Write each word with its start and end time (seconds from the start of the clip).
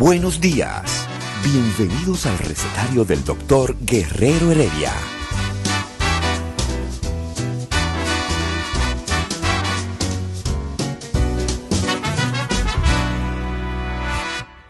Buenos 0.00 0.40
días. 0.40 1.06
Bienvenidos 1.44 2.24
al 2.24 2.38
recetario 2.38 3.04
del 3.04 3.22
doctor 3.22 3.76
Guerrero 3.80 4.50
Heredia. 4.50 4.94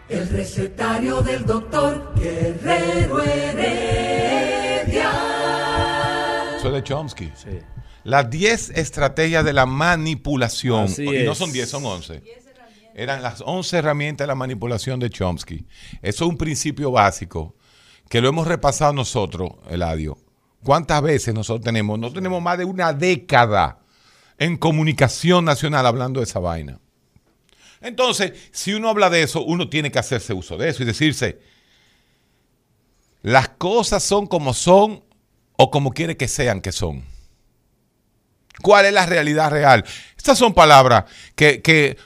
El 0.09 0.29
recetario 0.31 1.23
del 1.23 1.47
doctor 1.47 2.13
Guerrero 2.17 3.23
Heredia. 3.23 5.13
Soy 6.61 6.73
de 6.73 6.83
Chomsky. 6.83 7.33
Las 8.03 8.29
10 8.29 8.71
estrategias 8.71 9.45
de 9.45 9.53
la 9.53 9.67
manipulación. 9.67 10.87
Así 10.87 11.05
y 11.05 11.23
no 11.23 11.37
son 11.37 11.53
10, 11.53 11.71
son 11.71 11.87
11. 11.87 12.21
Eran 13.01 13.23
las 13.23 13.43
11 13.47 13.79
herramientas 13.79 14.27
de 14.27 14.29
la 14.29 14.35
manipulación 14.35 15.01
de 15.01 15.09
Chomsky. 15.09 15.67
Eso 16.03 16.25
es 16.25 16.31
un 16.31 16.37
principio 16.37 16.91
básico 16.91 17.57
que 18.11 18.21
lo 18.21 18.29
hemos 18.29 18.47
repasado 18.47 18.93
nosotros, 18.93 19.53
Eladio. 19.71 20.19
¿Cuántas 20.63 21.01
veces 21.01 21.33
nosotros 21.33 21.65
tenemos? 21.65 21.99
No 21.99 22.13
tenemos 22.13 22.43
más 22.43 22.59
de 22.59 22.67
una 22.67 22.93
década 22.93 23.79
en 24.37 24.59
comunicación 24.59 25.47
nacional 25.47 25.87
hablando 25.87 26.21
de 26.21 26.25
esa 26.25 26.41
vaina. 26.41 26.79
Entonces, 27.81 28.35
si 28.53 28.75
uno 28.75 28.91
habla 28.91 29.09
de 29.09 29.23
eso, 29.23 29.43
uno 29.45 29.71
tiene 29.71 29.91
que 29.91 29.99
hacerse 29.99 30.35
uso 30.35 30.59
de 30.59 30.69
eso 30.69 30.83
y 30.83 30.87
decirse, 30.87 31.41
las 33.23 33.49
cosas 33.49 34.03
son 34.03 34.27
como 34.27 34.53
son 34.53 35.03
o 35.57 35.71
como 35.71 35.93
quiere 35.93 36.19
que 36.19 36.29
sean 36.29 36.61
que 36.61 36.71
son. 36.71 37.07
¿Cuál 38.61 38.85
es 38.85 38.93
la 38.93 39.07
realidad 39.07 39.51
real? 39.51 39.87
Estas 40.19 40.37
son 40.37 40.53
palabras 40.53 41.07
que, 41.35 41.63
que, 41.63 41.97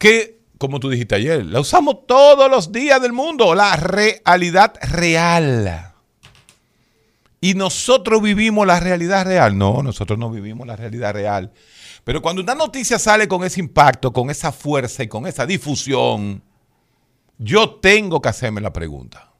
que, 0.00 0.40
como 0.58 0.80
tú 0.80 0.90
dijiste 0.90 1.14
ayer, 1.14 1.44
la 1.46 1.60
usamos 1.60 2.06
todos 2.06 2.50
los 2.50 2.72
días 2.72 3.00
del 3.00 3.12
mundo, 3.12 3.54
la 3.54 3.76
realidad 3.76 4.74
real. 4.82 5.92
Y 7.40 7.54
nosotros 7.54 8.20
vivimos 8.20 8.66
la 8.66 8.80
realidad 8.80 9.24
real. 9.26 9.56
No, 9.56 9.82
nosotros 9.82 10.18
no 10.18 10.30
vivimos 10.30 10.66
la 10.66 10.76
realidad 10.76 11.12
real. 11.14 11.52
Pero 12.04 12.20
cuando 12.22 12.42
una 12.42 12.54
noticia 12.54 12.98
sale 12.98 13.28
con 13.28 13.44
ese 13.44 13.60
impacto, 13.60 14.12
con 14.12 14.30
esa 14.30 14.52
fuerza 14.52 15.02
y 15.02 15.08
con 15.08 15.26
esa 15.26 15.46
difusión, 15.46 16.42
yo 17.38 17.76
tengo 17.76 18.20
que 18.20 18.28
hacerme 18.30 18.60
la 18.60 18.72
pregunta. 18.72 19.30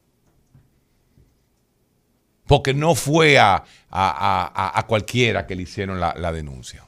Porque 2.47 2.75
no 2.75 2.95
fue 2.95 3.39
a, 3.39 3.57
a- 3.57 3.63
a- 3.91 4.79
a 4.79 4.87
cualquiera 4.87 5.47
que 5.47 5.55
le 5.57 5.63
hicieron 5.63 6.01
la, 6.01 6.15
la 6.17 6.33
denuncia. 6.33 6.85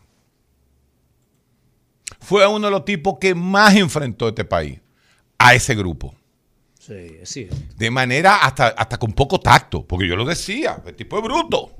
Fue 2.20 2.46
uno 2.46 2.66
de 2.66 2.70
los 2.70 2.84
tipos 2.84 3.18
que 3.20 3.34
más 3.34 3.74
enfrentó 3.76 4.28
este 4.28 4.44
país, 4.44 4.80
a 5.38 5.54
ese 5.54 5.74
grupo. 5.74 6.14
Sí, 6.78 7.18
sí. 7.24 7.48
De 7.76 7.90
manera 7.90 8.36
hasta, 8.36 8.68
hasta 8.68 8.98
con 8.98 9.12
poco 9.12 9.38
tacto, 9.40 9.84
porque 9.86 10.08
yo 10.08 10.16
lo 10.16 10.24
decía, 10.24 10.82
el 10.84 10.94
tipo 10.94 11.16
es 11.18 11.22
bruto. 11.24 11.72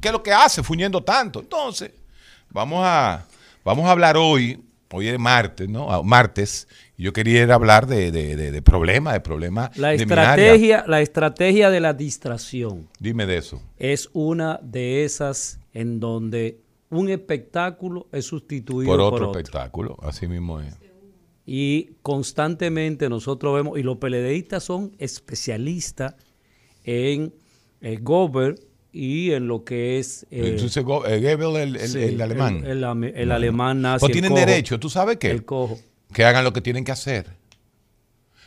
¿Qué 0.00 0.08
es 0.08 0.12
lo 0.12 0.22
que 0.22 0.32
hace 0.32 0.62
fuñendo 0.62 1.02
tanto? 1.02 1.40
Entonces, 1.40 1.90
vamos 2.50 2.82
a, 2.84 3.24
vamos 3.64 3.86
a 3.86 3.90
hablar 3.90 4.16
hoy, 4.16 4.62
hoy 4.92 5.08
es 5.08 5.18
martes, 5.18 5.68
¿no? 5.68 5.90
Ah, 5.90 6.02
Martes, 6.04 6.68
yo 6.96 7.12
quería 7.12 7.42
ir 7.42 7.50
a 7.50 7.56
hablar 7.56 7.88
de, 7.88 8.12
de, 8.12 8.36
de- 8.36 8.52
de 8.52 8.62
problemas, 8.62 9.14
de 9.14 9.20
problemas 9.20 9.76
La 9.76 9.92
estrategia, 9.92 10.84
la 10.86 11.00
estrategia 11.00 11.70
de 11.70 11.80
la 11.80 11.92
distracción 11.94 12.88
Dime 13.00 13.26
de 13.26 13.38
eso. 13.38 13.60
es 13.76 14.08
una 14.12 14.60
de 14.62 15.04
esas 15.04 15.58
en 15.72 15.98
donde 15.98 16.60
un 16.90 17.08
espectáculo 17.08 18.06
es 18.12 18.24
sustituido 18.24 18.90
Por 18.90 19.00
por 19.00 19.14
otro, 19.22 19.30
espectáculo, 19.30 19.96
así 20.02 20.26
mismo 20.26 20.60
es. 20.60 20.74
Y 21.46 21.90
constantemente 22.02 23.08
nosotros 23.08 23.54
vemos, 23.54 23.78
y 23.78 23.82
los 23.82 23.96
peledeístas 23.98 24.64
son 24.64 24.92
especialistas 24.98 26.14
en 26.84 27.32
el 27.80 28.00
gober 28.00 28.58
y 28.92 29.32
en 29.32 29.46
lo 29.48 29.64
que 29.64 29.98
es 29.98 30.24
eh, 30.30 30.50
Entonces, 30.50 30.76
eh, 30.76 30.82
Goebbels, 30.82 31.56
el, 31.58 31.76
el- 31.76 31.88
sí, 31.88 32.02
el 32.02 32.20
alemán. 32.20 32.64
El, 32.64 32.84
alemán 33.32 33.80
nazi. 33.82 34.00
Pues 34.00 34.10
el 34.10 34.12
tienen 34.14 34.32
cojo, 34.32 34.40
derecho, 34.40 34.80
¿tú 34.80 34.90
sabes 34.90 35.16
qué? 35.18 35.30
El 35.30 35.44
cojo. 35.44 35.78
que 36.12 36.24
hagan 36.24 36.44
lo 36.44 36.52
que 36.52 36.60
tienen 36.60 36.84
que 36.84 36.92
hacer. 36.92 37.36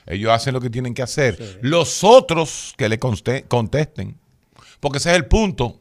Ellos 0.06 0.32
hacen 0.32 0.54
lo 0.54 0.62
que 0.62 0.70
tienen 0.70 0.94
que 0.94 1.02
hacer. 1.04 1.60
Los 1.62 2.04
otros 2.04 2.74
que 2.78 2.90
le 2.90 3.00
contesten. 3.00 4.18
Porque 4.80 4.98
ese 4.98 5.12
es 5.12 5.16
el 5.16 5.28
punto. 5.28 5.80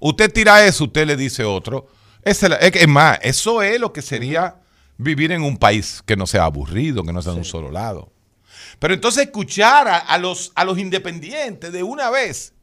Usted 0.00 0.32
tira 0.32 0.64
eso, 0.64 0.84
usted 0.84 1.06
le 1.06 1.16
dice 1.16 1.44
otro. 1.44 1.88
Es, 2.22 2.42
es 2.42 2.88
más, 2.88 3.18
eso 3.22 3.62
es 3.62 3.80
lo 3.80 3.92
que 3.92 4.02
sería 4.02 4.56
vivir 4.96 5.32
en 5.32 5.42
un 5.42 5.56
país 5.56 6.02
que 6.06 6.16
no 6.16 6.26
sea 6.26 6.44
aburrido, 6.44 7.02
que 7.02 7.12
no 7.12 7.22
sea 7.22 7.32
de 7.32 7.38
un 7.38 7.44
solo 7.44 7.70
lado. 7.70 8.12
Pero 8.78 8.94
entonces 8.94 9.24
escuchar 9.26 9.88
a, 9.88 9.98
a 9.98 10.18
los, 10.18 10.52
a 10.54 10.64
los 10.64 10.78
independientes 10.78 11.72
de 11.72 11.82
una 11.82 12.10
vez, 12.10 12.54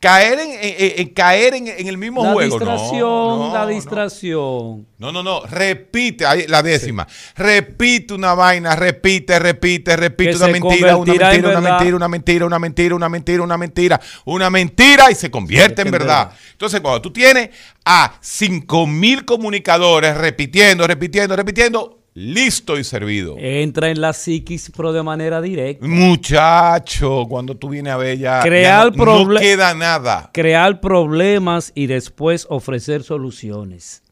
caer 0.00 0.38
en, 0.38 0.50
en- 0.50 0.92
en- 1.00 1.08
caer 1.08 1.54
en, 1.54 1.68
en 1.68 1.86
el 1.86 1.98
mismo 1.98 2.24
La 2.24 2.32
juego. 2.32 2.58
Distracción, 2.58 3.00
no, 3.00 3.50
la 3.52 3.66
distracción. 3.66 4.86
No, 4.98 5.12
no, 5.12 5.22
no. 5.22 5.42
Repite, 5.46 6.26
ahí, 6.26 6.46
la 6.46 6.62
décima. 6.62 7.06
Repite 7.36 8.14
una 8.14 8.34
vaina, 8.34 8.74
repite, 8.76 9.38
repite, 9.38 9.96
repite 9.96 10.36
una 10.36 10.48
mentira, 10.48 10.96
una 10.96 11.12
mentira, 11.14 11.48
una 11.48 11.60
mentira, 11.60 11.96
una 11.96 12.08
mentira, 12.08 12.46
una 12.46 12.58
mentira, 12.58 12.94
una 12.94 13.08
mentira, 13.08 13.42
una 13.44 13.56
mentira, 13.58 14.00
una 14.24 14.50
mentira 14.50 15.10
y 15.10 15.14
se 15.14 15.30
convierte 15.30 15.82
en 15.82 15.88
en 15.88 15.92
verdad. 15.92 16.26
verdad. 16.28 16.38
Entonces, 16.52 16.80
cuando 16.80 17.02
tú 17.02 17.12
tienes 17.12 17.50
a 17.84 18.14
cinco 18.20 18.86
mil 18.86 19.24
comunicadores 19.24 20.16
repitiendo, 20.16 20.86
repitiendo, 20.86 21.36
repitiendo, 21.36 21.97
listo 22.18 22.78
y 22.78 22.84
servido. 22.84 23.36
Entra 23.38 23.90
en 23.90 24.00
la 24.00 24.12
psiquis, 24.12 24.72
pero 24.76 24.92
de 24.92 25.02
manera 25.02 25.40
directa. 25.40 25.86
Muchacho, 25.86 27.26
cuando 27.28 27.56
tú 27.56 27.68
vienes 27.68 27.92
a 27.92 27.96
ver 27.96 28.18
ya, 28.18 28.40
Crear 28.42 28.92
ya 28.92 29.04
no, 29.04 29.28
queda 29.38 29.74
nada. 29.74 30.30
Crear 30.32 30.80
problemas 30.80 31.70
y 31.74 31.86
después 31.86 32.46
ofrecer 32.50 33.02
soluciones. 33.04 34.02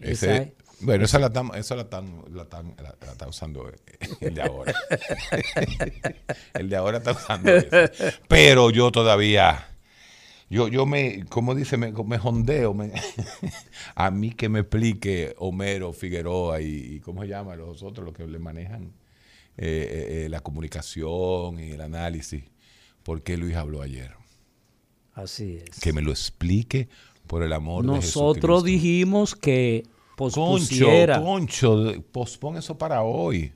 Ese- 0.00 0.34
Esa 0.36 0.50
bueno, 0.80 1.04
esa 1.04 1.18
la 1.18 1.26
están, 1.28 1.50
esa 1.54 1.76
la 1.76 1.82
están, 1.82 2.22
la 2.32 2.42
están- 2.42 2.74
la- 2.82 2.94
la 3.04 3.12
está 3.12 3.28
usando 3.28 3.70
el 4.20 4.34
de 4.34 4.42
ahora. 4.42 4.74
el 6.54 6.68
de 6.68 6.76
ahora 6.76 6.98
está 6.98 7.12
usando 7.12 7.50
eso. 7.54 7.68
Pero 8.28 8.70
yo 8.70 8.90
todavía, 8.90 9.68
yo, 10.50 10.68
yo 10.68 10.86
me, 10.86 11.24
como 11.26 11.54
dice, 11.54 11.76
me, 11.76 11.92
me 11.92 12.18
jondeo. 12.18 12.74
me- 12.74 12.92
a 13.94 14.10
mí 14.10 14.30
que 14.32 14.48
me 14.48 14.60
explique 14.60 15.34
Homero, 15.38 15.92
Figueroa 15.92 16.60
y, 16.60 16.94
y 16.96 17.00
¿cómo 17.00 17.22
se 17.22 17.28
llama? 17.28 17.56
Los 17.56 17.82
otros, 17.82 18.04
los 18.04 18.14
que 18.14 18.26
le 18.26 18.38
manejan 18.38 18.92
eh, 19.56 19.88
eh, 20.18 20.24
eh, 20.24 20.28
la 20.28 20.40
comunicación 20.40 21.60
y 21.60 21.70
el 21.72 21.80
análisis. 21.80 22.44
¿Por 23.02 23.22
qué 23.22 23.36
Luis 23.36 23.54
habló 23.56 23.82
ayer? 23.82 24.12
Así 25.14 25.58
es. 25.68 25.78
Que 25.80 25.92
me 25.92 26.02
lo 26.02 26.10
explique 26.10 26.88
por 27.26 27.42
el 27.42 27.52
amor 27.52 27.82
de 27.84 27.92
Nosotros 27.92 28.62
Jesucristo. 28.62 28.62
dijimos 28.64 29.34
que 29.36 29.84
Concho, 30.16 30.40
pospusiera. 30.40 31.20
concho, 31.22 31.92
pospon 32.12 32.56
eso 32.56 32.76
para 32.78 33.02
hoy. 33.02 33.52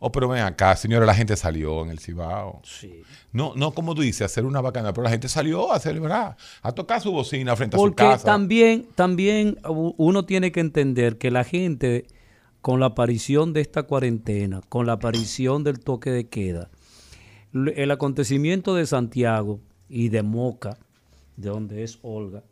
Oh, 0.00 0.12
pero 0.12 0.28
ven 0.28 0.42
acá, 0.42 0.76
señora, 0.76 1.04
la 1.06 1.14
gente 1.14 1.36
salió 1.36 1.82
en 1.82 1.90
el 1.90 1.98
Cibao. 1.98 2.60
Sí. 2.64 3.02
No, 3.32 3.52
no 3.56 3.72
como 3.72 3.94
tú 3.96 4.02
dices, 4.02 4.22
hacer 4.22 4.44
una 4.44 4.60
bacana, 4.60 4.92
pero 4.92 5.02
la 5.04 5.10
gente 5.10 5.28
salió 5.28 5.72
a 5.72 5.80
celebrar, 5.80 6.36
a 6.62 6.72
tocar 6.72 7.00
su 7.00 7.10
bocina 7.10 7.56
frente 7.56 7.76
a 7.76 7.78
su 7.78 7.84
Porque 7.84 8.04
casa. 8.04 8.24
también, 8.24 8.86
también 8.94 9.58
u- 9.68 9.94
uno 9.98 10.24
tiene 10.24 10.52
que 10.52 10.60
entender 10.60 11.18
que 11.18 11.32
la 11.32 11.42
gente, 11.42 12.06
con 12.60 12.78
la 12.78 12.86
aparición 12.86 13.52
de 13.52 13.60
esta 13.60 13.82
cuarentena, 13.84 14.60
con 14.68 14.86
la 14.86 14.92
aparición 14.92 15.64
del 15.64 15.80
toque 15.80 16.10
de 16.10 16.28
queda, 16.28 16.70
el 17.52 17.90
acontecimiento 17.90 18.74
de 18.76 18.86
Santiago 18.86 19.58
y 19.88 20.10
de 20.10 20.22
Moca, 20.22 20.78
de 21.36 21.48
donde 21.48 21.82
es 21.82 21.98
Olga, 22.02 22.44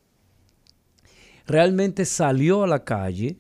realmente 1.47 2.05
salió 2.05 2.65
a 2.65 2.67
la 2.67 2.83
calle 2.85 3.37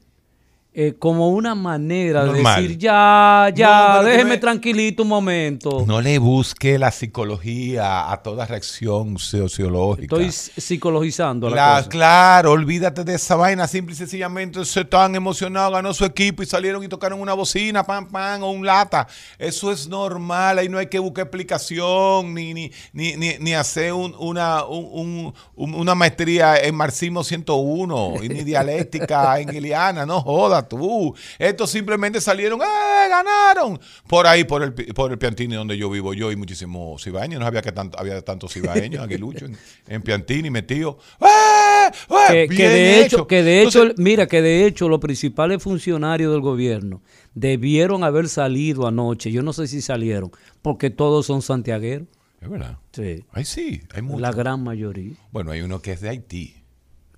eh, 0.78 0.94
como 0.99 1.31
una 1.31 1.55
manera 1.55 2.25
Normal. 2.26 2.56
de 2.56 2.62
decir, 2.69 2.78
ya, 2.78 3.50
ya, 3.55 3.94
No, 3.96 4.02
déjeme 4.05 4.37
tranquilito 4.37 5.05
un 5.05 5.08
momento. 5.08 5.84
No 5.87 6.02
le 6.02 6.19
busque 6.19 6.78
la 6.78 6.90
psicología 6.90 8.12
a 8.12 8.23
toda 8.23 8.44
reacción 8.44 9.19
sociológica. 9.19 10.14
Estoy 10.17 10.31
psicologizando 10.31 11.49
la, 11.49 11.56
La- 11.56 11.76
cosa. 11.78 11.88
claro, 11.88 12.50
olvídate 12.52 13.05
de 13.05 13.14
esa 13.14 13.37
vaina. 13.37 13.67
Simple 13.67 13.94
y 13.94 13.96
sencillamente 13.96 14.62
se 14.67 14.81
están 14.82 15.14
emocionados, 15.14 15.73
ganó 15.73 15.94
su 15.94 16.05
equipo 16.05 16.43
y 16.43 16.46
salieron 16.46 16.84
y 16.84 16.88
tocaron 16.88 17.22
una 17.22 17.32
bocina, 17.32 17.82
pam, 17.82 18.08
pam, 18.11 18.43
o 18.43 18.50
un 18.50 18.67
lata. 18.67 19.06
Eso 19.38 19.72
es 19.72 19.88
normal. 19.88 20.58
Ahí 20.58 20.69
no 20.69 20.76
hay 20.76 20.88
que 20.88 20.99
buscar 20.99 21.25
explicación 21.25 22.34
ni, 22.34 22.52
ni, 22.52 22.70
ni, 22.93 23.17
ni, 23.17 23.31
ni 23.40 23.55
hacer 23.55 23.94
un- 23.94 24.14
una, 24.19 24.64
un- 24.67 24.88
un- 24.93 25.34
un- 25.55 25.75
una 25.75 25.94
maestría 25.94 26.58
en 26.58 26.75
marxismo 26.75 27.25
101 27.25 28.14
y 28.22 28.29
ni 28.29 28.44
dialéctica 28.44 29.40
hegeliana. 29.40 30.05
No 30.17 30.22
tú. 30.68 31.14
Estos 31.38 31.70
simplemente 31.70 32.20
salieron, 32.20 32.60
¡eh! 32.60 33.08
¡Ganaron! 33.08 33.78
Por 34.08 34.26
ahí, 34.26 34.44
por 34.44 34.62
el, 34.62 34.72
por 34.72 35.10
el 35.12 35.18
Piantini 35.18 35.54
donde 35.54 35.76
yo 35.76 35.88
vivo 35.90 36.14
yo 36.14 36.30
y 36.32 36.36
muchísimos 36.36 37.02
cibaeños. 37.02 37.40
No 37.40 37.46
había 37.46 37.62
que 37.62 37.72
tanto, 37.72 37.98
había 37.98 38.20
tantos 38.22 38.52
cibaeños, 38.52 39.02
aguiluchos 39.02 39.48
en, 39.50 39.58
en 39.88 40.02
Piantini 40.02 40.50
metido. 40.50 40.98
¡Eh! 41.20 41.92
¡Eh! 42.32 42.48
que, 42.48 42.68
de 42.68 43.02
hecho, 43.04 43.26
que 43.26 43.42
de 43.42 43.62
hecho, 43.62 43.82
Entonces, 43.82 44.04
mira, 44.04 44.26
que 44.26 44.42
de 44.42 44.66
hecho 44.66 44.88
los 44.88 44.98
principales 45.00 45.62
funcionarios 45.62 46.32
del 46.32 46.40
gobierno 46.40 47.02
debieron 47.34 48.02
haber 48.04 48.28
salido 48.28 48.86
anoche. 48.86 49.30
Yo 49.30 49.42
no 49.42 49.52
sé 49.52 49.66
si 49.69 49.80
salieron, 49.82 50.30
porque 50.62 50.90
todos 50.90 51.26
son 51.26 51.42
santiagueros. 51.42 52.08
es 52.40 52.48
verdad. 52.50 52.78
Sí, 52.92 53.24
Ay, 53.32 53.44
sí, 53.44 53.82
hay 53.94 54.02
muchos. 54.02 54.20
la 54.22 54.32
gran 54.32 54.62
mayoría. 54.64 55.14
Bueno, 55.30 55.50
hay 55.52 55.60
uno 55.60 55.80
que 55.80 55.92
es 55.92 56.00
de 56.00 56.08
Haití. 56.08 56.54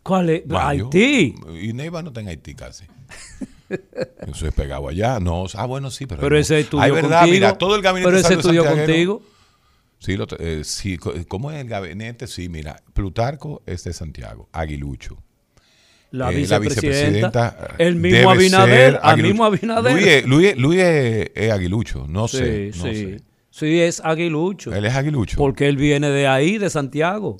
¿Cuál 0.02 0.30
es? 0.30 0.42
Haití. 0.50 1.34
Y 1.62 1.72
Neiva 1.72 2.02
no 2.02 2.08
está 2.08 2.20
en 2.20 2.28
Haití 2.28 2.54
casi. 2.54 2.84
Eso 4.26 4.46
es 4.46 4.54
pegado 4.54 4.88
allá. 4.88 5.20
No, 5.20 5.44
ah, 5.54 5.66
bueno, 5.66 5.90
sí, 5.90 6.06
pero. 6.06 6.20
Pero 6.20 6.36
no. 6.36 6.40
ese 6.40 6.60
estudió 6.60 6.82
Ay, 6.84 6.90
verdad, 6.90 7.20
contigo. 7.20 7.34
mira, 7.34 7.58
todo 7.58 7.76
el 7.76 7.82
gabinete 7.82 8.08
Pero 8.08 8.18
ese 8.18 8.34
estudió 8.34 8.64
contigo. 8.64 9.22
Sí, 9.98 10.16
lo, 10.16 10.26
eh, 10.38 10.62
sí, 10.64 10.96
co- 10.96 11.12
¿cómo 11.26 11.50
es 11.50 11.60
el 11.60 11.68
gabinete? 11.68 12.26
Sí, 12.28 12.48
mira, 12.48 12.80
Plutarco 12.94 13.62
es 13.66 13.82
de 13.84 13.92
Santiago, 13.92 14.48
Aguilucho. 14.52 15.18
La, 16.10 16.32
Eh, 16.32 16.36
vicepresidenta, 16.36 17.74
el 17.78 17.96
mismo 17.96 18.30
Abinader, 18.30 18.98
al 19.02 19.20
mismo 19.22 19.44
Abinader. 19.44 19.92
Luis, 19.92 20.06
es- 20.06 20.26
Luis, 20.26 20.56
Luis 20.56 20.80
es, 20.80 21.30
es 21.34 21.50
Aguilucho, 21.52 22.06
no 22.08 22.28
sí, 22.28 22.36
sé. 22.38 22.70
no 22.76 22.82
sí. 22.84 22.94
sé. 22.94 23.16
Sí, 23.50 23.80
es 23.80 24.00
aguilucho. 24.04 24.72
Él 24.72 24.84
es 24.84 24.94
Aguilucho. 24.94 25.36
Porque 25.36 25.68
él 25.68 25.76
viene 25.76 26.10
de 26.10 26.28
ahí, 26.28 26.58
de 26.58 26.70
Santiago. 26.70 27.38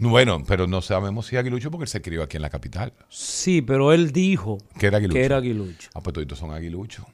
Bueno, 0.00 0.42
pero 0.46 0.66
no 0.66 0.80
sabemos 0.80 1.26
si 1.26 1.34
es 1.36 1.40
Aguilucho 1.40 1.70
porque 1.70 1.84
él 1.84 1.88
se 1.88 2.00
crió 2.00 2.22
aquí 2.22 2.36
en 2.36 2.42
la 2.42 2.50
capital. 2.50 2.92
Sí, 3.08 3.62
pero 3.62 3.92
él 3.92 4.12
dijo 4.12 4.58
Que 4.78 4.86
era 4.86 4.98
Aguilucho. 4.98 5.14
que 5.14 5.24
era 5.24 5.36
aguilucho. 5.38 5.90
Ah, 5.94 6.00
pues 6.00 6.14
todos 6.14 6.38
son 6.38 6.52
Aguiluchos. 6.52 7.04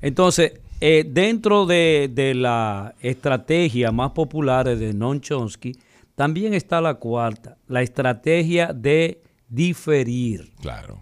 Entonces, 0.00 0.60
eh, 0.80 1.04
dentro 1.08 1.64
de, 1.66 2.10
de 2.12 2.34
la 2.34 2.94
estrategia 3.00 3.92
más 3.92 4.10
popular 4.10 4.76
de 4.76 4.92
Noam 4.92 5.20
Chomsky, 5.20 5.72
también 6.14 6.54
está 6.54 6.80
la 6.80 6.94
cuarta, 6.94 7.56
la 7.68 7.82
estrategia 7.82 8.72
de 8.72 9.22
diferir. 9.48 10.52
Claro. 10.60 10.98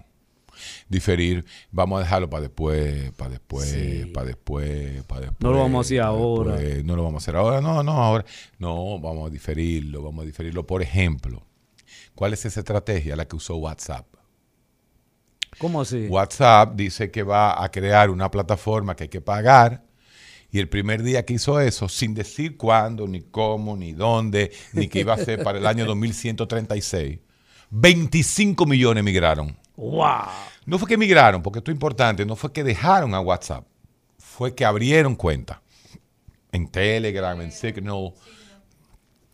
Diferir, 0.88 1.44
vamos 1.70 1.98
a 2.00 2.02
dejarlo 2.04 2.28
para 2.30 2.42
después, 2.42 3.12
para 3.12 3.30
después, 3.30 3.68
Sí. 3.68 4.06
para 4.12 4.26
después, 4.26 5.02
para 5.04 5.20
después. 5.22 5.40
No 5.40 5.52
lo 5.52 5.58
vamos 5.58 5.78
a 5.78 5.86
hacer 5.86 6.00
ahora. 6.00 6.56
después. 6.56 6.84
No 6.84 6.96
lo 6.96 7.02
vamos 7.04 7.22
a 7.22 7.24
hacer 7.24 7.36
ahora, 7.36 7.60
no, 7.60 7.82
no, 7.82 7.92
ahora. 7.92 8.24
No, 8.58 8.98
vamos 9.00 9.28
a 9.28 9.30
diferirlo, 9.30 10.02
vamos 10.02 10.22
a 10.22 10.26
diferirlo. 10.26 10.66
Por 10.66 10.82
ejemplo, 10.82 11.46
¿cuál 12.14 12.32
es 12.32 12.44
esa 12.44 12.60
estrategia? 12.60 13.16
La 13.16 13.26
que 13.26 13.36
usó 13.36 13.56
WhatsApp. 13.56 14.06
¿Cómo 15.58 15.82
así? 15.82 16.06
WhatsApp 16.08 16.74
dice 16.74 17.10
que 17.10 17.22
va 17.22 17.62
a 17.62 17.70
crear 17.70 18.10
una 18.10 18.30
plataforma 18.30 18.96
que 18.96 19.04
hay 19.04 19.08
que 19.08 19.20
pagar. 19.20 19.84
Y 20.50 20.58
el 20.58 20.68
primer 20.68 21.02
día 21.02 21.24
que 21.24 21.34
hizo 21.34 21.60
eso, 21.60 21.88
sin 21.88 22.12
decir 22.14 22.56
cuándo, 22.58 23.06
ni 23.08 23.22
cómo, 23.22 23.74
ni 23.76 23.92
dónde, 23.92 24.52
ni 24.74 24.88
qué 24.88 25.00
iba 25.00 25.14
a 25.14 25.18
ser 25.18 25.42
para 25.42 25.58
el 25.58 25.66
año 25.66 25.84
2136, 25.86 27.20
25 27.70 28.66
millones 28.66 29.02
migraron. 29.02 29.56
¡Wow! 29.82 30.28
No 30.66 30.78
fue 30.78 30.86
que 30.88 30.96
migraron, 30.96 31.42
porque 31.42 31.58
esto 31.58 31.70
es 31.70 31.74
importante, 31.74 32.24
no 32.24 32.36
fue 32.36 32.52
que 32.52 32.62
dejaron 32.62 33.14
a 33.14 33.20
WhatsApp, 33.20 33.66
fue 34.18 34.54
que 34.54 34.64
abrieron 34.64 35.16
cuenta 35.16 35.60
en 36.52 36.68
Telegram, 36.68 37.40
en 37.40 37.50
Signal. 37.50 38.12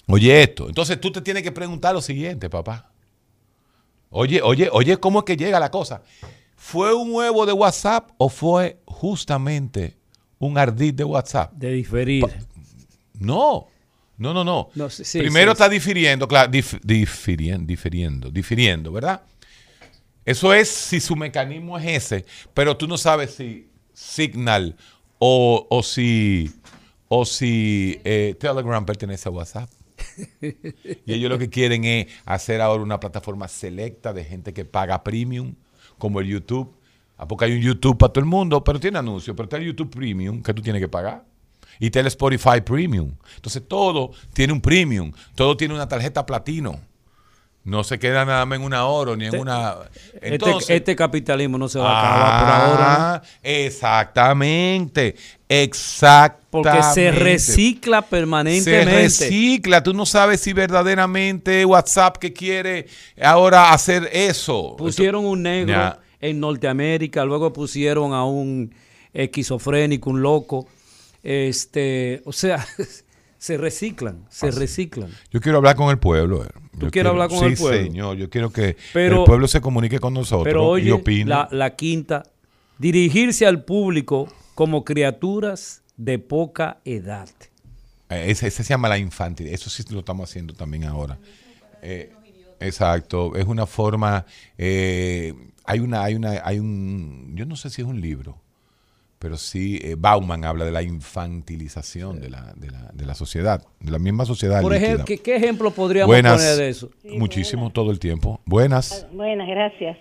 Oye 0.06 0.42
esto, 0.42 0.68
entonces 0.68 0.98
tú 1.00 1.12
te 1.12 1.20
tienes 1.20 1.42
que 1.42 1.52
preguntar 1.52 1.92
lo 1.94 2.00
siguiente, 2.00 2.48
papá. 2.48 2.90
Oye, 4.10 4.40
oye, 4.40 4.70
oye, 4.72 4.96
¿cómo 4.96 5.18
es 5.18 5.24
que 5.26 5.36
llega 5.36 5.60
la 5.60 5.70
cosa? 5.70 6.00
¿Fue 6.56 6.94
un 6.94 7.12
huevo 7.12 7.44
de 7.44 7.52
WhatsApp 7.52 8.10
o 8.16 8.30
fue 8.30 8.80
justamente 8.86 9.98
un 10.38 10.56
ardid 10.56 10.94
de 10.94 11.04
WhatsApp? 11.04 11.52
De 11.52 11.70
diferir. 11.72 12.24
No, 13.20 13.66
no, 14.16 14.32
no, 14.32 14.44
no. 14.44 14.70
No, 14.74 14.88
sí, 14.88 15.18
Primero 15.18 15.50
sí, 15.50 15.52
está 15.52 15.68
difiriendo, 15.68 16.26
claro, 16.26 16.50
dif- 16.50 16.80
difirien- 16.80 17.66
difiriendo, 17.66 18.30
difiriendo, 18.30 18.90
¿verdad? 18.92 19.20
Eso 20.28 20.52
es 20.52 20.69
si 20.69 21.00
su 21.00 21.16
mecanismo 21.16 21.78
es 21.78 21.86
ese, 21.86 22.26
pero 22.52 22.76
tú 22.76 22.86
no 22.86 22.98
sabes 22.98 23.30
si 23.30 23.70
Signal 23.94 24.76
o, 25.19 25.66
o 25.70 25.82
si, 25.82 26.52
o 27.08 27.25
si 27.25 27.98
eh, 28.04 28.36
Telegram 28.38 28.84
pertenece 28.84 29.26
a 29.26 29.32
WhatsApp. 29.32 29.70
Y 31.06 31.14
ellos 31.14 31.30
lo 31.30 31.38
que 31.38 31.48
quieren 31.48 31.86
es 31.86 32.08
hacer 32.26 32.60
ahora 32.60 32.82
una 32.82 33.00
plataforma 33.00 33.48
selecta 33.48 34.12
de 34.12 34.22
gente 34.22 34.52
que 34.52 34.66
paga 34.66 35.02
premium, 35.02 35.54
como 35.96 36.20
el 36.20 36.26
YouTube. 36.26 36.76
¿A 37.16 37.26
poco 37.26 37.46
hay 37.46 37.52
un 37.52 37.62
YouTube 37.62 37.96
para 37.96 38.12
todo 38.12 38.20
el 38.20 38.28
mundo? 38.28 38.62
Pero 38.62 38.78
tiene 38.78 38.98
anuncios, 38.98 39.34
pero 39.34 39.44
está 39.44 39.56
el 39.56 39.64
YouTube 39.64 39.88
Premium 39.88 40.42
que 40.42 40.52
tú 40.52 40.60
tienes 40.60 40.82
que 40.82 40.88
pagar. 40.88 41.25
Y 41.80 41.86
está 41.86 42.00
el 42.00 42.06
Spotify 42.08 42.60
Premium. 42.62 43.14
Entonces 43.36 43.66
todo 43.66 44.10
tiene 44.34 44.52
un 44.52 44.60
premium, 44.60 45.10
todo 45.34 45.56
tiene 45.56 45.72
una 45.72 45.88
tarjeta 45.88 46.26
platino. 46.26 46.78
No 47.68 47.84
se 47.84 47.98
queda 47.98 48.24
nada 48.24 48.46
más 48.46 48.58
en 48.58 48.64
una 48.64 48.86
oro 48.86 49.14
ni 49.14 49.26
en 49.26 49.38
una... 49.38 49.76
Entonces, 50.22 50.62
este, 50.62 50.76
este 50.76 50.96
capitalismo 50.96 51.58
no 51.58 51.68
se 51.68 51.78
va 51.78 51.90
a 51.90 51.98
acabar 52.00 52.40
por 52.40 52.50
ahora. 52.70 53.14
Ah, 53.14 53.22
Exactamente, 53.42 55.14
exactamente. 55.46 56.38
Porque 56.50 56.82
se 56.94 57.10
recicla 57.10 58.00
Se 58.00 58.08
permanentemente. 58.08 59.02
recicla. 59.02 59.82
Tú 59.82 59.92
no 59.92 60.06
sabes 60.06 60.40
si 60.40 60.54
verdaderamente 60.54 61.62
WhatsApp 61.66 62.16
que 62.16 62.32
quiere 62.32 62.86
ahora 63.20 63.72
hacer 63.74 64.08
eso. 64.14 64.74
Pusieron 64.78 65.26
un 65.26 65.42
negro 65.42 65.98
en 66.20 66.40
Norteamérica, 66.40 67.26
luego 67.26 67.52
pusieron 67.52 68.14
a 68.14 68.24
un 68.24 68.74
esquizofrénico, 69.12 70.08
un 70.08 70.22
loco. 70.22 70.66
Este, 71.22 72.22
o 72.24 72.32
sea, 72.32 72.66
se 73.38 73.57
reciclan, 73.57 74.26
se 74.28 74.50
reciclan. 74.50 75.11
Yo 75.30 75.40
quiero 75.40 75.59
hablar 75.59 75.76
con 75.76 75.90
el 75.90 75.99
pueblo. 75.99 76.45
eh. 76.45 76.49
¿Tú 76.49 76.59
Yo 76.59 76.68
quieres 76.78 76.92
quiero- 76.92 77.11
hablar 77.11 77.28
con 77.28 77.38
sí, 77.38 77.45
el 77.47 77.57
pueblo? 77.57 77.83
señor. 77.83 78.16
Yo 78.16 78.28
quiero 78.30 78.50
que 78.50 78.76
Pero- 78.92 79.21
el 79.21 79.25
pueblo 79.25 79.49
se 79.49 79.61
comunique 79.61 79.99
con 80.00 80.12
nosotros 80.14 80.45
Pero 80.45 80.76
y 80.78 80.83
oye, 80.83 80.92
opine. 80.92 81.30
la, 81.30 81.49
la 81.50 81.75
quinta, 81.76 82.25
dirigirse 82.78 83.47
al 83.47 83.64
público 83.64 84.28
como 84.54 84.85
criaturas 84.85 85.83
de 85.97 86.18
poca 86.18 86.78
edad. 86.85 87.28
Eh, 88.11 88.25
Ese, 88.30 88.47
ese 88.49 88.62
se 88.64 88.71
llama 88.71 88.88
la 88.88 88.99
infantil. 88.99 89.49
Eso 89.49 89.71
sí 89.71 89.83
lo 89.90 90.00
estamos 90.00 90.28
haciendo 90.30 90.54
también 90.54 90.85
ahora. 90.85 91.18
Eh, 91.83 92.12
exacto. 92.61 93.35
Es 93.37 93.47
una 93.47 93.66
forma. 93.66 94.25
eh, 94.57 95.35
hay 95.64 95.80
una, 95.80 96.02
hay 96.02 96.14
una, 96.14 96.40
hay 96.45 96.59
un. 96.59 97.33
Yo 97.37 97.45
no 97.47 97.54
sé 97.57 97.68
si 97.71 97.83
es 97.83 97.87
un 97.88 98.00
libro, 98.00 98.40
pero 99.18 99.37
sí 99.37 99.80
eh, 99.82 99.96
Bauman 99.98 100.44
habla 100.44 100.64
de 100.64 100.70
la 100.72 100.82
infantilización 100.82 102.20
de 102.20 102.30
la, 102.30 102.52
de 102.56 102.70
la, 102.70 102.90
de 102.92 103.06
la 103.06 103.14
sociedad, 103.14 103.62
de 103.80 103.90
la 103.90 103.98
misma 103.98 104.25
sociedad. 104.25 104.62
Por 104.62 104.75
ejemplo, 104.75 105.04
¿qué, 105.04 105.18
qué 105.18 105.37
ejemplo 105.37 105.70
podríamos 105.70 106.08
Buenas. 106.08 106.40
poner 106.40 106.56
de 106.56 106.68
eso? 106.68 106.90
Muchísimo 107.04 107.70
todo 107.70 107.90
el 107.90 107.98
tiempo. 107.98 108.40
Buenas. 108.44 109.06
Buenas, 109.12 109.48
gracias. 109.48 109.98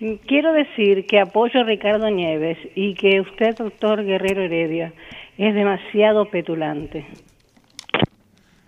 Mm, 0.00 0.14
Quiero 0.26 0.52
decir 0.52 1.06
que 1.06 1.20
apoyo 1.20 1.60
a 1.60 1.64
Ricardo 1.64 2.10
Nieves 2.10 2.58
y 2.74 2.94
que 2.94 3.20
usted, 3.20 3.56
doctor 3.56 4.04
Guerrero 4.04 4.42
Heredia, 4.42 4.92
es 5.38 5.54
demasiado 5.54 6.30
petulante. 6.30 7.06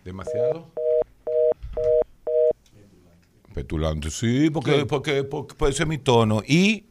¿Demasiado? 0.05 0.67
Petulante, 3.55 4.11
sí, 4.11 4.51
porque, 4.51 4.87
porque, 4.87 5.25
porque, 5.25 5.55
porque 5.55 5.73
ese 5.73 5.83
es 5.83 5.89
mi 5.89 5.99
tono. 5.99 6.43
Y. 6.47 6.85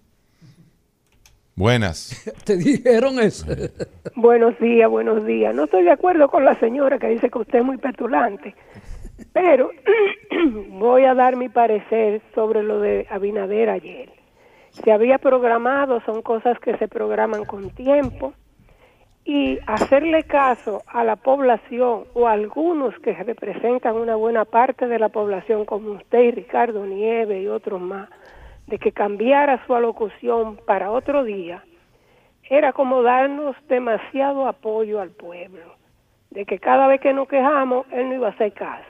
Buenas. 1.57 2.31
¿Te 2.45 2.55
dijeron 2.55 3.19
eso? 3.19 3.47
Buenos 4.15 4.59
días, 4.59 4.87
buenos 4.89 5.25
días. 5.25 5.55
No 5.55 5.63
estoy 5.63 5.83
de 5.85 5.91
acuerdo 5.91 6.29
con 6.29 6.45
la 6.45 6.53
señora 6.59 6.99
que 6.99 7.07
dice 7.07 7.31
que 7.31 7.39
usted 7.39 7.59
es 7.59 7.65
muy 7.65 7.77
petulante, 7.77 8.55
pero 9.33 9.71
voy 10.69 11.05
a 11.05 11.15
dar 11.15 11.35
mi 11.35 11.49
parecer 11.49 12.21
sobre 12.35 12.61
lo 12.61 12.79
de 12.79 13.07
Abinader 13.09 13.71
ayer. 13.71 14.11
Se 14.69 14.91
había 14.91 15.17
programado, 15.17 15.99
son 16.01 16.21
cosas 16.21 16.59
que 16.59 16.77
se 16.77 16.87
programan 16.87 17.43
con 17.45 17.71
tiempo, 17.71 18.33
y 19.25 19.57
hacerle 19.65 20.23
caso 20.23 20.83
a 20.85 21.03
la 21.03 21.15
población 21.15 22.03
o 22.13 22.27
a 22.27 22.33
algunos 22.33 22.97
que 22.99 23.13
representan 23.13 23.95
una 23.95 24.15
buena 24.15 24.45
parte 24.45 24.87
de 24.87 24.99
la 24.99 25.09
población, 25.09 25.65
como 25.65 25.93
usted 25.93 26.19
y 26.19 26.31
Ricardo 26.31 26.85
Nieves 26.85 27.43
y 27.43 27.47
otros 27.47 27.81
más, 27.81 28.09
de 28.67 28.77
que 28.77 28.91
cambiara 28.91 29.65
su 29.65 29.73
alocución 29.73 30.59
para 30.65 30.91
otro 30.91 31.23
día, 31.23 31.63
era 32.49 32.73
como 32.73 33.01
darnos 33.01 33.55
demasiado 33.67 34.47
apoyo 34.47 34.99
al 34.99 35.09
pueblo, 35.09 35.75
de 36.29 36.45
que 36.45 36.59
cada 36.59 36.87
vez 36.87 37.01
que 37.01 37.13
nos 37.13 37.27
quejamos, 37.27 37.85
él 37.91 38.09
no 38.09 38.15
iba 38.15 38.27
a 38.27 38.31
hacer 38.31 38.53
caso. 38.53 38.85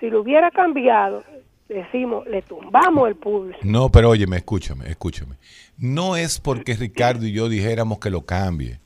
Si 0.00 0.08
lo 0.08 0.22
hubiera 0.22 0.50
cambiado, 0.50 1.22
decimos, 1.68 2.26
le 2.26 2.42
tumbamos 2.42 3.08
el 3.08 3.16
pulso. 3.16 3.58
No, 3.62 3.90
pero 3.90 4.10
óyeme, 4.10 4.38
escúchame, 4.38 4.88
escúchame. 4.88 5.36
No 5.76 6.16
es 6.16 6.40
porque 6.40 6.74
Ricardo 6.74 7.26
y 7.26 7.32
yo 7.32 7.48
dijéramos 7.48 7.98
que 7.98 8.10
lo 8.10 8.22
cambie, 8.22 8.80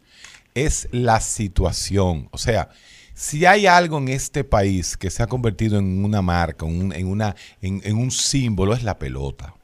es 0.55 0.89
la 0.91 1.21
situación. 1.21 2.29
O 2.33 2.39
sea, 2.39 2.69
si 3.15 3.47
hay 3.47 3.67
algo 3.67 3.99
en 3.99 4.09
este 4.09 4.43
país 4.43 4.97
que 4.97 5.11
se 5.11 5.23
ha 5.23 5.29
convertido 5.29 5.79
en 5.79 6.05
una 6.05 6.23
marca, 6.23 6.67
en, 6.67 7.07
una, 7.07 7.37
en 7.61 7.97
un 7.97 8.11
símbolo, 8.11 8.75
es 8.75 8.83
la 8.83 8.99
pelota. 8.99 9.55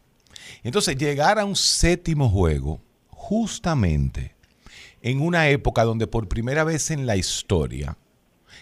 Entonces, 0.63 0.97
llegar 0.97 1.39
a 1.39 1.45
un 1.45 1.57
séptimo 1.57 2.29
juego, 2.29 2.81
justamente 3.09 4.35
en 5.03 5.21
una 5.21 5.49
época 5.49 5.85
donde 5.85 6.07
por 6.07 6.29
primera 6.29 6.65
vez 6.65 6.91
en 6.91 7.07
la 7.07 7.17
historia 7.17 7.97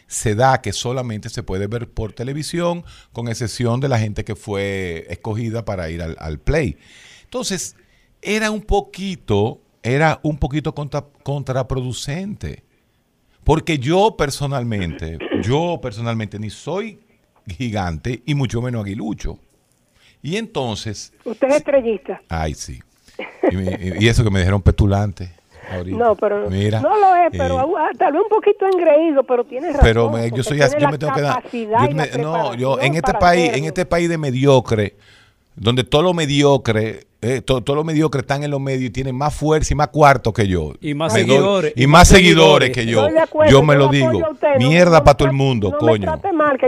se 0.06 0.34
da 0.34 0.60
que 0.60 0.72
solamente 0.72 1.28
se 1.28 1.42
puede 1.42 1.66
ver 1.66 1.90
por 1.90 2.12
televisión, 2.12 2.84
con 3.12 3.28
excepción 3.28 3.80
de 3.80 3.88
la 3.88 3.98
gente 3.98 4.24
que 4.24 4.36
fue 4.36 5.06
escogida 5.10 5.64
para 5.64 5.90
ir 5.90 6.02
al, 6.02 6.38
play. 6.40 6.76
Entonces, 7.24 7.76
era 8.22 8.50
un 8.50 8.62
poquito, 8.62 9.60
era 9.82 10.20
un 10.22 10.38
poquito 10.38 10.74
contraproducente. 10.74 12.64
Porque 13.44 13.78
yo 13.78 14.16
personalmente, 14.16 15.18
yo 15.42 15.78
personalmente 15.80 16.38
ni 16.38 16.50
soy 16.50 17.00
gigante 17.46 18.22
y 18.26 18.34
mucho 18.34 18.60
menos 18.60 18.84
aguilucho. 18.84 19.38
Y 20.22 20.36
entonces... 20.36 21.12
Usted 21.24 21.48
es 21.48 21.56
estrellista. 21.56 22.20
Ay, 22.28 22.54
sí. 22.54 22.80
Y, 23.50 24.04
y 24.04 24.08
eso 24.08 24.24
que 24.24 24.30
me 24.30 24.40
dijeron 24.40 24.62
petulante. 24.62 25.32
No, 25.86 26.16
pero 26.16 26.48
no 26.48 26.98
lo 26.98 27.16
es, 27.16 27.30
pero 27.30 27.60
eh, 27.60 27.90
tal 27.98 28.12
vez 28.12 28.22
un 28.22 28.28
poquito 28.28 28.66
engreído, 28.66 29.22
pero 29.24 29.44
tiene 29.44 29.68
razón. 29.68 29.82
Pero 29.82 30.26
yo 30.28 30.42
soy 30.42 30.60
así, 30.62 30.76
yo 30.78 30.88
me 30.88 30.98
tengo 30.98 31.12
que 31.12 31.20
dar. 31.20 31.42
no, 32.18 32.54
yo 32.54 32.80
en 32.80 32.94
este 32.94 33.12
país, 33.14 33.52
en 33.54 33.64
este 33.64 33.84
país 33.84 34.08
de 34.08 34.18
mediocre, 34.18 34.96
donde 35.54 35.84
todo 35.84 36.02
lo 36.02 36.14
mediocre, 36.14 37.06
eh, 37.20 37.42
todo, 37.42 37.74
lo 37.74 37.82
mediocre 37.82 38.20
están 38.20 38.44
en 38.44 38.50
los 38.52 38.60
medios 38.60 38.84
y 38.84 38.90
tienen 38.90 39.16
más 39.16 39.34
fuerza 39.34 39.74
y 39.74 39.76
más 39.76 39.88
cuarto 39.88 40.32
que 40.32 40.46
yo. 40.46 40.74
Y 40.80 40.94
más 40.94 41.12
seguidores. 41.12 41.72
y, 41.74 41.86
más 41.88 42.06
seguidores, 42.06 42.70
que 42.70 42.86
yo. 42.86 43.08
yo 43.50 43.62
me 43.64 43.74
lo 43.74 43.88
digo. 43.88 44.22
Mierda 44.58 45.02
para 45.02 45.16
todo 45.16 45.26
el 45.28 45.34
mundo, 45.34 45.76
coño. 45.78 46.20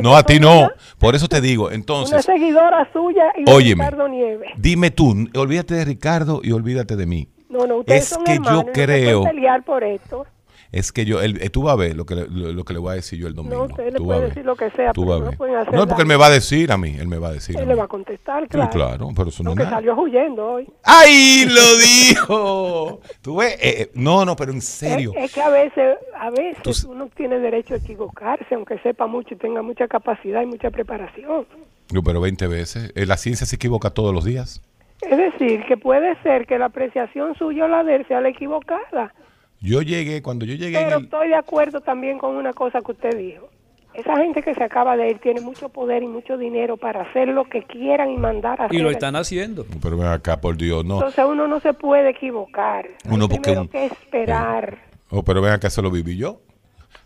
no, 0.03 0.17
a 0.17 0.25
ti 0.25 0.41
no. 0.41 0.69
Por 0.99 1.15
eso 1.15 1.29
te 1.29 1.41
digo. 1.41 1.71
Entonces. 1.71 2.13
Una 2.13 2.23
seguidora 2.23 2.89
suya 2.93 3.33
y 3.39 3.49
óyeme, 3.49 3.85
Ricardo 3.85 4.09
Nieves. 4.09 4.51
Dime 4.57 4.91
tú, 4.91 5.29
olvídate 5.37 5.75
de 5.75 5.85
Ricardo 5.85 6.41
y 6.43 6.51
olvídate 6.51 6.97
de 6.97 7.07
mí. 7.07 7.29
No, 7.49 7.67
no, 7.67 7.79
ustedes 7.79 8.13
es 8.13 8.19
que 8.19 8.39
yo 8.45 8.65
creo. 8.73 9.23
pelear 9.23 9.65
por 9.65 9.85
esto. 9.85 10.27
Es 10.73 10.93
que 10.93 11.05
yo, 11.05 11.21
eh, 11.21 11.51
tú 11.51 11.65
vas 11.65 11.73
a 11.73 11.77
ver 11.77 11.97
lo 11.97 12.07
que, 12.07 12.15
le, 12.15 12.29
lo, 12.29 12.65
que 12.65 12.73
le 12.73 12.79
voy 12.79 12.93
a 12.93 12.95
decir 12.95 13.19
yo 13.19 13.27
el 13.27 13.35
domingo. 13.35 13.57
No, 13.57 13.63
usted 13.65 13.93
le 13.93 13.99
puede 13.99 14.27
decir 14.29 14.45
lo 14.45 14.55
que 14.55 14.71
sea, 14.71 14.93
pero 14.93 15.19
no 15.19 15.33
pueden 15.33 15.57
hacer 15.57 15.75
No, 15.75 15.87
porque 15.87 16.03
él 16.03 16.09
me 16.09 16.15
va 16.15 16.27
a 16.27 16.31
decir 16.31 16.71
a 16.71 16.79
mí, 16.79 16.97
él 16.97 17.09
me 17.09 17.19
va 17.19 17.29
a 17.29 17.33
decir 17.33 17.59
Él 17.59 17.67
le 17.67 17.75
va 17.75 17.85
a 17.85 17.89
contestar, 17.89 18.47
claro. 18.47 18.71
Sí, 18.71 18.79
claro, 18.79 19.09
pero 19.17 19.31
eso 19.31 19.43
no, 19.43 19.51
es 19.51 19.57
nada. 19.57 19.71
salió 19.71 19.97
huyendo 19.97 20.47
hoy. 20.47 20.69
¡Ay, 20.85 21.45
lo 21.47 21.77
dijo! 21.79 23.01
¿Tú 23.21 23.37
ves? 23.37 23.55
Eh, 23.55 23.83
eh, 23.83 23.91
no, 23.95 24.25
no, 24.25 24.37
pero 24.37 24.53
en 24.53 24.61
serio. 24.61 25.13
Es, 25.17 25.33
que 25.33 25.43
a 25.43 25.51
veces, 25.51 25.97
a 26.17 26.31
veces 26.31 26.85
uno 26.85 27.09
tiene 27.17 27.41
derecho 27.41 27.75
a 27.75 27.79
equivocarse, 27.79 28.55
aunque 28.55 28.79
sepa 28.79 29.09
mucho 29.09 29.35
y 29.35 29.39
tenga 29.39 29.63
mucha 29.63 29.89
capacidad 29.89 30.43
y 30.43 30.47
mucha 30.47 30.71
preparación. 30.71 31.47
No, 31.93 32.03
pero 32.05 32.21
20 32.21 32.47
veces. 32.47 32.93
La 32.95 33.17
ciencia 33.17 33.45
se 33.45 33.57
equivoca 33.57 33.91
todos 33.91 34.15
los 34.15 34.25
días. 34.25 34.63
Es 35.03 35.17
decir, 35.17 35.65
que 35.67 35.77
puede 35.77 36.15
ser 36.23 36.47
que 36.47 36.59
la 36.59 36.67
apreciación 36.67 37.35
suya 37.35 37.65
o 37.65 37.69
la 37.69 37.83
de 37.83 37.97
él 37.97 38.07
sea 38.07 38.21
la 38.21 38.29
equivocada. 38.29 39.13
Yo 39.61 39.83
llegué, 39.83 40.23
cuando 40.23 40.47
yo 40.47 40.55
llegué... 40.55 40.79
Pero 40.79 41.01
estoy 41.01 41.29
de 41.29 41.35
acuerdo 41.35 41.81
también 41.81 42.19
con 42.19 42.37
una 42.37 42.53
cosa 42.53 42.81
que 42.81 42.93
usted 42.93 43.17
dijo. 43.17 43.49
Esa 43.93 44.17
gente 44.17 44.43
que 44.43 44.55
se 44.55 44.63
acaba 44.63 44.97
de 44.97 45.11
ir 45.11 45.19
tiene 45.19 45.41
mucho 45.41 45.69
poder 45.69 46.03
y 46.03 46.07
mucho 46.07 46.39
dinero 46.39 46.77
para 46.77 47.03
hacer 47.03 47.29
lo 47.29 47.45
que 47.45 47.65
quieran 47.65 48.11
y 48.11 48.17
mandar 48.17 48.61
a 48.63 48.65
hacer. 48.67 48.79
Y 48.79 48.83
lo 48.83 48.91
están 48.91 49.17
haciendo. 49.17 49.67
Pero 49.83 49.97
ven 49.99 50.07
acá, 50.07 50.41
por 50.41 50.57
Dios, 50.57 50.85
no. 50.85 50.95
Entonces 50.95 51.25
uno 51.29 51.47
no 51.47 51.61
se 51.61 51.75
puede 51.75 52.11
equivocar. 52.11 52.89
Uno 53.09 53.29
porque... 53.29 53.51
Hay 53.51 53.69
que 53.69 53.87
esperar. 53.87 54.75
Eh, 54.75 54.97
oh, 55.11 55.25
pero 55.25 55.43
ven 55.43 55.53
acá, 55.53 55.69
eso 55.69 55.83
lo 55.83 55.91
viví 55.91 56.17
yo. 56.17 56.41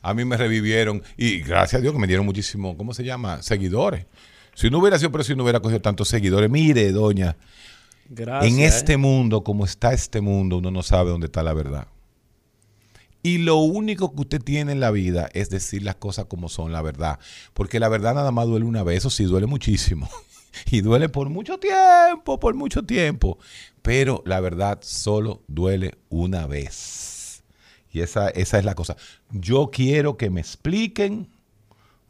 A 0.02 0.12
mí 0.14 0.24
me 0.24 0.36
revivieron 0.36 1.02
y 1.16 1.40
gracias 1.40 1.80
a 1.80 1.82
Dios 1.82 1.94
que 1.94 1.98
me 1.98 2.06
dieron 2.06 2.26
muchísimo, 2.26 2.76
¿cómo 2.76 2.92
se 2.92 3.02
llama? 3.02 3.42
Seguidores. 3.42 4.06
Si 4.52 4.70
no 4.70 4.78
hubiera 4.78 4.98
sido 4.98 5.10
pero 5.10 5.24
si 5.24 5.34
no 5.34 5.42
hubiera 5.42 5.60
cogido 5.60 5.80
tantos 5.80 6.08
seguidores, 6.08 6.48
mire, 6.50 6.92
doña, 6.92 7.36
en 8.16 8.60
este 8.60 8.98
mundo, 8.98 9.42
como 9.42 9.64
está 9.64 9.92
este 9.92 10.20
mundo, 10.20 10.58
uno 10.58 10.70
no 10.70 10.82
sabe 10.82 11.10
dónde 11.10 11.26
está 11.26 11.42
la 11.42 11.54
verdad. 11.54 11.88
Y 13.24 13.38
lo 13.38 13.56
único 13.56 14.14
que 14.14 14.20
usted 14.20 14.42
tiene 14.42 14.72
en 14.72 14.80
la 14.80 14.90
vida 14.90 15.30
es 15.32 15.48
decir 15.48 15.82
las 15.82 15.94
cosas 15.94 16.26
como 16.26 16.50
son, 16.50 16.72
la 16.72 16.82
verdad. 16.82 17.18
Porque 17.54 17.80
la 17.80 17.88
verdad 17.88 18.14
nada 18.14 18.30
más 18.32 18.46
duele 18.46 18.66
una 18.66 18.82
vez, 18.82 18.98
eso 18.98 19.08
sí 19.08 19.24
duele 19.24 19.46
muchísimo. 19.46 20.08
Y 20.70 20.82
duele 20.82 21.08
por 21.08 21.30
mucho 21.30 21.58
tiempo, 21.58 22.38
por 22.38 22.54
mucho 22.54 22.84
tiempo. 22.84 23.38
Pero 23.82 24.22
la 24.24 24.38
verdad 24.38 24.78
solo 24.82 25.42
duele 25.48 25.96
una 26.10 26.46
vez. 26.46 27.42
Y 27.90 28.02
esa, 28.02 28.28
esa 28.28 28.58
es 28.60 28.64
la 28.64 28.76
cosa. 28.76 28.96
Yo 29.32 29.70
quiero 29.72 30.16
que 30.16 30.30
me 30.30 30.40
expliquen 30.40 31.28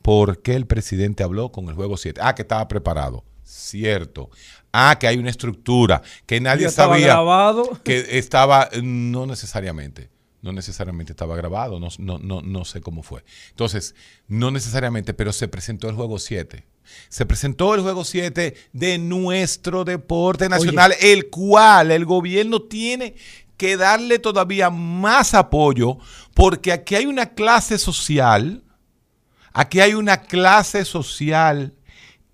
por 0.03 0.43
qué 0.43 0.57
el 0.57 0.67
presidente 0.67 1.23
habló 1.23 1.53
con 1.53 1.71
el 1.71 1.75
juego 1.75 1.97
7. 1.97 2.21
Ah, 2.23 2.35
que 2.35 2.43
estaba 2.43 2.69
preparado. 2.69 3.25
Cierto. 3.45 4.29
Ah, 4.73 4.99
que 5.01 5.07
hay 5.07 5.17
una 5.17 5.31
estructura 5.31 6.03
que 6.27 6.41
nadie 6.41 6.69
sabía 6.69 7.07
grabado? 7.07 7.79
que 7.83 8.19
estaba, 8.19 8.69
no 8.83 9.25
necesariamente, 9.25 10.11
no 10.45 10.53
necesariamente 10.53 11.13
estaba 11.13 11.37
grabado, 11.37 11.81
no, 11.81 11.89
no, 11.97 12.19
no, 12.19 12.43
no 12.43 12.65
sé 12.67 12.83
cómo 12.83 13.03
fue. 13.03 13.25
Entonces, 13.49 13.95
no 14.29 14.51
necesariamente, 14.51 15.15
pero 15.15 15.33
se 15.33 15.49
presentó 15.49 15.89
el 15.89 15.97
juego 15.97 16.19
7. 16.19 16.67
Se 17.09 17.25
presentó 17.25 17.75
el 17.75 17.81
juego 17.81 18.05
7 18.05 18.55
de 18.75 18.99
nuestro 18.99 19.87
deporte 19.87 20.51
nacional, 20.51 20.93
el 21.01 21.31
cual 21.31 21.91
el 21.91 22.05
gobierno 22.05 22.61
tiene 22.61 23.15
que 23.57 23.79
darle 23.79 24.19
todavía 24.19 24.69
más 24.69 25.33
apoyo, 25.33 25.97
porque 26.35 26.73
aquí 26.73 26.95
hay 26.95 27.07
una 27.07 27.31
clase 27.31 27.79
social, 27.79 28.65
aquí 29.55 29.81
hay 29.81 29.95
una 29.95 30.21
clase 30.25 30.85
social 30.85 31.73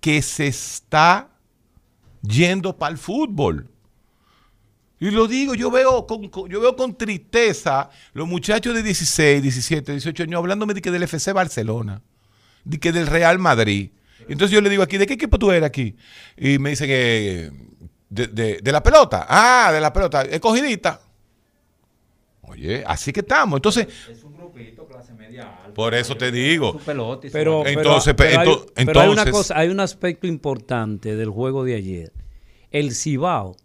que 0.01 0.21
se 0.21 0.47
está 0.47 1.29
yendo 2.21 2.77
para 2.77 2.91
el 2.91 2.97
fútbol. 2.97 3.69
Y 5.01 5.09
lo 5.09 5.27
digo, 5.27 5.55
yo 5.55 5.71
veo 5.71 6.05
con, 6.05 6.29
yo 6.47 6.61
veo 6.61 6.75
con 6.75 6.95
tristeza 6.95 7.89
los 8.13 8.27
muchachos 8.27 8.75
de 8.75 8.83
16, 8.83 9.41
17, 9.41 9.93
18 9.93 10.23
años 10.23 10.37
hablándome 10.37 10.75
de 10.75 10.81
que 10.81 10.91
del 10.91 11.01
FC 11.01 11.33
Barcelona, 11.33 12.03
de 12.63 12.79
que 12.79 12.91
del 12.91 13.07
Real 13.07 13.39
Madrid. 13.39 13.89
Entonces 14.29 14.51
yo 14.51 14.61
le 14.61 14.69
digo 14.69 14.83
aquí, 14.83 14.99
¿de 14.99 15.07
qué 15.07 15.15
equipo 15.15 15.39
tú 15.39 15.51
eres 15.51 15.65
aquí? 15.65 15.95
Y 16.37 16.59
me 16.59 16.69
dice 16.69 16.85
que 16.85 17.51
de, 18.09 18.59
de, 18.61 18.71
la 18.71 18.83
pelota. 18.83 19.25
Ah, 19.27 19.71
de 19.73 19.81
la 19.81 19.91
pelota, 19.91 20.21
escogidita. 20.21 21.01
Oye, 22.41 22.83
así 22.85 23.11
que 23.11 23.21
estamos. 23.21 23.57
Entonces, 23.57 23.87
es 24.07 24.23
un 24.23 24.37
grupito 24.37 24.85
clase 24.85 25.15
media 25.15 25.63
alta. 25.63 25.73
Por 25.73 25.95
eso 25.95 26.15
te 26.15 26.31
digo. 26.31 26.79
Pero, 26.85 27.65
entonces, 27.65 28.13
pero, 28.13 28.67
hay, 28.75 29.09
una 29.09 29.25
cosa, 29.31 29.57
hay 29.57 29.69
un 29.69 29.79
aspecto 29.79 30.27
importante 30.27 31.15
del 31.15 31.31
juego 31.31 31.63
de 31.63 31.73
ayer. 31.73 32.13
El 32.69 32.93
Cibao 32.93 33.57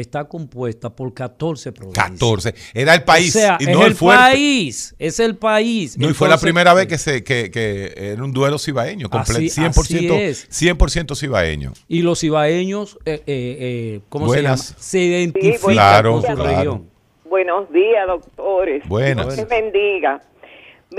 está 0.00 0.24
compuesta 0.24 0.90
por 0.90 1.12
14 1.12 1.72
provincias. 1.72 2.10
14. 2.10 2.54
Era 2.72 2.94
el 2.94 3.02
país 3.02 3.34
o 3.34 3.38
sea, 3.38 3.58
y 3.58 3.66
no 3.66 3.82
es 3.82 3.88
el, 3.88 3.94
país. 3.96 4.94
Es 4.98 5.20
el 5.20 5.36
país. 5.36 5.98
No, 5.98 6.08
y 6.08 6.14
fue 6.14 6.28
la 6.28 6.38
primera 6.38 6.72
vez 6.72 6.86
que 6.86 6.98
se 6.98 7.24
que, 7.24 7.50
que 7.50 7.92
era 7.96 8.22
un 8.22 8.32
duelo 8.32 8.58
cibaeño, 8.58 9.08
así, 9.10 9.48
100%, 9.48 10.88
100 10.88 11.16
cibaeño. 11.16 11.72
Y 11.88 12.02
los 12.02 12.20
cibaeños, 12.20 12.98
eh, 13.04 13.22
eh, 13.26 13.56
eh 13.60 14.00
¿cómo 14.08 14.32
se 14.32 14.42
llama? 14.42 14.56
Se 14.56 15.00
identifican 15.00 16.04
con 16.04 16.22
su 16.22 16.36
región. 16.36 16.90
Buenos 17.28 17.70
días, 17.72 18.06
doctores. 18.06 18.86
Buenas. 18.88 19.34
Que 19.34 19.44
bendiga. 19.44 20.22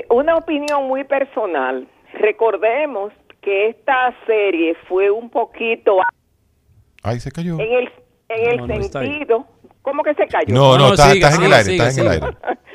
Una 0.09 0.35
opinión 0.35 0.87
muy 0.87 1.03
personal. 1.05 1.87
Recordemos 2.13 3.13
que 3.41 3.69
esta 3.69 4.13
serie 4.27 4.75
fue 4.87 5.09
un 5.09 5.29
poquito... 5.29 5.99
Ay, 7.01 7.19
se 7.19 7.31
cayó. 7.31 7.55
En 7.59 7.71
el, 7.71 7.89
en 8.29 8.71
el 8.71 8.89
sentido... 8.91 9.45
¿Cómo 9.81 10.03
que 10.03 10.13
se 10.13 10.27
cayó? 10.27 10.53
No, 10.53 10.77
no, 10.77 10.93
estás, 10.93 11.37
en 11.37 11.43
el 11.43 11.53
aire, 11.53 11.71
estás 11.71 11.97
en 11.97 12.05
el 12.05 12.11
aire. 12.11 12.27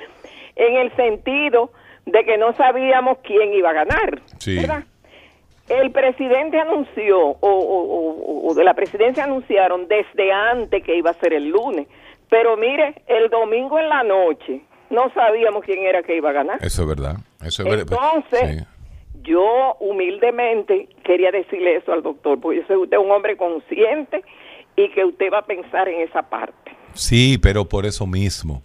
en 0.56 0.76
el 0.76 0.96
sentido 0.96 1.70
de 2.06 2.24
que 2.24 2.38
no 2.38 2.52
sabíamos 2.54 3.18
quién 3.22 3.52
iba 3.54 3.70
a 3.70 3.72
ganar. 3.72 4.20
Sí. 4.38 4.56
¿verdad? 4.56 4.84
El 5.68 5.92
presidente 5.92 6.58
anunció, 6.60 7.18
o, 7.18 7.36
o, 7.40 8.48
o, 8.48 8.54
de 8.54 8.64
la 8.64 8.74
presidencia 8.74 9.24
anunciaron 9.24 9.88
desde 9.88 10.32
antes 10.32 10.82
que 10.82 10.96
iba 10.96 11.10
a 11.10 11.14
ser 11.14 11.32
el 11.32 11.48
lunes. 11.48 11.86
Pero 12.28 12.56
mire, 12.56 13.02
el 13.06 13.30
domingo 13.30 13.78
en 13.78 13.88
la 13.88 14.02
noche 14.02 14.62
no 14.90 15.10
sabíamos 15.14 15.64
quién 15.64 15.84
era 15.84 16.02
que 16.02 16.16
iba 16.16 16.30
a 16.30 16.32
ganar. 16.32 16.58
Eso 16.62 16.82
es 16.82 16.88
verdad. 16.88 17.16
Eso 17.42 17.62
es 17.62 17.80
Entonces, 17.80 18.66
yo 19.22 19.76
humildemente 19.80 20.88
quería 21.02 21.30
decirle 21.30 21.76
eso 21.76 21.92
al 21.92 22.02
doctor, 22.02 22.40
porque 22.40 22.60
yo 22.60 22.66
soy 22.66 22.76
usted 22.76 22.98
un 22.98 23.10
hombre 23.10 23.36
consciente 23.36 24.22
y 24.76 24.90
que 24.90 25.04
usted 25.04 25.26
va 25.32 25.38
a 25.38 25.46
pensar 25.46 25.88
en 25.88 26.00
esa 26.08 26.22
parte. 26.22 26.76
Sí, 26.94 27.38
pero 27.38 27.68
por 27.68 27.86
eso 27.86 28.06
mismo. 28.06 28.62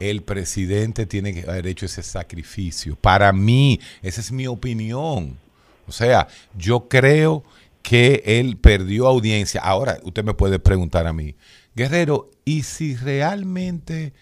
El 0.00 0.22
presidente 0.22 1.06
tiene 1.06 1.32
que 1.32 1.48
haber 1.48 1.66
hecho 1.66 1.86
ese 1.86 2.02
sacrificio. 2.02 2.96
Para 2.96 3.32
mí, 3.32 3.80
esa 4.02 4.20
es 4.20 4.32
mi 4.32 4.46
opinión. 4.46 5.38
O 5.86 5.92
sea, 5.92 6.26
yo 6.56 6.88
creo 6.88 7.44
que 7.82 8.22
él 8.24 8.56
perdió 8.56 9.06
audiencia. 9.06 9.60
Ahora, 9.60 9.98
usted 10.02 10.24
me 10.24 10.34
puede 10.34 10.58
preguntar 10.58 11.06
a 11.06 11.12
mí, 11.12 11.36
Guerrero, 11.74 12.30
¿y 12.44 12.62
si 12.62 12.96
realmente, 12.96 14.12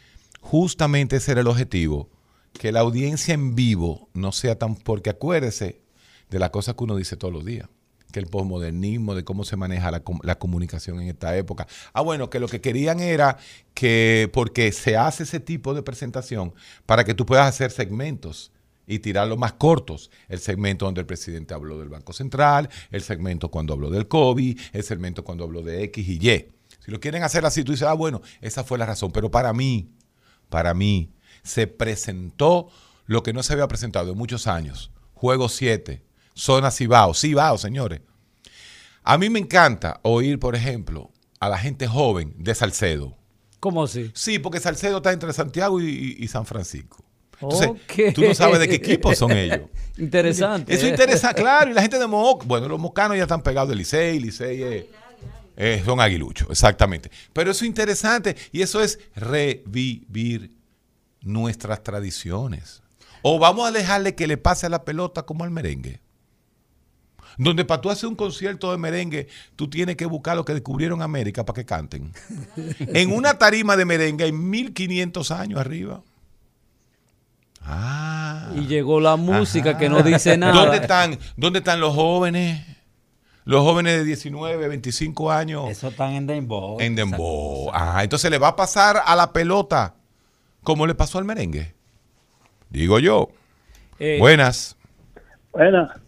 justamente 0.40 1.16
ese 1.16 1.32
era 1.32 1.40
el 1.40 1.46
objetivo? 1.46 2.08
Que 2.52 2.72
la 2.72 2.80
audiencia 2.80 3.34
en 3.34 3.54
vivo 3.54 4.08
no 4.12 4.32
sea 4.32 4.58
tan... 4.58 4.74
Porque 4.76 5.10
acuérdese 5.10 5.80
de 6.28 6.38
las 6.38 6.50
cosas 6.50 6.74
que 6.74 6.84
uno 6.84 6.96
dice 6.96 7.16
todos 7.16 7.32
los 7.32 7.44
días 7.44 7.68
que 8.12 8.20
el 8.20 8.26
posmodernismo, 8.26 9.14
de 9.14 9.24
cómo 9.24 9.44
se 9.44 9.56
maneja 9.56 9.90
la, 9.90 10.02
la 10.22 10.38
comunicación 10.38 11.00
en 11.00 11.08
esta 11.08 11.36
época. 11.36 11.66
Ah, 11.92 12.02
bueno, 12.02 12.30
que 12.30 12.38
lo 12.38 12.48
que 12.48 12.60
querían 12.60 13.00
era 13.00 13.38
que, 13.74 14.30
porque 14.32 14.70
se 14.70 14.96
hace 14.96 15.24
ese 15.24 15.40
tipo 15.40 15.74
de 15.74 15.82
presentación 15.82 16.54
para 16.86 17.04
que 17.04 17.14
tú 17.14 17.26
puedas 17.26 17.48
hacer 17.48 17.70
segmentos 17.70 18.52
y 18.86 18.98
tirarlos 18.98 19.38
más 19.38 19.54
cortos. 19.54 20.10
El 20.28 20.38
segmento 20.38 20.84
donde 20.84 21.00
el 21.00 21.06
presidente 21.06 21.54
habló 21.54 21.78
del 21.78 21.88
Banco 21.88 22.12
Central, 22.12 22.68
el 22.90 23.02
segmento 23.02 23.50
cuando 23.50 23.72
habló 23.72 23.90
del 23.90 24.08
COVID, 24.08 24.58
el 24.72 24.82
segmento 24.84 25.24
cuando 25.24 25.44
habló 25.44 25.62
de 25.62 25.82
X 25.84 26.06
y 26.06 26.28
Y. 26.28 26.48
Si 26.78 26.90
lo 26.90 27.00
quieren 27.00 27.22
hacer 27.22 27.46
así, 27.46 27.62
tú 27.64 27.72
dices, 27.72 27.86
ah, 27.86 27.94
bueno, 27.94 28.22
esa 28.40 28.64
fue 28.64 28.78
la 28.78 28.86
razón. 28.86 29.12
Pero 29.12 29.30
para 29.30 29.52
mí, 29.52 29.90
para 30.48 30.74
mí, 30.74 31.12
se 31.42 31.66
presentó 31.66 32.68
lo 33.06 33.22
que 33.22 33.32
no 33.32 33.42
se 33.42 33.52
había 33.52 33.68
presentado 33.68 34.12
en 34.12 34.18
muchos 34.18 34.46
años. 34.46 34.90
Juego 35.14 35.48
7, 35.48 36.02
Zona 36.34 36.70
Cibao, 36.70 37.14
Cibao, 37.14 37.58
señores. 37.58 38.00
A 39.02 39.18
mí 39.18 39.30
me 39.30 39.38
encanta 39.40 40.00
oír, 40.02 40.38
por 40.38 40.54
ejemplo, 40.54 41.10
a 41.40 41.48
la 41.48 41.58
gente 41.58 41.86
joven 41.88 42.34
de 42.38 42.54
Salcedo. 42.54 43.16
¿Cómo 43.58 43.84
así? 43.84 44.10
Sí, 44.14 44.38
porque 44.38 44.60
Salcedo 44.60 44.98
está 44.98 45.12
entre 45.12 45.32
Santiago 45.32 45.80
y, 45.80 46.26
San 46.28 46.46
Francisco. 46.46 47.04
Entonces, 47.40 47.70
tú 48.14 48.22
no 48.22 48.34
sabes 48.34 48.60
de 48.60 48.68
qué 48.68 48.76
equipo 48.76 49.14
son 49.14 49.32
ellos. 49.32 49.62
Interesante. 49.98 50.72
Eso 50.72 50.86
interesa, 50.86 51.34
claro, 51.34 51.70
y 51.70 51.74
la 51.74 51.82
gente 51.82 51.98
de 51.98 52.06
Moca, 52.06 52.46
bueno, 52.46 52.68
los 52.68 52.78
mocanos 52.80 53.16
ya 53.16 53.24
están 53.24 53.42
pegados 53.42 53.68
de 53.68 53.76
Licey, 53.76 54.20
Licey 54.20 54.62
es- 54.62 54.84
eh, 55.56 55.82
son 55.84 56.00
aguiluchos, 56.00 56.48
exactamente. 56.50 57.10
Pero 57.32 57.50
eso 57.50 57.64
es 57.64 57.68
interesante 57.68 58.36
y 58.52 58.62
eso 58.62 58.80
es 58.82 58.98
revivir 59.14 60.52
nuestras 61.20 61.82
tradiciones. 61.82 62.82
O 63.22 63.38
vamos 63.38 63.68
a 63.68 63.70
dejarle 63.72 64.14
que 64.14 64.26
le 64.26 64.36
pase 64.38 64.66
a 64.66 64.70
la 64.70 64.84
pelota 64.84 65.22
como 65.24 65.44
al 65.44 65.50
merengue. 65.50 66.00
Donde 67.38 67.64
para 67.64 67.80
tú 67.80 67.90
hacer 67.90 68.08
un 68.08 68.14
concierto 68.16 68.70
de 68.70 68.78
merengue, 68.78 69.28
tú 69.56 69.68
tienes 69.68 69.96
que 69.96 70.06
buscar 70.06 70.36
lo 70.36 70.44
que 70.44 70.52
descubrieron 70.54 71.02
América 71.02 71.44
para 71.44 71.56
que 71.56 71.64
canten. 71.64 72.12
En 72.78 73.12
una 73.12 73.38
tarima 73.38 73.76
de 73.76 73.84
merengue 73.84 74.24
hay 74.24 74.32
1500 74.32 75.30
años 75.30 75.60
arriba. 75.60 76.02
Ah. 77.64 78.50
Y 78.56 78.66
llegó 78.66 79.00
la 79.00 79.16
música 79.16 79.70
Ajá. 79.70 79.78
que 79.78 79.88
no 79.88 80.02
dice 80.02 80.36
nada. 80.38 80.52
¿Dónde 80.52 80.78
están, 80.78 81.18
¿Dónde 81.36 81.60
están 81.60 81.80
los 81.80 81.94
jóvenes? 81.94 82.66
Los 83.44 83.62
jóvenes 83.62 83.98
de 83.98 84.04
19, 84.04 84.68
25 84.68 85.32
años. 85.32 85.68
Eso 85.70 85.88
están 85.88 86.12
en 86.12 86.26
Dembow. 86.26 86.80
En 86.80 86.94
Dembow. 86.94 87.70
Ajá, 87.72 88.04
entonces 88.04 88.30
le 88.30 88.38
va 88.38 88.48
a 88.48 88.56
pasar 88.56 89.02
a 89.04 89.16
la 89.16 89.32
pelota 89.32 89.94
como 90.62 90.86
le 90.86 90.94
pasó 90.94 91.18
al 91.18 91.24
merengue. 91.24 91.74
Digo 92.70 92.98
yo. 93.00 93.30
Eh, 93.98 94.18
Buenas. 94.20 94.76
Bueno, 95.52 95.88
to- 95.88 96.00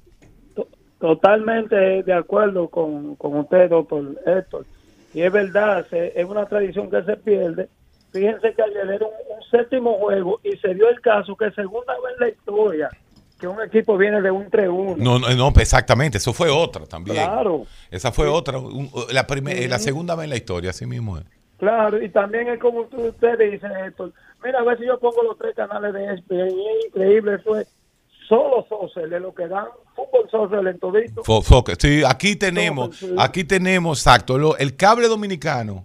totalmente 1.09 2.03
de 2.03 2.13
acuerdo 2.15 2.69
con, 2.69 3.15
con 3.17 3.37
usted, 3.37 3.69
doctor 3.69 4.19
Héctor. 4.25 4.65
Y 5.13 5.21
es 5.21 5.31
verdad, 5.31 5.87
se- 5.91 6.19
es 6.19 6.25
una 6.27 6.47
tradición 6.47 6.91
que 6.91 7.03
se 7.03 7.15
pierde. 7.19 7.69
Fíjense 8.11 8.55
que 8.55 8.63
ayer 8.63 8.89
era 8.91 9.05
un, 9.07 9.13
un 9.13 9.43
séptimo 9.51 9.99
juego 9.99 10.41
y 10.43 10.57
se 10.57 10.73
dio 10.75 10.89
el 10.89 11.01
caso 11.03 11.37
que 11.37 11.51
segunda 11.51 11.93
vez 12.03 12.15
en 12.15 12.21
la 12.21 12.29
historia 12.31 12.89
que 13.39 13.47
un 13.47 13.61
equipo 13.61 13.99
viene 13.99 14.23
de 14.23 14.31
un 14.31 14.47
3-1. 14.51 14.97
No, 14.97 15.19
no, 15.19 15.29
no, 15.35 15.53
exactamente. 15.61 16.17
Eso 16.17 16.33
fue 16.33 16.49
otra 16.49 16.87
también. 16.87 17.17
Claro. 17.17 17.67
Esa 17.91 18.11
fue 18.11 18.27
otra. 18.29 18.59
un- 18.59 18.89
la, 19.13 19.27
primer- 19.27 19.69
la 19.69 19.79
segunda 19.79 20.15
vez 20.15 20.25
en 20.25 20.31
la 20.31 20.37
historia, 20.37 20.71
así 20.71 20.87
mismo 20.87 21.19
es. 21.19 21.25
Claro, 21.59 22.03
y 22.03 22.09
también 22.09 22.49
es 22.49 22.59
como 22.59 22.81
usted, 22.81 22.99
usted 23.11 23.39
dice, 23.51 23.67
Héctor. 23.87 24.11
Mira, 24.43 24.61
a 24.61 24.65
ver 24.65 24.79
si 24.79 24.87
yo 24.87 24.99
pongo 24.99 25.23
los 25.23 25.37
tres 25.37 25.55
canales 25.55 25.93
de 25.93 26.05
ESPN. 26.15 26.49
es 26.49 26.87
increíble, 26.87 27.35
eso 27.35 27.59
es 27.59 27.69
solo 28.29 28.67
social, 28.69 29.11
de 29.11 29.21
lo 29.21 29.35
que 29.35 29.47
dan 29.49 29.67
fútbol 29.95 30.29
social 30.31 30.67
en 30.67 30.79
todito. 30.79 31.23
Sí, 31.79 32.03
aquí 32.07 32.37
tenemos, 32.37 32.99
aquí 33.19 33.45
tenemos, 33.45 33.99
exacto, 34.01 34.39
lo- 34.39 34.57
el 34.57 34.77
cable 34.77 35.09
dominicano, 35.09 35.85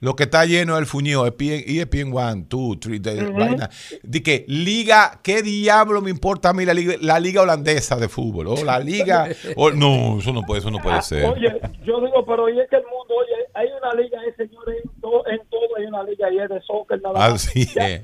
lo 0.00 0.16
que 0.16 0.24
está 0.24 0.44
lleno 0.46 0.74
del 0.76 0.86
fuño, 0.86 1.24
ESPN, 1.26 1.62
ESPN 1.64 2.12
1, 2.12 2.44
2, 2.48 2.80
3, 2.80 3.00
de 3.02 3.30
vaina. 3.30 3.70
De 4.02 4.20
que 4.22 4.44
liga, 4.48 5.20
¿qué 5.22 5.42
diablo 5.42 6.00
me 6.02 6.10
importa 6.10 6.48
a 6.48 6.52
mí 6.52 6.64
la 6.64 6.74
liga, 6.74 6.94
la 7.00 7.20
liga 7.20 7.42
holandesa 7.42 7.96
de 7.96 8.08
fútbol? 8.08 8.48
O 8.48 8.64
la 8.64 8.80
liga, 8.80 9.28
o- 9.56 9.70
no, 9.70 10.18
eso 10.18 10.32
no 10.32 10.42
puede, 10.42 10.58
eso 10.60 10.70
no 10.72 10.78
puede 10.78 10.96
Ah, 10.96 11.02
ser. 11.02 11.24
Oye, 11.26 11.60
yo 11.84 12.00
digo, 12.00 12.24
pero 12.26 12.44
oye, 12.44 12.62
es 12.64 12.68
que 12.70 12.76
el 12.76 12.82
mundo, 12.82 13.14
oye, 13.14 13.46
hay 13.54 13.68
una 13.80 13.94
liga, 14.02 14.18
eh, 14.26 14.34
señores, 14.36 14.82
en, 14.84 14.90
to- 15.00 15.26
en 15.28 15.38
todo 15.48 15.76
hay 15.78 15.84
una 15.86 16.02
liga 16.02 16.32
y 16.32 16.38
es 16.38 16.48
de 16.48 16.60
soccer 16.62 17.00
nada 17.00 17.18
más. 17.18 17.32
Así 17.46 17.66
Ya, 17.72 17.88
es, 17.88 18.02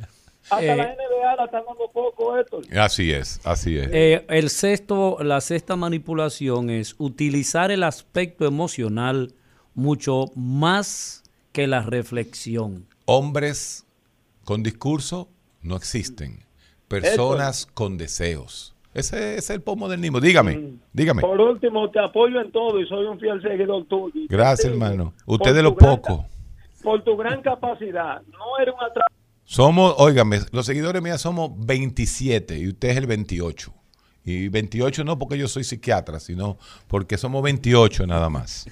Hasta 0.51 0.63
Eh, 0.63 0.77
la 0.77 0.85
NBA 0.95 1.37
la 1.37 1.45
están 1.45 1.63
dando 1.67 1.91
poco 1.93 2.39
esto. 2.39 2.61
así 2.79 3.13
es, 3.13 3.41
así 3.45 3.77
es. 3.79 3.89
Eh, 3.93 4.25
el 4.29 4.51
sexto, 4.51 5.19
la 5.23 5.41
sexta 5.41 5.77
manipulación 5.77 6.71
es 6.71 6.95
utilizar 6.99 7.71
el 7.71 7.83
aspecto 7.83 8.47
emocional 8.47 9.33
mucho 9.75 10.27
más 10.35 11.23
que 11.53 11.67
la 11.67 11.83
reflexión. 11.83 12.87
Hombres 13.07 13.87
con 14.45 14.63
discurso 14.63 15.29
no 15.63 15.77
existen. 15.77 16.45
Personas 16.89 17.67
con 17.67 17.99
deseos. 17.99 18.75
Ese, 18.95 19.17
ese 19.17 19.39
es 19.39 19.51
el 19.51 19.61
postmodernismo. 19.61 20.21
Dígame, 20.21 20.73
dígame. 20.93 21.21
Por 21.21 21.39
último, 21.41 21.91
te 21.91 22.01
apoyo 22.01 22.41
en 22.41 22.51
todo 22.51 22.81
y 22.81 22.87
soy 22.89 23.05
un 23.05 23.21
fiel 23.21 23.41
seguidor 23.43 23.85
tuyo. 23.87 24.13
Gracias, 24.29 24.61
Sí, 24.67 24.69
hermano. 24.73 25.13
por 25.27 25.35
Usted 25.35 25.55
de 25.55 25.63
los 25.63 25.77
gran 25.77 25.97
pocos. 26.01 26.27
Por 26.83 27.05
tu 27.05 27.17
gran 27.17 27.43
capacidad. 27.43 28.23
No 28.33 28.59
eres 28.61 28.75
un 28.75 28.83
atrás. 28.83 29.07
Somos, 29.51 29.95
óigame, 29.97 30.43
los 30.53 30.67
seguidores 30.67 31.01
míos 31.01 31.23
somos 31.23 31.53
27 31.57 32.59
y 32.59 32.69
usted 32.69 32.91
es 32.91 32.97
el 32.99 33.07
28. 33.07 33.73
Y 34.23 34.49
28 34.49 35.05
no 35.05 35.19
porque 35.19 35.39
yo 35.39 35.49
soy 35.49 35.65
psiquiatra, 35.65 36.21
sino 36.21 36.59
porque 36.87 37.17
somos 37.17 37.43
28 37.43 38.07
nada 38.07 38.29
más. 38.29 38.67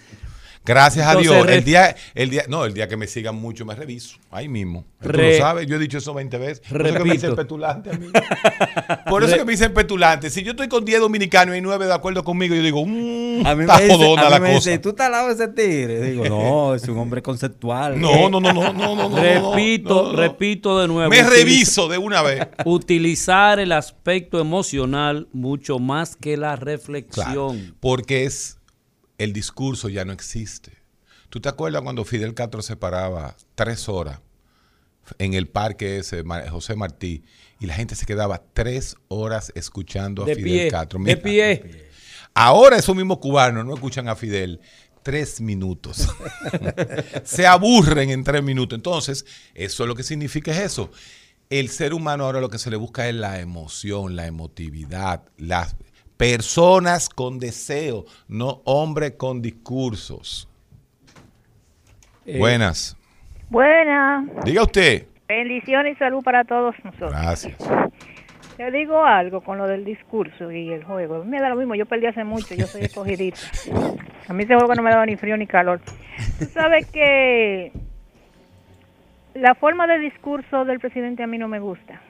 Gracias 0.66 1.06
a 1.06 1.12
Entonces, 1.12 1.32
Dios. 1.32 1.48
El 1.48 1.64
día, 1.64 1.96
el 2.14 2.30
día, 2.30 2.44
no, 2.48 2.64
el 2.64 2.74
día 2.74 2.88
que 2.88 2.96
me 2.96 3.06
sigan 3.06 3.36
mucho 3.36 3.64
me 3.64 3.74
reviso. 3.74 4.16
Ahí 4.30 4.48
mismo. 4.48 4.84
Tú 5.00 5.10
lo 5.12 5.36
sabes, 5.38 5.66
yo 5.66 5.76
he 5.76 5.78
dicho 5.78 5.98
eso 5.98 6.12
20 6.12 6.38
veces. 6.38 6.60
Por 6.68 6.86
eso 6.86 6.98
que 6.98 7.04
me 7.04 7.12
dicen 7.14 7.34
petulante 7.36 7.90
a 7.90 7.92
mí. 7.94 8.06
Por 9.08 9.22
eso 9.24 9.36
que 9.36 9.44
me 9.44 9.52
dicen 9.52 9.72
petulante. 9.72 10.28
Si 10.30 10.42
yo 10.42 10.50
estoy 10.50 10.68
con 10.68 10.84
10 10.84 11.00
dominicanos 11.00 11.56
y 11.56 11.60
9 11.60 11.86
de 11.86 11.94
acuerdo 11.94 12.24
conmigo, 12.24 12.54
yo 12.54 12.62
digo, 12.62 12.84
mmm, 12.84 13.46
A 13.46 13.54
mí 13.54 13.62
está 13.62 13.76
me 13.76 13.84
dice, 13.84 13.96
jodona 13.96 14.22
a 14.22 14.24
mí 14.26 14.30
la 14.30 14.40
me 14.40 14.54
cosa. 14.54 14.70
dice, 14.70 14.78
¿tú 14.80 14.88
estás 14.90 15.06
al 15.06 15.12
lado 15.12 15.28
de 15.28 15.34
ese 15.34 15.48
tigre? 15.48 16.00
Digo, 16.10 16.24
no, 16.28 16.74
es 16.74 16.82
un 16.88 16.98
hombre 16.98 17.22
conceptual. 17.22 18.00
No, 18.00 18.28
no, 18.28 18.40
no, 18.40 18.52
no, 18.52 18.72
no, 18.72 18.72
no, 18.72 18.96
no, 18.96 19.08
no, 19.08 19.16
repito, 19.22 20.02
no, 20.06 20.12
no. 20.12 20.18
repito 20.18 20.80
de 20.80 20.88
nuevo. 20.88 21.10
Me 21.10 21.18
utiliza- 21.22 21.30
reviso 21.30 21.88
de 21.88 21.98
una 21.98 22.22
vez. 22.22 22.46
Utilizar 22.64 23.60
el 23.60 23.72
aspecto 23.72 24.40
emocional 24.40 25.28
mucho 25.32 25.78
más 25.78 26.16
que 26.16 26.36
la 26.36 26.46
Claro, 26.56 26.64
reflexión. 26.64 27.76
porque 27.80 28.24
es 28.24 28.55
el 29.18 29.32
discurso 29.32 29.88
ya 29.88 30.04
no 30.04 30.12
existe. 30.12 30.72
¿Tú 31.28 31.40
te 31.40 31.48
acuerdas 31.48 31.82
cuando 31.82 32.04
Fidel 32.04 32.34
Castro 32.34 32.62
se 32.62 32.76
paraba 32.76 33.36
tres 33.54 33.88
horas 33.88 34.20
en 35.18 35.34
el 35.34 35.48
parque 35.48 35.98
ese, 35.98 36.24
José 36.50 36.74
Martí, 36.76 37.22
y 37.60 37.66
la 37.66 37.74
gente 37.74 37.94
se 37.94 38.06
quedaba 38.06 38.42
tres 38.52 38.96
horas 39.08 39.52
escuchando 39.54 40.22
a 40.22 40.26
De 40.26 40.34
Fidel 40.34 40.50
pie, 40.50 40.70
Castro? 40.70 40.98
de 40.98 41.04
Mira, 41.04 41.22
pie. 41.22 41.86
Ahora 42.34 42.76
esos 42.76 42.94
mismos 42.94 43.18
cubanos 43.18 43.64
no 43.64 43.74
escuchan 43.74 44.08
a 44.08 44.16
Fidel 44.16 44.60
tres 45.02 45.40
minutos. 45.40 46.08
se 47.24 47.46
aburren 47.46 48.10
en 48.10 48.24
tres 48.24 48.42
minutos. 48.42 48.76
Entonces, 48.76 49.24
eso 49.54 49.84
es 49.84 49.88
lo 49.88 49.94
que 49.94 50.02
significa 50.02 50.50
es 50.50 50.58
eso. 50.58 50.90
El 51.48 51.68
ser 51.68 51.94
humano 51.94 52.24
ahora 52.24 52.40
lo 52.40 52.50
que 52.50 52.58
se 52.58 52.70
le 52.70 52.76
busca 52.76 53.08
es 53.08 53.14
la 53.14 53.38
emoción, 53.38 54.16
la 54.16 54.26
emotividad, 54.26 55.22
las 55.36 55.76
personas 56.16 57.08
con 57.08 57.38
deseo, 57.38 58.04
no 58.28 58.62
hombres 58.64 59.12
con 59.12 59.42
discursos. 59.42 60.48
Eh, 62.24 62.38
Buenas. 62.38 62.96
Buena. 63.48 64.26
Diga 64.44 64.62
usted. 64.62 65.06
Bendición 65.28 65.86
y 65.86 65.94
salud 65.96 66.22
para 66.22 66.44
todos 66.44 66.74
nosotros. 66.84 67.10
Gracias. 67.10 67.56
Te 68.56 68.70
digo 68.70 69.04
algo 69.04 69.42
con 69.42 69.58
lo 69.58 69.66
del 69.66 69.84
discurso 69.84 70.50
y 70.50 70.72
el 70.72 70.82
juego. 70.82 71.16
A 71.16 71.24
mí 71.24 71.30
me 71.30 71.40
da 71.40 71.50
lo 71.50 71.56
mismo, 71.56 71.74
yo 71.74 71.84
perdí 71.84 72.06
hace 72.06 72.24
mucho, 72.24 72.54
yo 72.54 72.66
soy 72.66 72.82
escogidita. 72.82 73.38
A 74.28 74.32
mí 74.32 74.44
ese 74.44 74.54
juego 74.54 74.74
no 74.74 74.82
me 74.82 74.90
daba 74.90 75.04
ni 75.04 75.16
frío 75.16 75.36
ni 75.36 75.46
calor. 75.46 75.80
Tú 76.38 76.46
sabes 76.46 76.86
que 76.86 77.72
la 79.34 79.54
forma 79.54 79.86
de 79.86 79.98
discurso 79.98 80.64
del 80.64 80.80
presidente 80.80 81.22
a 81.22 81.26
mí 81.26 81.36
no 81.36 81.48
me 81.48 81.60
gusta. 81.60 82.00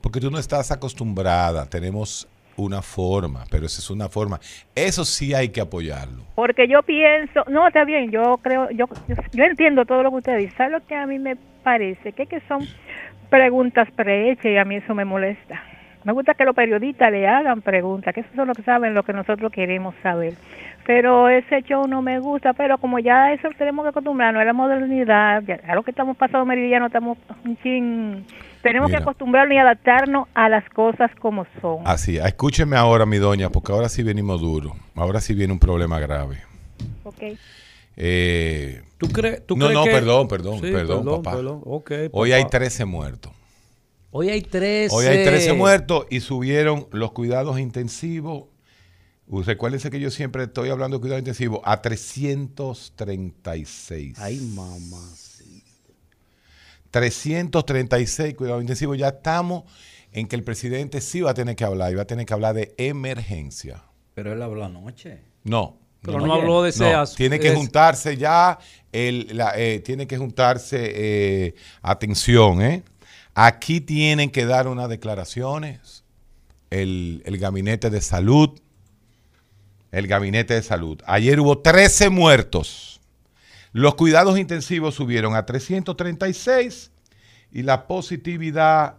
Porque 0.00 0.18
tú 0.18 0.30
no 0.30 0.38
estás 0.38 0.72
acostumbrada. 0.72 1.66
Tenemos 1.66 2.26
una 2.56 2.82
forma, 2.82 3.44
pero 3.50 3.66
esa 3.66 3.80
es 3.80 3.90
una 3.90 4.08
forma. 4.08 4.38
Eso 4.74 5.04
sí 5.04 5.34
hay 5.34 5.48
que 5.50 5.60
apoyarlo. 5.60 6.24
Porque 6.34 6.68
yo 6.68 6.82
pienso, 6.82 7.44
no, 7.48 7.66
está 7.66 7.84
bien, 7.84 8.10
yo 8.10 8.38
creo, 8.42 8.70
yo, 8.70 8.86
yo, 9.32 9.44
entiendo 9.44 9.84
todo 9.84 10.02
lo 10.02 10.10
que 10.10 10.16
usted 10.16 10.38
dice. 10.38 10.56
¿Sabe 10.56 10.72
lo 10.72 10.86
que 10.86 10.94
a 10.94 11.06
mí 11.06 11.18
me 11.18 11.36
parece? 11.62 12.12
Que, 12.12 12.26
son 12.48 12.66
preguntas 13.30 13.88
prehechas 13.92 14.46
y 14.46 14.56
a 14.56 14.64
mí 14.64 14.76
eso 14.76 14.94
me 14.94 15.04
molesta. 15.04 15.62
Me 16.04 16.12
gusta 16.12 16.34
que 16.34 16.44
los 16.44 16.54
periodistas 16.54 17.12
le 17.12 17.28
hagan 17.28 17.62
preguntas, 17.62 18.12
que 18.12 18.20
esos 18.20 18.34
son 18.34 18.48
los 18.48 18.56
que 18.56 18.64
saben 18.64 18.92
lo 18.92 19.04
que 19.04 19.12
nosotros 19.12 19.52
queremos 19.52 19.94
saber. 20.02 20.34
Pero 20.84 21.28
ese 21.28 21.62
show 21.62 21.86
no 21.86 22.02
me 22.02 22.18
gusta, 22.18 22.54
pero 22.54 22.76
como 22.78 22.98
ya 22.98 23.32
eso 23.32 23.48
tenemos 23.56 23.84
que 23.84 23.90
acostumbrarnos 23.90 24.42
a 24.42 24.44
la 24.44 24.52
modernidad, 24.52 25.44
a 25.68 25.74
lo 25.76 25.82
que 25.84 25.92
estamos 25.92 26.16
pasado 26.16 26.44
meridiano, 26.44 26.86
estamos 26.86 27.18
un 27.44 27.56
chin, 27.58 28.24
tenemos 28.62 28.88
Mira. 28.88 28.98
que 28.98 29.02
acostumbrarnos 29.04 29.54
y 29.54 29.58
adaptarnos 29.58 30.26
a 30.34 30.48
las 30.48 30.68
cosas 30.70 31.10
como 31.20 31.46
son. 31.60 31.78
Así, 31.84 32.16
escúcheme 32.18 32.76
ahora, 32.76 33.04
mi 33.06 33.18
doña, 33.18 33.50
porque 33.50 33.72
ahora 33.72 33.88
sí 33.88 34.02
venimos 34.02 34.40
duro. 34.40 34.74
Ahora 34.94 35.20
sí 35.20 35.34
viene 35.34 35.52
un 35.52 35.58
problema 35.58 35.98
grave. 36.00 36.38
¿ok? 37.04 37.22
Eh, 37.96 38.82
¿Tú 38.98 39.08
crees? 39.08 39.44
tú 39.46 39.56
no, 39.56 39.66
crees 39.66 39.78
no, 39.78 39.84
que- 39.84 39.90
perdón, 39.90 40.28
perdón, 40.28 40.54
Sí, 40.56 40.62
perdón, 40.72 41.04
perdón, 41.04 41.22
papá. 41.22 41.36
perdón. 41.36 41.60
Ok, 41.64 41.90
Hoy 42.12 42.32
hay 42.32 42.42
papá. 42.44 42.58
13 42.58 42.84
muertos. 42.86 43.32
Hoy 44.10 44.28
hay 44.30 44.42
13. 44.42 44.94
Hoy 44.94 45.06
hay 45.06 45.24
13 45.24 45.52
muertos 45.54 46.06
y 46.10 46.20
subieron 46.20 46.86
los 46.92 47.12
cuidados 47.12 47.58
intensivos. 47.58 48.44
Recuérdense 49.28 49.90
que 49.90 49.98
yo 50.00 50.10
siempre 50.10 50.42
estoy 50.44 50.68
hablando 50.68 50.98
de 50.98 51.00
cuidados 51.00 51.20
intensivos 51.20 51.60
a 51.64 51.80
336. 51.80 54.18
Ay, 54.18 54.38
mamá. 54.54 55.00
336 56.92 58.34
cuidados 58.34 58.62
intensivos. 58.62 58.96
Ya 58.96 59.08
estamos 59.08 59.64
en 60.12 60.28
que 60.28 60.36
el 60.36 60.44
presidente 60.44 61.00
sí 61.00 61.22
va 61.22 61.32
a 61.32 61.34
tener 61.34 61.56
que 61.56 61.64
hablar 61.64 61.90
y 61.90 61.96
va 61.96 62.02
a 62.02 62.06
tener 62.06 62.24
que 62.24 62.34
hablar 62.34 62.54
de 62.54 62.74
emergencia. 62.76 63.82
Pero 64.14 64.32
él 64.32 64.40
habló 64.40 64.64
anoche. 64.64 65.18
No. 65.42 65.78
Pero 66.02 66.20
no 66.20 66.34
habló 66.34 66.62
de 66.62 66.70
ese 66.70 66.90
No, 66.90 67.00
asunto. 67.00 67.16
Tiene 67.16 67.40
que 67.40 67.54
juntarse 67.54 68.16
ya, 68.16 68.58
el, 68.90 69.36
la, 69.36 69.52
eh, 69.56 69.80
tiene 69.80 70.06
que 70.06 70.18
juntarse, 70.18 70.92
eh, 70.94 71.54
atención, 71.80 72.60
¿eh? 72.60 72.82
Aquí 73.34 73.80
tienen 73.80 74.30
que 74.30 74.44
dar 74.44 74.68
unas 74.68 74.88
declaraciones 74.88 76.04
el, 76.70 77.22
el 77.24 77.38
gabinete 77.38 77.88
de 77.88 78.00
salud, 78.00 78.60
el 79.92 80.06
gabinete 80.08 80.54
de 80.54 80.62
salud. 80.62 81.00
Ayer 81.06 81.38
hubo 81.40 81.58
13 81.58 82.10
muertos. 82.10 83.00
Los 83.72 83.94
cuidados 83.94 84.38
intensivos 84.38 84.94
subieron 84.94 85.34
a 85.34 85.46
336 85.46 86.90
y 87.52 87.62
la 87.62 87.86
positividad 87.86 88.96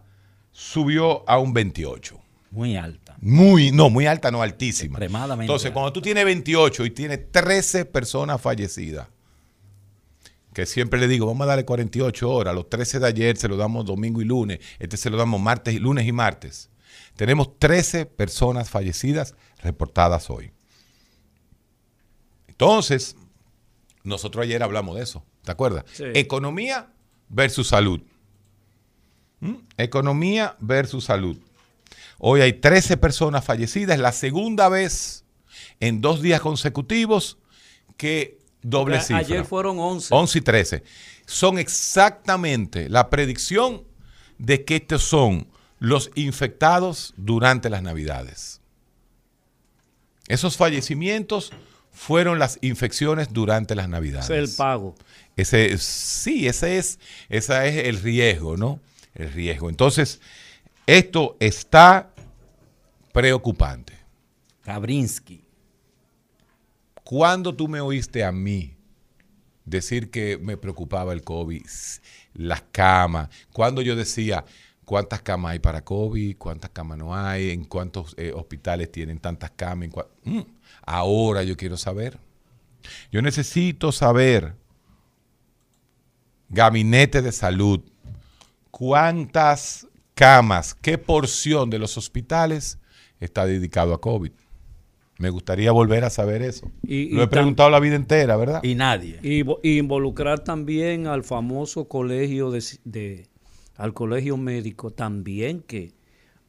subió 0.51 1.27
a 1.29 1.38
un 1.38 1.53
28. 1.53 2.19
Muy 2.51 2.75
alta. 2.75 3.15
Muy, 3.19 3.71
no, 3.71 3.89
muy 3.89 4.05
alta, 4.05 4.29
no, 4.29 4.41
altísima. 4.41 4.97
Extremadamente 4.97 5.45
Entonces, 5.45 5.67
alta. 5.67 5.73
cuando 5.73 5.93
tú 5.93 6.01
tienes 6.01 6.25
28 6.25 6.86
y 6.86 6.89
tienes 6.91 7.31
13 7.31 7.86
personas 7.86 8.39
fallecidas, 8.39 9.07
que 10.53 10.65
siempre 10.65 10.99
le 10.99 11.07
digo, 11.07 11.25
vamos 11.25 11.45
a 11.45 11.47
darle 11.47 11.65
48 11.65 12.29
horas, 12.29 12.53
los 12.53 12.69
13 12.69 12.99
de 12.99 13.07
ayer 13.07 13.38
se 13.38 13.47
lo 13.47 13.57
damos 13.57 13.86
domingo 13.86 14.21
y 14.21 14.25
lunes, 14.25 14.59
este 14.77 14.97
se 14.97 15.09
lo 15.09 15.17
damos 15.17 15.41
martes, 15.41 15.73
y 15.73 15.79
lunes 15.79 16.05
y 16.05 16.12
martes. 16.12 16.69
Tenemos 17.15 17.57
13 17.57 18.05
personas 18.05 18.69
fallecidas 18.69 19.36
reportadas 19.63 20.29
hoy. 20.29 20.51
Entonces, 22.47 23.15
nosotros 24.03 24.43
ayer 24.43 24.61
hablamos 24.63 24.95
de 24.97 25.03
eso, 25.03 25.23
¿te 25.43 25.51
acuerdas? 25.51 25.85
Sí. 25.93 26.05
Economía 26.13 26.91
versus 27.29 27.67
salud. 27.69 28.01
¿Mm? 29.39 29.55
Economía 29.77 30.55
versus 30.59 31.05
salud. 31.05 31.37
Hoy 32.19 32.41
hay 32.41 32.53
13 32.53 32.97
personas 32.97 33.43
fallecidas, 33.43 33.99
la 33.99 34.11
segunda 34.11 34.69
vez 34.69 35.25
en 35.79 36.01
dos 36.01 36.21
días 36.21 36.41
consecutivos 36.41 37.37
que 37.97 38.39
doble 38.61 38.99
cifra. 38.99 39.17
Ayer 39.17 39.45
fueron 39.45 39.79
11. 39.79 40.13
11 40.13 40.37
y 40.37 40.41
13. 40.41 40.83
Son 41.25 41.57
exactamente 41.57 42.89
la 42.89 43.09
predicción 43.09 43.83
de 44.37 44.65
que 44.65 44.77
estos 44.77 45.03
son 45.03 45.47
los 45.79 46.11
infectados 46.15 47.13
durante 47.17 47.69
las 47.69 47.83
Navidades. 47.83 48.61
Esos 50.27 50.55
fallecimientos 50.55 51.51
fueron 51.93 52.39
las 52.39 52.58
infecciones 52.62 53.32
durante 53.32 53.75
las 53.75 53.88
Navidades. 53.88 54.25
Ese 54.25 54.41
es 54.41 54.49
el 54.51 54.56
pago. 54.58 54.95
Ese, 55.36 55.77
sí, 55.77 56.47
ese 56.47 56.77
es, 56.77 56.99
ese 57.29 57.67
es 57.69 57.88
el 57.88 58.01
riesgo, 58.01 58.58
¿no? 58.58 58.79
El 59.15 59.32
riesgo. 59.32 59.69
Entonces, 59.69 60.19
esto 60.86 61.38
está 61.39 62.12
preocupante. 63.13 63.93
Kabrinsky. 64.63 65.43
¿Cuándo 67.03 67.53
tú 67.56 67.67
me 67.67 67.79
oíste 67.79 68.23
a 68.23 68.32
mí 68.32 68.75
decir 69.65 70.10
que 70.10 70.38
me 70.38 70.58
preocupaba 70.58 71.13
el 71.13 71.23
COVID? 71.23 71.65
Las 72.34 72.63
camas. 72.71 73.29
Cuando 73.51 73.82
yo 73.82 73.95
decía, 73.95 74.45
¿cuántas 74.86 75.21
camas 75.21 75.53
hay 75.53 75.60
para 75.60 75.84
COVID? 75.84 76.38
¿Cuántas 76.38 76.71
camas 76.71 76.97
no 76.97 77.15
hay? 77.15 77.51
¿En 77.51 77.65
cuántos 77.65 78.15
eh, 78.17 78.32
hospitales 78.34 78.91
tienen 78.91 79.19
tantas 79.19 79.51
camas? 79.51 79.89
En 79.89 79.93
Mm, 80.23 80.41
ahora 80.85 81.43
yo 81.43 81.55
quiero 81.57 81.77
saber. 81.77 82.17
Yo 83.11 83.21
necesito 83.21 83.91
saber, 83.91 84.55
gabinete 86.49 87.21
de 87.21 87.31
salud, 87.31 87.81
cuántas 88.71 89.87
camas, 90.13 90.73
qué 90.75 90.97
porción 90.97 91.69
de 91.69 91.79
los 91.79 91.97
hospitales 91.97 92.79
está 93.19 93.45
dedicado 93.45 93.93
a 93.93 94.01
COVID. 94.01 94.31
Me 95.19 95.29
gustaría 95.29 95.71
volver 95.71 96.03
a 96.03 96.09
saber 96.09 96.41
eso. 96.41 96.69
Y- 96.85 97.09
Lo 97.15 97.23
he 97.23 97.27
preguntado 97.27 97.69
la 97.69 97.79
vida 97.79 97.95
entera, 97.95 98.35
¿verdad? 98.35 98.61
Y 98.63 98.75
nadie. 98.75 99.19
Y 99.23 99.77
involucrar 99.77 100.39
también 100.43 101.07
al 101.07 101.23
famoso 101.23 101.87
colegio 101.87 102.51
de, 102.51 102.63
de- 102.83 103.27
al 103.77 103.93
colegio 103.93 104.37
médico 104.37 104.91
también 104.91 105.61
que 105.61 105.93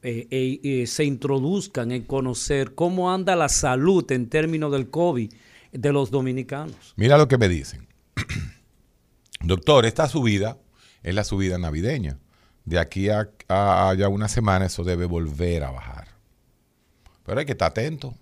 eh, 0.05 0.29
eh, 0.31 0.61
eh, 0.63 0.87
se 0.87 1.05
introduzcan 1.05 1.91
en 1.91 2.03
conocer 2.05 2.75
cómo 2.75 3.13
anda 3.13 3.35
la 3.35 3.49
salud 3.49 4.11
en 4.13 4.29
términos 4.29 4.71
del 4.71 4.91
COVID 4.91 5.33
de 5.73 5.93
los 5.93 6.11
dominicanos. 6.11 6.95
Mira 6.97 7.19
lo 7.19 7.27
que 7.27 7.39
me 7.39 7.49
dicen. 7.49 7.89
Doctor, 9.41 9.85
esta 9.87 10.09
subida 10.09 10.59
es 11.03 11.15
la 11.15 11.25
subida 11.25 11.59
navideña. 11.59 12.19
De 12.65 12.79
aquí 12.79 13.09
a, 13.11 13.29
a- 13.49 13.91
a 13.91 13.95
ya 13.95 14.09
una 14.09 14.29
semana 14.29 14.67
eso 14.67 14.85
debe 14.85 15.05
volver 15.07 15.65
a 15.65 15.71
bajar. 15.71 16.09
Pero 17.25 17.41
hay 17.41 17.47
que 17.47 17.53
estar 17.53 17.71
atento. 17.71 18.15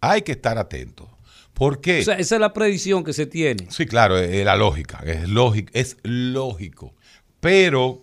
Hay 0.00 0.22
que 0.22 0.32
estar 0.32 0.58
atento. 0.58 1.08
¿Por 1.54 1.80
qué? 1.80 2.00
O 2.00 2.04
sea, 2.04 2.14
esa 2.18 2.36
es 2.36 2.40
la 2.40 2.52
predicción 2.52 3.04
que 3.04 3.12
se 3.12 3.26
tiene. 3.26 3.66
Sí, 3.70 3.86
claro, 3.86 4.18
es, 4.18 4.30
es 4.30 4.44
la 4.44 4.56
lógica, 4.56 5.02
es 5.04 5.28
lógico, 5.28 5.70
es 5.74 5.96
lógico. 6.02 6.94
Pero 7.40 8.02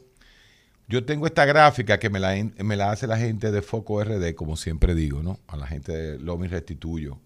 yo 0.87 1.03
tengo 1.03 1.27
esta 1.27 1.45
gráfica 1.45 1.99
que 1.99 2.09
me 2.09 2.19
la, 2.19 2.33
me 2.63 2.77
la 2.77 2.91
hace 2.91 3.07
la 3.07 3.17
gente 3.17 3.51
de 3.51 3.61
Foco 3.61 4.01
RD, 4.03 4.35
como 4.35 4.55
siempre 4.55 4.95
digo, 4.95 5.21
¿no? 5.21 5.39
A 5.47 5.57
la 5.57 5.67
gente 5.67 5.91
de 5.91 6.19
Lomi 6.19 6.47
Restituyo. 6.47 7.19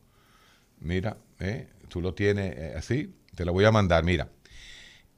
Mira, 0.79 1.17
¿eh? 1.39 1.67
tú 1.87 2.01
lo 2.01 2.15
tienes 2.15 2.57
eh, 2.57 2.73
así, 2.75 3.13
te 3.35 3.45
la 3.45 3.51
voy 3.51 3.65
a 3.65 3.71
mandar, 3.71 4.03
mira. 4.03 4.29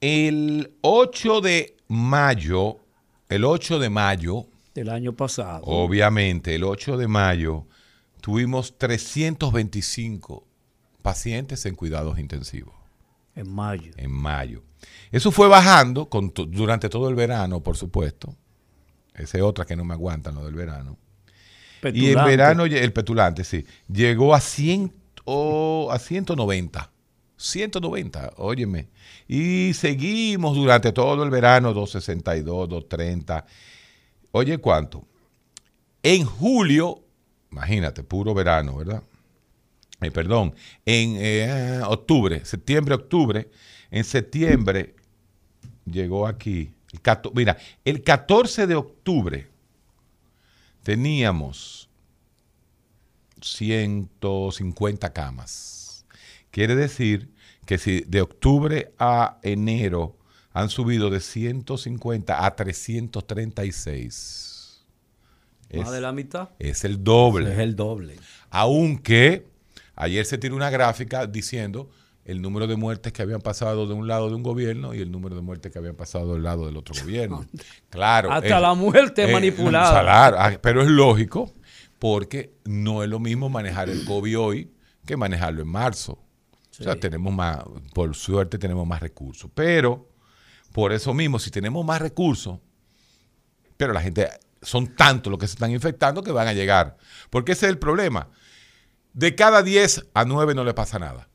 El 0.01 0.73
8 0.81 1.39
de 1.39 1.77
mayo, 1.87 2.79
el 3.29 3.45
8 3.45 3.79
de 3.79 3.89
mayo, 3.89 4.45
Del 4.75 4.89
año 4.89 5.13
pasado. 5.13 5.63
Obviamente, 5.63 6.55
el 6.55 6.65
8 6.65 6.97
de 6.97 7.07
mayo 7.07 7.65
tuvimos 8.19 8.77
325 8.77 10.45
pacientes 11.01 11.65
en 11.65 11.75
cuidados 11.75 12.19
intensivos. 12.19 12.82
En 13.35 13.51
mayo. 13.51 13.91
En 13.97 14.11
mayo. 14.11 14.61
Eso 15.11 15.31
fue 15.31 15.47
bajando 15.47 16.07
con 16.09 16.33
durante 16.49 16.89
todo 16.89 17.09
el 17.09 17.15
verano, 17.15 17.61
por 17.61 17.77
supuesto. 17.77 18.35
Esa 19.15 19.37
es 19.37 19.43
otra 19.43 19.65
que 19.65 19.75
no 19.75 19.83
me 19.85 19.93
aguantan, 19.93 20.35
lo 20.35 20.45
del 20.45 20.55
verano. 20.55 20.97
Y 21.83 21.87
en 21.87 21.93
Petulante. 21.93 22.29
verano, 22.29 22.65
el 22.65 22.93
petulante, 22.93 23.43
sí, 23.43 23.65
llegó 23.87 24.33
a, 24.33 24.39
100, 24.39 24.93
o- 25.25 25.89
a 25.91 25.99
190. 25.99 26.89
190, 27.37 28.33
óyeme. 28.37 28.87
Y 29.27 29.73
seguimos 29.73 30.55
durante 30.55 30.91
todo 30.93 31.23
el 31.23 31.29
verano, 31.29 31.73
262, 31.73 32.69
230. 32.69 33.45
Oye, 34.31 34.57
¿cuánto? 34.59 35.05
En 36.01 36.25
julio, 36.25 37.01
imagínate, 37.51 38.03
puro 38.03 38.33
verano, 38.33 38.77
¿verdad? 38.77 39.03
Eh, 40.03 40.11
perdón, 40.11 40.53
en 40.85 41.15
eh, 41.17 41.81
octubre, 41.85 42.43
septiembre, 42.45 42.95
octubre, 42.95 43.49
en 43.91 44.03
septiembre 44.03 44.95
llegó 45.85 46.27
aquí. 46.27 46.71
el 46.91 47.01
cato- 47.01 47.31
mira, 47.33 47.57
el 47.85 48.03
14 48.03 48.67
de 48.67 48.75
octubre 48.75 49.47
teníamos 50.83 51.89
150 53.41 55.13
camas. 55.13 56.05
Quiere 56.51 56.75
decir 56.75 57.29
que 57.65 57.77
si 57.77 58.01
de 58.01 58.21
octubre 58.21 58.93
a 58.99 59.39
enero 59.41 60.17
han 60.53 60.69
subido 60.69 61.09
de 61.09 61.19
150 61.19 62.45
a 62.45 62.55
336. 62.55 64.83
Más 65.75 65.91
de 65.91 66.01
la 66.01 66.11
mitad. 66.11 66.49
Es 66.59 66.83
el 66.85 67.03
doble. 67.03 67.51
Es 67.53 67.57
el 67.59 67.75
doble. 67.75 68.17
Aunque 68.51 69.47
ayer 69.95 70.25
se 70.25 70.37
tiró 70.37 70.55
una 70.55 70.69
gráfica 70.69 71.27
diciendo 71.27 71.89
el 72.25 72.41
número 72.41 72.67
de 72.67 72.75
muertes 72.75 73.11
que 73.11 73.21
habían 73.21 73.41
pasado 73.41 73.85
de 73.85 73.93
un 73.93 74.07
lado 74.07 74.29
de 74.29 74.35
un 74.35 74.43
gobierno 74.43 74.93
y 74.93 75.01
el 75.01 75.11
número 75.11 75.35
de 75.35 75.41
muertes 75.41 75.71
que 75.71 75.79
habían 75.79 75.95
pasado 75.95 76.33
del 76.33 76.43
lado 76.43 76.65
del 76.65 76.77
otro 76.77 76.95
gobierno. 77.01 77.45
Claro. 77.89 78.31
Hasta 78.31 78.59
la 78.59 78.73
muerte 78.73 79.31
manipulada. 79.31 80.01
Claro, 80.01 80.37
ah, 80.39 80.51
pero 80.59 80.81
es 80.81 80.87
lógico 80.87 81.53
porque 81.99 82.55
no 82.65 83.03
es 83.03 83.09
lo 83.09 83.19
mismo 83.19 83.49
manejar 83.49 83.89
el 83.89 84.03
COVID 84.05 84.39
hoy 84.39 84.71
que 85.05 85.15
manejarlo 85.15 85.61
en 85.61 85.67
marzo. 85.67 86.19
O 86.79 86.83
sea, 86.83 86.95
tenemos 86.95 87.31
más, 87.31 87.59
por 87.93 88.15
suerte 88.15 88.57
tenemos 88.57 88.87
más 88.87 88.99
recursos. 88.99 89.49
Pero, 89.53 90.09
por 90.71 90.91
eso 90.91 91.13
mismo, 91.13 91.37
si 91.37 91.51
tenemos 91.51 91.85
más 91.85 92.01
recursos, 92.01 92.59
pero 93.77 93.93
la 93.93 94.01
gente, 94.01 94.27
son 94.61 94.95
tantos 94.95 95.29
los 95.29 95.39
que 95.39 95.47
se 95.47 95.53
están 95.53 95.71
infectando 95.71 96.23
que 96.23 96.31
van 96.31 96.47
a 96.47 96.53
llegar. 96.53 96.97
Porque 97.29 97.51
ese 97.51 97.67
es 97.67 97.71
el 97.71 97.77
problema. 97.77 98.29
De 99.13 99.35
cada 99.35 99.61
10 99.63 100.07
a 100.13 100.25
9 100.25 100.55
no 100.55 100.63
le 100.63 100.73
pasa 100.73 100.99
nada. 100.99 101.27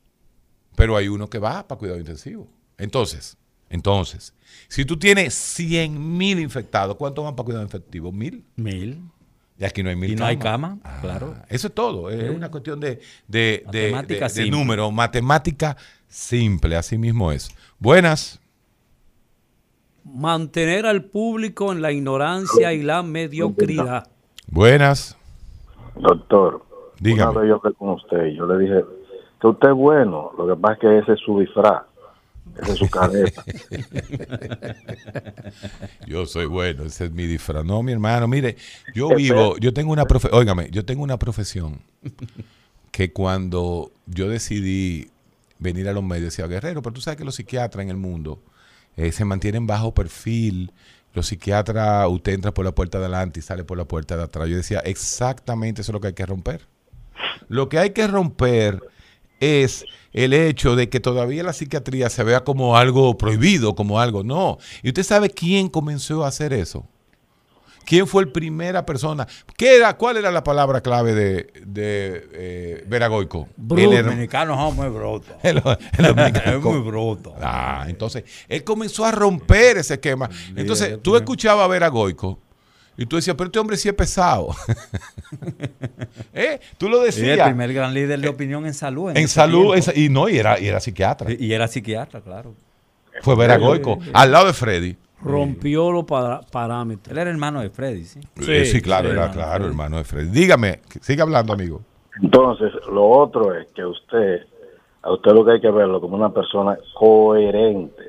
Pero 0.75 0.95
hay 0.97 1.07
uno 1.07 1.29
que 1.29 1.39
va 1.39 1.67
para 1.67 1.79
cuidado 1.79 1.99
intensivo. 1.99 2.47
Entonces, 2.77 3.37
entonces, 3.69 4.33
si 4.67 4.85
tú 4.85 4.97
tienes 4.97 5.33
100 5.33 6.17
mil 6.17 6.39
infectados, 6.39 6.95
¿cuántos 6.95 7.23
van 7.25 7.35
para 7.35 7.45
cuidado 7.45 7.63
intensivo? 7.63 8.11
¿Mil? 8.11 8.45
Mil. 8.55 9.01
Y 9.57 9.65
aquí 9.65 9.83
no 9.83 9.89
hay 9.89 9.95
mil 9.97 10.11
Y 10.11 10.15
no 10.15 10.25
hay 10.25 10.37
cama, 10.37 10.79
claro. 11.01 11.35
Eso 11.49 11.67
es 11.67 11.73
todo. 11.73 12.09
Es 12.09 12.21
Sí. 12.29 12.29
una 12.35 12.49
cuestión 12.49 12.79
de, 12.79 13.01
de, 13.27 13.65
de- 13.69 13.91
Matemática 13.91 14.29
de- 14.29 14.49
número. 14.49 14.89
Matemática 14.89 15.75
simple, 16.07 16.77
así 16.77 16.97
mismo 16.97 17.31
es. 17.33 17.49
Buenas. 17.77 18.39
Mantener 20.05 20.85
al 20.85 21.03
público 21.05 21.71
en 21.71 21.81
la 21.81 21.91
ignorancia 21.91 22.73
y 22.73 22.81
la 22.83 23.03
mediocridad. 23.03 24.09
Buenas. 24.47 25.17
Doctor, 25.95 26.65
Dígame. 26.99 27.31
una 27.31 27.39
vez 27.39 27.49
yo 27.49 27.55
hablé 27.55 27.73
con 27.75 27.89
usted 27.89 28.25
y 28.27 28.35
yo 28.35 28.45
le 28.45 28.59
dije 28.59 28.85
que 29.39 29.47
usted 29.47 29.69
es 29.69 29.75
bueno, 29.75 30.31
lo 30.37 30.47
que 30.47 30.55
pasa 30.55 30.73
es 30.73 30.79
que 30.79 30.97
ese 30.99 31.13
es 31.13 31.19
su 31.19 31.39
disfraz, 31.39 31.83
esa 32.61 32.73
es 32.73 32.77
su 32.77 32.89
careta. 32.89 33.43
Yo 36.07 36.25
soy 36.25 36.45
bueno, 36.45 36.83
ese 36.83 37.05
es 37.05 37.11
mi 37.11 37.25
disfraz. 37.25 37.63
No, 37.63 37.81
mi 37.83 37.91
hermano, 37.93 38.27
mire, 38.27 38.57
yo 38.93 39.09
vivo, 39.09 39.55
yo 39.59 39.71
tengo 39.73 39.93
una 39.93 40.05
profe 40.05 40.27
óigame, 40.31 40.69
yo 40.71 40.83
tengo 40.83 41.03
una 41.03 41.17
profesión 41.17 41.79
que 42.91 43.13
cuando 43.13 43.91
yo 44.07 44.27
decidí 44.27 45.09
venir 45.59 45.87
a 45.87 45.93
los 45.93 46.03
medios 46.03 46.35
decía, 46.35 46.47
Guerrero, 46.47 46.81
pero 46.81 46.93
tú 46.93 47.01
sabes 47.01 47.17
que 47.17 47.25
los 47.25 47.35
psiquiatras 47.35 47.83
en 47.83 47.89
el 47.89 47.97
mundo 47.97 48.39
eh, 48.97 49.11
se 49.11 49.25
mantienen 49.25 49.67
bajo 49.67 49.93
perfil. 49.93 50.71
Los 51.13 51.27
psiquiatras, 51.27 52.07
usted 52.09 52.33
entra 52.33 52.53
por 52.53 52.65
la 52.65 52.73
puerta 52.73 52.99
de 52.99 53.05
adelante 53.05 53.39
y 53.39 53.43
sale 53.43 53.63
por 53.63 53.77
la 53.77 53.85
puerta 53.85 54.17
de 54.17 54.23
atrás. 54.23 54.47
Yo 54.49 54.55
decía, 54.57 54.79
exactamente 54.79 55.81
eso 55.81 55.91
es 55.91 55.93
lo 55.93 56.01
que 56.01 56.07
hay 56.07 56.13
que 56.13 56.25
romper. 56.25 56.67
Lo 57.49 57.67
que 57.67 57.77
hay 57.79 57.89
que 57.89 58.07
romper 58.07 58.79
es 59.39 59.83
el 60.13 60.33
hecho 60.33 60.75
de 60.75 60.89
que 60.89 60.99
todavía 60.99 61.43
la 61.43 61.53
psiquiatría 61.53 62.09
se 62.09 62.23
vea 62.23 62.43
como 62.43 62.77
algo 62.77 63.17
prohibido, 63.17 63.75
como 63.75 63.99
algo. 63.99 64.23
No. 64.23 64.57
¿Y 64.83 64.89
usted 64.89 65.03
sabe 65.03 65.29
quién 65.29 65.67
comenzó 65.67 66.23
a 66.23 66.29
hacer 66.29 66.53
eso? 66.53 66.87
¿Quién 67.85 68.05
fue 68.05 68.25
la 68.27 68.31
primera 68.31 68.85
persona? 68.85 69.27
¿Qué 69.57 69.77
era, 69.77 69.97
¿Cuál 69.97 70.17
era 70.17 70.29
la 70.29 70.43
palabra 70.43 70.81
clave 70.81 71.15
de, 71.15 71.51
de 71.65 72.29
eh, 72.33 72.83
Veragoico? 72.87 73.47
Bruto. 73.57 73.81
El 73.81 73.89
muy 74.73 74.89
brutos. 74.89 75.33
el- 75.43 75.57
el 75.97 76.05
dominicano. 76.15 76.57
Es 76.57 76.63
muy 76.63 76.79
bruto. 76.81 77.35
Ah, 77.41 77.85
entonces, 77.87 78.25
él 78.47 78.63
comenzó 78.63 79.05
a 79.05 79.11
romper 79.11 79.77
ese 79.77 79.95
esquema. 79.95 80.29
Entonces, 80.55 81.01
tú 81.01 81.15
escuchabas 81.15 81.65
a 81.65 81.67
Veragoico 81.67 82.39
y 82.99 83.05
tú 83.05 83.15
decías, 83.15 83.35
pero 83.35 83.47
este 83.47 83.59
hombre 83.59 83.77
sí 83.77 83.87
es 83.89 83.95
pesado. 83.95 84.49
¿Eh? 86.33 86.59
Tú 86.77 86.89
lo 86.89 87.01
Y 87.01 87.05
decías. 87.05 87.37
el 87.39 87.43
primer 87.45 87.73
gran 87.73 87.93
líder 87.93 88.19
de 88.19 88.29
opinión 88.29 88.65
en 88.65 88.73
salud. 88.73 89.11
En 89.15 89.27
salud, 89.27 89.75
en 89.75 89.83
y 89.95 90.09
no, 90.09 90.29
y 90.29 90.37
era, 90.37 90.59
y 90.59 90.67
era 90.67 90.79
psiquiatra. 90.79 91.31
Y 91.37 91.53
era 91.53 91.67
psiquiatra, 91.67 92.21
claro. 92.21 92.53
Fue 93.21 93.35
Veragoico, 93.35 93.99
al 94.13 94.31
lado 94.31 94.47
de 94.47 94.53
Freddy. 94.53 94.95
Rompió 95.21 95.91
los 95.91 96.05
para- 96.05 96.41
parámetros. 96.41 97.11
Él 97.11 97.17
era 97.17 97.29
hermano 97.29 97.59
de 97.61 97.69
Freddy, 97.69 98.05
sí. 98.05 98.21
Sí, 98.39 98.65
sí, 98.65 98.81
claro, 98.81 99.11
era 99.11 99.29
claro, 99.31 99.65
hermano 99.65 99.97
de 99.97 100.05
Freddy. 100.05 100.29
Dígame, 100.29 100.79
sigue 101.01 101.21
hablando, 101.21 101.51
amigo. 101.53 101.81
Entonces, 102.21 102.71
lo 102.91 103.05
otro 103.09 103.53
es 103.53 103.67
que 103.75 103.83
usted, 103.83 104.43
a 105.01 105.11
usted 105.11 105.31
lo 105.31 105.43
que 105.45 105.53
hay 105.53 105.61
que 105.61 105.71
verlo 105.71 105.99
como 105.99 106.15
una 106.15 106.33
persona 106.33 106.77
coherente. 106.97 108.01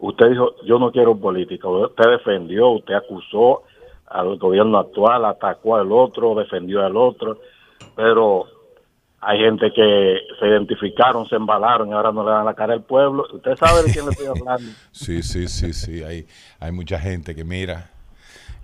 Usted 0.00 0.30
dijo, 0.30 0.54
yo 0.66 0.78
no 0.80 0.90
quiero 0.90 1.16
política. 1.16 1.68
Usted 1.68 2.10
defendió, 2.10 2.68
usted 2.70 2.94
acusó 2.94 3.62
al 4.10 4.36
gobierno 4.38 4.78
actual, 4.78 5.24
atacó 5.24 5.76
al 5.76 5.90
otro, 5.92 6.34
defendió 6.34 6.84
al 6.84 6.96
otro, 6.96 7.40
pero 7.94 8.46
hay 9.20 9.40
gente 9.40 9.72
que 9.72 10.18
se 10.38 10.46
identificaron, 10.46 11.28
se 11.28 11.36
embalaron 11.36 11.88
y 11.88 11.92
ahora 11.92 12.12
no 12.12 12.24
le 12.24 12.30
dan 12.30 12.44
la 12.44 12.54
cara 12.54 12.74
al 12.74 12.84
pueblo. 12.84 13.26
Usted 13.32 13.56
sabe 13.56 13.82
de 13.82 13.92
quién 13.92 14.04
le 14.04 14.12
estoy 14.12 14.26
hablando. 14.38 14.70
Sí, 14.92 15.22
sí, 15.22 15.48
sí, 15.48 15.72
sí. 15.72 16.02
Hay, 16.04 16.26
hay 16.60 16.72
mucha 16.72 16.98
gente 17.00 17.34
que 17.34 17.44
mira. 17.44 17.90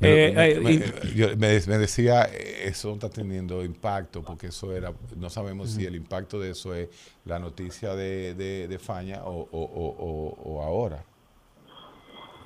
Eh, 0.01 0.33
Me- 0.35 0.51
eh, 0.53 0.61
me, 0.61 0.73
y- 0.73 1.15
yo- 1.15 1.29
me- 1.37 1.61
me 1.67 1.79
decía, 1.79 2.25
eh, 2.25 2.65
eso 2.69 2.93
está 2.93 3.09
teniendo 3.09 3.65
impacto, 3.65 4.23
porque 4.23 4.49
eso 4.49 4.73
era, 4.73 4.93
no 5.17 5.31
sabemos 5.31 5.71
si 5.71 5.87
el 5.87 5.95
impacto 5.95 6.39
de 6.41 6.51
eso 6.51 6.75
es 6.75 6.89
la 7.25 7.39
noticia 7.39 7.95
de, 7.95 8.35
de, 8.35 8.67
de 8.69 8.79
Faña 8.79 9.23
o, 9.25 9.31
o- 9.31 9.49
o- 9.53 9.97
o- 9.99 10.53
o 10.53 10.63
ahora. 10.63 11.05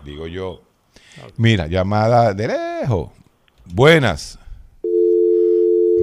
Digo 0.05 0.27
yo. 0.27 0.63
Mira, 1.37 1.67
llamada 1.67 2.33
de 2.35 2.49
lejos. 2.49 3.11
Buenas. 3.67 4.39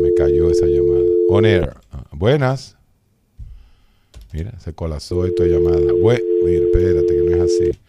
Me 0.02 0.14
cayó 0.14 0.50
esa 0.50 0.66
llamada. 0.66 1.06
On 1.30 1.46
air. 1.46 1.74
Ah, 1.92 2.04
Buenas. 2.12 2.76
Mira, 4.34 4.54
se 4.60 4.74
colapsó 4.74 5.26
esta 5.26 5.46
llamada. 5.46 5.78
Bue- 5.94 6.22
Mira, 6.44 6.66
espérate, 6.66 7.08
que 7.08 7.22
no 7.30 7.36
es 7.36 7.42
así. 7.52 7.80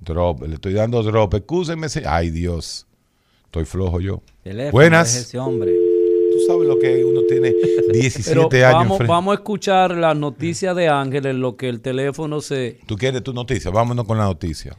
Drop, 0.00 0.42
le 0.42 0.54
estoy 0.54 0.72
dando 0.72 1.02
drop. 1.02 1.34
Excúsenme. 1.34 1.88
se- 1.88 2.06
Ay, 2.06 2.30
Dios. 2.30 2.86
Estoy 3.46 3.64
flojo 3.66 4.00
yo. 4.00 4.22
Teléfono, 4.42 4.72
Buenas. 4.72 5.14
es 5.14 5.26
ese 5.26 5.38
hombre. 5.38 5.72
Tú 5.72 6.40
sabes 6.48 6.66
lo 6.66 6.78
que 6.80 7.04
uno 7.04 7.20
tiene 7.28 7.54
17 7.92 8.48
Pero 8.50 8.66
años. 8.66 8.88
vamos, 8.88 9.06
vamos 9.06 9.32
a 9.32 9.34
escuchar 9.36 9.92
las 9.96 10.16
noticias 10.16 10.74
de 10.74 10.88
Ángel 10.88 11.26
en 11.26 11.40
lo 11.40 11.56
que 11.56 11.68
el 11.68 11.80
teléfono 11.80 12.40
se... 12.40 12.78
¿Tú 12.86 12.96
quieres 12.96 13.22
tu 13.22 13.32
noticia? 13.32 13.70
Vámonos 13.70 14.04
con 14.04 14.18
la 14.18 14.24
noticia. 14.24 14.76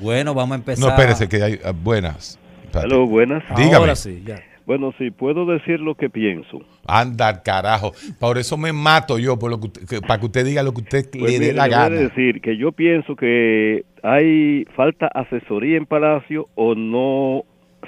Bueno, 0.00 0.34
vamos 0.34 0.52
a 0.56 0.58
empezar. 0.58 0.84
No, 0.84 0.90
espérese, 0.90 1.28
que 1.28 1.42
hay 1.42 1.58
ah, 1.64 1.72
buenas. 1.74 2.38
Aló, 2.74 3.06
buenas. 3.06 3.42
Dígame. 3.56 3.76
Ahora 3.76 3.94
sí, 3.96 4.22
ya. 4.26 4.40
Bueno, 4.66 4.92
sí, 4.98 5.10
puedo 5.10 5.44
decir 5.44 5.78
lo 5.78 5.94
que 5.94 6.08
pienso. 6.08 6.60
Anda, 6.86 7.42
carajo. 7.42 7.92
Por 8.18 8.38
eso 8.38 8.56
me 8.56 8.72
mato 8.72 9.18
yo, 9.18 9.38
por 9.38 9.50
lo 9.50 9.60
que 9.60 9.66
usted- 9.66 9.86
que- 9.86 10.00
para 10.00 10.18
que 10.18 10.26
usted 10.26 10.44
diga 10.44 10.62
lo 10.62 10.72
que 10.72 10.80
usted 10.80 11.04
Pues 11.18 11.38
le 11.38 11.46
dé 11.46 11.52
la 11.52 11.64
le 11.68 11.74
voy 11.74 11.84
a 11.84 11.88
gana. 11.90 11.96
decir 11.96 12.40
que 12.40 12.56
yo 12.56 12.72
pienso 12.72 13.14
que 13.14 13.84
hay 14.02 14.64
falta 14.74 15.06
asesoría 15.08 15.76
en 15.76 15.84
Palacio 15.86 16.46
o 16.54 16.74
no 16.74 17.42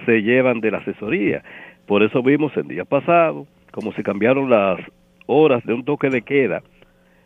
se 0.05 0.21
llevan 0.21 0.61
de 0.61 0.71
la 0.71 0.79
asesoría. 0.79 1.42
Por 1.87 2.03
eso 2.03 2.23
vimos 2.23 2.53
el 2.57 2.69
día 2.69 2.85
pasado 2.85 3.47
como 3.73 3.92
se 3.95 4.03
cambiaron 4.03 4.51
las 4.51 4.79
horas 5.27 5.64
de 5.64 5.73
un 5.73 5.85
toque 5.85 6.11
de 6.11 6.23
queda 6.23 6.62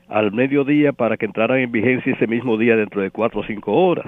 al 0.08 0.32
mediodía 0.32 0.92
para 0.92 1.16
que 1.16 1.26
entraran 1.26 1.58
en 1.58 1.72
vigencia 1.72 2.12
ese 2.14 2.26
mismo 2.28 2.56
día 2.56 2.76
dentro 2.76 3.02
de 3.02 3.10
cuatro 3.10 3.40
o 3.40 3.44
cinco 3.46 3.72
horas. 3.72 4.06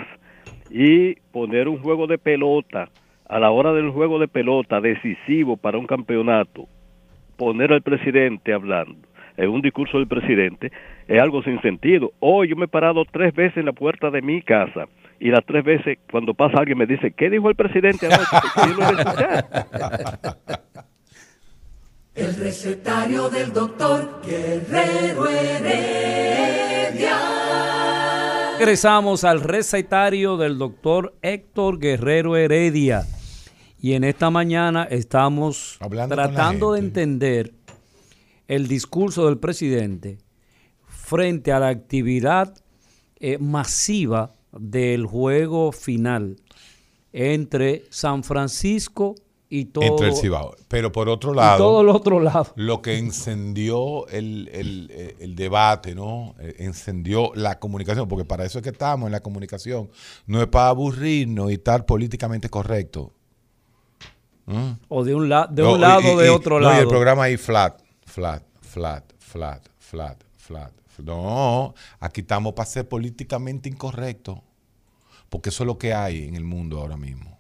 Y 0.73 1.17
poner 1.33 1.69
un 1.69 1.79
juego 1.79 2.07
de 2.07 2.19
pelota 2.19 2.89
a 3.29 3.39
la 3.39 3.51
hora 3.51 3.73
del 3.73 3.91
juego 3.91 4.19
de 4.19 4.29
pelota 4.29 4.81
decisivo 4.81 5.57
para 5.57 5.79
un 5.79 5.87
campeonato, 5.87 6.67
poner 7.37 7.73
al 7.73 7.83
presidente 7.83 8.53
hablando 8.53 9.09
en 9.37 9.49
un 9.51 9.61
discurso 9.63 9.99
del 9.99 10.09
presidente 10.09 10.73
es 11.09 11.21
algo 11.21 11.43
sin 11.43 11.61
sentido. 11.63 12.13
Hoy 12.21 12.49
yo 12.49 12.57
me 12.57 12.65
he 12.67 12.69
parado 12.69 13.05
tres 13.05 13.35
veces 13.35 13.59
en 13.59 13.67
la 13.67 13.73
puerta 13.73 14.11
de 14.11 14.23
mi 14.23 14.41
casa 14.43 14.87
y 15.21 15.31
las 15.31 15.45
tres 15.45 15.65
veces 15.65 15.99
cuando 16.11 16.35
pasa 16.35 16.59
alguien 16.59 16.79
me 16.79 16.87
dice, 16.87 17.13
¿qué 17.13 17.31
dijo 17.31 17.49
el 17.49 17.57
presidente. 17.57 18.09
El 22.15 22.37
recetario 22.37 23.31
del 23.31 23.55
doctor 23.55 24.21
Guerrero 24.23 25.27
Heredia. 25.27 26.63
Regresamos 28.59 29.25
al 29.25 29.41
recetario 29.41 30.37
del 30.37 30.59
doctor 30.59 31.17
Héctor 31.23 31.79
Guerrero 31.79 32.37
Heredia. 32.37 33.07
Y 33.81 33.95
en 33.95 34.05
esta 34.05 34.31
mañana 34.31 34.85
estamos 34.85 35.79
Hablando 35.81 36.15
tratando 36.15 36.73
de 36.73 36.79
entender 36.79 37.55
el 38.47 38.69
discurso 38.69 39.27
del 39.27 39.39
presidente 39.39 40.19
frente 40.87 41.53
a 41.53 41.59
la 41.59 41.69
actividad 41.69 42.55
eh, 43.17 43.39
masiva 43.39 44.31
del 44.53 45.07
juego 45.07 45.73
final 45.73 46.37
entre 47.13 47.85
San 47.91 48.23
Francisco 48.23 49.15
y 49.17 49.32
todo, 49.67 49.85
Entre 49.85 50.09
el 50.09 50.15
Cibao. 50.17 50.55
Pero 50.69 50.91
por 50.93 51.09
otro 51.09 51.33
y 51.33 51.37
lado, 51.37 51.59
todo 51.59 51.81
el 51.83 51.89
otro 51.91 52.21
lado. 52.21 52.47
lo 52.57 52.81
que 52.83 52.97
encendió 52.99 54.07
el, 54.09 54.49
el- 54.53 54.91
el- 54.91 55.17
el 55.21 55.35
debate, 55.37 55.95
¿no? 55.95 56.35
Eh, 56.41 56.55
Encendió 56.59 57.33
la 57.35 57.59
comunicación, 57.59 58.09
porque 58.09 58.25
para 58.25 58.45
eso 58.45 58.59
es 58.59 58.63
que 58.63 58.71
estamos 58.71 59.07
en 59.07 59.13
la 59.13 59.21
comunicación. 59.21 59.91
No 60.27 60.41
es 60.41 60.49
para 60.49 60.69
aburrirnos 60.69 61.51
y 61.51 61.55
estar 61.55 61.85
políticamente 61.87 62.49
correcto. 62.49 63.13
¿Mm? 64.47 64.71
O 64.89 65.05
de 65.05 65.15
un, 65.15 65.29
la- 65.29 65.47
de 65.47 65.63
No, 65.63 65.75
un 65.75 65.81
lado 65.81 66.15
o 66.15 66.19
de 66.19 66.27
y- 66.27 66.31
otro 66.31 66.59
no, 66.59 66.67
y 66.67 66.71
el 66.73 66.77
lado. 66.79 66.89
programa 66.89 67.25
ahí 67.25 67.37
flat, 67.37 67.81
flat, 68.07 68.43
flat, 68.61 69.05
flat, 69.19 69.63
flat, 69.79 70.19
flat. 70.37 70.73
No, 71.05 71.75
aquí 72.01 72.21
estamos 72.21 72.53
para 72.53 72.67
ser 72.67 72.89
políticamente 72.89 73.69
incorrectos. 73.69 74.39
Porque 75.29 75.49
eso 75.49 75.63
es 75.63 75.67
lo 75.67 75.79
que 75.79 75.95
hay 75.95 76.29
en 76.29 76.35
el 76.37 76.45
mundo 76.45 76.79
ahora 76.81 76.97
mismo. 76.97 77.32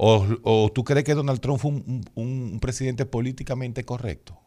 ¿O, 0.00 0.24
o 0.44 0.70
tú 0.72 0.84
crees 0.84 1.04
que 1.04 1.14
Donald 1.14 1.40
Trump 1.40 1.58
fue 1.60 1.72
un, 1.72 2.04
un- 2.14 2.52
un 2.52 2.60
presidente 2.60 3.04
políticamente 3.04 3.84
correcto? 3.84 4.38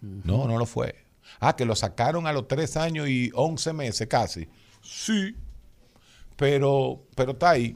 No, 0.00 0.48
no 0.48 0.58
lo 0.58 0.66
fue. 0.66 1.04
Ah, 1.38 1.54
que 1.54 1.64
lo 1.64 1.76
sacaron 1.76 2.26
a 2.26 2.32
los 2.32 2.48
tres 2.48 2.76
años 2.76 3.08
y 3.08 3.30
once 3.34 3.72
meses 3.72 4.08
casi. 4.08 4.48
Sí, 4.82 5.36
pero, 6.36 7.04
pero 7.14 7.32
está 7.32 7.50
ahí. 7.50 7.74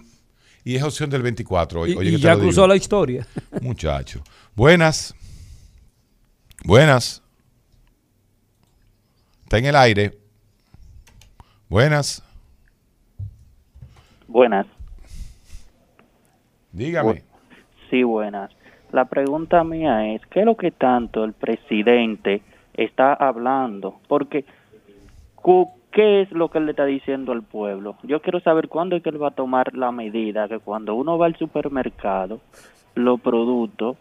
Y 0.65 0.75
es 0.75 0.83
opción 0.83 1.09
del 1.11 1.23
24. 1.23 1.81
Oye, 1.83 1.93
Y- 1.93 1.97
oye 1.97 2.09
y 2.09 2.13
que 2.13 2.19
te 2.19 2.23
ya 2.25 2.35
lo 2.35 2.41
cruzó 2.41 2.63
digo. 2.63 2.67
la 2.67 2.77
historia. 2.77 3.27
Muchacho. 3.63 4.23
Buenas. 4.57 5.15
Buenas. 6.65 7.23
Está 9.45 9.59
en 9.59 9.67
el 9.67 9.77
aire. 9.77 10.19
Buenas. 11.69 12.23
Buenas. 14.27 14.67
Dígame. 16.73 17.23
Sí, 17.91 18.03
buenas. 18.03 18.51
La 18.93 19.05
pregunta 19.07 19.63
mía 19.65 20.15
es, 20.15 20.25
¿qué 20.27 20.41
es 20.41 20.47
lo 20.47 20.57
que 20.57 20.71
tanto 20.71 21.25
el 21.25 21.33
presidente 21.33 22.43
está 22.75 23.15
hablando? 23.15 24.01
Porque, 24.09 24.45
¿qué 25.93 26.23
es 26.23 26.33
lo 26.33 26.49
que 26.51 26.59
él 26.59 26.67
le 26.67 26.71
está 26.73 26.85
diciendo 26.87 27.33
al 27.33 27.43
pueblo? 27.43 27.97
Yo 28.03 28.21
quiero 28.21 28.41
saber 28.41 28.69
cuándo 28.69 28.97
es 28.97 29.03
que 29.03 29.11
él 29.11 29.23
va 29.23 29.29
a 29.29 29.33
tomar 29.35 29.75
la 29.75 29.93
medida 29.93 30.49
que 30.49 30.59
cuando 30.59 30.95
uno 30.95 31.19
va 31.19 31.27
al 31.27 31.37
supermercado, 31.37 32.41
los 32.95 33.21
productos 33.21 33.97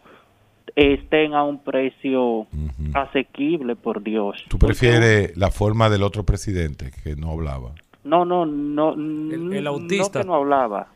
estén 0.76 1.34
a 1.34 1.42
un 1.44 1.58
precio 1.58 2.46
asequible, 2.94 3.76
por 3.76 4.02
Dios. 4.02 4.44
¿Tú 4.48 4.58
prefieres 4.58 5.36
la 5.36 5.50
forma 5.50 5.88
del 5.88 6.02
otro 6.02 6.24
presidente 6.24 6.90
que 7.02 7.16
no 7.16 7.30
hablaba? 7.32 7.72
No, 8.04 8.24
no, 8.24 8.46
no. 8.46 8.92
el 8.94 9.62
No 9.64 9.70
autista. 9.70 10.20
que 10.20 10.26
no 10.26 10.34
hablaba, 10.34 10.88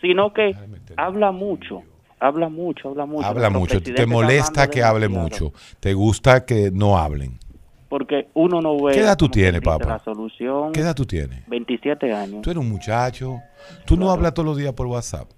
sino 0.00 0.32
que 0.32 0.54
habla 0.96 1.32
mucho, 1.32 1.82
habla 2.18 2.48
mucho, 2.48 2.88
habla 2.90 3.06
mucho. 3.06 3.26
Habla 3.26 3.50
mucho. 3.50 3.82
¿Te 3.82 4.06
molesta 4.06 4.68
que 4.68 4.82
hable 4.82 5.08
mucho? 5.08 5.52
¿Te 5.80 5.94
gusta 5.94 6.44
que 6.44 6.70
no 6.72 6.98
hablen? 6.98 7.38
Porque 7.88 8.28
uno 8.34 8.60
no 8.60 8.80
ve. 8.80 8.92
¿Qué 8.92 9.00
edad 9.00 9.16
tú 9.16 9.28
tienes, 9.28 9.60
papá? 9.60 9.84
La 9.84 9.98
solución. 9.98 10.72
¿Qué 10.72 10.80
edad 10.80 10.94
tú 10.94 11.04
tienes? 11.04 11.46
27 11.48 12.12
años. 12.12 12.40
Tú 12.42 12.50
eres 12.50 12.62
un 12.62 12.68
muchacho. 12.70 13.40
Tú 13.84 13.96
no 13.96 14.10
hablas 14.12 14.32
todos 14.32 14.46
los 14.46 14.56
días 14.56 14.72
por 14.74 14.86
WhatsApp. 14.86 15.28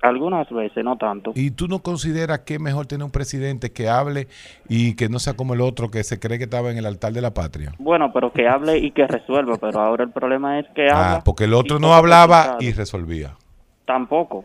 Algunas 0.00 0.50
veces, 0.50 0.84
no 0.84 0.96
tanto. 0.96 1.32
¿Y 1.36 1.52
tú 1.52 1.68
no 1.68 1.80
consideras 1.80 2.40
que 2.40 2.54
es 2.54 2.60
mejor 2.60 2.86
tener 2.86 3.04
un 3.04 3.12
presidente 3.12 3.72
que 3.72 3.88
hable 3.88 4.26
y 4.68 4.96
que 4.96 5.08
no 5.08 5.20
sea 5.20 5.34
como 5.34 5.54
el 5.54 5.60
otro 5.60 5.92
que 5.92 6.02
se 6.02 6.18
cree 6.18 6.38
que 6.38 6.44
estaba 6.44 6.72
en 6.72 6.78
el 6.78 6.86
altar 6.86 7.12
de 7.12 7.20
la 7.20 7.34
patria? 7.34 7.72
Bueno, 7.78 8.12
pero 8.12 8.32
que 8.32 8.48
hable 8.48 8.78
y 8.78 8.90
que 8.90 9.06
resuelva. 9.06 9.58
Pero 9.58 9.80
ahora 9.80 10.02
el 10.02 10.10
problema 10.10 10.58
es 10.58 10.66
que 10.74 10.82
habla. 10.82 11.14
Ah, 11.14 11.22
porque 11.24 11.44
el 11.44 11.54
otro 11.54 11.78
no 11.78 11.94
hablaba 11.94 12.56
y 12.58 12.72
resolvía. 12.72 13.36
Tampoco. 13.84 14.44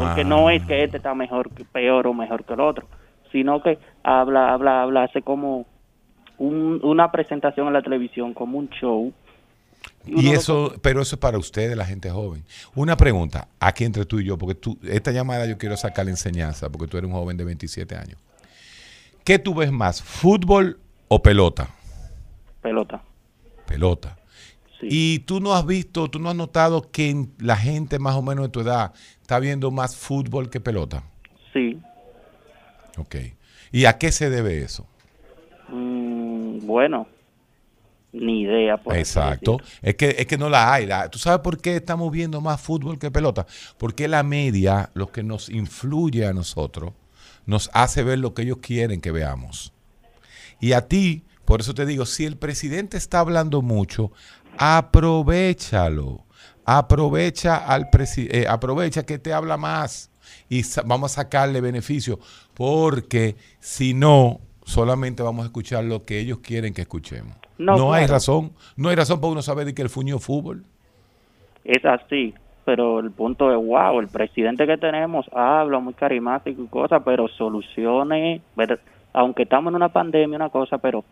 Porque 0.00 0.24
no 0.24 0.48
es 0.50 0.64
que 0.64 0.84
este 0.84 0.96
está 0.96 1.14
mejor, 1.14 1.50
que- 1.50 1.64
peor 1.64 2.06
o 2.06 2.14
mejor 2.14 2.44
que 2.44 2.54
el 2.54 2.60
otro, 2.60 2.86
sino 3.30 3.62
que 3.62 3.78
habla, 4.02 4.52
habla, 4.52 4.82
habla, 4.82 5.04
hace 5.04 5.22
como 5.22 5.66
un- 6.38 6.80
una 6.82 7.10
presentación 7.12 7.66
en 7.66 7.72
la 7.74 7.82
televisión, 7.82 8.32
como 8.34 8.58
un 8.58 8.68
show. 8.70 9.12
Y 10.06 10.30
eso, 10.30 10.74
pero 10.82 11.02
eso 11.02 11.16
es 11.16 11.20
para 11.20 11.38
ustedes, 11.38 11.76
la 11.76 11.84
gente 11.84 12.10
joven. 12.10 12.44
Una 12.74 12.96
pregunta, 12.96 13.48
aquí 13.60 13.84
entre 13.84 14.04
tú 14.06 14.18
y 14.20 14.24
yo, 14.24 14.38
porque 14.38 14.54
tú, 14.54 14.78
esta 14.82 15.12
llamada 15.12 15.46
yo 15.46 15.58
quiero 15.58 15.76
sacar 15.76 16.06
la 16.06 16.12
enseñanza, 16.12 16.70
porque 16.70 16.86
tú 16.86 16.96
eres 16.96 17.08
un 17.10 17.16
joven 17.16 17.36
de 17.36 17.44
27 17.44 17.96
años. 17.96 18.18
¿Qué 19.24 19.38
tú 19.38 19.54
ves 19.54 19.70
más, 19.72 20.02
fútbol 20.02 20.78
o 21.08 21.20
pelota? 21.22 21.68
Pelota. 22.62 23.02
Pelota. 23.66 24.16
Y 24.82 25.20
tú 25.20 25.40
no 25.40 25.54
has 25.54 25.64
visto, 25.66 26.08
tú 26.10 26.18
no 26.18 26.28
has 26.30 26.36
notado 26.36 26.90
que 26.90 27.26
la 27.38 27.56
gente 27.56 27.98
más 27.98 28.14
o 28.14 28.22
menos 28.22 28.44
de 28.46 28.48
tu 28.50 28.60
edad 28.60 28.92
está 29.22 29.38
viendo 29.38 29.70
más 29.70 29.96
fútbol 29.96 30.50
que 30.50 30.60
pelota. 30.60 31.02
Sí. 31.52 31.80
Ok. 32.98 33.16
¿Y 33.72 33.86
a 33.86 33.98
qué 33.98 34.12
se 34.12 34.30
debe 34.30 34.62
eso? 34.62 34.86
Mm, 35.68 36.66
bueno, 36.66 37.06
ni 38.12 38.42
idea. 38.42 38.76
por 38.76 38.96
Exacto. 38.96 39.58
Es 39.82 39.94
que, 39.96 40.16
es 40.18 40.26
que 40.26 40.38
no 40.38 40.48
la 40.48 40.72
hay. 40.72 40.86
La- 40.86 41.08
¿Tú 41.10 41.18
sabes 41.18 41.40
por 41.40 41.60
qué 41.60 41.76
estamos 41.76 42.10
viendo 42.12 42.40
más 42.40 42.60
fútbol 42.60 42.98
que 42.98 43.10
pelota? 43.10 43.46
Porque 43.78 44.08
la 44.08 44.22
media, 44.22 44.90
lo 44.94 45.10
que 45.10 45.22
nos 45.22 45.48
influye 45.48 46.26
a 46.26 46.32
nosotros, 46.32 46.92
nos 47.46 47.70
hace 47.72 48.02
ver 48.02 48.18
lo 48.18 48.34
que 48.34 48.42
ellos 48.42 48.58
quieren 48.60 49.00
que 49.00 49.10
veamos. 49.12 49.72
Y 50.60 50.72
a 50.72 50.88
ti, 50.88 51.24
por 51.44 51.60
eso 51.60 51.74
te 51.74 51.86
digo, 51.86 52.06
si 52.06 52.24
el 52.24 52.36
presidente 52.36 52.96
está 52.96 53.20
hablando 53.20 53.60
mucho, 53.62 54.10
aprovechalo. 54.58 56.24
Aprovecha 56.64 57.56
al 57.58 57.90
presi- 57.90 58.28
eh, 58.30 58.46
aprovecha 58.48 59.04
que 59.04 59.18
te 59.18 59.32
habla 59.32 59.56
más 59.56 60.10
y 60.48 60.62
vamos 60.84 61.12
a 61.12 61.22
sacarle 61.22 61.60
beneficio, 61.60 62.18
porque 62.54 63.36
si 63.60 63.94
no, 63.94 64.40
solamente 64.64 65.22
vamos 65.22 65.44
a 65.44 65.46
escuchar 65.46 65.84
lo 65.84 66.04
que 66.04 66.18
ellos 66.18 66.40
quieren 66.40 66.74
que 66.74 66.82
escuchemos. 66.82 67.36
No, 67.58 67.76
No, 67.76 67.92
hay 67.92 68.06
razón, 68.06 68.52
no 68.76 68.88
hay 68.88 68.96
razón 68.96 69.20
para 69.20 69.32
uno 69.32 69.42
saber 69.42 69.64
de 69.66 69.74
que 69.74 69.82
el 69.82 69.88
fuño 69.88 70.16
es 70.16 70.24
fútbol. 70.24 70.64
Es 71.64 71.84
así, 71.84 72.34
pero 72.64 72.98
el 73.00 73.12
punto 73.12 73.50
es, 73.50 73.56
wow, 73.56 74.00
el 74.00 74.08
presidente 74.08 74.66
que 74.66 74.76
tenemos 74.76 75.26
habla 75.32 75.78
muy 75.78 75.94
carismático 75.94 76.62
y 76.62 76.66
cosas, 76.66 77.00
pero 77.04 77.28
soluciones, 77.28 78.42
aunque 79.12 79.44
estamos 79.44 79.70
en 79.70 79.76
una 79.76 79.88
pandemia, 79.88 80.36
una 80.36 80.48
cosa, 80.50 80.78
pero 80.78 81.04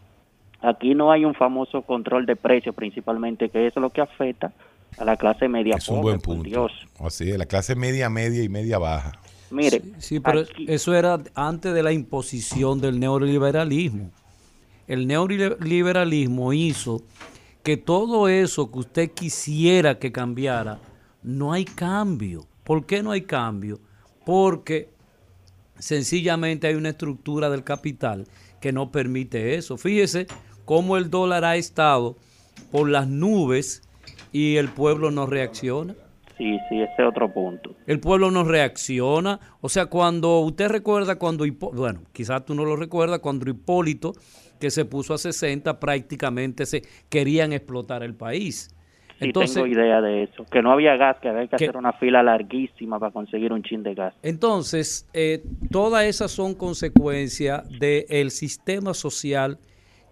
aquí 0.65 0.95
no 0.95 1.13
hay 1.13 1.25
un 1.25 1.35
famoso 1.35 1.83
control 1.83 2.27
de 2.27 2.37
precios 2.37 2.75
principalmente, 2.75 3.51
que 3.51 3.67
eso 3.67 3.81
es 3.81 3.83
lo 3.83 3.91
que 3.91 4.01
afecta 4.01 4.53
a 4.99 5.05
la 5.05 5.17
clase 5.17 5.49
media 5.49 5.77
Es 5.77 5.89
un 5.89 5.97
pobre, 5.97 6.03
buen 6.03 6.21
por 6.21 6.35
punto. 6.37 6.49
Dios. 6.49 6.73
Así 6.99 7.31
es, 7.31 7.39
la 7.39 7.47
clase 7.47 7.75
media, 7.75 8.09
media 8.09 8.43
y 8.43 8.49
media 8.49 8.79
baja. 8.79 9.13
Mire, 9.51 9.83
Sí, 9.99 10.21
pero 10.21 10.43
eso 10.67 10.95
era 10.95 11.21
antes 11.35 11.75
de 11.75 11.83
la 11.83 11.93
imposición 11.93 12.81
del 12.81 12.99
neoliberalismo. 12.99 14.11
El 14.87 15.07
neoliberalismo 15.07 16.53
hizo 16.53 17.03
que 17.63 17.77
todo 17.77 18.29
eso 18.29 18.71
que 18.71 18.79
usted 18.79 19.11
quisiera 19.13 19.99
que 19.99 20.13
cambiara, 20.13 20.79
no 21.23 21.53
hay 21.53 21.65
cambio. 21.65 22.47
¿Por 22.63 22.85
qué 22.85 23.03
no 23.03 23.11
hay 23.11 23.23
cambio? 23.23 23.81
Porque 24.27 24.91
sencillamente 25.79 26.67
hay 26.67 26.75
una 26.75 26.91
estructura 26.91 27.49
del 27.49 27.65
capital 27.65 28.27
que 28.61 28.73
no 28.73 28.91
permite 28.91 29.55
eso. 29.55 29.77
Fíjese 29.77 30.27
cómo 30.65 30.97
el 30.97 31.11
dólar 31.11 31.45
ha 31.45 31.57
estado 31.57 32.17
por 32.71 32.89
las 32.89 33.09
nubes 33.09 33.83
y 34.33 34.57
el 34.57 34.69
pueblo 34.69 35.11
no 35.11 35.27
reacciona. 35.27 35.95
sí, 36.37 36.59
sí, 36.69 36.81
ese 36.81 36.93
es 36.99 37.07
otro 37.09 37.33
punto. 37.33 37.75
El 37.87 38.01
pueblo 38.01 38.31
no 38.33 38.43
reacciona. 38.43 39.39
O 39.61 39.69
sea, 39.69 39.87
cuando 39.87 40.41
usted 40.41 40.69
recuerda 40.69 41.17
cuando, 41.17 41.45
Hipó- 41.47 41.73
bueno, 41.73 42.01
quizás 42.13 42.45
tú 42.45 42.55
no 42.55 42.65
lo 42.65 42.75
recuerdas, 42.77 43.21
cuando 43.21 43.49
Hipólito, 43.49 44.13
que 44.59 44.71
se 44.71 44.85
puso 44.85 45.15
a 45.15 45.19
60, 45.19 45.79
prácticamente 45.79 46.67
se 46.67 46.83
querían 47.09 47.53
explotar 47.53 48.03
el 48.03 48.15
país. 48.15 48.75
Sí, 49.21 49.27
Entonces, 49.27 49.55
tengo 49.55 49.69
idea 49.69 50.01
de 50.01 50.25
eso, 50.25 50.45
que 50.51 50.61
no 50.61 50.73
había 50.73 50.97
gas, 50.97 51.19
que 51.21 51.29
había 51.29 51.43
que 51.47 51.57
Que- 51.57 51.65
hacer 51.67 51.77
una 51.77 51.93
fila 51.93 52.21
larguísima 52.25 52.99
para 52.99 53.13
conseguir 53.13 53.53
un 53.53 53.63
chin 53.63 53.85
de 53.85 53.95
gas. 53.95 54.13
entonces 54.25 55.09
eh, 55.15 55.45
todas 55.71 56.05
esas 56.07 56.33
son 56.33 56.55
consecuencias 56.55 57.63
del 57.79 58.33
sistema 58.33 58.93
social 58.93 59.59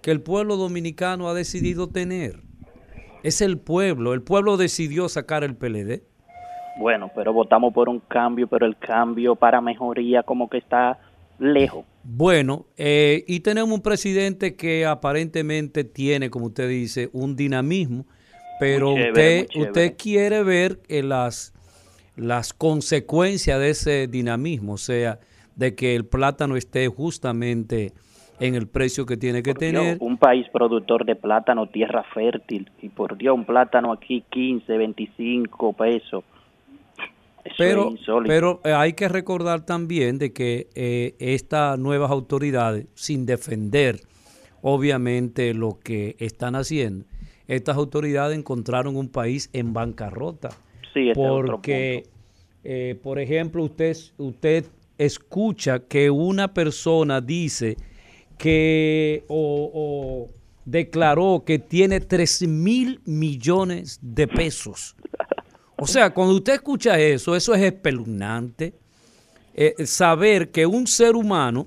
que 0.02 0.10
el 0.10 0.20
pueblo 0.20 0.56
dominicano 0.56 1.28
ha 1.28 1.34
decidido 1.34 1.88
tener. 1.88 2.40
Es 3.22 3.40
el 3.40 3.58
pueblo, 3.58 4.14
el 4.14 4.22
pueblo 4.22 4.56
decidió 4.56 5.08
sacar 5.08 5.44
el 5.44 5.54
PLD. 5.54 6.02
Bueno, 6.78 7.10
pero 7.14 7.32
votamos 7.32 7.72
por 7.72 7.88
un 7.88 8.00
cambio, 8.00 8.48
pero 8.48 8.66
el 8.66 8.76
cambio 8.76 9.36
para 9.36 9.60
mejoría 9.60 10.22
como 10.22 10.50
que 10.50 10.58
está 10.58 10.98
lejos. 11.38 11.84
Bueno, 12.02 12.66
eh, 12.76 13.24
y 13.28 13.40
tenemos 13.40 13.70
un 13.70 13.82
presidente 13.82 14.56
que 14.56 14.86
aparentemente 14.86 15.84
tiene, 15.84 16.30
como 16.30 16.46
usted 16.46 16.68
dice, 16.68 17.10
un 17.12 17.36
dinamismo, 17.36 18.06
pero 18.58 18.94
chévere, 18.94 19.42
usted, 19.42 19.60
usted 19.60 19.96
quiere 19.96 20.42
ver 20.42 20.80
eh, 20.88 21.02
las, 21.02 21.52
las 22.16 22.52
consecuencias 22.52 23.60
de 23.60 23.70
ese 23.70 24.06
dinamismo, 24.08 24.72
o 24.72 24.78
sea, 24.78 25.20
de 25.54 25.76
que 25.76 25.94
el 25.94 26.06
plátano 26.06 26.56
esté 26.56 26.88
justamente 26.88 27.92
en 28.42 28.54
el 28.56 28.66
precio 28.66 29.06
que 29.06 29.16
tiene 29.16 29.42
que 29.42 29.54
Por 29.54 29.60
Dios, 29.60 29.72
tener. 29.72 29.96
un 30.00 30.18
país 30.18 30.46
productor 30.52 31.04
de 31.04 31.14
plátano, 31.14 31.68
tierra 31.68 32.02
fértil, 32.12 32.70
y 32.80 32.88
por 32.88 33.16
Dios, 33.16 33.34
un 33.36 33.44
plátano 33.44 33.92
aquí 33.92 34.24
15, 34.30 34.76
25 34.76 35.72
pesos. 35.74 36.24
Eso 37.44 37.54
Pero, 37.58 37.84
es 37.86 37.90
insólito. 37.92 38.28
pero 38.28 38.60
eh, 38.64 38.72
hay 38.72 38.92
que 38.94 39.08
recordar 39.08 39.64
también 39.66 40.18
de 40.18 40.32
que 40.32 40.68
eh, 40.74 41.14
estas 41.18 41.78
nuevas 41.78 42.10
autoridades, 42.10 42.86
sin 42.94 43.26
defender 43.26 44.00
obviamente 44.60 45.54
lo 45.54 45.78
que 45.82 46.14
están 46.18 46.54
haciendo, 46.54 47.04
estas 47.48 47.76
autoridades 47.76 48.38
encontraron 48.38 48.96
un 48.96 49.08
país 49.08 49.50
en 49.52 49.72
bancarrota. 49.72 50.50
Sí, 50.94 51.10
ese 51.10 51.12
es 51.12 51.18
otro 51.18 51.56
porque, 51.56 52.04
eh, 52.64 52.96
por 53.02 53.18
ejemplo, 53.18 53.64
usted, 53.64 53.96
usted 54.18 54.64
escucha 54.98 55.80
que 55.80 56.10
una 56.10 56.54
persona 56.54 57.20
dice 57.20 57.76
que 58.38 59.24
o, 59.28 60.30
declaró 60.64 61.42
que 61.44 61.58
tiene 61.58 62.00
3 62.00 62.48
mil 62.48 63.00
millones 63.04 63.98
de 64.02 64.28
pesos. 64.28 64.96
O 65.76 65.86
sea, 65.86 66.10
cuando 66.10 66.34
usted 66.34 66.54
escucha 66.54 66.98
eso, 66.98 67.34
eso 67.34 67.54
es 67.54 67.62
espeluznante. 67.62 68.74
Eh, 69.54 69.74
saber 69.84 70.50
que 70.50 70.64
un 70.64 70.86
ser 70.86 71.16
humano, 71.16 71.66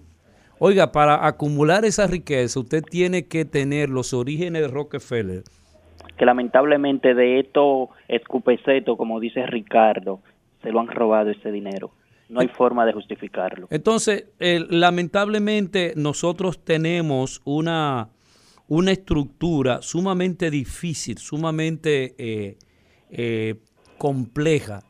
oiga, 0.58 0.92
para 0.92 1.28
acumular 1.28 1.86
esa 1.86 2.08
riqueza, 2.08 2.60
usted 2.60 2.82
tiene 2.82 3.28
que 3.28 3.46
tener 3.46 3.90
los 3.90 4.14
orígenes 4.14 4.62
de 4.62 4.68
Rockefeller. 4.70 5.44
Que 6.18 6.26
lamentablemente 6.26 7.14
de 7.14 7.40
estos 7.40 7.90
escupecetos, 8.08 8.98
como 8.98 9.20
dice 9.20 9.46
Ricardo, 9.46 10.22
se 10.64 10.72
lo 10.72 10.80
han 10.80 10.88
robado 10.88 11.30
ese 11.30 11.52
dinero. 11.52 11.92
No 12.30 12.40
hay 12.40 12.48
forma 12.48 12.86
de 12.86 12.94
justificarlo. 12.94 13.68
Entonces, 13.70 14.26
eh, 14.40 14.66
lamentablemente 14.70 15.94
nosotros 15.96 16.64
tenemos 16.64 17.42
una, 17.46 18.10
una 18.68 18.92
estructura 18.92 19.82
sumamente 19.82 20.50
difícil, 20.50 21.18
sumamente 21.18 22.16
eh, 22.18 22.58
eh, 23.12 23.56
compleja. 23.98 24.84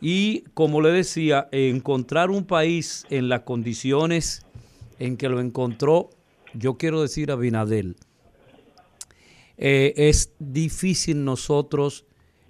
Y 0.00 0.42
como 0.54 0.82
le 0.82 0.90
decía, 0.90 1.48
encontrar 1.50 2.30
un 2.30 2.44
país 2.44 3.06
en 3.08 3.28
las 3.28 3.40
condiciones 3.40 4.44
en 4.98 5.16
que 5.16 5.28
lo 5.28 5.40
encontró, 5.40 6.10
yo 6.52 6.76
quiero 6.76 7.00
decir 7.00 7.30
a 7.30 7.36
Binadel, 7.36 7.96
eh, 9.58 9.94
es 9.96 10.34
difícil 10.38 11.24
nosotros, 11.24 12.04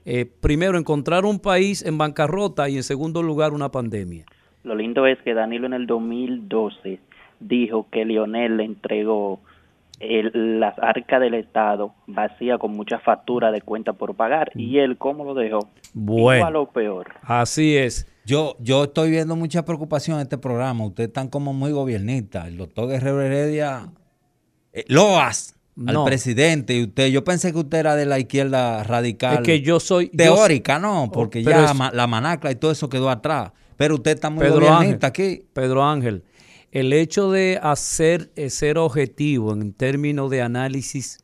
eh, 0.09 0.25
primero, 0.25 0.79
encontrar 0.79 1.25
un 1.25 1.41
país 1.41 1.85
en 1.85 1.99
bancarrota 1.99 2.69
y 2.69 2.77
en 2.77 2.85
segundo 2.85 3.25
lugar 3.25 3.53
una 3.53 3.73
pandemia. 3.73 4.25
Lo 4.63 4.77
lindo 4.77 5.05
es 5.05 5.19
que 5.23 5.35
Danilo 5.35 5.67
en 5.67 5.75
el 5.75 5.89
2012 5.89 7.01
dijo 7.41 7.89
que 7.91 8.05
Lionel 8.05 8.57
le 8.57 8.65
entregó 8.65 9.41
el, 9.99 10.61
las 10.61 10.79
arcas 10.79 11.21
del 11.21 11.35
Estado 11.35 11.93
vacía 12.07 12.57
con 12.57 12.71
mucha 12.73 13.01
factura 13.01 13.51
de 13.51 13.63
cuenta 13.63 13.95
por 13.95 14.15
pagar. 14.15 14.53
¿Y 14.55 14.79
él 14.79 14.97
cómo 14.97 15.25
lo 15.25 15.35
dejó? 15.35 15.69
Bueno. 15.93 16.39
Igual 16.39 16.57
o 16.57 16.67
peor. 16.71 17.07
Así 17.23 17.77
es. 17.77 18.07
Yo, 18.25 18.55
yo 18.61 18.85
estoy 18.85 19.11
viendo 19.11 19.35
mucha 19.35 19.65
preocupación 19.65 20.19
en 20.19 20.23
este 20.23 20.39
programa. 20.39 20.87
Ustedes 20.87 21.09
están 21.09 21.29
como 21.29 21.53
muy 21.53 21.73
gobiernistas. 21.73 22.47
El 22.47 22.59
doctor 22.59 22.89
Guerrero 22.89 23.23
Heredia, 23.23 23.89
eh, 24.73 24.85
loas 24.87 25.56
al 25.87 25.95
No. 25.95 26.05
presidente 26.05 26.75
y 26.77 26.85
usted. 26.85 27.09
Yo 27.09 27.23
pensé 27.25 27.53
que 27.53 27.59
usted 27.59 27.79
era 27.79 27.97
de 27.97 28.07
la 28.07 28.19
izquierda 28.19 28.83
radical. 28.85 29.35
Es 29.37 29.41
que 29.43 29.61
yo 29.61 29.79
soy... 29.81 30.07
yo- 30.13 30.17
Teórica, 30.17 30.79
¿no? 30.79 31.11
Porque 31.13 31.43
Pero 31.45 31.59
ya 31.61 31.71
es- 31.71 31.75
ma- 31.75 31.91
la 31.93 32.07
manacla 32.07 32.51
y 32.51 32.55
todo 32.55 32.71
eso 32.71 32.89
quedó 32.89 33.11
atrás. 33.11 33.53
Pero 33.77 33.97
usted 33.97 34.13
está 34.13 34.31
muy 34.31 34.43
Pedro 34.45 34.73
Ángel, 34.73 34.99
aquí. 35.03 35.45
Pedro 35.53 35.85
Ángel, 35.85 36.25
el 36.73 36.93
hecho 36.95 37.31
de 37.31 37.59
hacer 37.63 38.31
eh, 38.37 38.49
ser 38.49 38.79
objetivo 38.79 39.53
en 39.53 39.73
términos 39.75 40.31
de 40.31 40.41
análisis 40.41 41.19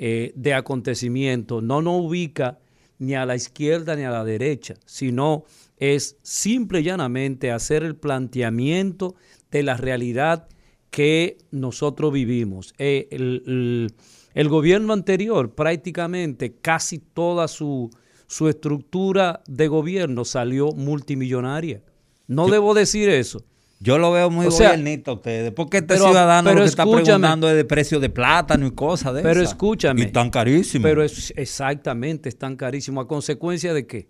eh, 0.00 0.32
de 0.34 0.54
acontecimientos 0.54 1.62
no 1.62 1.80
nos 1.82 2.00
ubica 2.02 2.58
ni 2.98 3.14
a 3.14 3.24
la 3.26 3.36
izquierda 3.36 3.94
ni 3.94 4.02
a 4.02 4.10
la 4.10 4.24
derecha, 4.24 4.74
sino 4.86 5.44
es 5.76 6.16
simple 6.22 6.80
y 6.80 6.82
llanamente 6.82 7.52
hacer 7.52 7.84
el 7.84 7.94
planteamiento 7.94 9.14
de 9.52 9.62
la 9.62 9.76
realidad 9.76 10.48
que 10.90 11.38
nosotros 11.50 12.12
vivimos. 12.12 12.72
Eh, 12.78 13.08
el, 13.10 13.42
el- 13.46 13.94
el 14.34 14.48
gobierno 14.48 14.92
anterior 14.92 15.54
prácticamente 15.54 16.52
casi 16.60 16.98
toda 16.98 17.48
su, 17.48 17.90
su 18.26 18.48
estructura 18.48 19.42
de 19.48 19.66
gobierno 19.68 20.24
salió 20.24 20.70
multimillonaria. 20.72 21.82
No 22.28 22.46
Yo- 22.46 22.52
debo 22.52 22.74
decir 22.74 23.08
eso. 23.08 23.42
Yo 23.80 23.96
lo 23.98 24.10
veo 24.12 24.28
muy 24.28 24.46
O 24.46 24.50
sea, 24.50 24.74
a 24.74 25.12
ustedes. 25.12 25.52
Porque 25.52 25.78
este 25.78 25.94
pero- 25.94 26.06
ciudadano 26.06 26.48
pero 26.48 26.58
lo 26.60 26.64
que 26.64 26.68
está 26.70 26.84
preguntando 26.84 27.48
es 27.48 27.54
de 27.56 27.64
precio 27.64 28.00
de 28.00 28.10
plátano 28.10 28.66
y 28.66 28.72
cosas 28.72 29.14
de 29.14 29.22
Pero 29.22 29.40
esas. 29.40 29.52
escúchame. 29.52 30.02
Y 30.02 30.06
tan 30.12 30.30
carísimo. 30.30 30.82
Pero 30.82 31.02
es 31.04 31.32
exactamente, 31.36 32.28
es 32.28 32.36
tan 32.38 32.56
carísimo. 32.56 33.00
¿A 33.00 33.06
consecuencia 33.08 33.72
de 33.72 33.86
qué? 33.86 34.08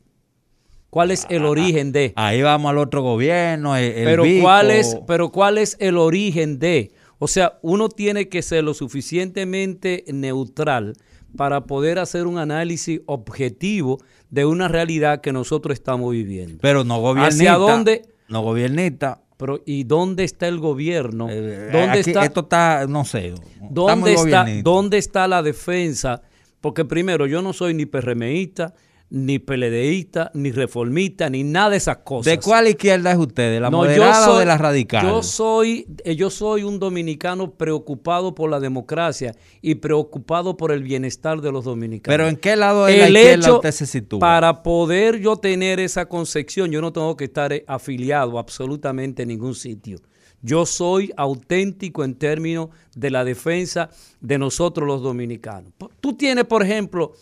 ¿Cuál 0.91 1.11
es 1.11 1.27
el 1.29 1.45
origen 1.45 1.93
de? 1.93 2.13
Ahí 2.17 2.43
vamos 2.43 2.71
al 2.71 2.79
otro 2.79 3.03
gobierno. 3.03 3.77
El, 3.77 3.93
el 3.93 4.05
pero 4.05 4.23
bico. 4.23 4.43
cuál 4.43 4.71
es, 4.71 4.97
pero 5.07 5.31
cuál 5.31 5.59
es 5.59 5.77
el 5.81 5.99
origen 5.99 6.59
de? 6.59 6.93
O 7.19 7.29
sea, 7.29 7.59
uno 7.63 7.89
tiene 7.89 8.29
que 8.29 8.43
ser 8.43 8.65
lo 8.65 8.75
suficientemente 8.75 10.05
neutral 10.09 10.95
para 11.37 11.65
poder 11.65 11.99
hacer 11.99 12.27
un 12.27 12.39
análisis 12.39 13.01
objetivo 13.07 13.99
de 14.31 14.45
una 14.47 14.69
realidad 14.69 15.21
que 15.21 15.33
nosotros 15.33 15.75
estamos 15.75 16.13
viviendo. 16.13 16.59
Pero 16.61 16.85
no 16.85 17.01
gobernista. 17.01 17.35
¿Hacia 17.35 17.55
dónde? 17.55 18.03
No 18.29 18.43
gobernista. 18.43 19.21
Pero 19.37 19.63
¿y 19.65 19.85
dónde 19.85 20.25
está 20.25 20.49
el 20.49 20.59
gobierno? 20.59 21.29
Eh, 21.31 21.71
¿Dónde 21.73 22.01
aquí 22.01 22.11
está? 22.11 22.25
Esto 22.25 22.41
está, 22.41 22.87
no 22.89 23.05
sé. 23.05 23.35
¿Dónde 23.71 24.15
está, 24.15 24.23
gobiernista. 24.23 24.71
¿Dónde 24.71 24.99
está 24.99 25.29
la 25.29 25.43
defensa? 25.43 26.23
Porque 26.61 26.85
primero, 26.85 27.27
yo 27.27 27.41
no 27.41 27.53
soy 27.53 27.73
ni 27.75 27.87
PRMista, 27.87 28.75
ni 29.11 29.39
PLDista, 29.39 30.31
ni 30.35 30.51
reformista, 30.53 31.31
ni 31.31 31.43
nada 31.43 31.71
de 31.71 31.77
esas 31.79 31.99
cosas. 31.99 32.31
¿De 32.33 32.39
cuál 32.41 32.69
izquierda 32.69 33.11
es 33.13 33.19
usted? 33.19 33.53
¿De 33.53 33.61
la 33.61 33.71
No, 33.71 33.85
yo 33.91 34.03
o 34.31 34.39
de 34.39 34.45
la 34.45 34.59
radical? 34.59 35.07
Yo 35.07 35.23
soy, 35.23 35.87
eh, 36.05 36.15
yo 36.15 36.29
soy 36.29 36.63
un 36.63 36.79
dominicano 36.79 37.53
preocupado 37.53 38.35
por 38.35 38.51
la 38.51 38.61
democracia 38.61 39.35
y 39.63 39.77
preocupado 39.77 40.57
por 40.57 40.73
el 40.73 40.83
bienestar 40.83 41.41
de 41.41 41.51
los 41.53 41.65
dominicanos. 41.65 42.15
Pero 42.15 42.29
¿en 42.29 42.37
qué 42.37 42.55
lado 42.57 42.85
de 42.85 42.99
la 42.99 43.07
El 43.07 43.17
izquierda 43.17 43.47
hecho- 43.47 43.57
usted 43.57 43.71
se 43.73 43.87
sitúa? 43.87 44.21
Para 44.21 44.63
poder 44.63 45.19
yo 45.21 45.37
tener 45.37 45.81
esa 45.81 46.07
concepción, 46.07 46.71
yo 46.71 46.81
no 46.83 46.93
tengo 46.93 47.17
que 47.17 47.25
estar 47.25 47.53
eh, 47.53 47.65
afiliado 47.67 48.39
absolutamente 48.39 49.23
en 49.23 49.29
ningún 49.29 49.55
sitio. 49.55 49.99
Yo 50.43 50.67
soy 50.67 51.13
auténtico 51.17 52.05
en 52.05 52.15
términos 52.15 52.69
de 52.95 53.11
la 53.11 53.25
defensa 53.25 53.91
de 54.21 54.39
nosotros 54.39 54.87
los 54.87 55.03
dominicanos. 55.03 55.73
Tú 56.01 56.13
tienes, 56.13 56.45
por 56.45 56.63
ejemplo, 56.63 57.13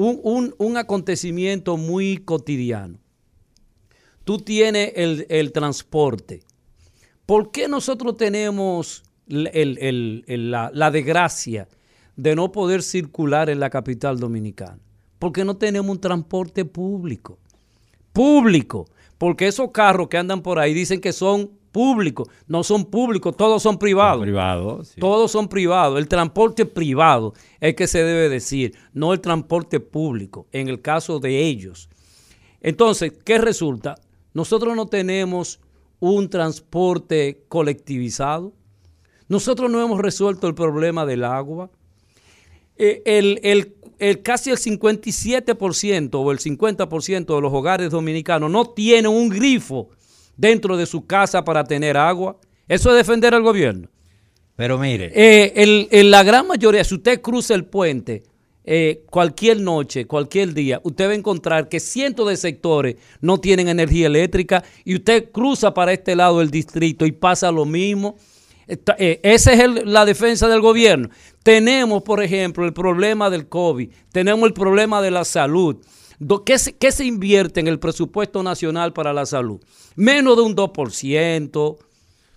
un, 0.00 0.20
un- 0.22 0.54
un 0.58 0.76
acontecimiento 0.76 1.76
muy 1.76 2.18
cotidiano. 2.18 2.98
Tú 4.22 4.38
tienes 4.38 4.92
el, 4.94 5.26
el 5.28 5.50
transporte. 5.50 6.44
¿Por 7.26 7.50
qué 7.50 7.66
nosotros 7.66 8.16
tenemos 8.16 9.02
el- 9.26 9.48
el- 10.28 10.50
la, 10.52 10.70
la 10.72 10.92
desgracia 10.92 11.66
de 12.14 12.36
no 12.36 12.52
poder 12.52 12.84
circular 12.84 13.50
en 13.50 13.58
la 13.58 13.70
capital 13.70 14.20
dominicana? 14.20 14.78
Porque 15.18 15.44
no 15.44 15.56
tenemos 15.56 15.90
un 15.90 16.00
transporte 16.00 16.64
público. 16.64 17.40
Público. 18.12 18.86
Porque 19.18 19.48
esos 19.48 19.72
carros 19.72 20.06
que 20.06 20.16
andan 20.16 20.42
por 20.42 20.60
ahí 20.60 20.74
dicen 20.74 21.00
que 21.00 21.12
son 21.12 21.50
públicos. 21.78 22.26
No 22.48 22.64
son 22.64 22.84
públicos, 22.86 23.36
todos 23.36 23.62
son 23.62 23.78
privados. 23.78 24.22
Privados. 24.22 24.88
sí. 24.88 25.00
Todos 25.00 25.30
son 25.30 25.46
privados. 25.46 25.96
El 25.98 26.08
transporte 26.08 26.66
privado 26.66 27.34
es 27.60 27.76
que 27.76 27.86
se 27.86 28.02
debe 28.02 28.28
decir, 28.28 28.74
no 28.92 29.12
el 29.12 29.20
transporte 29.20 29.78
público, 29.78 30.48
en 30.50 30.66
el 30.68 30.80
caso 30.80 31.20
de 31.20 31.44
ellos. 31.46 31.88
Entonces, 32.60 33.12
¿qué 33.24 33.38
resulta? 33.38 33.94
Nosotros 34.34 34.74
no 34.74 34.86
tenemos 34.86 35.60
un 36.00 36.28
transporte 36.28 37.44
colectivizado. 37.48 38.52
Nosotros 39.28 39.70
no 39.70 39.80
hemos 39.80 40.00
resuelto 40.00 40.48
el 40.48 40.54
problema 40.56 41.06
del 41.06 41.22
agua. 41.22 41.70
Eh, 42.76 43.02
el, 43.04 43.38
el- 43.44 43.74
el- 44.00 44.22
casi 44.22 44.50
el 44.50 44.58
57% 44.58 46.10
o 46.14 46.32
el 46.32 46.38
50% 46.38 47.34
de 47.36 47.40
los 47.40 47.52
hogares 47.52 47.90
dominicanos 47.90 48.50
no 48.50 48.64
tienen 48.70 49.10
un 49.12 49.28
grifo 49.28 49.90
dentro 50.38 50.78
de 50.78 50.86
su 50.86 51.04
casa 51.06 51.44
para 51.44 51.64
tener 51.64 51.98
agua. 51.98 52.38
Eso 52.66 52.90
es 52.90 52.96
defender 52.96 53.34
al 53.34 53.42
gobierno. 53.42 53.88
Pero 54.56 54.78
mire, 54.78 55.12
Eh, 55.14 55.52
el- 55.90 56.10
la 56.10 56.22
gran 56.22 56.46
mayoría, 56.46 56.82
si 56.84 56.94
usted 56.94 57.20
cruza 57.20 57.54
el 57.54 57.66
puente 57.66 58.22
eh, 58.70 59.04
cualquier 59.08 59.60
noche, 59.60 60.06
cualquier 60.06 60.52
día, 60.52 60.78
usted 60.84 61.06
va 61.08 61.12
a 61.12 61.14
encontrar 61.14 61.70
que 61.70 61.80
cientos 61.80 62.28
de 62.28 62.36
sectores 62.36 62.96
no 63.22 63.38
tienen 63.38 63.66
energía 63.68 64.08
eléctrica 64.08 64.62
y 64.84 64.94
usted 64.96 65.30
cruza 65.30 65.72
para 65.72 65.92
este 65.94 66.14
lado 66.14 66.40
del 66.40 66.50
distrito 66.50 67.06
y 67.06 67.12
pasa 67.12 67.50
lo 67.50 67.64
mismo. 67.64 68.16
Esta- 68.66 68.94
eh, 68.98 69.20
esa 69.22 69.54
es 69.54 69.60
el- 69.60 69.90
la 69.90 70.04
defensa 70.04 70.48
del 70.48 70.60
gobierno. 70.60 71.08
Tenemos, 71.42 72.02
por 72.02 72.22
ejemplo, 72.22 72.66
el 72.66 72.74
problema 72.74 73.30
del 73.30 73.48
COVID, 73.48 73.88
tenemos 74.12 74.46
el 74.46 74.52
problema 74.52 75.00
de 75.00 75.12
la 75.12 75.24
salud. 75.24 75.76
¿Qué 76.44 76.58
se, 76.58 76.76
qué 76.76 76.90
se 76.92 77.04
invierte 77.04 77.60
en 77.60 77.68
el 77.68 77.78
presupuesto 77.78 78.42
nacional 78.42 78.92
para 78.92 79.12
la 79.12 79.26
salud? 79.26 79.60
Menos 79.94 80.36
de 80.36 80.42
un 80.42 80.56
2%. 80.56 81.76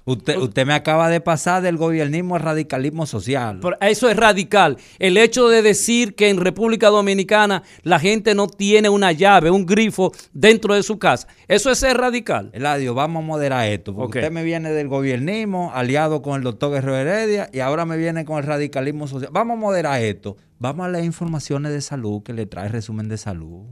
Usted, 0.05 0.37
usted 0.37 0.65
me 0.65 0.73
acaba 0.73 1.09
de 1.09 1.21
pasar 1.21 1.61
del 1.61 1.77
gobiernismo 1.77 2.35
al 2.35 2.41
radicalismo 2.41 3.05
social. 3.05 3.59
Pero 3.61 3.77
Eso 3.81 4.09
es 4.09 4.17
radical. 4.17 4.77
El 4.99 5.17
hecho 5.17 5.47
de 5.49 5.61
decir 5.61 6.15
que 6.15 6.29
en 6.29 6.37
República 6.39 6.89
Dominicana 6.89 7.63
la 7.83 7.99
gente 7.99 8.35
no 8.35 8.47
tiene 8.47 8.89
una 8.89 9.11
llave, 9.11 9.51
un 9.51 9.65
grifo 9.65 10.11
dentro 10.33 10.73
de 10.75 10.83
su 10.83 10.97
casa, 10.99 11.27
eso 11.47 11.69
es 11.71 11.77
ser 11.79 11.97
radical. 11.97 12.49
Eladio, 12.53 12.93
vamos 12.93 13.23
a 13.23 13.25
moderar 13.27 13.67
esto. 13.67 13.93
Porque 13.95 14.19
usted 14.19 14.31
me 14.31 14.43
viene 14.43 14.71
del 14.71 14.87
gobiernismo, 14.87 15.71
aliado 15.73 16.21
con 16.21 16.35
el 16.37 16.43
doctor 16.43 16.71
Guerrero 16.71 16.95
Heredia, 16.95 17.49
y 17.53 17.59
ahora 17.59 17.85
me 17.85 17.97
viene 17.97 18.25
con 18.25 18.37
el 18.37 18.43
radicalismo 18.43 19.07
social. 19.07 19.29
Vamos 19.33 19.57
a 19.57 19.59
moderar 19.59 20.01
esto. 20.01 20.37
Vamos 20.59 20.85
a 20.85 20.89
leer 20.89 21.05
informaciones 21.05 21.71
de 21.71 21.81
salud 21.81 22.21
que 22.23 22.33
le 22.33 22.45
trae 22.45 22.67
resumen 22.69 23.09
de 23.09 23.17
salud. 23.17 23.65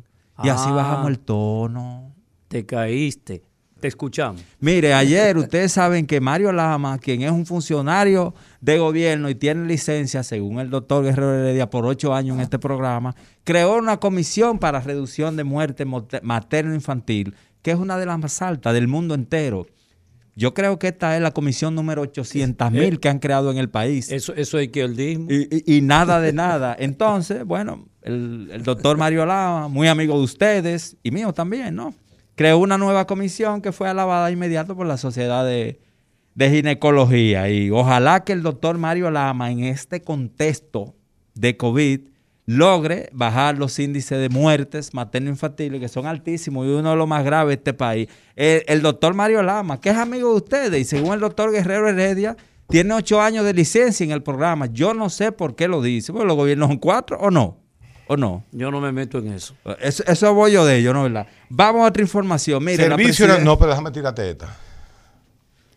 Y 0.44 0.50
así 0.50 0.68
Ah. 0.70 0.74
bajamos 0.74 1.10
el 1.10 1.20
tono. 1.20 2.16
Te 2.48 2.66
caíste. 2.66 3.44
Te 3.80 3.88
escuchamos. 3.88 4.42
Mire, 4.60 4.94
ayer 4.94 5.38
ustedes 5.38 5.72
saben 5.72 6.06
que 6.06 6.20
Mario 6.20 6.52
Lama, 6.52 6.98
quien 7.00 7.22
es 7.22 7.32
un 7.32 7.46
funcionario 7.46 8.34
de 8.62 8.78
gobierno 8.78 9.30
y 9.30 9.36
tiene 9.36 9.66
licencia, 9.66 10.22
según 10.24 10.60
el 10.60 10.70
doctor 10.70 11.04
Guerrero 11.04 11.34
Heredia, 11.36 11.70
por 11.70 11.86
ocho 11.86 12.14
años 12.14 12.36
en 12.36 12.42
este 12.42 12.60
programa, 12.60 13.16
creó 13.44 13.78
una 13.78 13.98
comisión 13.98 14.60
para 14.60 14.82
reducción 14.82 15.36
de 15.38 15.44
muerte 15.46 15.86
materno-infantil, 15.86 17.36
que 17.62 17.72
es 17.72 17.78
una 17.78 17.98
de 17.98 18.06
las 18.06 18.20
más 18.20 18.42
altas 18.42 18.74
del 18.74 18.88
mundo 18.88 19.16
entero. 19.16 19.66
Yo 20.36 20.54
creo 20.54 20.80
que 20.80 20.88
esta 20.88 21.16
es 21.18 21.22
la 21.22 21.32
comisión 21.32 21.76
número 21.76 22.02
800 22.02 22.72
mil 22.72 23.00
que 23.02 23.10
han 23.10 23.20
creado 23.20 23.52
en 23.52 23.58
el 23.58 23.70
país. 23.70 24.10
Eso, 24.12 24.34
eso 24.36 24.58
es 24.58 24.70
que. 24.70 24.86
Y, 24.86 25.74
y- 25.74 25.78
y 25.78 25.82
nada 25.82 26.22
de 26.22 26.32
nada. 26.32 26.76
Entonces, 26.80 27.44
bueno, 27.44 27.88
el, 28.02 28.50
el 28.54 28.64
doctor 28.64 28.98
Mario 28.98 29.26
Lama, 29.26 29.68
muy 29.68 29.90
amigo 29.90 30.18
de 30.18 30.24
ustedes 30.24 30.96
y 31.04 31.12
mío 31.12 31.34
también, 31.34 31.76
¿no? 31.76 31.94
Creó 32.40 32.58
una 32.60 32.78
nueva 32.78 33.06
comisión 33.06 33.62
que 33.62 33.74
fue 33.74 33.90
alabada 33.90 34.32
inmediato 34.32 34.74
por 34.74 34.88
la 34.88 34.96
Sociedad 34.96 35.44
de, 35.44 35.82
de 36.36 36.50
Ginecología. 36.50 37.50
Y 37.50 37.70
ojalá 37.70 38.24
que 38.24 38.32
el 38.32 38.44
doctor 38.44 38.78
Mario 38.78 39.12
Lama, 39.12 39.52
en 39.52 39.66
este 39.66 40.04
contexto 40.04 40.96
de 41.34 41.58
COVID, 41.58 42.00
logre 42.46 43.10
bajar 43.12 43.58
los 43.58 43.78
índices 43.78 44.22
de 44.22 44.30
muertes 44.30 44.94
materno-infantiles, 44.94 45.82
que 45.82 45.90
son 45.90 46.06
altísimos 46.06 46.66
y 46.66 46.70
uno 46.70 46.92
de 46.92 46.96
los 46.96 47.10
más 47.10 47.26
graves 47.26 47.50
de 47.50 47.56
este 47.56 47.74
país. 47.74 48.08
El, 48.38 48.64
el 48.68 48.82
doctor 48.82 49.14
Mario 49.14 49.44
Lama, 49.44 49.82
que 49.82 49.90
es 49.90 49.98
amigo 49.98 50.30
de 50.30 50.36
ustedes, 50.38 50.80
y 50.80 50.86
según 50.86 51.16
el 51.16 51.20
doctor 51.20 51.52
Guerrero 51.52 51.90
Heredia, 51.90 52.38
tiene 52.70 52.94
ocho 52.94 53.20
años 53.20 53.44
de 53.44 53.54
licencia 53.54 54.06
en 54.06 54.12
el 54.12 54.24
programa. 54.24 54.68
Yo 54.68 54.94
no 54.94 55.10
sé 55.10 55.34
por 55.34 55.58
qué 55.58 55.68
lo 55.68 55.82
dice. 55.82 56.14
Bueno, 56.14 56.28
los 56.28 56.38
gobiernos 56.38 56.70
son 56.70 56.78
cuatro 56.78 57.18
o 57.20 57.32
no. 57.32 57.59
¿O 58.12 58.18
no? 58.18 58.44
Yo 58.52 58.72
no 58.72 58.82
me 58.82 58.92
meto 58.92 59.20
en 59.20 59.34
eso. 59.34 59.56
Eso, 59.80 60.04
eso 60.08 60.34
voy 60.34 60.52
yo 60.54 60.66
de 60.66 60.78
ello, 60.78 60.94
¿no? 60.94 61.04
¿verdad? 61.04 61.28
Vamos 61.48 61.84
a 61.84 61.90
otra 61.90 62.02
información. 62.02 62.64
Mire, 62.64 62.90
la 62.90 62.96
Servicio, 62.98 63.28
presiden- 63.28 63.44
no, 63.46 63.58
pero 63.60 63.70
déjame 63.70 63.92
tirarte 63.92 64.28
esta. 64.32 64.58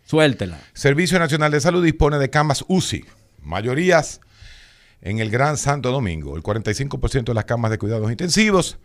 Suéltela. 0.05 0.59
Servicio 0.73 1.19
Nacional 1.19 1.51
de 1.51 1.61
Salud 1.61 1.83
dispone 1.83 2.17
de 2.17 2.31
camas 2.31 2.65
UCI, 2.67 3.05
mayorías 3.43 4.19
en 5.01 5.19
el 5.19 5.29
Gran 5.29 5.57
Santo 5.57 5.91
Domingo. 5.91 6.35
El 6.35 6.41
45% 6.41 7.25
de 7.25 7.33
las 7.35 7.45
camas 7.45 7.69
de 7.69 7.77
cuidados 7.77 8.09
intensivos 8.09 8.79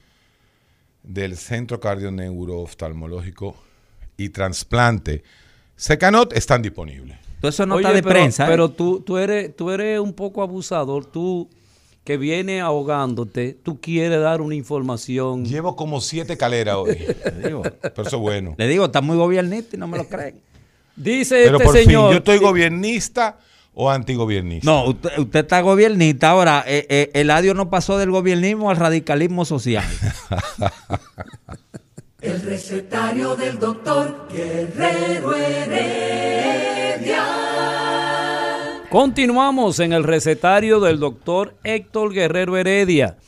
del 1.02 1.36
Centro 1.38 1.80
Cardio-Neuro-Oftalmológico 1.80 3.56
y 4.18 4.28
Trasplante 4.28 5.22
Secanot 5.74 6.32
están 6.34 6.60
disponibles. 6.60 7.16
Todo 7.40 7.48
eso 7.50 7.64
nota 7.64 7.88
Oye, 7.88 7.96
de 7.96 8.02
pero, 8.02 8.12
prensa. 8.14 8.44
¿eh? 8.44 8.48
Pero 8.50 8.68
tú, 8.70 9.00
tú, 9.00 9.16
eres, 9.16 9.54
tú 9.56 9.70
eres 9.70 10.00
un 10.00 10.12
poco 10.12 10.42
abusador. 10.42 11.06
Tú 11.06 11.48
que 12.08 12.16
viene 12.16 12.62
ahogándote, 12.62 13.58
tú 13.62 13.82
quieres 13.82 14.18
dar 14.18 14.40
una 14.40 14.54
información. 14.54 15.44
Llevo 15.44 15.76
como 15.76 16.00
siete 16.00 16.38
caleras 16.38 16.76
hoy. 16.76 16.96
Pero 17.42 17.62
eso 17.98 18.02
es 18.02 18.12
bueno. 18.14 18.54
Le 18.56 18.66
digo, 18.66 18.86
está 18.86 19.02
muy 19.02 19.18
gobiernista 19.18 19.76
y 19.76 19.78
no 19.78 19.88
me 19.88 19.98
lo 19.98 20.08
creen. 20.08 20.40
Dice 20.96 21.42
Pero 21.44 21.58
este 21.58 21.64
por 21.66 21.76
señor. 21.76 22.04
fin, 22.04 22.12
¿yo 22.12 22.16
estoy 22.16 22.38
gobiernista 22.38 23.36
o 23.74 23.90
antigobiernista? 23.90 24.64
No, 24.64 24.86
usted, 24.86 25.18
usted 25.18 25.40
está 25.40 25.60
gobiernista. 25.60 26.30
Ahora, 26.30 26.64
eh, 26.66 26.86
eh, 26.88 27.10
Eladio 27.12 27.52
no 27.52 27.68
pasó 27.68 27.98
del 27.98 28.10
gobiernismo 28.10 28.70
al 28.70 28.78
radicalismo 28.78 29.44
social. 29.44 29.84
El 32.22 32.40
recetario 32.40 33.36
del 33.36 33.58
doctor 33.58 34.28
Guerrero 34.32 35.36
Heredia. 35.36 37.22
Continuamos 38.90 39.80
en 39.80 39.92
el 39.92 40.02
recetario 40.02 40.80
del 40.80 40.98
doctor 40.98 41.56
Héctor 41.62 42.12
Guerrero 42.14 42.56
Heredia. 42.56 43.18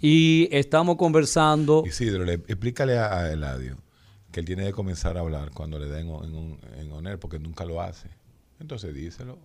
Y 0.00 0.48
estamos 0.52 0.96
conversando. 0.96 1.82
Isidro, 1.84 2.24
le- 2.24 2.34
explícale 2.34 2.96
a, 2.96 3.18
a 3.18 3.32
Eladio 3.32 3.76
que 4.30 4.38
él 4.40 4.46
tiene 4.46 4.64
que 4.64 4.72
comenzar 4.72 5.16
a 5.16 5.20
hablar 5.20 5.50
cuando 5.52 5.78
le 5.80 5.86
den 5.88 6.06
en, 6.06 6.34
un, 6.34 6.60
en 6.78 6.92
honor, 6.92 7.18
porque 7.18 7.40
nunca 7.40 7.64
lo 7.64 7.82
hace. 7.82 8.08
Entonces 8.60 8.94
díselo, 8.94 9.38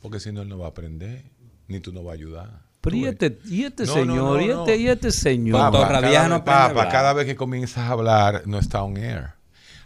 porque 0.00 0.20
si 0.20 0.30
no 0.30 0.42
él 0.42 0.48
no 0.48 0.56
va 0.58 0.66
a 0.66 0.68
aprender, 0.70 1.24
ni 1.66 1.80
tú 1.80 1.92
no 1.92 2.04
vas 2.04 2.12
a 2.12 2.14
ayudar. 2.14 2.60
Pero 2.80 2.96
y 2.96 3.04
este, 3.06 3.38
y 3.46 3.64
este 3.64 3.84
No, 3.86 3.92
señor, 3.94 4.16
no, 4.16 4.34
no, 4.36 4.40
y, 4.40 4.46
no. 4.46 4.60
este, 4.60 4.76
y 4.76 4.88
este 4.88 5.10
señor. 5.10 5.58
Papá, 5.58 5.78
Torra 5.78 6.00
cada, 6.00 6.20
vez- 6.20 6.28
no 6.28 6.34
aprende 6.36 6.36
a 6.36 6.54
papá, 6.54 6.64
hablar. 6.68 6.88
cada 6.90 7.12
vez 7.14 7.26
que 7.26 7.34
comienzas 7.34 7.78
a 7.78 7.88
hablar, 7.88 8.42
no 8.46 8.58
está 8.60 8.84
on 8.84 8.96
air. 8.96 9.30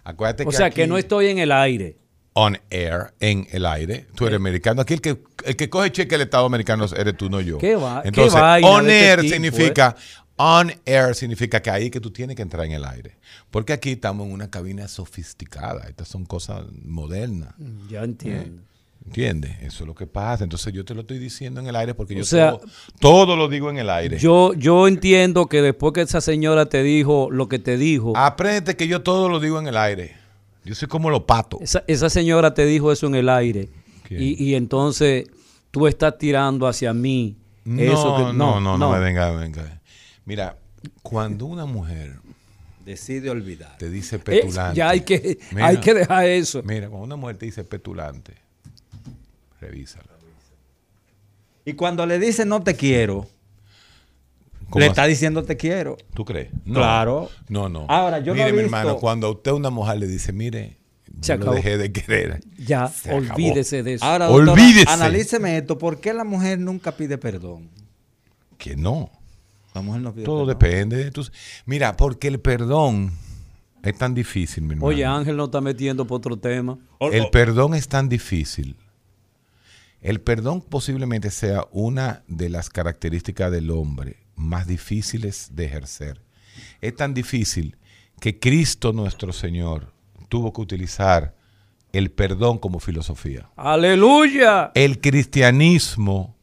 Acuérdate 0.05 0.43
o 0.45 0.51
que 0.51 0.57
sea, 0.57 0.67
aquí- 0.67 0.77
que 0.77 0.87
no 0.87 0.99
estoy 0.99 1.29
en 1.29 1.39
el 1.39 1.51
aire. 1.51 1.97
On 2.35 2.59
air, 2.71 3.13
en 3.21 3.47
el 3.51 3.67
aire. 3.67 4.07
Tú 4.15 4.27
eres 4.27 4.37
americano. 4.37 4.81
Aquí 4.83 4.95
el 4.95 5.01
que, 5.01 5.23
el 5.45 5.57
que 5.57 5.69
coge 5.69 5.93
cheque 5.93 6.13
del 6.15 6.23
Estado 6.23 6.47
americano 6.47 6.87
eres 6.97 7.17
tú, 7.17 7.29
no 7.29 7.41
yo. 7.41 7.59
¿Qué 7.59 7.77
va- 7.77 8.03
Entonces, 8.05 8.41
on 8.65 8.89
este 8.89 9.07
air 9.11 9.21
tipo, 9.21 9.33
significa, 9.35 9.97
on 10.37 10.73
air 10.87 11.15
significa 11.15 11.61
que 11.61 11.71
ahí 11.71 11.91
que 11.91 12.01
tú 12.01 12.11
tienes 12.11 12.35
que 12.37 12.43
entrar 12.43 12.65
en 12.65 12.73
el 12.73 12.85
aire. 12.85 13.17
Porque 13.51 13.73
aquí 13.75 13.93
estamos 13.93 14.27
en 14.27 14.33
una 14.33 14.51
cabina 14.51 14.89
sofisticada. 14.89 15.87
Estas 15.89 16.09
son 16.09 16.25
cosas 16.25 16.65
modernas. 16.85 17.55
Ya 17.91 18.03
entiendo. 18.03 18.63
¿Entiendes? 19.05 19.57
Eso 19.63 19.83
es 19.83 19.89
lo 19.89 19.95
que 19.97 20.07
pasa. 20.07 20.45
Entonces 20.45 20.73
yo 20.73 20.85
te 20.85 20.95
lo 20.95 21.01
estoy 21.01 21.19
diciendo 21.19 21.61
en 21.61 21.67
el 21.67 21.75
aire 21.77 21.93
porque 21.93 22.15
O 22.15 22.19
yo 22.19 22.25
sea, 22.25 22.53
todo, 22.53 22.63
todo 23.01 23.37
lo 23.37 23.49
digo 23.49 23.69
en 23.69 23.79
el 23.79 23.91
aire. 23.91 24.17
Yo, 24.19 24.55
yo 24.55 24.87
entiendo 24.87 25.47
que 25.47 25.61
después 25.61 25.93
que 25.93 26.03
esa 26.03 26.21
señora 26.21 26.67
te 26.67 26.83
dijo 26.85 27.29
lo 27.31 27.49
que 27.49 27.59
te 27.59 27.77
dijo, 27.77 28.17
Aprende 28.17 28.77
que 28.77 28.87
yo 28.87 29.03
todo 29.03 29.29
lo 29.29 29.41
digo 29.41 29.59
en 29.59 29.67
el 29.67 29.77
aire. 29.77 30.22
Yo 30.65 30.75
soy 30.75 30.89
como 30.89 31.11
los 31.11 31.23
patos. 31.25 31.61
esa, 31.63 31.85
esa 31.87 32.09
señora 32.11 32.55
te 32.55 32.65
dijo 32.67 32.93
eso 32.93 33.07
en 33.07 33.15
el 33.17 33.29
aire. 33.29 33.69
Y, 34.11 34.43
y 34.45 34.55
entonces 34.57 35.27
tú 35.71 35.87
estás 35.87 36.19
tirando 36.19 36.67
hacia 36.67 36.93
mí. 36.93 37.37
eso 37.65 38.19
No, 38.19 38.27
que- 38.31 38.33
no, 38.37 38.61
no, 38.61 38.77
no, 38.79 38.91
me 38.93 38.99
venga, 38.99 39.31
venga. 39.33 39.81
Mira, 40.27 40.59
cuando 41.03 41.47
una 41.47 41.65
mujer 41.65 42.19
Decide 42.85 43.31
olvidar. 43.31 43.79
te 43.79 43.89
dice 43.89 44.19
petulante. 44.19 44.77
ya 44.77 44.91
hay 44.91 45.01
que, 45.03 45.39
Mira, 45.53 45.69
hay 45.69 45.77
que 45.79 45.95
dejar 45.95 46.27
eso. 46.27 46.63
Mira, 46.65 46.89
cuando 46.89 47.07
una 47.07 47.17
mujer 47.17 47.37
te 47.39 47.47
dice 47.47 47.65
petulante, 47.65 48.35
revísalo. 49.61 50.11
Y 51.65 51.75
cuando 51.75 52.05
le 52.07 52.19
dice 52.19 52.45
no 52.45 52.63
te 52.63 52.75
quiero, 52.75 53.21
¿Cómo 53.21 53.29
le 54.81 54.87
está 54.87 55.07
diciendo 55.07 55.43
te 55.45 55.57
quiero. 55.57 55.97
¿Tú 56.15 56.25
crees? 56.25 56.51
Claro. 56.65 57.29
No, 57.49 57.69
no. 57.69 57.87
Ahora, 57.89 58.19
yo 58.21 58.33
no 58.33 58.39
mire, 58.39 58.49
he 58.49 58.53
mi 58.53 58.63
visto- 58.63 58.77
hermano, 58.77 58.97
cuando 58.99 59.27
a 59.27 59.31
usted 59.31 59.53
una 59.53 59.71
mujer 59.71 59.99
le 59.99 60.07
dice, 60.07 60.33
mire, 60.33 60.79
Se 61.21 61.37
yo 61.39 61.45
lo 61.45 61.53
dejé 61.53 61.77
de 61.79 61.93
querer. 61.93 62.41
Ya, 62.59 62.89
Se 62.89 63.11
acabó. 63.11 63.35
olvídese 63.35 63.83
de 63.83 63.95
eso. 63.95 64.05
Ahora, 64.05 64.27
doctora, 64.27 64.53
Olvídese. 64.53 64.91
analíceme 64.91 65.57
esto. 65.59 65.79
¿Por 65.79 66.01
qué 66.01 66.13
la 66.15 66.25
mujer 66.25 66.59
nunca 66.59 66.93
pide 66.93 67.19
perdón? 67.19 67.71
Que 68.59 68.77
no. 68.77 69.11
La 69.75 69.81
mujer 69.83 70.01
no 70.03 70.13
pide 70.15 70.25
Todo 70.25 70.47
perdón. 70.47 70.59
depende 70.59 70.97
de 71.05 71.11
tus... 71.11 71.33
Mira, 71.67 71.97
porque 71.97 72.29
el 72.29 72.41
perdón 72.41 73.13
es 73.83 73.97
tan 73.99 74.15
difícil, 74.15 74.65
mi 74.65 74.71
hermano. 74.75 74.87
Oye, 74.87 75.05
Ángel 75.05 75.37
no 75.37 75.45
está 75.47 75.61
metiendo 75.61 76.07
por 76.07 76.19
otro 76.19 76.39
tema. 76.39 76.79
El 77.01 77.29
perdón 77.31 77.75
es 77.75 77.89
tan 77.89 78.09
difícil. 78.09 78.77
El 80.01 80.21
perdón 80.21 80.61
posiblemente 80.63 81.31
sea 81.31 81.67
una 81.71 82.23
de 82.27 82.49
las 82.49 82.69
características 82.71 83.51
del 83.53 83.71
hombre 83.71 84.17
más 84.37 84.67
difíciles 84.67 85.51
de 85.53 85.67
ejercer. 85.67 86.21
Es 86.81 86.95
tan 86.97 87.15
difícil 87.15 87.77
que 88.21 88.39
Cristo 88.39 88.93
nuestro 88.93 89.33
Señor 89.33 89.93
tuvo 90.29 90.53
que 90.53 90.61
utilizar 90.61 91.35
el 91.93 92.11
perdón 92.11 92.59
como 92.59 92.81
filosofía. 92.81 93.51
Aleluya. 93.57 94.71
El 94.75 95.01
cristianismo, 95.01 96.37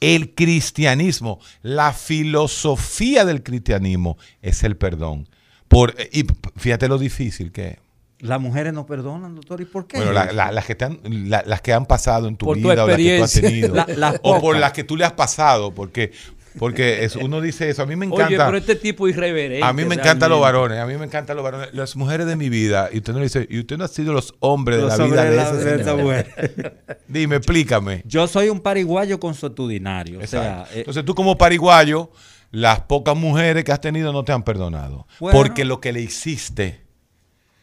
el 0.00 0.34
cristianismo, 0.34 1.40
la 1.62 1.92
filosofía 1.92 3.24
del 3.24 3.42
cristianismo 3.42 4.16
es 4.42 4.62
el 4.64 4.76
perdón. 4.76 5.28
Por, 5.68 5.94
y 6.12 6.24
fíjate 6.56 6.88
lo 6.88 6.98
difícil 6.98 7.52
que 7.52 7.68
es. 7.68 7.76
Las 8.20 8.40
mujeres 8.40 8.72
no 8.72 8.86
perdonan, 8.86 9.34
doctor. 9.34 9.60
¿Y 9.60 9.64
por 9.66 9.86
qué? 9.86 9.98
Bueno, 9.98 10.12
la- 10.12 10.32
la- 10.32 10.50
las, 10.52 10.64
que 10.64 10.74
te 10.74 10.84
han, 10.86 10.98
la- 11.28 11.42
las 11.46 11.60
que 11.60 11.72
han 11.74 11.84
pasado 11.84 12.26
en 12.28 12.36
tu 12.36 12.46
Por 12.46 12.56
tu 12.56 12.70
vida 12.70 12.84
o 12.84 12.86
las 12.86 12.96
que 12.96 13.18
tú 13.18 13.24
has 13.24 13.32
tenido. 13.32 13.74
O 14.22 14.40
por 14.40 14.56
las 14.56 14.72
que 14.72 14.84
tú 14.84 14.96
le 14.96 15.04
has 15.04 15.12
pasado, 15.12 15.74
porque, 15.74 16.12
porque 16.58 17.04
es- 17.04 17.16
uno 17.16 17.40
dice 17.40 17.68
eso. 17.68 17.82
A 17.82 17.86
mí 17.86 17.96
me 17.96 18.06
encanta. 18.06 18.26
Oye, 18.26 18.36
pero 18.36 18.56
este 18.56 18.76
tipo 18.76 19.08
irreverente. 19.08 19.64
a 19.64 19.72
mí 19.72 19.84
me 19.84 19.94
encantan 19.94 20.30
los 20.30 20.40
varones, 20.40 20.78
a 20.78 20.86
mí 20.86 20.96
me 20.96 21.04
encantan 21.04 21.36
los 21.36 21.42
varones. 21.44 21.68
Las 21.72 21.96
mujeres 21.96 22.26
de 22.26 22.36
mi 22.36 22.48
vida, 22.48 22.88
y 22.92 22.98
usted 22.98 23.12
no 23.12 23.18
le 23.18 23.24
dice, 23.24 23.46
y 23.50 23.58
usted 23.60 23.76
no 23.78 23.84
ha 23.84 23.88
sido 23.88 24.12
los 24.12 24.34
hombres 24.40 24.78
de 24.78 24.86
la 24.86 24.94
vida 24.96 25.04
hombres 25.04 25.24
de, 25.24 25.30
de 25.30 25.36
la- 25.36 25.52
de 25.76 25.82
esa 25.82 25.96
mujer. 25.96 26.82
Dime, 27.08 27.36
explícame. 27.36 28.02
Yo 28.06 28.26
soy 28.26 28.48
un 28.48 28.60
pariguayo 28.60 29.18
consuetudinario. 29.20 30.18
O 30.18 30.22
Exacto. 30.22 30.66
sea, 30.70 30.76
eh, 30.76 30.80
Entonces 30.80 31.04
tú 31.04 31.14
como 31.14 31.36
pariguayo, 31.38 32.10
las 32.50 32.80
pocas 32.82 33.16
mujeres 33.16 33.64
que 33.64 33.72
has 33.72 33.80
tenido 33.80 34.12
no 34.12 34.22
te 34.24 34.32
han 34.32 34.42
perdonado. 34.44 35.06
Bueno. 35.18 35.36
Porque 35.38 35.64
lo 35.64 35.80
que 35.80 35.92
le 35.92 36.00
hiciste, 36.02 36.82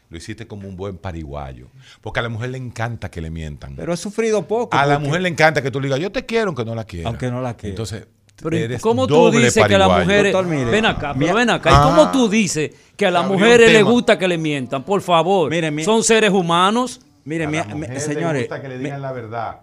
lo 0.09 0.17
hiciste 0.17 0.45
como 0.47 0.67
un 0.67 0.75
buen 0.75 0.97
pariguayo. 0.97 1.67
Porque 2.01 2.19
a 2.19 2.23
la 2.23 2.27
mujer 2.29 2.49
le 2.49 2.57
encanta 2.57 3.09
que 3.09 3.21
le 3.21 3.29
mientan. 3.29 3.77
pero 3.77 3.93
he 3.93 3.97
sufrido 3.97 4.45
poco. 4.45 4.75
A 4.75 4.85
la 4.85 4.99
mujer 4.99 5.21
le 5.21 5.29
encanta 5.29 5.61
que 5.61 5.71
tú 5.71 5.79
le 5.79 5.87
digas, 5.87 6.01
yo 6.01 6.11
te 6.11 6.25
quiero 6.25 6.47
aunque 6.47 6.65
no 6.65 6.75
la 6.75 6.83
quieras. 6.83 7.07
Aunque 7.07 7.31
no 7.31 7.41
la 7.41 7.55
quiera. 7.55 7.69
Entonces, 7.71 8.05
Pero 8.41 8.57
¿y 8.57 8.61
eres 8.61 8.81
¿cómo 8.81 9.07
tú 9.07 9.13
doble 9.15 9.45
dices 9.45 9.65
que 9.67 9.75
a 9.75 9.77
las 9.77 9.99
mujeres... 9.99 10.33
Doctor, 10.33 10.51
mire, 10.51 10.65
ven 10.71 10.85
acá, 10.85 11.13
mi- 11.13 11.25
pero 11.25 11.35
ven 11.37 11.49
acá. 11.49 11.69
Ah. 11.71 11.79
¿Y 11.79 11.89
cómo 11.89 12.11
tú 12.11 12.27
dices 12.29 12.71
que 12.95 13.05
a 13.05 13.11
las 13.11 13.27
mujeres 13.27 13.71
les 13.71 13.83
gusta 13.83 14.17
que 14.17 14.27
le 14.27 14.37
mientan? 14.37 14.83
Por 14.83 15.01
favor. 15.01 15.49
Mire, 15.49 15.69
mi- 15.71 15.83
Son 15.83 16.03
seres 16.03 16.31
humanos. 16.31 17.01
Mire, 17.23 17.45
A 17.45 17.49
mi- 17.49 17.57
la 17.57 17.65
mi- 17.65 17.73
mujer 17.75 17.93
le 17.93 17.99
señores, 17.99 18.41
gusta 18.43 18.61
que 18.61 18.67
le 18.69 18.77
mi- 18.77 18.83
digan 18.85 19.01
la 19.01 19.11
verdad. 19.11 19.59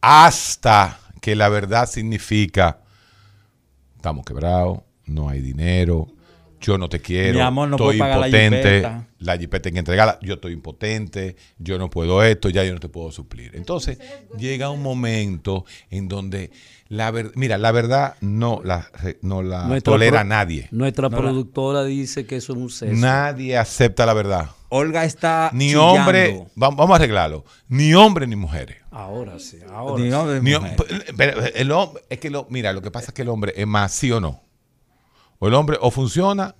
Hasta 0.00 0.98
que 1.20 1.34
la 1.34 1.48
verdad 1.48 1.88
significa 1.88 2.80
estamos 3.96 4.24
quebrados, 4.24 4.80
no 5.06 5.28
hay 5.28 5.40
dinero, 5.40 6.06
yo 6.60 6.78
no 6.78 6.88
te 6.88 7.00
quiero, 7.00 7.34
Mi 7.34 7.40
amor, 7.40 7.68
no 7.68 7.76
estoy 7.76 7.98
pagar 7.98 8.18
la 8.20 8.26
impotente, 8.28 8.56
jipeta. 8.62 9.06
la 9.18 9.36
jipeta 9.36 9.68
hay 9.68 9.72
que 9.72 9.78
entregarla, 9.78 10.18
yo 10.22 10.34
estoy 10.34 10.52
impotente, 10.52 11.36
yo 11.58 11.78
no 11.78 11.90
puedo 11.90 12.22
esto, 12.22 12.48
ya 12.48 12.64
yo 12.64 12.72
no 12.72 12.80
te 12.80 12.88
puedo 12.88 13.10
suplir. 13.12 13.52
Entonces, 13.54 13.98
llega 14.38 14.70
un 14.70 14.82
momento 14.82 15.64
en 15.90 16.08
donde 16.08 16.50
la 16.88 17.10
verdad, 17.10 17.32
mira, 17.34 17.58
la 17.58 17.72
verdad 17.72 18.14
no 18.20 18.60
la, 18.64 18.88
no 19.22 19.42
la 19.42 19.64
Nuestra 19.64 19.92
tolera 19.92 20.20
pro- 20.20 20.28
nadie. 20.28 20.68
Nuestra 20.70 21.08
No 21.08 21.16
la- 21.16 21.22
productora 21.22 21.84
dice 21.84 22.26
que 22.26 22.36
eso 22.36 22.52
es 22.52 22.58
un 22.58 22.70
sesgo. 22.70 22.94
Nadie 22.96 23.56
acepta 23.58 24.06
la 24.06 24.14
verdad. 24.14 24.50
Olga 24.68 25.04
está 25.04 25.50
Ni 25.52 25.68
chillando. 25.68 25.86
hombre, 25.92 26.46
va- 26.60 26.70
vamos 26.70 26.90
a 26.90 26.94
arreglarlo, 26.96 27.44
ni 27.68 27.94
hombre 27.94 28.26
ni 28.26 28.36
mujeres. 28.36 28.78
Ahora 28.90 29.38
sí, 29.38 29.58
ahora 29.72 30.02
Ni 30.02 30.08
sí. 30.10 30.14
hombre, 30.14 30.40
Ni- 30.40 30.54
mujer. 30.54 30.76
pero 31.16 31.44
el 31.44 31.70
hombre, 31.72 32.02
es 32.08 32.18
que 32.18 32.30
lo, 32.30 32.46
mira, 32.50 32.72
lo 32.72 32.82
que 32.82 32.90
pasa 32.90 33.08
es 33.08 33.14
que 33.14 33.22
el 33.22 33.28
hombre 33.28 33.52
es 33.56 33.66
más 33.66 33.92
sí 33.92 34.10
o 34.12 34.20
no. 34.20 34.42
O 35.38 35.48
el 35.48 35.54
hombre 35.54 35.76
o 35.80 35.90
funciona 35.90 36.54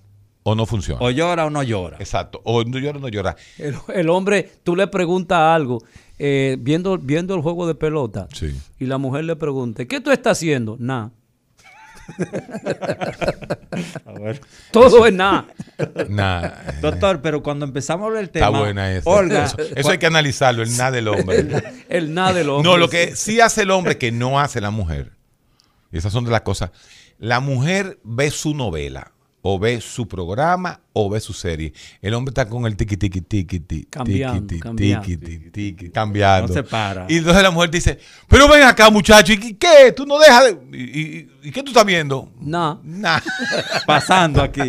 o 0.49 0.55
no 0.55 0.65
funciona. 0.65 1.01
O 1.05 1.11
llora 1.11 1.45
o 1.47 1.51
no 1.51 1.61
llora. 1.65 1.97
Exacto. 1.99 2.41
O 2.45 2.63
no 2.63 2.79
llora 2.79 2.99
o 2.99 3.01
no 3.01 3.09
llora. 3.09 3.35
El, 3.59 3.75
el 3.93 4.09
hombre, 4.09 4.49
tú 4.63 4.77
le 4.77 4.87
preguntas 4.87 5.39
algo, 5.41 5.83
eh, 6.21 6.57
viendo, 6.61 6.97
viendo 6.99 7.35
el 7.35 7.43
juego 7.43 7.67
de 7.67 7.75
pelota, 7.75 8.29
Sí. 8.33 8.57
y 8.79 8.87
la 8.87 8.97
mujer 8.97 9.25
le 9.25 9.35
pregunta, 9.35 9.85
¿qué 9.87 10.01
tú 10.01 10.13
estás 10.13 10.39
haciendo? 10.39 10.77
Nada. 10.79 11.11
Todo 14.71 15.07
es 15.07 15.13
nada. 15.13 15.47
Nah, 16.09 16.49
Doctor, 16.81 17.21
pero 17.21 17.43
cuando 17.43 17.65
empezamos 17.67 18.05
a 18.05 18.07
hablar 18.07 18.21
del 18.21 18.27
está 18.33 18.47
tema, 18.47 18.61
buena 18.61 18.93
esa. 18.95 19.11
Olga, 19.11 19.45
Eso, 19.47 19.57
eso 19.75 19.91
hay 19.91 19.99
que 19.99 20.07
analizarlo, 20.07 20.63
el 20.63 20.77
nada 20.77 20.93
del 20.93 21.09
hombre. 21.09 21.45
El 21.89 22.15
nada 22.15 22.33
del 22.35 22.49
hombre. 22.51 22.71
No, 22.71 22.77
lo 22.77 22.89
que 22.89 23.17
sí 23.17 23.41
hace 23.41 23.63
el 23.63 23.73
hombre 23.73 23.99
que 23.99 24.13
no 24.13 24.39
hace 24.39 24.61
la 24.61 24.71
mujer. 24.71 25.11
Y 25.91 25.99
esas 25.99 26.13
son 26.13 26.25
de 26.25 26.31
las 26.31 26.43
cosas. 26.43 26.71
La 27.19 27.41
mujer 27.41 27.99
ve 28.05 28.31
su 28.31 28.55
novela, 28.55 29.13
o 29.49 29.59
ve 29.61 29.81
su 29.81 30.09
programa, 30.09 30.81
o 30.93 31.09
ve 31.09 31.21
su 31.21 31.33
serie. 31.33 31.73
El 32.03 32.15
hombre 32.15 32.31
está 32.31 32.49
con 32.49 32.67
el 32.67 32.77
tiqui 32.77 32.97
tiqui 32.97 33.21
tiqui 33.21 33.61
tiqui 33.61 33.85
Cambiando, 33.89 34.47
tiqui, 34.47 34.61
cambiando. 34.61 35.07
tiqui, 35.07 35.51
tiqui, 35.51 35.91
cambiando. 35.91 36.49
No 36.49 36.55
se 36.55 36.63
para. 36.65 37.07
Y 37.09 37.19
entonces 37.19 37.43
la 37.45 37.51
mujer 37.53 37.71
dice, 37.71 37.99
pero 38.29 38.49
ven 38.49 38.63
acá 38.65 38.91
muchacho, 38.91 39.33
¿y 39.33 39.55
qué? 39.55 39.93
Tú 39.95 40.05
no 40.05 40.19
dejas 40.19 40.45
de... 40.47 40.59
¿Y, 40.77 41.01
y- 41.01 41.31
y 41.45 41.53
qué 41.53 41.63
tú 41.63 41.71
estás 41.71 41.85
viendo? 41.87 42.29
Nada. 42.41 42.81
Nah. 42.83 43.21
pasando 43.87 44.43
aquí. 44.43 44.63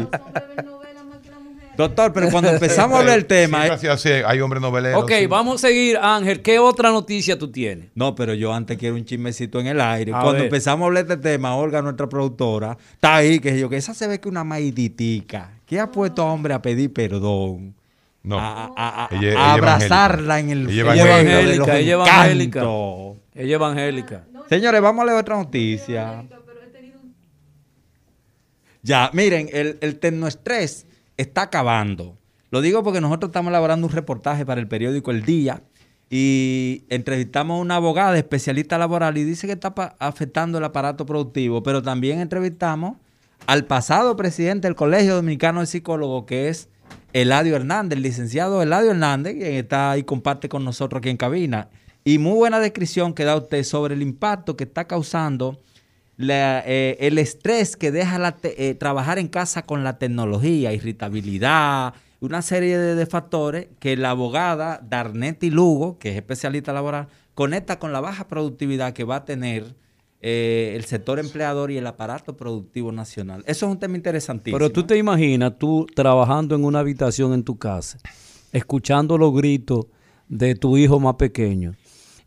Doctor, 1.78 2.11
pero 2.13 2.30
cuando 2.32 2.49
empezamos 2.53 2.95
a 2.97 2.99
hablar 2.99 3.15
del 3.15 3.25
tema... 3.25 3.61
Sí, 3.61 3.67
gracias, 3.67 4.01
sí, 4.01 4.09
hay 4.09 4.41
hombres 4.41 4.61
noveleros. 4.61 5.03
Ok, 5.03 5.11
sí. 5.19 5.28
vamos 5.28 5.63
a 5.63 5.67
seguir, 5.67 5.97
Ángel. 6.01 6.41
¿Qué 6.41 6.59
otra 6.59 6.89
noticia 6.91 7.38
tú 7.38 7.51
tienes? 7.51 7.89
No, 7.95 8.15
pero 8.15 8.34
yo 8.34 8.53
antes 8.53 8.78
quiero 8.78 8.95
un 8.95 9.05
chismecito 9.05 9.59
en 9.59 9.67
el 9.67 9.80
aire. 9.80 10.11
A 10.11 10.15
Cuando 10.21 10.34
ver. 10.34 10.43
empezamos 10.45 10.84
a 10.84 10.88
hablar 10.88 11.05
de 11.05 11.13
este 11.13 11.30
tema, 11.30 11.55
Olga, 11.55 11.82
nuestra 11.82 12.07
productora, 12.09 12.78
está 12.93 13.15
ahí, 13.17 13.39
que 13.39 13.57
yo, 13.59 13.69
que 13.69 13.78
esa 13.78 13.93
se 13.93 14.07
ve 14.07 14.19
que 14.19 14.28
una 14.28 14.43
maiditica, 14.43 15.51
que 15.65 15.80
ha 15.80 15.91
puesto 15.91 16.23
a 16.23 16.34
hombre 16.34 16.53
a 16.53 16.61
pedir 16.61 16.91
perdón. 16.91 17.75
No. 18.23 18.39
A, 18.39 18.73
a- 18.75 19.05
a- 19.05 19.09
Ella- 19.11 19.30
ella 19.32 19.39
a 19.39 19.53
abrazarla 19.53 20.39
en 20.39 20.49
el 20.49 20.69
Ella 20.69 20.93
es 20.95 20.99
evangélica, 20.99 21.78
ella 21.78 21.80
es 21.80 22.09
evangélica. 22.09 22.59
Ella 23.36 23.55
evangélica. 23.55 24.23
Señores, 24.49 24.82
vamos 24.82 25.03
a 25.03 25.05
leer 25.05 25.17
otra 25.19 25.36
noticia. 25.38 26.25
Ya, 28.82 29.09
miren, 29.13 29.49
el, 29.53 29.78
el 29.82 29.99
tecnoestrés 29.99 30.86
está 31.18 31.43
acabando. 31.43 32.18
Lo 32.49 32.61
digo 32.61 32.84
porque 32.84 33.01
nosotros 33.01 33.30
estamos 33.30 33.49
elaborando 33.49 33.88
un 33.88 33.93
reportaje 33.93 34.45
para 34.45 34.61
el 34.61 34.68
periódico 34.68 35.11
El 35.11 35.24
Día 35.24 35.63
y 36.09 36.86
entrevistamos 36.89 37.57
a 37.57 37.61
una 37.61 37.76
abogada 37.76 38.18
especialista 38.18 38.78
laboral 38.78 39.18
y 39.18 39.26
dice 39.26 39.47
que 39.47 39.53
está 39.53 39.74
afectando 39.99 40.57
el 40.57 40.63
aparato 40.63 41.05
productivo, 41.05 41.61
pero 41.63 41.82
también 41.82 42.20
entrevistamos 42.20 42.97
al 43.45 43.65
pasado 43.65 44.15
presidente 44.15 44.68
del 44.68 44.76
Colegio 44.76 45.15
Dominicano 45.15 45.59
de 45.59 45.65
Psicólogos, 45.65 46.26
que 46.26 46.47
es 46.47 46.70
Eladio 47.13 47.55
Hernández, 47.55 47.97
el 47.97 48.03
licenciado 48.03 48.61
Eladio 48.61 48.91
Hernández, 48.91 49.36
quien 49.36 49.53
está 49.53 49.91
ahí 49.91 50.03
comparte 50.03 50.47
con 50.47 50.63
nosotros 50.63 50.99
aquí 50.99 51.09
en 51.09 51.18
cabina. 51.18 51.70
Y 52.05 52.20
muy 52.20 52.36
buena 52.36 52.59
descripción 52.59 53.13
que 53.13 53.26
da 53.26 53.36
usted 53.36 53.63
sobre 53.63 53.95
el 53.95 54.01
impacto 54.01 54.55
que 54.55 54.63
está 54.63 54.86
causando 54.88 55.59
eh, 56.20 56.97
el 56.99 57.18
estrés 57.18 57.78
que 57.78 57.91
deja 57.91 58.18
la 58.20 58.38
eh, 58.43 58.76
trabajar 58.76 59.20
en 59.20 59.28
casa 59.28 59.65
con 59.65 59.84
la 59.84 59.97
tecnología, 59.97 60.74
irritabilidad, 60.74 61.93
una 62.20 62.41
serie 62.41 62.78
de, 62.78 62.95
de 62.95 63.05
factores 63.05 63.68
que 63.80 63.95
la 63.95 64.11
abogada 64.11 64.82
Darnetti 64.84 65.49
Lugo, 65.49 65.99
que 65.99 66.09
es 66.09 66.15
especialista 66.15 66.74
laboral, 66.74 67.07
conecta 67.36 67.78
con 67.78 67.93
la 67.93 67.99
baja 67.99 68.28
productividad 68.28 68.93
que 68.93 69.03
va 69.03 69.18
a 69.18 69.26
tener 69.26 69.76
eh, 70.20 70.74
el 70.76 70.86
sector 70.86 71.20
empleador 71.20 71.70
y 71.70 71.78
el 71.78 71.86
aparato 71.86 72.36
productivo 72.36 72.91
nacional. 72.91 73.43
Eso 73.45 73.68
es 73.68 73.72
un 73.72 73.78
tema 73.78 73.97
interesantísimo. 73.97 74.57
Pero 74.57 74.72
tú 74.72 74.84
te 74.84 74.97
imaginas 74.97 75.59
tú 75.59 75.86
trabajando 75.93 76.55
en 76.55 76.65
una 76.65 76.80
habitación 76.80 77.34
en 77.34 77.43
tu 77.43 77.57
casa, 77.57 77.99
escuchando 78.51 79.20
los 79.20 79.32
gritos 79.36 79.86
de 80.28 80.55
tu 80.55 80.76
hijo 80.76 80.99
más 80.99 81.15
pequeño 81.15 81.76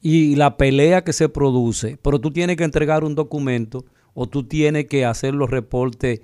y 0.03 0.37
la 0.37 0.57
pelea 0.57 1.05
que 1.05 1.13
se 1.13 1.29
produce, 1.29 1.99
pero 2.03 2.21
tú 2.21 2.33
tienes 2.33 2.57
que 2.57 2.65
entregar 2.65 3.05
un 3.05 3.15
documento 3.15 3.85
o 4.15 4.27
tú 4.27 4.45
tienes 4.45 4.87
que 4.87 5.05
hacer 5.05 5.35
los 5.35 5.51
reportes 5.51 6.21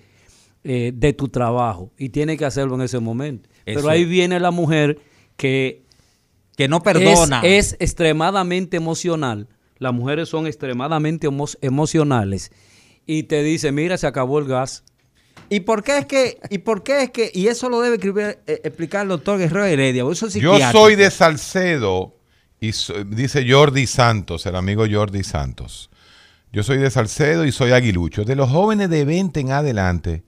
eh, 0.64 0.92
de 0.94 1.12
tu 1.12 1.28
trabajo 1.28 1.92
y 1.98 2.08
tienes 2.08 2.38
que 2.38 2.44
hacerlo 2.44 2.74
en 2.74 2.82
ese 2.82 2.98
momento. 2.98 3.48
Eso 3.66 3.80
Pero 3.80 3.90
ahí 3.90 4.04
viene 4.04 4.40
la 4.40 4.50
mujer 4.50 4.98
que 5.36 5.84
que 6.56 6.68
no 6.68 6.82
perdona. 6.82 7.42
es, 7.44 7.72
es 7.72 7.76
extremadamente 7.80 8.78
emocional. 8.78 9.46
Las 9.78 9.92
mujeres 9.92 10.30
son 10.30 10.46
extremadamente 10.46 11.28
emo- 11.28 11.54
emocionales 11.60 12.50
y 13.04 13.24
te 13.24 13.42
dice, 13.42 13.72
mira, 13.72 13.98
se 13.98 14.06
acabó 14.06 14.38
el 14.38 14.46
gas. 14.46 14.82
¿Y 15.50 15.60
por 15.60 15.82
qué 15.84 15.98
es 15.98 16.06
que, 16.06 16.38
y 16.48 16.58
por 16.58 16.82
qué 16.82 17.02
es 17.02 17.10
que, 17.10 17.30
y 17.32 17.48
eso 17.48 17.68
lo 17.68 17.82
debe 17.82 17.96
escribir, 17.96 18.38
eh, 18.46 18.60
explicar 18.64 19.02
el 19.02 19.08
doctor 19.10 19.38
Guerrero 19.38 19.66
Heredia, 19.66 20.02
eso 20.10 20.26
es 20.28 20.34
Yo 20.34 20.58
soy 20.72 20.96
de 20.96 21.10
Salcedo 21.10 22.15
y 22.68 22.72
so- 22.72 23.04
dice 23.04 23.44
Jordi 23.50 23.86
Santos, 23.86 24.46
el 24.46 24.56
amigo 24.56 24.84
Jordi 24.90 25.22
Santos. 25.24 25.90
Yo 26.52 26.62
soy 26.62 26.78
de 26.78 26.90
Salcedo 26.90 27.44
y 27.44 27.52
soy 27.52 27.72
aguilucho. 27.72 28.24
De 28.24 28.36
los 28.36 28.50
jóvenes 28.50 28.88
de 28.90 29.04
20 29.04 29.40
en 29.40 29.50
adelante, 29.52 30.24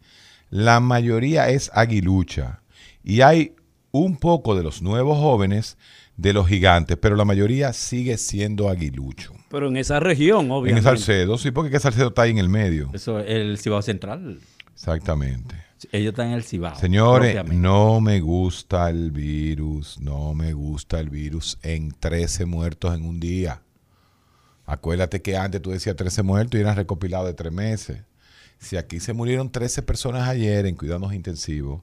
la 0.51 0.81
mayoría 0.81 1.49
es 1.49 1.71
aguilucha. 1.75 2.61
Y 3.03 3.21
hay 3.23 3.55
un 3.93 4.17
poco 4.17 4.55
de 4.55 4.63
los 4.63 4.83
nuevos 4.83 5.19
jóvenes 5.19 5.79
de 6.17 6.33
los 6.33 6.47
gigantes, 6.49 6.97
pero 7.01 7.17
la 7.17 7.25
mayoría 7.25 7.73
sigue 7.73 8.19
siendo 8.19 8.69
aguilucho. 8.69 9.33
Pero 9.51 9.69
en 9.69 9.77
esa 9.79 10.01
región, 10.01 10.47
En 10.47 10.51
obviamente. 10.51 10.91
el 10.91 10.97
Salcedo, 10.99 11.39
sí, 11.39 11.51
porque 11.53 11.71
que 11.71 11.81
Salcedo 11.81 12.09
está 12.09 12.23
ahí 12.23 12.31
en 12.33 12.39
el 12.39 12.49
medio. 12.51 12.91
Eso, 12.93 13.19
el 13.21 13.57
Cibao 13.59 13.81
Central. 13.81 14.41
Exactamente. 14.75 15.55
Ellos 15.93 16.11
están 16.11 16.29
en 16.29 16.35
el 16.35 16.45
Cibao. 16.45 16.79
Señores, 16.79 17.45
no 17.53 18.01
me 18.01 18.21
gusta 18.21 18.91
el 18.91 19.11
virus, 19.11 19.99
no 20.01 20.35
me 20.35 20.53
gusta 20.53 20.99
el 21.01 21.11
virus 21.11 21.59
en 21.63 21.93
13 21.93 22.47
muertos 22.47 22.95
en 22.95 23.05
un 23.05 23.21
día. 23.21 23.63
Acuérdate 24.67 25.23
que 25.23 25.37
antes 25.37 25.63
tú 25.63 25.71
decías 25.71 25.97
13 25.97 26.23
muertos 26.23 26.59
y 26.59 26.63
eran 26.63 26.77
recopilados 26.77 27.27
de 27.27 27.35
tres 27.35 27.53
meses. 27.53 28.03
Si 28.59 28.77
aquí 28.77 29.01
se 29.01 29.13
murieron 29.13 29.51
13 29.51 29.83
personas 29.83 30.29
ayer 30.29 30.67
en 30.67 30.75
cuidados 30.75 31.15
intensivos 31.15 31.83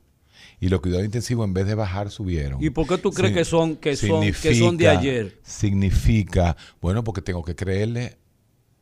y 0.59 0.69
los 0.69 0.81
cuidados 0.81 1.05
intensivos 1.05 1.47
en 1.47 1.53
vez 1.53 1.65
de 1.65 1.75
bajar 1.75 2.11
subieron. 2.11 2.63
¿Y 2.63 2.69
por 2.69 2.87
qué 2.87 2.97
tú 2.97 3.11
crees 3.11 3.33
que 3.33 3.45
son 3.45 3.77
que 3.77 3.95
son 3.95 4.21
que 4.31 4.55
son 4.55 4.77
de 4.77 4.89
ayer? 4.89 5.39
Significa, 5.43 6.57
bueno, 6.81 7.03
porque 7.03 7.21
tengo 7.21 7.43
que 7.43 7.55
creerle 7.55 8.17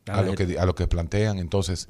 A 0.06 0.22
lo, 0.22 0.34
que, 0.34 0.58
a 0.58 0.66
lo 0.66 0.74
que 0.74 0.86
plantean. 0.86 1.38
Entonces, 1.38 1.88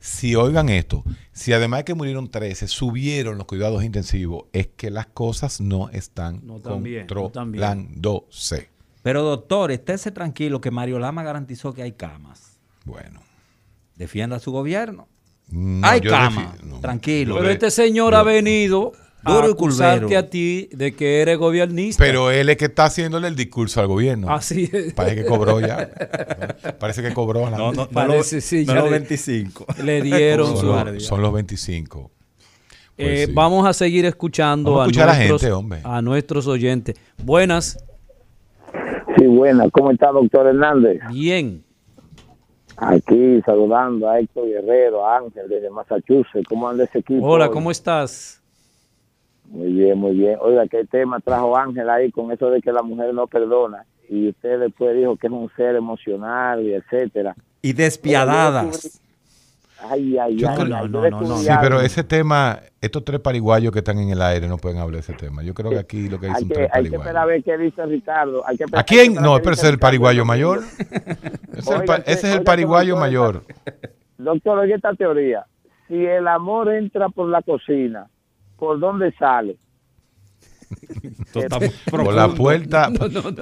si 0.00 0.34
oigan 0.34 0.68
esto, 0.68 1.04
si 1.32 1.52
además 1.52 1.80
de 1.80 1.84
que 1.84 1.94
murieron 1.94 2.28
13, 2.28 2.66
subieron 2.66 3.38
los 3.38 3.46
cuidados 3.46 3.84
intensivos, 3.84 4.46
es 4.52 4.66
que 4.66 4.90
las 4.90 5.06
cosas 5.06 5.60
no 5.60 5.88
están 5.90 6.40
No 6.44 6.60
controlándose. 6.60 8.70
Pero 9.02 9.22
doctor, 9.22 9.70
estése 9.70 10.10
tranquilo 10.10 10.60
que 10.60 10.70
Mario 10.70 10.98
Lama 10.98 11.22
garantizó 11.22 11.72
que 11.72 11.82
hay 11.82 11.92
camas. 11.92 12.58
Bueno. 12.84 13.20
Defienda 13.96 14.36
a 14.36 14.40
su 14.40 14.52
gobierno. 14.52 15.08
No, 15.48 15.86
hay 15.86 16.00
camas. 16.00 16.56
tranquilo. 16.80 17.36
Pero 17.36 17.50
este 17.50 17.70
señor 17.70 18.14
ha 18.14 18.22
venido 18.22 18.92
a 19.24 19.32
Duro 19.34 19.48
y 19.48 19.52
acusarte 19.52 20.00
culvero. 20.02 20.18
a 20.20 20.22
ti 20.24 20.68
de 20.72 20.92
que 20.94 21.20
eres 21.22 21.38
gobernista. 21.38 22.02
Pero 22.02 22.30
él 22.30 22.48
es 22.48 22.56
que 22.56 22.64
está 22.66 22.86
haciéndole 22.86 23.28
el 23.28 23.36
discurso 23.36 23.80
al 23.80 23.86
gobierno. 23.86 24.28
Así 24.32 24.68
es. 24.72 24.92
Parece 24.94 25.16
que 25.16 25.24
cobró 25.26 25.60
ya. 25.60 25.88
Parece 26.80 27.02
que 27.02 27.12
cobró. 27.14 27.48
la- 27.48 27.56
No, 27.56 27.72
no, 27.72 27.82
no 27.84 27.88
Parece, 27.88 28.40
sí, 28.40 28.64
no 28.66 28.74
ya 28.74 28.80
los 28.80 28.90
le- 28.90 28.98
25. 28.98 29.66
le 29.84 30.02
dieron 30.02 30.46
son, 30.48 30.56
su- 30.56 30.66
los, 30.66 31.02
son 31.04 31.22
los 31.22 31.32
25. 31.32 32.10
Pues 32.96 33.08
Eh, 33.20 33.26
sí. 33.26 33.32
Vamos 33.32 33.66
a 33.66 33.72
seguir 33.72 34.04
escuchando 34.06 34.80
a 34.80 34.84
a, 34.84 34.86
a 34.86 34.90
nuestros, 34.90 35.40
gente, 35.40 35.52
hombre. 35.52 35.80
a 35.84 36.02
nuestros 36.02 36.46
oyentes. 36.46 36.96
Buenas, 37.22 37.78
Sí, 39.18 39.26
buena. 39.26 39.68
¿Cómo 39.70 39.90
está, 39.90 40.10
doctor 40.10 40.46
Hernández? 40.46 40.98
bien. 41.10 41.62
Aquí 42.76 43.40
saludando 43.46 44.08
a 44.08 44.18
Héctor 44.18 44.48
Guerrero, 44.48 45.06
a 45.06 45.18
Ángel 45.18 45.48
desde 45.48 45.70
Massachusetts. 45.70 46.46
¿Cómo 46.48 46.68
anda 46.68 46.84
ese 46.84 46.98
equipo? 47.00 47.24
Hola, 47.24 47.46
hoy? 47.46 47.52
¿cómo 47.52 47.70
estás? 47.70 48.41
Muy 49.52 49.70
bien, 49.72 49.98
muy 49.98 50.12
bien. 50.16 50.36
Oiga, 50.40 50.66
¿qué 50.66 50.84
tema 50.86 51.20
trajo 51.20 51.56
Ángel 51.56 51.88
ahí 51.90 52.10
con 52.10 52.32
eso 52.32 52.48
de 52.50 52.62
que 52.62 52.72
la 52.72 52.82
mujer 52.82 53.12
no 53.12 53.26
perdona? 53.26 53.84
Y 54.08 54.30
usted 54.30 54.58
después 54.58 54.96
dijo 54.96 55.16
que 55.16 55.26
es 55.26 55.32
un 55.32 55.50
ser 55.56 55.76
emocional 55.76 56.62
y 56.62 56.72
etcétera. 56.74 57.36
Y 57.60 57.74
despiadadas. 57.74 58.98
Ay, 59.90 60.16
ay, 60.16 60.36
Yo 60.36 60.48
ay. 60.48 60.56
creo- 60.56 60.76
ay, 60.76 60.88
yo 60.90 61.00
descubrí 61.02 61.36
Sí, 61.38 61.50
pero 61.60 61.80
ese 61.80 62.04
tema, 62.04 62.60
estos 62.80 63.04
tres 63.04 63.20
pariguayos 63.20 63.72
que 63.72 63.80
están 63.80 63.98
en 63.98 64.10
el 64.10 64.22
aire 64.22 64.46
no 64.48 64.56
pueden 64.56 64.78
hablar 64.78 64.94
de 64.94 65.00
ese 65.00 65.12
tema. 65.12 65.42
Yo 65.42 65.52
creo 65.54 65.70
que 65.70 65.78
aquí 65.78 66.08
lo 66.08 66.18
que 66.20 66.26
Hay 66.28 66.32
dicen 66.34 66.48
que, 66.48 66.54
tres 66.54 66.70
hay 66.72 66.84
que 66.84 66.90
pariguayos. 66.90 67.00
esperar 67.06 67.22
a 67.22 67.26
ver 67.26 67.42
qué 67.42 67.58
dice 67.58 67.86
Ricardo. 67.86 68.42
Hay 68.46 68.56
que 68.56 68.64
esperar- 68.64 68.80
¿A 68.80 68.84
quién? 68.84 69.14
No, 69.14 69.36
pero 69.38 69.50
ese 69.52 69.62
es 69.62 69.64
el 69.64 69.72
Ricardo. 69.72 69.80
pariguayo 69.80 70.24
mayor. 70.24 70.60
Ese 70.60 71.58
es 71.58 71.68
el, 71.68 71.84
pa- 71.84 71.94
Oiga, 71.94 72.04
ese 72.06 72.12
es 72.12 72.24
el 72.24 72.30
oiga, 72.32 72.44
pariguayo 72.44 72.94
doctor, 72.94 73.00
mayor. 73.08 73.42
Doctor, 74.18 74.58
oye 74.60 74.74
esta 74.74 74.94
teoría. 74.94 75.44
Si 75.88 75.96
el 76.06 76.26
amor 76.28 76.72
entra 76.72 77.08
por 77.08 77.28
la 77.28 77.42
cocina, 77.42 78.06
¿por 78.62 78.78
dónde 78.78 79.12
sale? 79.18 79.56
Por 81.90 82.14
la 82.14 82.28
puerta, 82.28 82.92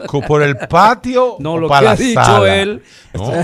co- 0.06 0.22
por 0.22 0.42
el 0.42 0.56
patio, 0.56 1.36
No, 1.40 1.58
lo 1.58 1.68
para 1.68 1.80
que 1.80 1.84
la 1.84 1.90
ha 1.90 1.96
dicho 1.96 2.24
sala. 2.24 2.56
él 2.56 2.82
No. 3.12 3.34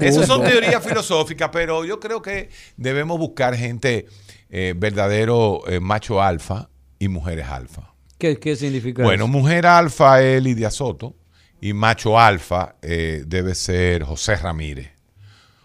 Esas 0.00 0.26
son 0.26 0.44
teorías 0.44 0.86
filosóficas, 0.86 1.48
pero 1.50 1.82
yo 1.86 1.98
creo 1.98 2.20
que 2.20 2.50
debemos 2.76 3.18
buscar 3.18 3.56
gente 3.56 4.04
eh, 4.50 4.74
verdadero 4.76 5.62
eh, 5.66 5.80
macho 5.80 6.20
alfa 6.22 6.68
y 6.98 7.08
mujeres 7.08 7.46
alfa. 7.48 7.94
¿Qué, 8.18 8.38
qué 8.38 8.54
significa 8.54 9.02
Bueno, 9.02 9.24
eso? 9.24 9.32
mujer 9.32 9.66
alfa 9.66 10.20
es 10.22 10.42
Lidia 10.42 10.70
Soto 10.70 11.16
y 11.60 11.72
macho 11.72 12.20
alfa 12.20 12.76
eh, 12.82 13.24
debe 13.26 13.54
ser 13.54 14.02
José 14.04 14.36
Ramírez. 14.36 14.90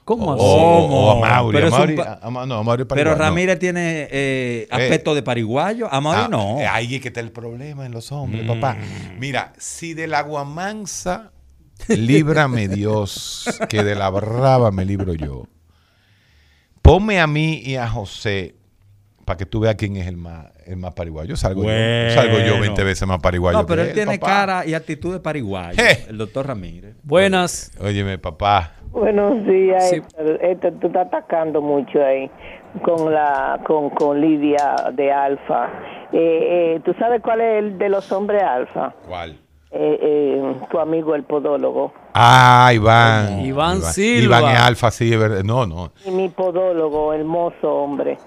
¿Cómo 0.09 0.33
así? 0.33 0.41
O, 0.43 1.11
a 1.11 1.19
Mauri. 1.29 1.55
Pero 1.55 1.67
a 1.67 1.69
Mauri- 1.69 1.95
pa- 1.95 2.19
a- 2.19 2.27
a- 2.27 2.45
no, 2.47 2.55
a 2.57 2.63
Mauri 2.63 2.85
Pero 2.85 3.11
no. 3.11 3.15
Ramírez 3.15 3.59
tiene 3.59 4.07
eh, 4.09 4.67
aspecto 4.71 5.13
de 5.13 5.21
pariguayo. 5.21 5.87
A 5.93 6.01
Mauri 6.01 6.21
Ah, 6.23 6.27
no. 6.27 6.59
eh, 6.59 6.65
Ahí 6.65 6.95
es 6.95 7.01
que 7.01 7.09
está 7.09 7.19
el 7.19 7.31
problema 7.31 7.85
en 7.85 7.91
los 7.91 8.11
hombres, 8.11 8.43
Mm. 8.43 8.47
papá. 8.47 8.75
Mira, 9.19 9.53
si 9.59 9.93
del 9.93 10.15
agua 10.15 10.45
mansa, 10.45 11.31
líbrame 11.89 12.67
Dios, 12.69 13.45
que 13.69 13.83
de 13.83 13.93
la 13.93 14.09
brava 14.09 14.71
me 14.71 14.83
libro 14.83 15.13
yo. 15.13 15.43
Ponme 16.81 17.19
a 17.21 17.27
mí 17.27 17.61
y 17.63 17.75
a 17.75 17.87
José 17.87 18.55
para 19.29 19.37
que 19.37 19.45
tú 19.45 19.59
veas 19.59 19.75
quién 19.75 19.95
es 19.95 20.07
el 20.07 20.17
más, 20.17 20.47
el 20.65 20.77
más 20.77 20.91
pariguayo. 20.95 21.35
Salgo, 21.35 21.61
yo, 21.61 21.69
salgo 22.15 22.39
yo 22.39 22.59
20 22.59 22.83
veces 22.83 23.07
más 23.07 23.19
pariguayo. 23.19 23.59
No, 23.59 23.65
pero 23.67 23.83
que 23.83 23.89
él 23.89 23.93
tiene 23.93 24.17
papá. 24.17 24.27
cara 24.27 24.65
y 24.65 24.73
actitud 24.73 25.13
de 25.13 25.19
pariguayo. 25.19 25.79
El 26.09 26.17
doctor 26.17 26.47
Ramírez. 26.47 26.95
Buenas. 27.03 27.71
Óyeme, 27.79 28.17
papá. 28.17 28.71
Buenos 28.89 29.45
días, 29.45 29.93
Héctor. 29.93 30.39
Héctor, 30.43 30.73
tú 30.81 30.87
estás 30.87 31.05
atacando 31.05 31.61
mucho 31.61 32.03
ahí 32.03 32.31
con 32.81 33.13
la 33.13 33.59
con, 33.67 33.91
con 33.91 34.19
Lidia 34.19 34.73
de 34.93 35.11
Alfa. 35.11 35.67
Eh, 36.11 36.73
eh, 36.77 36.81
¿Tú 36.83 36.95
sabes 36.97 37.21
cuál 37.21 37.41
es 37.41 37.59
el 37.59 37.77
de 37.77 37.87
los 37.87 38.11
hombres 38.11 38.41
Alfa? 38.41 38.95
¿Cuál? 39.07 39.37
Eh, 39.69 39.99
eh, 40.01 40.55
tu 40.71 40.79
amigo 40.79 41.13
el 41.13 41.21
podólogo. 41.21 41.93
Ah, 42.15 42.71
Iván. 42.73 43.45
Iván 43.45 43.83
Silva. 43.83 44.39
Iván 44.39 44.55
es 44.55 44.59
alfa, 44.59 44.89
sí, 44.89 45.13
es 45.13 45.19
verdad. 45.19 45.43
No, 45.43 45.67
no. 45.67 45.91
Y 46.03 46.09
mi 46.09 46.29
podólogo, 46.29 47.13
hermoso 47.13 47.71
hombre. 47.71 48.17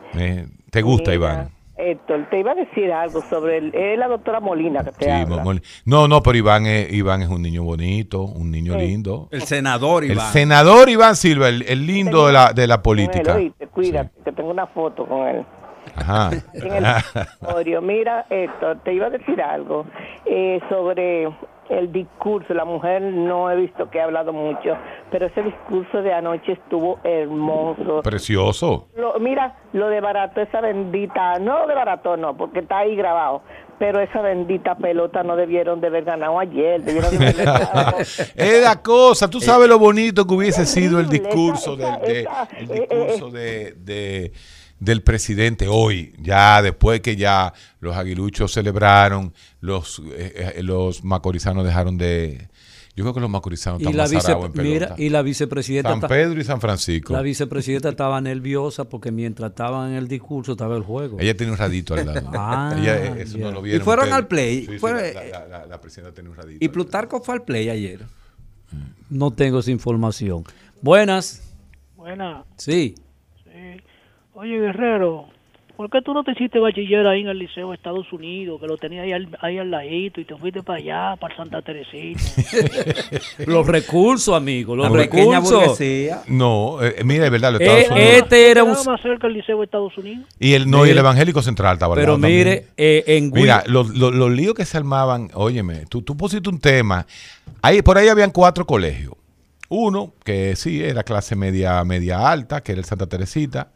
¿Te 0.72 0.80
gusta, 0.80 1.10
Mira, 1.10 1.14
Iván? 1.16 1.48
Héctor, 1.76 2.28
te 2.30 2.40
iba 2.40 2.52
a 2.52 2.54
decir 2.54 2.90
algo 2.92 3.20
sobre 3.28 3.58
el, 3.58 3.74
es 3.74 3.98
la 3.98 4.08
doctora 4.08 4.40
Molina 4.40 4.82
que 4.82 4.92
te 4.92 5.04
Sí, 5.04 5.10
habla. 5.10 5.42
Mol- 5.44 5.62
no, 5.84 6.08
no, 6.08 6.22
pero 6.22 6.38
Iván 6.38 6.64
es, 6.64 6.90
Iván 6.94 7.20
es 7.20 7.28
un 7.28 7.42
niño 7.42 7.62
bonito, 7.62 8.22
un 8.22 8.50
niño 8.50 8.72
Sí. 8.74 8.78
lindo. 8.86 9.28
El 9.32 9.42
senador 9.42 10.02
El 10.04 10.12
Iván. 10.12 10.32
senador 10.32 10.88
Iván 10.88 11.14
Silva, 11.14 11.48
el, 11.50 11.60
el 11.68 11.86
lindo 11.86 12.26
de 12.26 12.32
la, 12.32 12.54
de 12.54 12.66
la 12.66 12.80
política. 12.82 13.34
Oíste, 13.34 13.66
cuídate, 13.66 14.12
que 14.24 14.32
tengo 14.32 14.48
una 14.50 14.66
foto 14.68 15.04
con 15.06 15.28
él. 15.28 15.44
Ajá. 15.96 16.30
en 16.54 16.72
el 16.72 16.84
auditorio. 16.86 17.82
Mira, 17.82 18.26
Héctor, 18.30 18.78
te 18.84 18.94
iba 18.94 19.06
a 19.06 19.10
decir 19.10 19.40
algo 19.42 19.86
eh, 20.26 20.60
sobre 20.68 21.28
el 21.68 21.92
discurso. 21.92 22.52
La 22.54 22.64
mujer 22.64 23.00
no 23.02 23.50
he 23.50 23.56
visto 23.56 23.88
que 23.90 24.00
ha 24.00 24.04
hablado 24.04 24.32
mucho, 24.32 24.76
pero 25.10 25.26
ese 25.26 25.42
discurso 25.42 26.02
de 26.02 26.12
anoche 26.12 26.52
estuvo 26.52 26.98
hermoso. 27.04 28.02
Precioso. 28.02 28.88
Lo- 28.96 29.18
mira, 29.18 29.56
lo 29.72 29.88
de 29.88 30.00
barato, 30.00 30.40
esa 30.40 30.60
bendita, 30.60 31.38
no 31.38 31.66
de 31.66 31.74
barato 31.74 32.16
no, 32.16 32.36
porque 32.36 32.60
está 32.60 32.78
ahí 32.78 32.94
grabado, 32.96 33.42
pero 33.78 34.00
esa 34.00 34.20
bendita 34.20 34.74
pelota 34.76 35.22
no 35.22 35.34
debieron 35.34 35.80
de 35.80 35.86
haber 35.86 36.04
ganado 36.04 36.38
ayer, 36.38 36.82
debieron 36.82 37.10
de 37.10 37.16
haber 37.28 37.36
ganado. 37.44 37.98
Es 38.36 38.62
la 38.62 38.82
cosa, 38.82 39.28
tú 39.30 39.40
sabes 39.40 39.68
lo 39.68 39.78
bonito 39.78 40.26
que 40.26 40.34
hubiese 40.34 40.66
sido 40.66 41.00
el 41.00 41.08
discurso 41.08 41.74
del, 41.76 42.00
de- 42.00 42.28
el 42.58 42.70
eh, 42.70 42.86
discurso 42.88 43.30
de, 43.30 43.72
de- 43.78 44.32
del 44.84 45.02
presidente 45.02 45.68
hoy, 45.68 46.12
ya 46.20 46.60
después 46.62 47.00
que 47.00 47.14
ya 47.16 47.52
los 47.80 47.94
aguiluchos 47.96 48.52
celebraron, 48.52 49.32
los, 49.60 50.00
eh, 50.12 50.54
eh, 50.56 50.62
los 50.62 51.04
macorizanos 51.04 51.64
dejaron 51.64 51.96
de... 51.98 52.48
Yo 52.94 53.04
creo 53.04 53.14
que 53.14 53.20
los 53.20 53.30
macorizanos 53.30 53.80
Y 53.80 53.84
están 53.84 53.96
la, 53.96 54.02
más 54.02 54.10
vice, 54.10 54.32
en 54.32 54.52
pelota. 54.52 54.62
mira, 54.62 54.94
y 54.98 55.08
la 55.08 55.22
vicepresidenta. 55.22 55.88
San 55.98 56.00
Pedro 56.00 56.38
y 56.38 56.44
San 56.44 56.60
Francisco. 56.60 57.12
La 57.14 57.22
vicepresidenta 57.22 57.88
estaba 57.88 58.20
nerviosa 58.20 58.84
porque 58.84 59.10
mientras 59.10 59.50
estaban 59.52 59.92
en 59.92 59.96
el 59.96 60.08
discurso 60.08 60.52
estaba 60.52 60.76
el 60.76 60.82
juego. 60.82 61.18
Ella 61.18 61.34
tiene 61.34 61.52
un 61.52 61.58
radito 61.58 61.94
al 61.94 62.04
lado. 62.04 62.30
Ah, 62.34 62.74
Ella, 62.78 63.02
eh, 63.02 63.22
eso 63.22 63.38
ya. 63.38 63.44
no 63.46 63.52
lo 63.52 63.62
vieron 63.62 63.80
Y 63.80 63.84
fueron 63.84 64.02
ustedes. 64.04 64.18
al 64.18 64.26
play. 64.28 64.60
Sí, 64.66 64.72
sí, 64.72 64.78
Fue- 64.78 65.14
la, 65.14 65.24
la- 65.24 65.46
la- 65.48 65.66
la 65.66 65.80
presidenta 65.80 66.12
tiene 66.12 66.28
un 66.28 66.36
radito. 66.36 66.62
Y 66.62 66.68
Plutarco 66.68 67.22
fue 67.22 67.34
al 67.36 67.44
play 67.44 67.70
ayer. 67.70 68.04
No 69.08 69.30
tengo 69.30 69.60
esa 69.60 69.70
información. 69.70 70.44
Buenas. 70.82 71.42
Buena. 71.96 72.44
Sí. 72.58 72.94
Sí. 72.96 73.02
Oye, 74.34 74.58
Guerrero, 74.58 75.26
¿por 75.76 75.90
qué 75.90 76.00
tú 76.00 76.14
no 76.14 76.24
te 76.24 76.32
hiciste 76.32 76.58
bachiller 76.58 77.06
ahí 77.06 77.20
en 77.20 77.28
el 77.28 77.38
Liceo 77.38 77.68
de 77.70 77.76
Estados 77.76 78.10
Unidos, 78.12 78.58
que 78.60 78.66
lo 78.66 78.78
tenías 78.78 79.04
ahí 79.04 79.12
al, 79.12 79.28
ahí 79.42 79.58
al 79.58 79.70
ladito 79.70 80.20
y 80.22 80.24
te 80.24 80.34
fuiste 80.36 80.62
para 80.62 80.78
allá, 80.78 81.16
para 81.20 81.36
Santa 81.36 81.60
Teresita? 81.60 82.20
Los 83.46 83.66
recursos, 83.66 84.34
amigo, 84.34 84.74
los 84.74 84.90
La 84.90 84.96
recursos. 84.96 85.52
burguesía. 85.52 86.22
No, 86.28 86.82
eh, 86.82 87.02
mira, 87.04 87.26
es 87.26 87.30
verdad, 87.30 87.52
los 87.52 87.60
Eh, 87.60 87.64
Estados 87.64 87.90
Unidos. 87.90 88.22
este 88.22 88.50
era 88.50 88.64
un... 88.64 88.70
Más 88.86 89.02
cerca 89.02 89.26
el 89.26 89.34
Liceo 89.34 89.58
de 89.58 89.64
Estados 89.64 89.98
Unidos? 89.98 90.24
Y 90.38 90.54
el, 90.54 90.70
no, 90.70 90.78
y 90.78 90.88
el 90.88 90.94
Mire, 90.94 91.00
evangélico 91.00 91.42
central 91.42 91.74
estaba 91.74 91.94
al 91.94 92.00
Pero 92.00 92.12
lado 92.12 92.20
también. 92.22 92.38
mire, 92.38 92.66
eh, 92.78 93.04
en 93.08 93.30
Mira, 93.32 93.64
los, 93.66 93.90
los- 93.90 94.14
los 94.14 94.30
líos 94.30 94.54
que 94.54 94.64
se 94.64 94.78
armaban, 94.78 95.28
óyeme, 95.34 95.84
tú, 95.90 96.00
tú 96.02 96.16
pusiste 96.16 96.48
un 96.48 96.58
tema. 96.58 97.06
Ahí, 97.60 97.82
por 97.82 97.98
ahí 97.98 98.08
habían 98.08 98.30
cuatro 98.30 98.64
colegios. 98.66 99.12
Uno, 99.68 100.12
que 100.24 100.54
sí, 100.56 100.82
era 100.82 101.02
clase 101.02 101.34
media, 101.36 101.82
media 101.84 102.30
alta, 102.30 102.62
que 102.62 102.72
era 102.72 102.78
el 102.80 102.84
Santa 102.86 103.06
Teresita. 103.06 103.68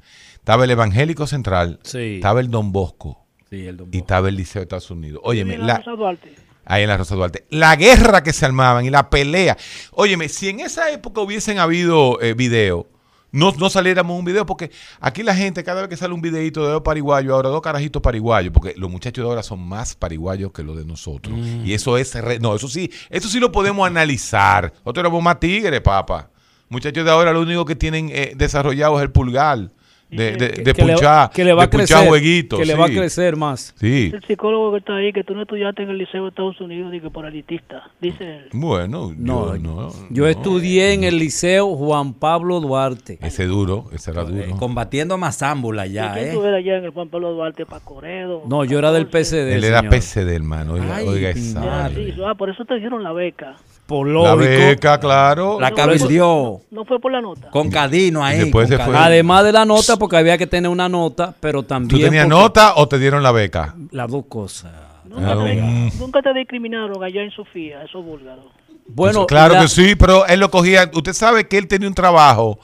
Estaba 0.46 0.62
el 0.62 0.70
Evangélico 0.70 1.26
Central. 1.26 1.80
Sí. 1.82 2.14
Estaba 2.14 2.38
el 2.38 2.48
Don 2.52 2.70
Bosco. 2.70 3.26
Sí, 3.50 3.66
el 3.66 3.76
don 3.78 3.88
Y 3.90 3.96
estaba 3.98 4.28
el 4.28 4.36
Liceo 4.36 4.60
de 4.60 4.62
Estados 4.62 4.88
Unidos. 4.92 5.20
Óyeme, 5.24 5.54
En 5.54 5.62
la 5.62 5.66
la, 5.66 5.76
Rosa 5.78 5.90
Duarte. 5.90 6.34
ahí 6.64 6.84
en 6.84 6.88
la 6.88 6.96
Rosa 6.96 7.16
Duarte. 7.16 7.44
La 7.50 7.74
guerra 7.74 8.22
que 8.22 8.32
se 8.32 8.46
armaban 8.46 8.84
y 8.86 8.90
la 8.90 9.10
pelea. 9.10 9.56
Óyeme, 9.90 10.28
si 10.28 10.48
en 10.48 10.60
esa 10.60 10.88
época 10.92 11.20
hubiesen 11.20 11.58
habido 11.58 12.20
eh, 12.22 12.34
video, 12.34 12.86
no, 13.32 13.50
no 13.58 13.70
saliéramos 13.70 14.16
un 14.16 14.24
video, 14.24 14.46
porque 14.46 14.70
aquí 15.00 15.24
la 15.24 15.34
gente, 15.34 15.64
cada 15.64 15.80
vez 15.80 15.90
que 15.90 15.96
sale 15.96 16.14
un 16.14 16.20
videito 16.22 16.64
de 16.64 16.70
dos 16.74 16.82
pariguayos, 16.82 17.32
ahora 17.32 17.48
dos 17.48 17.60
carajitos 17.60 18.00
pariguayos, 18.00 18.52
porque 18.52 18.72
los 18.76 18.88
muchachos 18.88 19.24
de 19.24 19.28
ahora 19.28 19.42
son 19.42 19.58
más 19.66 19.96
pariguayos 19.96 20.52
que 20.52 20.62
los 20.62 20.76
de 20.76 20.84
nosotros. 20.84 21.36
Mm. 21.36 21.66
Y 21.66 21.74
eso 21.74 21.98
es, 21.98 22.14
re- 22.14 22.38
no, 22.38 22.54
eso 22.54 22.68
sí, 22.68 22.88
eso 23.10 23.28
sí 23.28 23.40
lo 23.40 23.50
podemos 23.50 23.84
analizar. 23.84 24.72
Nosotros 24.84 24.98
éramos 24.98 25.24
más 25.24 25.40
tigres, 25.40 25.80
papá. 25.80 26.30
Muchachos 26.68 27.04
de 27.04 27.10
ahora 27.10 27.32
lo 27.32 27.40
único 27.40 27.64
que 27.64 27.74
tienen 27.74 28.10
eh, 28.12 28.34
desarrollado 28.36 28.96
es 28.98 29.02
el 29.02 29.10
pulgar. 29.10 29.72
De, 30.08 30.36
de, 30.36 30.48
de 30.48 30.72
que 30.72 30.84
le- 30.84 30.92
punchar, 30.92 31.30
que 31.30 31.44
le 31.44 31.52
va 31.52 31.62
de 31.62 31.66
a 31.66 31.70
crecer, 31.70 32.06
jueguitos, 32.06 32.60
que 32.60 32.64
le 32.64 32.74
va 32.76 32.86
a 32.86 32.88
crecer 32.88 33.34
más. 33.34 33.74
Sí. 33.76 34.12
El 34.14 34.22
psicólogo 34.24 34.70
que 34.70 34.78
está 34.78 34.94
ahí, 34.94 35.12
que 35.12 35.24
tú 35.24 35.34
no 35.34 35.42
estudiaste 35.42 35.82
en 35.82 35.90
el 35.90 35.98
Liceo 35.98 36.22
de 36.22 36.28
Estados 36.28 36.60
Unidos, 36.60 36.94
y 36.94 37.00
que 37.00 37.10
por 37.10 37.26
elitista, 37.26 37.90
dice 38.00 38.36
él. 38.36 38.48
Bueno, 38.52 39.12
No, 39.16 39.56
yo 39.56 39.62
no. 39.62 39.92
Yo 40.10 40.28
estudié 40.28 40.92
en 40.92 41.02
el 41.02 41.18
Liceo 41.18 41.74
Juan 41.74 42.14
Pablo 42.14 42.60
Duarte. 42.60 43.18
Ese 43.20 43.46
duro, 43.46 43.86
ese 43.92 44.12
era 44.12 44.22
duro. 44.22 44.40
Eh, 44.42 44.54
combatiendo 44.56 45.18
mazámbula 45.18 45.88
¿Y 45.88 45.92
ya, 45.94 46.16
¿eh? 46.20 46.30
tú 46.32 46.44
eras 46.44 46.58
allá 46.58 46.76
en 46.78 46.84
el 46.84 46.90
Juan 46.90 47.08
Pablo 47.08 47.32
Duarte, 47.32 47.66
Pacoredo? 47.66 48.44
No, 48.46 48.64
yo 48.64 48.78
era 48.78 48.92
del 48.92 49.08
PCD. 49.08 49.54
Él 49.56 49.64
era 49.64 49.80
señor. 49.80 49.90
PCD, 49.96 50.34
hermano. 50.36 50.74
Oiga, 50.74 50.96
Ay, 50.96 51.08
oiga 51.08 51.30
esa 51.30 51.60
Ah, 51.62 51.88
vaina. 51.88 52.00
sí, 52.14 52.20
ah, 52.24 52.34
por 52.36 52.48
eso 52.48 52.64
te 52.64 52.78
dieron 52.78 53.02
la 53.02 53.12
beca. 53.12 53.56
Por 53.86 54.08
La 54.08 54.34
beca, 54.34 54.98
claro. 54.98 55.60
La 55.60 55.70
cabildió 55.70 56.60
No 56.72 56.84
fue 56.84 56.98
por 56.98 57.12
la 57.12 57.20
nota. 57.20 57.50
con 57.50 57.70
Cadino 57.70 58.24
ahí. 58.24 58.38
Después 58.40 58.68
con 58.68 58.76
se 58.78 58.84
fue. 58.84 58.92
Cadino. 58.92 59.04
Además 59.06 59.44
de 59.44 59.52
la 59.52 59.64
nota, 59.64 59.96
porque 59.96 60.16
había 60.16 60.36
que 60.36 60.46
tener 60.48 60.68
una 60.70 60.88
nota, 60.88 61.32
pero 61.38 61.62
también. 61.62 62.00
¿Tú 62.00 62.04
tenías 62.04 62.26
nota 62.26 62.74
o 62.76 62.88
te 62.88 62.98
dieron 62.98 63.22
la 63.22 63.30
beca? 63.30 63.76
Las 63.92 64.10
dos 64.10 64.24
cosas. 64.28 64.72
Nunca, 65.04 65.32
Ah, 65.32 65.44
te, 65.44 65.54
mm. 65.62 65.90
nunca 66.00 66.20
te 66.20 66.34
discriminaron 66.34 67.02
allá 67.02 67.22
en 67.22 67.30
Sofía, 67.30 67.82
esos 67.84 68.04
búlgaros. 68.04 68.44
Bueno, 68.88 69.24
claro 69.26 69.54
la- 69.54 69.60
que 69.62 69.68
sí, 69.68 69.94
pero 69.94 70.26
él 70.26 70.40
lo 70.40 70.50
cogía. 70.50 70.90
Usted 70.92 71.12
sabe 71.12 71.46
que 71.46 71.56
él 71.56 71.68
tenía 71.68 71.86
un 71.88 71.94
trabajo, 71.94 72.58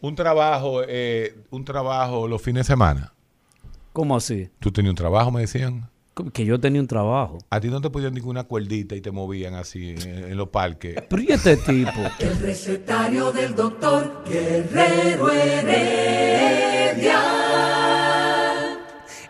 un 0.00 0.14
trabajo, 0.14 0.82
eh, 0.86 1.34
un 1.50 1.64
trabajo 1.64 2.28
los 2.28 2.40
fines 2.40 2.66
de 2.66 2.72
semana. 2.72 3.12
¿Cómo 3.92 4.16
así? 4.16 4.48
Tú 4.60 4.70
tenías 4.72 4.90
un 4.90 4.96
trabajo, 4.96 5.30
me 5.32 5.40
decían. 5.42 5.88
Que 6.34 6.44
yo 6.44 6.60
tenía 6.60 6.80
un 6.80 6.86
trabajo. 6.86 7.38
A 7.48 7.58
ti 7.58 7.68
no 7.68 7.80
te 7.80 7.88
ponían 7.88 8.12
ninguna 8.12 8.44
cuerdita 8.44 8.94
y 8.94 9.00
te 9.00 9.10
movían 9.10 9.54
así 9.54 9.90
en, 9.90 10.02
en 10.02 10.36
los 10.36 10.50
parques. 10.50 10.96
Pero 11.08 11.22
¿y 11.22 11.28
este 11.32 11.56
tipo? 11.56 11.92
El 12.18 12.38
recetario 12.38 13.32
del 13.32 13.54
doctor 13.54 14.22
Guerrero 14.28 15.30
Heredia. 15.30 17.18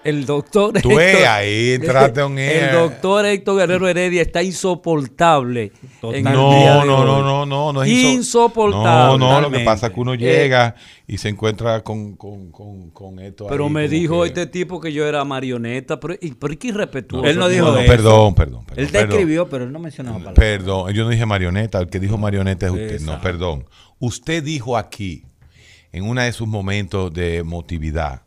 El 0.05 0.27
doctor 0.27 0.73
Tú 0.83 0.97
ves, 0.97 1.27
ahí 1.27 1.73
entraste 1.73 2.21
air. 2.21 2.65
El 2.71 2.73
doctor 2.75 3.25
Héctor 3.27 3.59
Guerrero 3.59 3.89
Heredia 3.89 4.23
está 4.23 4.43
insoportable. 4.43 5.73
en 6.03 6.25
No, 6.25 6.85
no, 6.85 7.05
no, 7.05 7.23
no, 7.23 7.47
no, 7.47 7.73
no 7.73 7.83
es 7.83 7.91
inso- 7.91 8.13
insoportable. 8.15 9.19
No, 9.19 9.19
no, 9.19 9.41
lo 9.41 9.51
que 9.51 9.61
pasa 9.61 9.87
es 9.89 9.93
que 9.93 10.01
uno 10.01 10.15
Eh, 10.15 10.19
llega 10.19 10.75
y 11.07 11.19
se 11.19 11.29
encuentra 11.29 11.83
con, 11.83 12.17
con, 12.17 12.51
con, 12.51 12.91
con 12.91 13.19
esto. 13.21 13.47
Pero 13.49 13.65
ahí 13.67 13.71
me 13.71 13.89
dijo 13.89 14.23
que- 14.23 14.29
este 14.29 14.47
tipo 14.47 14.81
que 14.81 14.93
yo 14.93 15.07
era 15.07 15.25
marioneta, 15.25 15.99
pero, 16.01 16.15
y, 16.21 16.33
pero 16.33 16.59
qué 16.59 16.69
irrespetuoso. 16.69 17.27
Él 17.27 17.39
no 17.39 17.49
dijo 17.49 17.67
No, 17.67 17.79
eso. 17.79 17.87
perdón, 17.91 18.35
perdón, 18.35 18.65
perdón. 18.65 18.81
Él 18.85 18.87
te 18.87 18.93
perdón. 18.99 19.11
escribió, 19.11 19.49
pero 19.49 19.65
él 19.65 19.73
no 19.73 19.79
mencionaba 19.79 20.19
palabras. 20.19 20.39
Perdón, 20.39 20.93
yo 20.93 21.05
no 21.05 21.11
dije 21.11 21.27
marioneta, 21.27 21.79
el 21.79 21.89
que 21.89 22.01
dijo 22.01 22.19
marioneta 22.19 22.67
es 22.67 22.73
usted. 22.73 23.01
No, 23.01 23.21
perdón. 23.21 23.65
Usted 23.99 24.43
dijo 24.43 24.77
aquí, 24.77 25.25
en 25.93 26.05
uno 26.05 26.23
de 26.23 26.33
sus 26.33 26.49
momentos 26.49 27.13
de 27.13 27.37
emotividad, 27.37 28.23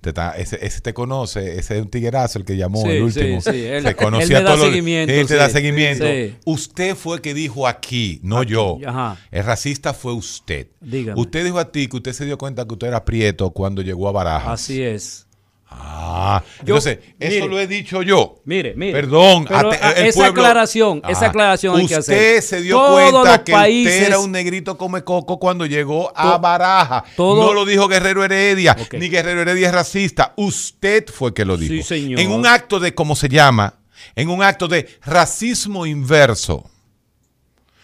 te 0.00 0.12
ta- 0.12 0.32
ese, 0.36 0.64
ese 0.64 0.80
te 0.80 0.94
conoce, 0.94 1.58
ese 1.58 1.76
es 1.76 1.82
un 1.82 1.90
tiguerazo 1.90 2.38
el 2.38 2.44
que 2.44 2.56
llamó 2.56 2.82
Sí, 2.82 2.88
el 2.90 3.02
último. 3.02 3.40
sí, 3.40 3.50
sí, 3.52 3.64
él- 3.64 3.82
se 3.82 3.88
él 3.88 3.96
conocía 3.96 4.38
me 4.38 4.44
da 4.44 4.56
seguimiento, 4.56 5.12
Él 5.12 5.26
te 5.26 5.34
da 5.36 5.48
seguimiento. 5.50 6.04
Usted 6.44 6.94
fue 6.96 7.20
que 7.20 7.34
dijo 7.34 7.66
aquí, 7.66 8.20
no 8.22 8.42
yo. 8.42 8.78
ajá. 8.86 9.16
El 9.30 9.44
racista 9.44 9.92
fue 9.94 10.12
usted. 10.12 10.68
Dígame. 10.80 11.20
Usted 11.20 11.44
dijo 11.44 11.58
a 11.58 11.70
ti 11.72 11.88
que 11.88 11.96
usted 11.96 12.12
se 12.12 12.24
dio 12.24 12.38
cuenta 12.38 12.64
que 12.66 12.72
usted 12.74 12.86
era 12.88 13.04
prieto 13.04 13.50
cuando 13.50 13.82
llegó 13.82 14.08
a 14.08 14.12
Barajas. 14.12 14.52
Así 14.60 14.82
es. 14.82 15.26
Ah, 15.70 16.42
Yo- 16.64 16.76
entonces, 16.76 16.98
eso 17.20 17.46
lo 17.46 17.60
he 17.60 17.66
dicho 17.66 18.00
yo. 18.02 18.36
Mire, 18.44 18.72
mire. 18.74 18.92
Perdón, 18.92 19.44
Pero, 19.46 19.70
ah, 19.70 19.92
el 19.96 20.06
esa 20.06 20.20
pueblo- 20.20 20.40
aclaración, 20.42 21.02
esa 21.08 21.26
Ah, 21.26 21.28
aclaración 21.28 21.76
hay 21.76 21.86
que 21.86 21.98
usted 21.98 22.38
hacer. 22.38 22.42
se 22.42 22.62
dio 22.62 22.76
Todos 22.76 23.10
cuenta 23.12 23.44
que 23.44 23.52
países- 23.52 23.92
usted 23.94 24.06
era 24.06 24.18
un 24.18 24.32
negrito 24.32 24.78
come 24.78 25.04
coco 25.04 25.38
cuando 25.38 25.66
llegó 25.66 26.10
a 26.16 26.38
Baraja. 26.38 27.04
todo- 27.16 27.44
no 27.44 27.52
lo 27.52 27.66
dijo 27.66 27.86
Guerrero 27.86 28.24
Heredia, 28.24 28.74
ni 28.92 29.08
Guerrero 29.10 29.42
Heredia 29.42 29.68
es 29.68 29.74
racista. 29.74 30.32
Usted 30.36 31.06
fue 31.12 31.34
que 31.34 31.44
lo 31.44 31.56
dijo. 31.58 31.74
Sí, 31.74 31.82
señor. 31.82 32.18
En 32.20 32.30
un 32.32 32.46
acto 32.46 32.80
de, 32.80 32.94
¿cómo 32.94 33.14
se 33.14 33.28
llama? 33.28 33.74
En 34.16 34.30
un 34.30 34.42
acto 34.42 34.68
de 34.68 34.88
racismo 35.04 35.84
inverso. 35.84 36.64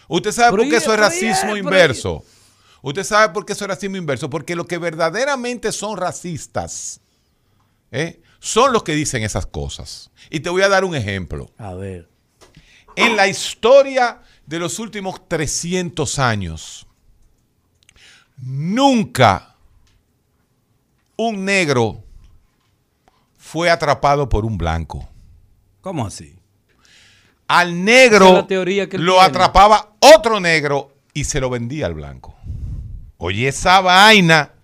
¿Usted 0.07 0.31
sabe 0.31 0.51
Pero 0.51 0.63
por 0.63 0.69
qué 0.71 0.77
eso 0.77 0.93
es 0.93 0.99
racismo 0.99 1.55
inverso? 1.55 2.23
¿Usted 2.81 3.03
sabe 3.03 3.33
por 3.33 3.45
qué 3.45 3.53
eso 3.53 3.65
es 3.65 3.69
racismo 3.69 3.97
inverso? 3.97 4.29
Porque 4.29 4.55
los 4.55 4.65
que 4.65 4.77
verdaderamente 4.79 5.71
son 5.71 5.97
racistas 5.97 7.01
¿eh? 7.91 8.21
son 8.39 8.73
los 8.73 8.83
que 8.83 8.93
dicen 8.93 9.23
esas 9.23 9.45
cosas. 9.45 10.11
Y 10.29 10.41
te 10.41 10.49
voy 10.49 10.61
a 10.61 10.69
dar 10.69 10.85
un 10.85 10.95
ejemplo. 10.95 11.49
A 11.57 11.73
ver. 11.73 12.09
En 12.95 13.15
la 13.15 13.27
historia 13.27 14.21
de 14.45 14.59
los 14.59 14.79
últimos 14.79 15.27
300 15.27 16.19
años, 16.19 16.87
nunca 18.37 19.55
un 21.17 21.45
negro 21.45 22.03
fue 23.37 23.69
atrapado 23.69 24.27
por 24.29 24.45
un 24.45 24.57
blanco. 24.57 25.07
¿Cómo 25.81 26.05
así? 26.05 26.35
Al 27.47 27.83
negro 27.83 28.45
teoría 28.45 28.89
que 28.89 28.97
lo 28.97 29.13
tiene. 29.13 29.27
atrapaba 29.27 29.93
otro 29.99 30.39
negro 30.39 30.91
y 31.13 31.25
se 31.25 31.39
lo 31.39 31.49
vendía 31.49 31.85
al 31.85 31.93
blanco. 31.93 32.35
Oye, 33.17 33.47
esa 33.47 33.81
vaina. 33.81 34.54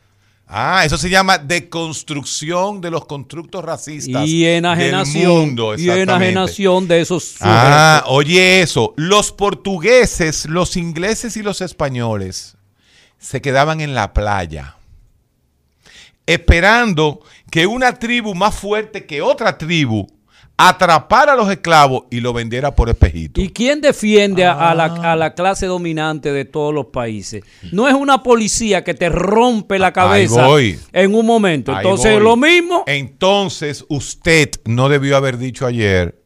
Ah, 0.53 0.83
eso 0.85 0.97
se 0.97 1.09
llama 1.09 1.37
deconstrucción 1.37 2.81
de 2.81 2.91
los 2.91 3.05
constructos 3.05 3.63
racistas 3.63 4.27
Y 4.27 4.45
enajenación. 4.45 5.13
del 5.23 5.47
mundo. 5.47 5.75
y 5.77 5.89
enajenación 5.89 6.89
de 6.89 6.99
esos 6.99 7.37
Ah, 7.39 8.01
sujetos. 8.03 8.17
oye 8.17 8.61
eso. 8.61 8.93
Los 8.97 9.31
portugueses, 9.31 10.45
los 10.47 10.75
ingleses 10.75 11.37
y 11.37 11.41
los 11.41 11.61
españoles 11.61 12.57
se 13.17 13.41
quedaban 13.41 13.79
en 13.79 13.93
la 13.95 14.11
playa 14.13 14.75
esperando 16.25 17.21
que 17.49 17.65
una 17.67 17.93
tribu 17.99 18.35
más 18.35 18.55
fuerte 18.55 19.05
que 19.05 19.21
otra 19.21 19.57
tribu 19.57 20.07
atrapara 20.69 21.33
a 21.33 21.35
los 21.35 21.49
esclavos 21.49 22.03
y 22.11 22.19
lo 22.19 22.33
vendiera 22.33 22.75
por 22.75 22.89
espejito. 22.89 23.39
¿Y 23.41 23.49
quién 23.49 23.81
defiende 23.81 24.45
a- 24.45 24.69
a, 24.69 24.75
la, 24.75 24.85
Ah. 24.85 25.11
a 25.13 25.15
la 25.15 25.33
clase 25.33 25.65
dominante 25.65 26.31
de 26.31 26.45
todos 26.45 26.73
los 26.73 26.87
países? 26.87 27.43
No 27.71 27.87
es 27.87 27.93
una 27.93 28.23
policía 28.23 28.83
que 28.83 28.93
te 28.93 29.09
rompe 29.09 29.79
la 29.79 29.91
cabeza 29.93 30.45
voy. 30.47 30.79
en 30.93 31.15
un 31.15 31.25
momento. 31.25 31.75
Entonces, 31.75 32.19
lo 32.21 32.35
mismo. 32.35 32.83
Entonces, 32.87 33.85
usted 33.89 34.49
no 34.65 34.89
debió 34.89 35.17
haber 35.17 35.37
dicho 35.37 35.65
ayer 35.65 36.19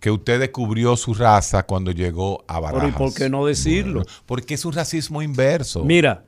que 0.00 0.10
usted 0.10 0.40
descubrió 0.40 0.96
su 0.96 1.14
raza 1.14 1.62
cuando 1.64 1.92
llegó 1.92 2.44
a 2.48 2.54
Pero 2.60 2.68
¿y 2.68 2.72
Barajas. 2.80 2.96
por 2.98 3.14
qué 3.14 3.28
no 3.30 3.46
decirlo? 3.46 4.02
Porque 4.26 4.54
es 4.54 4.64
un 4.64 4.72
racismo 4.72 5.22
inverso. 5.22 5.84
Mira, 5.84 6.24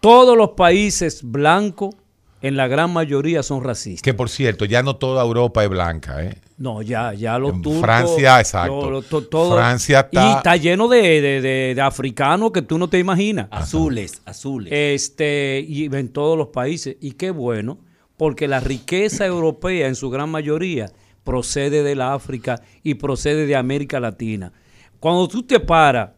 todos 0.00 0.36
los 0.36 0.50
países 0.50 1.20
blancos, 1.24 1.94
en 2.42 2.56
la 2.56 2.68
gran 2.68 2.92
mayoría, 2.92 3.42
son 3.42 3.64
racistas. 3.64 4.02
Que 4.02 4.14
por 4.14 4.28
cierto, 4.28 4.64
ya 4.64 4.82
no 4.82 4.96
toda 4.96 5.24
Europa 5.24 5.64
es 5.64 5.70
blanca, 5.70 6.22
¿eh? 6.22 6.38
No, 6.58 6.80
ya, 6.80 7.12
ya 7.12 7.38
los 7.38 7.52
En 7.54 7.62
turcos. 7.62 7.82
Francia, 7.82 8.40
exacto. 8.40 8.82
lo- 8.82 8.90
lo- 8.90 9.02
to- 9.02 9.22
todo- 9.26 9.56
Francia 9.56 10.00
está- 10.00 10.26
Y 10.26 10.32
está 10.36 10.56
lleno 10.56 10.88
de, 10.88 11.20
de- 11.20 11.40
de- 11.42 11.72
de 11.74 11.80
africanos 11.82 12.50
que 12.50 12.62
tú 12.62 12.78
no 12.78 12.88
te 12.88 12.98
imaginas. 12.98 13.48
Azules, 13.50 14.22
azules. 14.24 14.72
Este, 14.74 15.62
y 15.68 15.84
en 15.84 16.08
todos 16.08 16.38
los 16.38 16.48
países. 16.48 16.96
Y 17.00 17.12
qué 17.12 17.30
bueno, 17.30 17.78
porque 18.16 18.48
la 18.48 18.60
riqueza 18.60 19.26
europea, 19.26 19.86
en 19.86 19.94
su 19.96 20.08
gran 20.08 20.30
mayoría, 20.30 20.90
procede 21.24 21.82
de 21.82 21.94
la 21.94 22.14
África 22.14 22.62
y 22.82 22.94
procede 22.94 23.44
de 23.46 23.56
América 23.56 24.00
Latina. 24.00 24.52
Cuando 24.98 25.28
tú 25.28 25.42
te 25.42 25.60
paras 25.60 26.10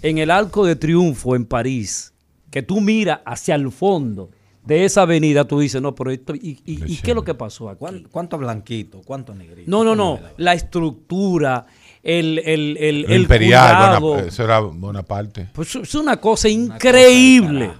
en 0.00 0.16
el 0.16 0.30
Arco 0.30 0.64
de 0.64 0.76
Triunfo 0.76 1.36
en 1.36 1.44
París, 1.44 2.14
que 2.50 2.62
tú 2.62 2.80
miras 2.80 3.20
hacia 3.26 3.54
el 3.56 3.70
fondo 3.70 4.30
de 4.64 4.84
esa 4.84 5.02
avenida, 5.02 5.44
tú 5.44 5.60
dices, 5.60 5.80
no, 5.82 5.94
pero 5.94 6.10
esto, 6.10 6.34
¿y, 6.34 6.58
y- 6.64 6.92
y 6.92 6.96
qué 6.96 7.10
es 7.10 7.14
lo 7.14 7.22
que 7.22 7.34
pasó 7.34 7.76
¿Cuánto 8.10 8.38
blanquito? 8.38 9.02
¿Cuánto 9.04 9.34
negrito? 9.34 9.70
No, 9.70 9.84
no, 9.84 9.94
no. 9.94 10.18
La 10.38 10.54
estructura, 10.54 11.66
el, 12.02 12.38
el, 12.38 12.76
el, 12.78 13.02
Lo 13.02 13.08
el 13.08 13.20
imperial, 13.22 13.76
cuidado. 13.76 14.00
Bona- 14.00 14.22
eso 14.22 14.44
era 14.44 14.60
Bonaparte. 14.60 15.48
Pues 15.52 15.74
es 15.76 15.94
una 15.94 16.16
cosa 16.18 16.48
increíble. 16.48 17.72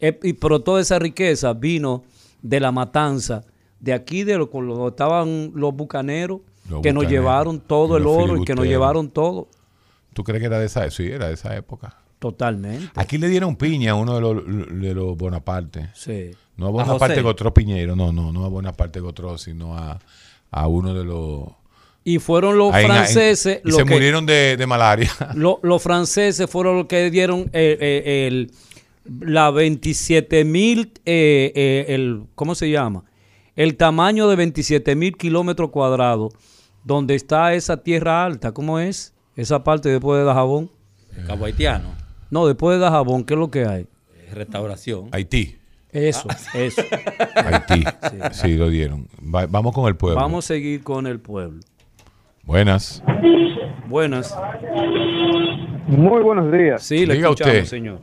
Eh, 0.00 0.18
y, 0.22 0.32
pero 0.34 0.60
toda 0.60 0.80
esa 0.80 0.98
riqueza 0.98 1.52
vino 1.54 2.02
de 2.42 2.60
la 2.60 2.70
matanza 2.72 3.44
de 3.80 3.92
aquí, 3.92 4.24
de 4.24 4.36
lo, 4.36 4.50
cuando 4.50 4.88
estaban 4.88 5.52
los 5.54 5.74
bucaneros, 5.74 6.40
Los 6.68 6.82
que 6.82 6.92
nos 6.92 7.08
llevaron 7.08 7.60
todo 7.60 7.96
el 7.96 8.06
oro 8.06 8.36
y 8.42 8.44
que 8.44 8.54
nos 8.54 8.66
llevaron 8.66 9.10
todo. 9.10 9.48
¿Tú 10.12 10.24
crees 10.24 10.40
que 10.40 10.46
era 10.46 10.58
de 10.58 10.66
esa? 10.66 10.90
Sí, 10.90 11.04
era 11.06 11.28
de 11.28 11.34
esa 11.34 11.54
época. 11.56 11.98
Totalmente. 12.18 12.88
Aquí 12.94 13.18
le 13.18 13.28
dieron 13.28 13.56
piña 13.56 13.92
a 13.92 13.94
uno 13.94 14.14
de 14.14 14.20
los, 14.20 14.80
de 14.80 14.94
los 14.94 15.16
Bonaparte. 15.16 15.90
Sí. 15.94 16.30
No 16.56 16.66
a 16.66 16.68
¿A 16.68 16.72
Bonaparte? 16.72 17.20
Gotró 17.20 17.52
Piñero, 17.52 17.94
no, 17.94 18.12
no, 18.12 18.32
no 18.32 18.44
a 18.44 18.48
Bonaparte 18.48 19.00
Gotró, 19.00 19.36
sino 19.36 19.76
a, 19.76 19.98
a 20.50 20.68
uno 20.68 20.94
de 20.94 21.04
los... 21.04 21.44
Y 22.04 22.18
fueron 22.18 22.56
los 22.56 22.74
en- 22.74 22.86
franceses 22.86 23.60
y 23.64 23.68
los 23.68 23.76
se 23.78 23.84
que- 23.84 23.92
murieron 23.94 24.24
de, 24.26 24.56
de 24.56 24.66
malaria. 24.66 25.10
lo- 25.34 25.60
los 25.62 25.82
franceses 25.82 26.48
fueron 26.48 26.76
los 26.78 26.86
que 26.86 27.10
dieron 27.10 27.50
el, 27.52 28.50
la 29.20 29.50
27 29.50 30.44
mil, 30.44 30.92
eh, 31.04 31.52
eh, 31.54 31.84
el, 31.88 32.22
¿cómo 32.34 32.54
se 32.54 32.70
llama? 32.70 33.04
El 33.56 33.76
tamaño 33.76 34.28
de 34.28 34.36
27 34.36 34.94
mil 34.96 35.16
kilómetros 35.16 35.70
cuadrados, 35.70 36.32
donde 36.84 37.14
está 37.14 37.54
esa 37.54 37.82
tierra 37.82 38.24
alta, 38.24 38.52
¿cómo 38.52 38.78
es? 38.78 39.12
Esa 39.34 39.62
parte 39.64 39.88
después 39.90 40.18
de 40.20 40.24
Dajabón. 40.24 40.70
Cabo 41.26 41.44
Haitiano. 41.46 41.94
No, 42.30 42.46
después 42.46 42.76
de 42.78 42.84
Dajabón, 42.84 43.24
¿qué 43.24 43.34
es 43.34 43.40
lo 43.40 43.50
que 43.50 43.64
hay? 43.66 43.86
Restauración. 44.32 45.08
Haití. 45.12 45.56
Eso, 45.92 46.28
Ah. 46.30 46.36
eso. 46.54 46.82
Haití. 47.36 47.84
Sí, 48.32 48.56
lo 48.56 48.68
dieron. 48.68 49.06
Va- 49.22 49.46
vamos 49.46 49.72
con 49.74 49.86
el 49.88 49.96
pueblo. 49.96 50.20
Vamos 50.20 50.44
a 50.44 50.48
seguir 50.48 50.82
con 50.82 51.06
el 51.06 51.20
pueblo. 51.20 51.60
Buenas. 52.44 53.02
Buenas. 53.88 54.36
Muy 55.88 56.22
buenos 56.22 56.50
días. 56.52 56.82
Sí, 56.82 57.06
le 57.06 57.14
Diga 57.14 57.28
escuchamos, 57.28 57.54
usted. 57.54 57.64
señor. 57.64 58.00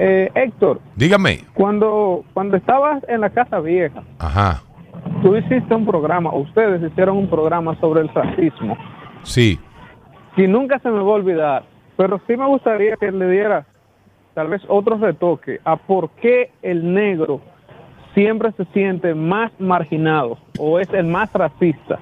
Eh, 0.00 0.30
Héctor, 0.34 0.80
Dígame. 0.94 1.44
cuando, 1.54 2.24
cuando 2.32 2.56
estabas 2.56 3.02
en 3.08 3.20
la 3.20 3.30
Casa 3.30 3.58
Vieja, 3.58 4.04
Ajá. 4.20 4.62
tú 5.22 5.36
hiciste 5.36 5.74
un 5.74 5.84
programa, 5.86 6.32
ustedes 6.34 6.80
hicieron 6.88 7.16
un 7.16 7.28
programa 7.28 7.78
sobre 7.80 8.02
el 8.02 8.08
racismo. 8.08 8.76
Sí. 9.24 9.58
Y 10.36 10.46
nunca 10.46 10.78
se 10.78 10.88
me 10.88 10.98
va 10.98 11.02
a 11.02 11.14
olvidar, 11.14 11.64
pero 11.98 12.22
sí 12.28 12.36
me 12.36 12.46
gustaría 12.46 12.96
que 12.96 13.10
le 13.10 13.28
diera 13.28 13.66
tal 14.32 14.46
vez 14.46 14.62
otro 14.68 14.96
retoque 14.98 15.60
a 15.64 15.74
por 15.74 16.10
qué 16.10 16.52
el 16.62 16.94
negro 16.94 17.42
siempre 18.14 18.52
se 18.52 18.64
siente 18.66 19.16
más 19.16 19.50
marginado 19.58 20.38
o 20.60 20.78
es 20.78 20.88
el 20.90 21.06
más 21.06 21.32
racista 21.32 21.98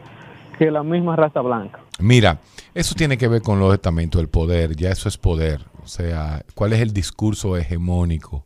que 0.59 0.70
la 0.70 0.82
misma 0.82 1.16
raza 1.16 1.40
blanca. 1.40 1.80
Mira, 1.99 2.38
eso 2.74 2.94
tiene 2.94 3.16
que 3.16 3.26
ver 3.26 3.40
con 3.40 3.59
los 3.59 3.72
estamentos 3.72 4.20
del 4.20 4.28
poder, 4.28 4.76
ya 4.76 4.90
eso 4.90 5.09
es 5.09 5.16
poder. 5.16 5.62
O 5.82 5.88
sea, 5.88 6.44
¿cuál 6.55 6.74
es 6.74 6.82
el 6.82 6.92
discurso 6.92 7.57
hegemónico? 7.57 8.44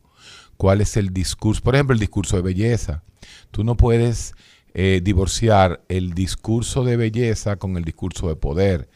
¿Cuál 0.56 0.80
es 0.80 0.96
el 0.96 1.12
discurso? 1.12 1.62
Por 1.64 1.74
ejemplo, 1.74 1.94
el 1.94 2.00
discurso 2.00 2.36
de 2.36 2.42
belleza. 2.42 3.02
Tú 3.50 3.64
no 3.64 3.76
puedes 3.76 4.34
eh, 4.72 5.00
divorciar 5.02 5.80
el 5.88 6.14
discurso 6.14 6.84
de 6.84 6.96
belleza 6.96 7.56
con 7.56 7.76
el 7.76 7.82
discurso 7.82 8.28
de 8.28 8.36
poder. 8.36 8.88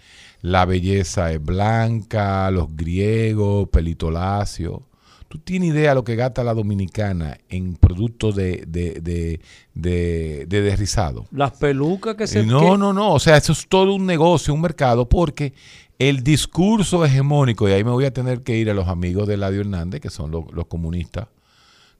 La 0.44 0.66
belleza 0.66 1.32
es 1.32 1.42
blanca, 1.42 2.50
los 2.50 2.76
griegos, 2.76 3.66
pelito 3.70 4.10
lacio. 4.10 4.82
¿Tú 5.26 5.38
tienes 5.38 5.70
idea 5.70 5.88
de 5.88 5.94
lo 5.94 6.04
que 6.04 6.16
gasta 6.16 6.44
la 6.44 6.52
dominicana 6.52 7.38
en 7.48 7.76
productos 7.76 8.36
de, 8.36 8.62
de, 8.68 9.00
de, 9.00 9.40
de, 9.72 10.44
de 10.46 10.60
desrizado? 10.60 11.26
Las 11.30 11.52
pelucas 11.52 12.14
que 12.16 12.26
se... 12.26 12.44
No, 12.44 12.60
que- 12.60 12.78
no, 12.78 12.92
no. 12.92 13.14
O 13.14 13.18
sea, 13.18 13.38
eso 13.38 13.52
es 13.52 13.66
todo 13.66 13.94
un 13.94 14.04
negocio, 14.04 14.52
un 14.52 14.60
mercado, 14.60 15.08
porque 15.08 15.54
el 15.98 16.22
discurso 16.22 17.02
hegemónico, 17.06 17.66
y 17.66 17.72
ahí 17.72 17.82
me 17.82 17.90
voy 17.92 18.04
a 18.04 18.12
tener 18.12 18.42
que 18.42 18.58
ir 18.58 18.68
a 18.68 18.74
los 18.74 18.86
amigos 18.88 19.26
de 19.26 19.34
Eladio 19.34 19.62
Hernández, 19.62 20.02
que 20.02 20.10
son 20.10 20.30
los, 20.30 20.44
los 20.52 20.66
comunistas, 20.66 21.26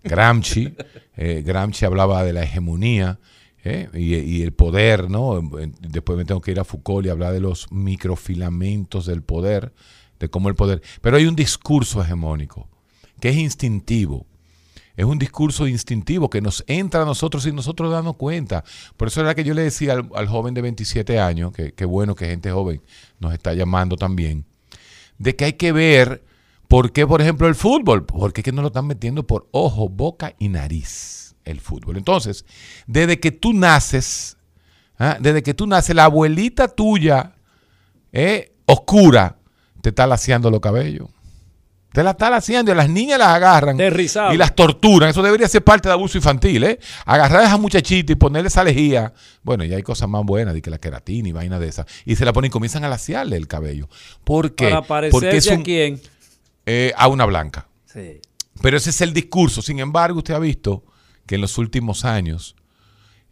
Gramsci, 0.03 0.75
eh, 1.17 1.43
Gramsci 1.45 1.87
hablaba 1.87 2.23
de 2.25 2.35
la 2.35 2.43
hegemonía 2.43 3.19
eh, 3.65 3.89
y, 3.95 4.15
y 4.15 4.43
el 4.43 4.53
poder, 4.53 5.11
¿no? 5.11 5.41
Después 5.81 6.19
me 6.19 6.27
tengo 6.27 6.43
que 6.43 6.51
ir 6.51 6.61
a 6.61 6.65
Foucault 6.65 7.07
y 7.07 7.09
hablar 7.09 7.33
de 7.33 7.41
los 7.41 7.73
microfilamentos 7.73 9.07
del 9.07 9.23
poder, 9.23 9.73
de 10.21 10.29
cómo 10.29 10.51
el 10.51 10.55
poder... 10.55 10.83
Pero 11.01 11.17
hay 11.17 11.25
un 11.25 11.35
discurso 11.35 12.03
hegemónico 12.03 12.69
que 13.21 13.31
es 13.31 13.37
instintivo. 13.37 14.27
Es 14.97 15.07
un 15.07 15.19
discurso 15.19 15.67
instintivo 15.67 16.29
que 16.29 16.43
nos 16.43 16.62
entra 16.67 17.03
a 17.03 17.05
nosotros 17.07 17.43
sin 17.43 17.57
nosotros 17.57 17.91
darnos 17.91 18.17
cuenta. 18.17 18.65
Por 18.99 19.09
eso 19.09 19.23
era 19.23 19.35
que 19.35 19.45
yo 19.45 19.55
le 19.55 19.62
decía 19.62 19.95
al, 20.15 20.29
joven 20.29 20.53
de 20.53 20.61
27 20.61 21.19
años, 21.19 21.53
que, 21.53 21.85
bueno 21.87 22.15
que 22.15 22.27
gente 22.27 22.51
joven 22.51 22.83
nos 23.19 23.33
está 23.33 23.55
llamando 23.55 23.97
también, 23.97 24.45
de 25.19 25.35
que 25.35 25.47
hay 25.47 25.53
que 25.55 25.73
ver 25.73 26.23
por 26.69 26.93
qué, 26.93 27.07
por 27.07 27.23
ejemplo, 27.23 27.49
el 27.49 27.55
fútbol, 27.55 28.05
porque 28.05 28.43
es 28.43 28.45
que 28.45 28.53
nos 28.53 28.62
lo 28.62 28.69
están 28.69 28.87
metiendo 28.87 29.27
por 29.27 29.49
ojo, 29.53 29.89
boca 29.89 30.35
y 30.39 30.49
nariz 30.49 31.24
el 31.45 31.61
fútbol. 31.61 31.97
Entonces, 31.97 32.45
desde 32.87 33.21
que 33.21 33.33
tú 33.33 33.53
naces, 33.53 34.37
¿ah? 34.99 35.17
desde 35.21 35.43
que 35.43 35.55
tú 35.55 35.67
naces, 35.67 35.95
la 35.95 36.05
abuelita 36.05 36.69
tuya, 36.69 37.33
eh, 38.13 38.53
oscura, 38.67 39.37
te 39.81 39.91
está 39.91 40.07
laciando 40.07 40.51
los 40.51 40.61
cabellos. 40.61 41.09
Te 41.93 42.03
la 42.03 42.11
están 42.11 42.33
haciendo 42.35 42.73
y 42.73 42.75
las 42.75 42.91
niñas 42.91 43.21
las 43.21 43.29
agarran 43.29 43.79
y 43.79 44.37
las 44.37 44.57
torturan. 44.57 45.11
Eso 45.11 45.23
debería 45.23 45.47
ser 45.47 45.63
parte 45.63 45.89
de 45.89 45.93
abuso 45.93 46.19
infantil, 46.19 46.65
¿eh? 46.65 46.81
Agarrar 47.07 47.43
a 47.43 47.45
esa 47.45 47.57
muchachita 47.57 48.13
y 48.13 48.17
ponerle 48.17 48.49
esa 48.49 48.65
lejía. 48.65 49.13
Bueno, 49.45 49.63
ya 49.63 49.77
hay 49.77 49.85
cosas 49.85 50.09
más 50.09 50.25
buenas, 50.25 50.55
de 50.55 50.61
que 50.63 50.71
la 50.71 50.79
queratina 50.79 51.29
y 51.29 51.33
vaina 51.33 51.61
de 51.61 51.69
esa. 51.69 51.87
Y 52.05 52.17
se 52.17 52.25
la 52.25 52.33
ponen 52.33 52.49
y 52.49 52.51
comienzan 52.51 52.83
a 52.83 52.89
laciarle 52.89 53.37
el 53.37 53.47
cabello. 53.47 53.89
¿Por 54.25 54.57
qué? 54.57 54.71
Para 54.71 54.83
parecerse 54.83 55.55
a 55.55 55.63
quién. 55.63 56.01
eh, 56.67 56.93
a 56.97 57.07
una 57.07 57.27
blanca. 57.27 57.69
Sí. 57.87 58.21
Pero 58.61 58.77
ese 58.77 58.91
es 58.91 59.01
el 59.01 59.13
discurso. 59.15 59.63
Sin 59.63 59.79
embargo, 59.79 60.19
usted 60.19 60.35
ha 60.35 60.41
visto 60.41 60.83
que 61.27 61.37
en 61.37 61.41
los 61.41 61.59
últimos 61.59 62.05
años, 62.05 62.57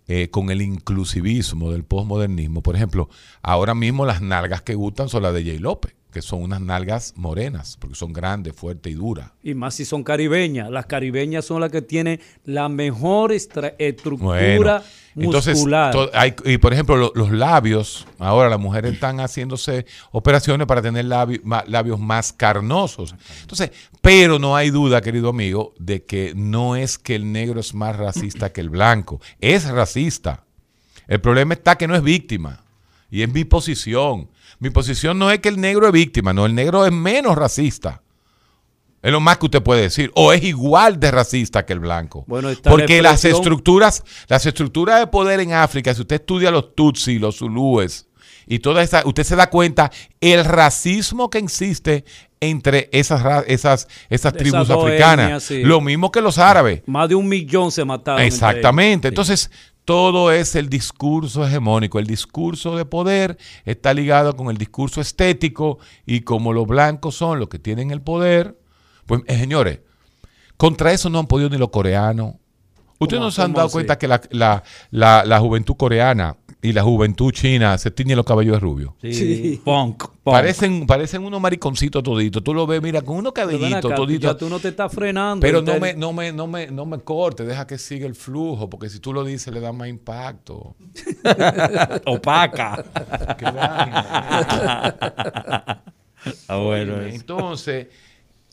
eh, 0.08 0.30
con 0.30 0.50
el 0.50 0.62
inclusivismo 0.62 1.70
del 1.70 1.84
posmodernismo, 1.84 2.62
por 2.62 2.76
ejemplo, 2.76 3.08
ahora 3.42 3.74
mismo 3.74 4.04
las 4.04 4.20
nalgas 4.20 4.62
que 4.62 4.74
gustan 4.74 5.08
son 5.08 5.22
las 5.22 5.34
de 5.34 5.44
Jay 5.44 5.58
López, 5.58 5.94
que 6.12 6.22
son 6.22 6.42
unas 6.42 6.60
nalgas 6.60 7.14
morenas, 7.16 7.76
porque 7.80 7.96
son 7.96 8.12
grandes, 8.12 8.54
fuertes 8.54 8.92
y 8.92 8.94
duras. 8.96 9.30
Y 9.42 9.54
más 9.54 9.74
si 9.74 9.84
son 9.84 10.04
caribeñas. 10.04 10.70
Las 10.70 10.86
caribeñas 10.86 11.44
son 11.44 11.60
las 11.62 11.70
que 11.70 11.82
tienen 11.82 12.20
la 12.44 12.68
mejor 12.68 13.32
estructura 13.32 14.26
Bueno, 14.26 14.82
entonces, 15.16 15.54
muscular. 15.56 15.92
to- 15.92 16.10
hay- 16.14 16.34
y 16.44 16.58
por 16.58 16.72
ejemplo, 16.72 16.96
lo- 16.96 17.12
los 17.14 17.30
labios, 17.32 18.06
ahora 18.18 18.48
las 18.48 18.60
mujeres 18.60 18.92
están 18.94 19.18
haciéndose 19.20 19.86
operaciones 20.10 20.66
para 20.66 20.82
tener 20.82 21.06
labi- 21.06 21.40
ma- 21.44 21.64
labios 21.66 21.98
más 21.98 22.32
carnosos. 22.32 23.14
Entonces, 23.40 23.70
pero 24.00 24.38
no 24.38 24.54
hay 24.56 24.70
duda, 24.70 25.00
querido 25.00 25.30
amigo, 25.30 25.74
de 25.78 26.04
que 26.04 26.32
no 26.36 26.76
es 26.76 26.98
que 26.98 27.14
el 27.14 27.32
negro 27.32 27.60
es 27.60 27.74
más 27.74 27.96
racista 27.96 28.52
que 28.52 28.60
el 28.60 28.70
blanco. 28.70 29.20
Es 29.40 29.64
racista. 29.68 30.44
El 31.08 31.20
problema 31.20 31.54
está 31.54 31.76
que 31.76 31.88
no 31.88 31.94
es 31.96 32.02
víctima. 32.02 32.60
Y 33.10 33.22
es 33.22 33.32
mi 33.32 33.44
posición. 33.44 34.28
Mi 34.62 34.70
posición 34.70 35.18
no 35.18 35.28
es 35.32 35.40
que 35.40 35.48
el 35.48 35.60
negro 35.60 35.88
es 35.88 35.92
víctima, 35.92 36.32
no, 36.32 36.46
el 36.46 36.54
negro 36.54 36.86
es 36.86 36.92
menos 36.92 37.34
racista. 37.34 38.00
Es 39.02 39.10
lo 39.10 39.18
más 39.18 39.38
que 39.38 39.46
usted 39.46 39.60
puede 39.60 39.82
decir. 39.82 40.12
O 40.14 40.32
es 40.32 40.44
igual 40.44 41.00
de 41.00 41.10
racista 41.10 41.66
que 41.66 41.72
el 41.72 41.80
blanco. 41.80 42.22
Bueno, 42.28 42.48
la 42.48 42.70
Porque 42.70 43.02
las 43.02 43.24
estructuras, 43.24 44.04
las 44.28 44.46
estructuras 44.46 45.00
de 45.00 45.08
poder 45.08 45.40
en 45.40 45.52
África, 45.52 45.92
si 45.92 46.02
usted 46.02 46.20
estudia 46.20 46.52
los 46.52 46.76
Tutsi, 46.76 47.18
los 47.18 47.38
Zulúes, 47.38 48.06
y 48.46 48.60
toda 48.60 48.84
esa, 48.84 49.02
usted 49.04 49.24
se 49.24 49.34
da 49.34 49.50
cuenta 49.50 49.90
el 50.20 50.44
racismo 50.44 51.28
que 51.28 51.38
existe 51.38 52.04
entre 52.38 52.88
esas, 52.92 53.44
esas, 53.48 53.88
esas 54.10 54.32
tribus 54.32 54.70
africanas. 54.70 55.26
etnias, 55.26 55.42
sí. 55.42 55.64
Lo 55.64 55.80
mismo 55.80 56.12
que 56.12 56.20
los 56.20 56.38
árabes. 56.38 56.82
Más 56.86 57.08
de 57.08 57.16
un 57.16 57.28
millón 57.28 57.72
se 57.72 57.84
mataron. 57.84 58.22
Exactamente. 58.22 59.08
Entonces, 59.08 59.50
todo 59.84 60.30
es 60.32 60.54
el 60.54 60.68
discurso 60.68 61.46
hegemónico. 61.46 61.98
El 61.98 62.06
discurso 62.06 62.76
de 62.76 62.84
poder 62.84 63.36
está 63.64 63.92
ligado 63.94 64.36
con 64.36 64.48
el 64.50 64.56
discurso 64.58 65.00
estético 65.00 65.78
y 66.06 66.20
como 66.20 66.52
los 66.52 66.66
blancos 66.66 67.16
son 67.16 67.38
los 67.40 67.48
que 67.48 67.58
tienen 67.58 67.90
el 67.90 68.00
poder, 68.00 68.58
pues 69.06 69.22
eh, 69.26 69.36
señores, 69.38 69.80
contra 70.56 70.92
eso 70.92 71.10
no 71.10 71.18
han 71.18 71.26
podido 71.26 71.50
ni 71.50 71.58
los 71.58 71.70
coreanos. 71.70 72.34
Ustedes 73.00 73.18
¿Cómo- 73.18 73.26
no 73.26 73.30
se 73.32 73.42
han 73.42 73.52
dado 73.52 73.66
así? 73.66 73.72
cuenta 73.72 73.98
que 73.98 74.06
la, 74.06 74.20
la- 74.30 74.62
la- 74.90 75.24
la 75.24 75.40
juventud 75.40 75.74
coreana 75.76 76.36
y 76.64 76.72
la 76.72 76.84
juventud 76.84 77.32
china 77.32 77.76
se 77.76 77.90
tiñen 77.90 78.16
los 78.16 78.24
cabellos 78.24 78.54
de 78.54 78.60
rubio. 78.60 78.94
Sí. 79.02 79.12
Sí. 79.12 79.60
Punk, 79.64 80.04
punk. 80.04 80.20
Parecen, 80.22 80.86
parecen 80.86 81.24
unos 81.24 81.40
mariconcitos 81.40 82.04
toditos. 82.04 82.42
Tú 82.44 82.54
lo 82.54 82.68
ves, 82.68 82.80
mira, 82.80 83.02
con 83.02 83.16
unos 83.16 83.32
cabellitos 83.32 83.84
acá, 83.86 83.96
toditos. 83.96 84.32
ya 84.32 84.38
tú 84.38 84.48
no 84.48 84.60
te 84.60 84.68
estás 84.68 84.92
frenando. 84.92 85.44
Pero 85.44 85.60
no 85.60 85.80
me, 85.80 85.94
no, 85.94 86.12
me, 86.12 86.32
no, 86.32 86.46
me, 86.46 86.68
no 86.68 86.86
me 86.86 87.00
corte, 87.00 87.44
deja 87.44 87.66
que 87.66 87.78
siga 87.78 88.06
el 88.06 88.14
flujo, 88.14 88.70
porque 88.70 88.88
si 88.88 89.00
tú 89.00 89.12
lo 89.12 89.24
dices 89.24 89.52
le 89.52 89.58
da 89.58 89.72
más 89.72 89.88
impacto. 89.88 90.76
Opaca. 92.06 92.84
Ah, 96.46 96.56
bueno. 96.58 97.02
Entonces, 97.02 97.88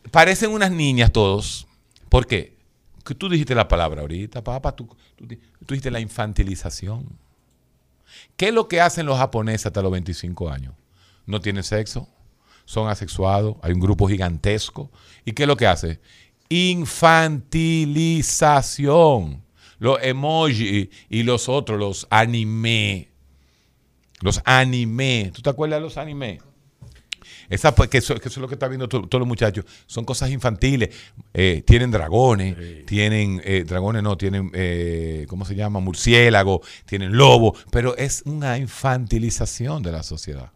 parecen 0.09 0.49
unas 0.49 0.71
niñas 0.71 1.11
todos. 1.11 1.67
¿Por 2.09 2.25
qué? 2.25 2.57
Que 3.05 3.13
tú 3.13 3.29
dijiste 3.29 3.53
la 3.53 3.67
palabra 3.67 4.01
ahorita, 4.01 4.43
papá, 4.43 4.75
tú, 4.75 4.87
tú, 5.15 5.27
tú 5.27 5.35
dijiste 5.67 5.91
la 5.91 5.99
infantilización. 5.99 7.28
¿Qué 8.37 8.49
es 8.49 8.53
lo 8.53 8.67
que 8.67 8.81
hacen 8.81 9.05
los 9.05 9.17
japoneses 9.17 9.67
hasta 9.67 9.81
los 9.81 9.91
25 9.91 10.49
años? 10.49 10.73
No 11.25 11.39
tienen 11.41 11.63
sexo, 11.63 12.07
son 12.65 12.89
asexuados, 12.89 13.55
hay 13.61 13.71
un 13.73 13.79
grupo 13.79 14.07
gigantesco. 14.07 14.91
¿Y 15.25 15.33
qué 15.33 15.43
es 15.43 15.47
lo 15.47 15.57
que 15.57 15.67
hace? 15.67 15.99
Infantilización. 16.49 19.43
Los 19.79 19.99
emoji 20.01 20.89
y 21.09 21.23
los 21.23 21.49
otros, 21.49 21.79
los 21.79 22.07
anime. 22.09 23.09
Los 24.21 24.41
anime. 24.45 25.31
¿Tú 25.33 25.41
te 25.41 25.49
acuerdas 25.49 25.77
de 25.77 25.81
los 25.81 25.97
anime? 25.97 26.39
Esa, 27.49 27.73
pues, 27.73 27.89
que, 27.89 27.97
eso, 27.97 28.13
que 28.15 28.27
eso 28.29 28.39
es 28.39 28.41
lo 28.41 28.47
que 28.47 28.53
está 28.53 28.67
viendo 28.67 28.87
to- 28.87 29.07
todos 29.07 29.19
los 29.19 29.27
muchachos. 29.27 29.65
Son 29.87 30.05
cosas 30.05 30.29
infantiles. 30.29 30.89
Eh, 31.33 31.63
tienen 31.65 31.89
dragones, 31.91 32.85
tienen 32.85 33.41
eh, 33.43 33.63
dragones, 33.67 34.03
no, 34.03 34.15
tienen, 34.17 34.51
eh, 34.53 35.25
¿cómo 35.27 35.45
se 35.45 35.55
llama? 35.55 35.79
Murciélago, 35.79 36.61
tienen 36.85 37.17
lobo, 37.17 37.55
pero 37.71 37.97
es 37.97 38.21
una 38.25 38.57
infantilización 38.57 39.81
de 39.81 39.91
la 39.91 40.03
sociedad. 40.03 40.51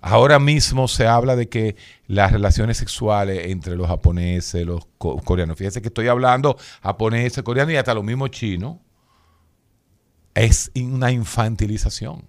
Ahora 0.00 0.38
mismo 0.38 0.86
se 0.86 1.06
habla 1.06 1.34
de 1.34 1.48
que 1.48 1.76
las 2.08 2.30
relaciones 2.30 2.76
sexuales 2.76 3.46
entre 3.46 3.74
los 3.74 3.86
japoneses, 3.88 4.66
los 4.66 4.86
co- 4.98 5.16
coreanos, 5.22 5.56
fíjense 5.56 5.80
que 5.80 5.88
estoy 5.88 6.08
hablando 6.08 6.58
japoneses, 6.82 7.42
coreanos 7.42 7.72
y 7.72 7.76
hasta 7.78 7.94
los 7.94 8.04
mismos 8.04 8.30
chinos, 8.30 8.76
es 10.34 10.70
una 10.76 11.10
infantilización 11.10 12.24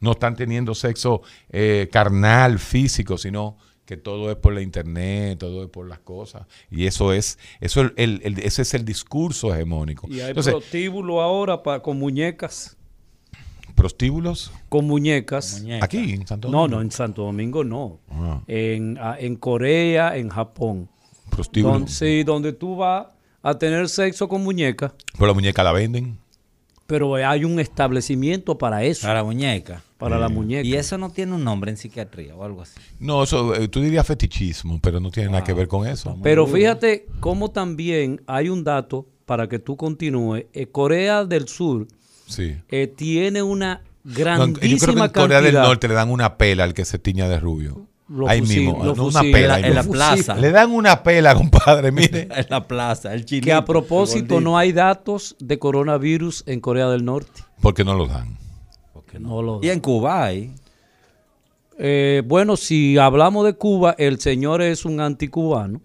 no 0.00 0.12
están 0.12 0.36
teniendo 0.36 0.74
sexo 0.74 1.22
eh, 1.50 1.88
carnal, 1.90 2.58
físico, 2.58 3.16
sino 3.18 3.56
que 3.86 3.96
todo 3.98 4.30
es 4.30 4.36
por 4.36 4.54
la 4.54 4.62
internet, 4.62 5.38
todo 5.38 5.62
es 5.64 5.68
por 5.70 5.86
las 5.86 5.98
cosas. 5.98 6.46
Y 6.70 6.86
eso 6.86 7.12
es, 7.12 7.38
eso 7.60 7.82
el, 7.82 7.92
el- 7.96 8.20
el- 8.24 8.38
ese 8.38 8.62
es 8.62 8.72
el 8.74 8.84
discurso 8.84 9.54
hegemónico. 9.54 10.06
Y 10.08 10.20
hay 10.20 10.28
Entonces, 10.28 10.54
prostíbulo 10.54 11.20
ahora 11.20 11.62
pa- 11.62 11.82
con 11.82 11.98
muñecas. 11.98 12.76
prostíbulos 13.74 14.52
Con 14.68 14.86
muñecas. 14.86 15.64
aquí 15.82 16.12
en 16.14 16.26
Santo 16.26 16.48
No, 16.48 16.58
Domingo. 16.60 16.76
no, 16.76 16.82
en 16.82 16.90
Santo 16.90 17.22
Domingo 17.24 17.64
no. 17.64 18.00
Ah. 18.10 18.40
En, 18.46 18.96
ah, 19.00 19.16
en 19.18 19.36
Corea, 19.36 20.16
en 20.16 20.28
Japón. 20.28 20.88
Prostíbulo. 21.30 21.74
Don- 21.80 21.88
sí, 21.88 22.22
donde 22.22 22.52
tú 22.52 22.76
vas 22.76 23.08
a 23.42 23.58
tener 23.58 23.88
sexo 23.88 24.28
con 24.28 24.42
muñecas, 24.42 24.92
Pero 25.12 25.26
la 25.26 25.34
muñeca 25.34 25.62
la 25.62 25.72
venden. 25.72 26.18
Pero 26.86 27.14
hay 27.14 27.44
un 27.44 27.58
establecimiento 27.60 28.58
para 28.58 28.84
eso. 28.84 29.02
Para 29.02 29.14
la 29.20 29.24
muñeca. 29.24 29.82
Para 29.98 30.18
la 30.18 30.28
muñeca. 30.28 30.66
Y 30.66 30.74
eso 30.74 30.98
no 30.98 31.10
tiene 31.10 31.32
un 31.34 31.44
nombre 31.44 31.70
en 31.70 31.76
psiquiatría 31.78 32.34
o 32.36 32.44
algo 32.44 32.62
así. 32.62 32.78
No, 33.00 33.22
eso 33.22 33.54
eh, 33.54 33.68
tú 33.68 33.80
dirías 33.80 34.06
fetichismo, 34.06 34.78
pero 34.82 35.00
no 35.00 35.10
tiene 35.10 35.30
nada 35.30 35.44
que 35.44 35.54
ver 35.54 35.66
con 35.66 35.86
eso. 35.86 36.18
Pero 36.22 36.46
fíjate 36.46 37.06
cómo 37.20 37.50
también 37.50 38.20
hay 38.26 38.48
un 38.50 38.64
dato 38.64 39.06
para 39.24 39.48
que 39.48 39.58
tú 39.58 39.76
continúes. 39.76 40.44
Eh, 40.52 40.66
Corea 40.66 41.24
del 41.24 41.48
Sur 41.48 41.86
Sí. 42.26 42.56
eh, 42.68 42.86
tiene 42.94 43.42
una 43.42 43.82
No, 44.04 44.10
yo 44.10 44.14
creo 44.14 44.54
que 44.54 44.60
grandísima 44.60 45.04
en 45.06 45.10
Corea 45.12 45.40
del 45.40 45.54
Norte 45.54 45.88
le 45.88 45.94
dan 45.94 46.10
una 46.10 46.36
pela 46.36 46.64
al 46.64 46.74
que 46.74 46.84
se 46.84 46.98
tiña 46.98 47.26
de 47.28 47.40
rubio. 47.40 47.86
Los 48.08 48.28
ahí 48.28 48.40
fusil- 48.40 48.66
mismo, 48.66 48.84
no, 48.84 49.04
una 49.06 49.22
pela. 49.22 49.58
En 49.60 49.74
la- 49.74 49.80
en 49.80 49.90
plaza. 49.90 50.34
Le 50.36 50.50
dan 50.50 50.70
una 50.72 51.02
pela, 51.02 51.34
compadre, 51.34 51.90
mire. 51.90 52.28
en 52.36 52.46
la 52.50 52.66
plaza, 52.68 53.14
el 53.14 53.24
chinito. 53.24 53.44
que 53.46 53.52
a 53.52 53.64
propósito 53.64 54.40
no 54.40 54.58
hay 54.58 54.72
datos 54.72 55.36
de 55.40 55.58
coronavirus 55.58 56.44
en 56.46 56.60
Corea 56.60 56.88
del 56.88 57.04
Norte. 57.04 57.42
Porque 57.62 57.82
no 57.82 57.94
los 57.94 58.08
dan. 58.10 58.36
No 59.20 59.40
lo- 59.42 59.60
Y 59.62 59.70
en 59.70 59.78
Cuba 59.80 60.24
hay. 60.24 60.52
Eh, 61.78 62.22
bueno, 62.26 62.56
si 62.56 62.98
hablamos 62.98 63.44
de 63.46 63.54
Cuba, 63.54 63.94
el 63.98 64.18
señor 64.20 64.60
es 64.62 64.84
un 64.84 65.00
anticubano. 65.00 65.80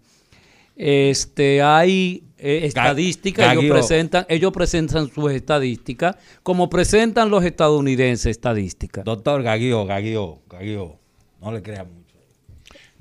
este, 0.75 1.61
hay 1.61 2.23
eh, 2.37 2.61
estadísticas, 2.63 3.51
ellos 3.53 3.65
presentan, 3.71 4.25
ellos 4.29 4.51
presentan 4.53 5.09
sus 5.09 5.31
estadísticas, 5.31 6.15
como 6.41 6.69
presentan 6.69 7.29
los 7.29 7.43
estadounidenses 7.43 8.27
estadísticas. 8.27 9.03
Doctor 9.03 9.43
Gaguio, 9.43 9.85
Gaguio, 9.85 10.39
Gaguio, 10.49 10.97
no 11.41 11.51
le 11.51 11.61
crea 11.61 11.83
mucho. 11.83 12.08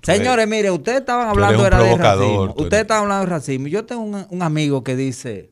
Señores, 0.03 0.47
mire, 0.47 0.71
ustedes 0.71 1.01
estaban 1.01 1.29
hablando 1.29 1.67
era 1.67 1.83
de 1.83 1.97
racismo. 1.97 2.55
Ustedes 2.57 2.83
estaban 2.83 3.05
hablando 3.05 3.25
de 3.27 3.31
racismo. 3.31 3.67
Yo 3.67 3.85
tengo 3.85 4.03
un, 4.03 4.27
un 4.31 4.43
amigo 4.43 4.85
que 4.85 4.97
dice, 4.97 5.51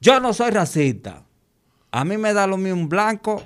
yo 0.00 0.20
no 0.20 0.32
soy 0.32 0.50
racista. 0.50 1.24
A 1.90 2.04
mí 2.04 2.16
me 2.16 2.32
da 2.32 2.46
lo 2.46 2.56
mismo 2.56 2.80
un 2.80 2.88
blanco 2.88 3.42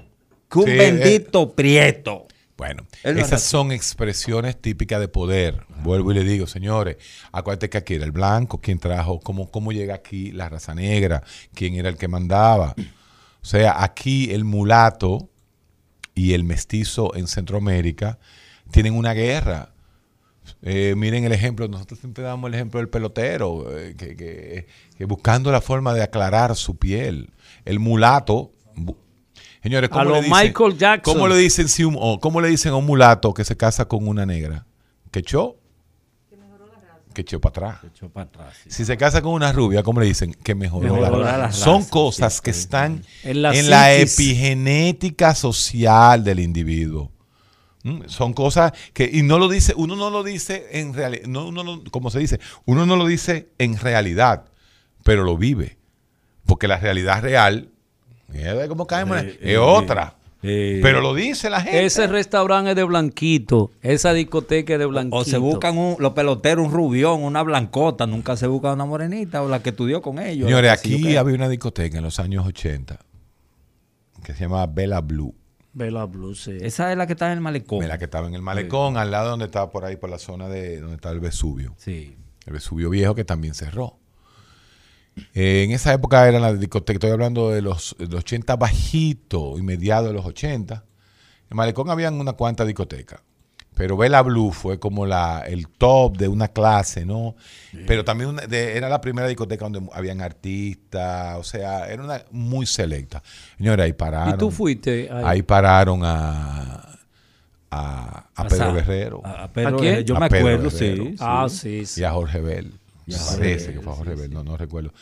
que 0.51 0.59
un 0.59 0.65
Sí, 0.67 0.71
eh. 0.73 0.77
bendito 0.77 1.53
prieto. 1.55 2.27
Bueno, 2.57 2.87
Él 3.03 3.15
no 3.17 3.21
es 3.21 3.27
esas 3.27 3.43
son 3.43 3.73
expresiones 3.73 4.61
típicas 4.61 5.01
de 5.01 5.09
poder. 5.09 5.65
Vuelvo 5.83 6.13
y 6.13 6.15
le 6.15 6.25
digo, 6.25 6.47
señores, 6.47 6.97
acuérdate 7.33 7.69
que 7.69 7.79
aquí 7.79 7.95
era 7.95 8.05
el 8.05 8.13
blanco, 8.13 8.61
quien 8.61 8.79
trajo, 8.79 9.19
cómo, 9.21 9.51
cómo 9.51 9.73
llega 9.73 9.95
aquí 9.95 10.31
la 10.31 10.49
raza 10.49 10.75
negra, 10.75 11.25
quién 11.55 11.75
era 11.75 11.89
el 11.89 11.97
que 11.97 12.07
mandaba. 12.07 12.75
O 13.43 13.45
sea, 13.47 13.83
aquí 13.83 14.31
el 14.31 14.45
mulato 14.45 15.29
y 16.15 16.35
el 16.35 16.45
mestizo 16.45 17.15
en 17.17 17.27
Centroamérica 17.27 18.19
tienen 18.71 18.95
una 18.95 19.15
guerra. 19.15 19.74
Eh, 20.67 20.95
miren 20.97 21.25
el 21.25 21.33
ejemplo, 21.33 21.69
nosotros 21.69 22.01
siempre 22.01 22.25
damos 22.25 22.49
el 22.49 22.55
ejemplo 22.55 22.81
del 22.81 22.89
pelotero, 22.89 23.77
eh, 23.79 23.95
que, 23.99 24.17
que- 24.17 24.67
que 24.97 25.05
buscando 25.05 25.53
la 25.53 25.61
forma 25.61 25.93
de 25.93 26.03
aclarar 26.03 26.57
su 26.57 26.77
piel. 26.77 27.31
El 27.67 27.81
mulato, 27.81 28.51
señores, 29.63 29.91
A 29.91 29.93
¿cómo 29.93 30.05
lo 30.05 30.11
le 30.15 30.23
dicen, 30.23 30.33
Michael 30.47 30.79
Jackson. 30.79 31.15
¿cómo 31.15 31.29
le 31.29 31.37
dicen 31.37 31.69
si 31.69 31.85
un, 31.85 31.97
o 31.99 32.19
¿cómo 32.19 32.41
le 32.41 32.49
dicen 32.49 32.73
a 32.73 32.77
un 32.77 32.87
mulato 32.87 33.35
que 33.35 33.45
se 33.45 33.57
casa 33.59 33.85
con 33.87 34.09
una 34.09 34.25
negra? 34.25 34.65
Que 35.11 35.19
echó, 35.19 35.57
que 37.13 37.21
echó 37.21 37.41
para 37.41 37.51
atrás. 37.51 37.77
Si 38.67 38.85
se 38.85 38.97
casa 38.97 39.23
con 39.23 39.33
una 39.33 39.53
rubia, 39.53 39.83
¿cómo 39.83 40.01
le 40.01 40.07
dicen? 40.07 40.33
Que 40.33 40.55
mejoró, 40.55 40.95
Mejoró 40.95 41.19
la, 41.23 41.33
la 41.33 41.37
raza. 41.47 41.65
Son 41.65 41.85
cosas 41.85 42.41
que 42.41 42.51
están 42.51 43.05
En 43.23 43.43
la 43.43 43.55
en 43.55 43.71
la 43.71 43.95
epigenética 43.95 45.35
social 45.35 46.25
del 46.25 46.41
individuo. 46.41 47.13
¿Mm? 47.85 48.01
Son 48.09 48.33
cosas 48.33 48.73
que, 48.93 49.09
y 49.13 49.23
no 49.23 49.39
lo 49.39 49.49
dice, 49.49 49.75
uno 49.77 49.95
no 49.95 50.11
lo 50.11 50.23
dice 50.25 50.67
en 50.73 50.93
realidad, 50.95 51.27
no, 51.27 51.47
uno 51.47 51.63
no- 51.63 51.83
como 51.91 52.11
se 52.11 52.19
dice, 52.19 52.41
uno 52.65 52.87
no 52.87 52.97
lo 52.97 53.07
dice 53.07 53.49
en 53.59 53.79
realidad, 53.79 54.47
pero 55.05 55.23
lo 55.23 55.37
vive. 55.37 55.77
Porque 56.47 56.67
la 56.67 56.79
realidad 56.79 57.23
real, 57.23 57.69
mira 58.29 58.67
cómo 58.69 58.87
caemos, 58.87 59.19
Eh, 59.23 59.39
es 59.41 59.51
eh, 59.51 59.59
otra. 59.59 60.15
eh. 60.43 60.81
Pero 60.83 61.01
lo 61.03 61.15
dice 61.15 61.49
la 61.51 61.61
gente. 61.61 61.85
Ese 61.85 62.07
restaurante 62.07 62.71
es 62.71 62.77
de 62.77 62.85
blanquito, 62.85 63.71
esa 63.83 64.13
discoteca 64.15 64.73
es 64.75 64.79
de 64.79 64.87
blanquito. 64.87 65.17
O 65.17 65.25
se 65.25 65.37
buscan 65.37 65.77
un- 65.77 65.97
los 65.99 66.13
peloteros 66.15 66.67
un 66.67 66.73
rubión, 66.73 67.23
una 67.23 67.43
blancota, 67.43 68.07
nunca 68.07 68.35
se 68.39 68.47
busca 68.47 68.73
una 68.73 68.87
morenita 68.87 69.43
o 69.43 69.49
la 69.49 69.63
que 69.63 69.71
estudió 69.71 70.01
con 70.01 70.19
ellos. 70.19 70.47
Señores, 70.49 70.71
aquí 70.71 71.17
había 71.19 71.35
una 71.35 71.49
discoteca 71.51 71.99
en 71.99 72.05
los 72.05 72.19
años 72.19 72.47
80 72.47 72.99
que 74.23 74.33
se 74.33 74.41
llamaba 74.45 74.67
Bella 74.67 75.01
Blue. 75.03 75.35
Bella 75.75 76.05
Blue, 76.05 76.35
sí. 76.35 76.57
Esa 76.61 76.93
es 76.93 76.97
la 76.97 77.07
que 77.07 77.13
está 77.15 77.27
en 77.27 77.33
el 77.33 77.41
malecón. 77.41 77.87
La 77.87 77.99
que 77.99 78.05
estaba 78.05 78.29
en 78.29 78.35
el 78.35 78.43
malecón, 78.43 78.97
al 78.97 79.11
lado 79.11 79.31
donde 79.31 79.47
estaba 79.47 79.71
por 79.71 79.85
ahí, 79.85 79.97
por 79.97 80.09
la 80.09 80.19
zona 80.19 80.49
de 80.49 80.81
donde 80.81 80.95
está 80.95 81.11
el 81.11 81.21
Vesubio. 81.21 81.75
Sí. 81.77 82.17
El 82.47 82.53
Vesubio 82.53 82.91
viejo 82.91 83.15
que 83.15 83.25
también 83.25 83.55
cerró. 83.55 83.99
Eh, 85.35 85.65
en 85.65 85.73
esa 85.73 85.93
época 85.93 86.27
era 86.29 86.39
la 86.39 86.55
discoteca, 86.55 86.97
estoy 86.97 87.11
hablando 87.11 87.51
de 87.51 87.63
los, 87.63 87.95
de 87.99 88.07
los 88.07 88.21
80 88.21 88.57
bajito 88.57 89.59
y 89.59 89.63
mediados 89.63 90.09
de 90.09 90.15
los 90.15 90.25
80. 90.25 90.75
En 90.75 90.83
el 91.51 91.57
malecón 91.57 91.91
habían 91.91 92.15
una 92.15 92.35
cuanta 92.35 92.65
discotecas. 92.65 93.21
Pero 93.75 93.97
Bella 93.97 94.23
Blue 94.23 94.53
fue 94.53 94.79
como 94.79 95.05
la, 95.05 95.43
el 95.47 95.67
top 95.69 96.17
de 96.17 96.29
una 96.29 96.47
clase, 96.49 97.05
¿no? 97.05 97.35
Pero 97.87 98.05
también 98.05 98.31
una- 98.31 98.47
de- 98.47 98.77
era 98.77 98.89
la 98.89 99.01
primera 99.01 99.27
discoteca 99.27 99.69
donde 99.69 99.91
habían 99.93 100.21
artistas, 100.21 101.37
o 101.39 101.43
sea, 101.43 101.87
era 101.89 102.03
una 102.05 102.23
muy 102.31 102.67
selecta. 102.67 103.23
Señores, 103.59 103.85
ahí 103.85 103.93
pararon. 103.93 104.35
¿Y 104.35 104.39
tú 104.39 104.51
fuiste 104.53 105.11
ahí? 105.11 105.23
Ahí 105.25 105.43
pararon 105.43 106.01
a, 106.05 106.99
a, 107.71 108.47
Pedro 108.49 108.75
Guerrero. 108.75 109.21
a- 109.25 109.45
a 109.45 109.53
Pedro 109.53 109.69
¿A 109.77 109.81
quién? 109.81 109.83
Guerrero, 109.95 110.07
yo 110.07 110.21
me 110.21 110.29
Pedro 110.29 110.49
acuerdo, 110.49 110.71
sí, 110.71 110.85
Guerrero. 110.85 111.05
sí. 111.05 111.17
Ah, 111.21 111.47
sí, 111.49 111.87
sí. 111.87 112.01
Y 112.01 112.05
a 112.05 112.13
Jorge 112.13 112.41
Bell. 112.41 112.73
Y 113.07 113.15
a 113.15 113.19
Me 113.19 113.23
Jorge 113.25 113.57
que 113.75 113.81
fue 113.81 113.93
a 113.93 113.97
Jorge 113.97 114.13
sí, 114.15 114.21
Bell, 114.21 114.29
sí. 114.31 114.35
no, 114.35 114.45
no 114.45 114.57
recuerdo. 114.57 114.93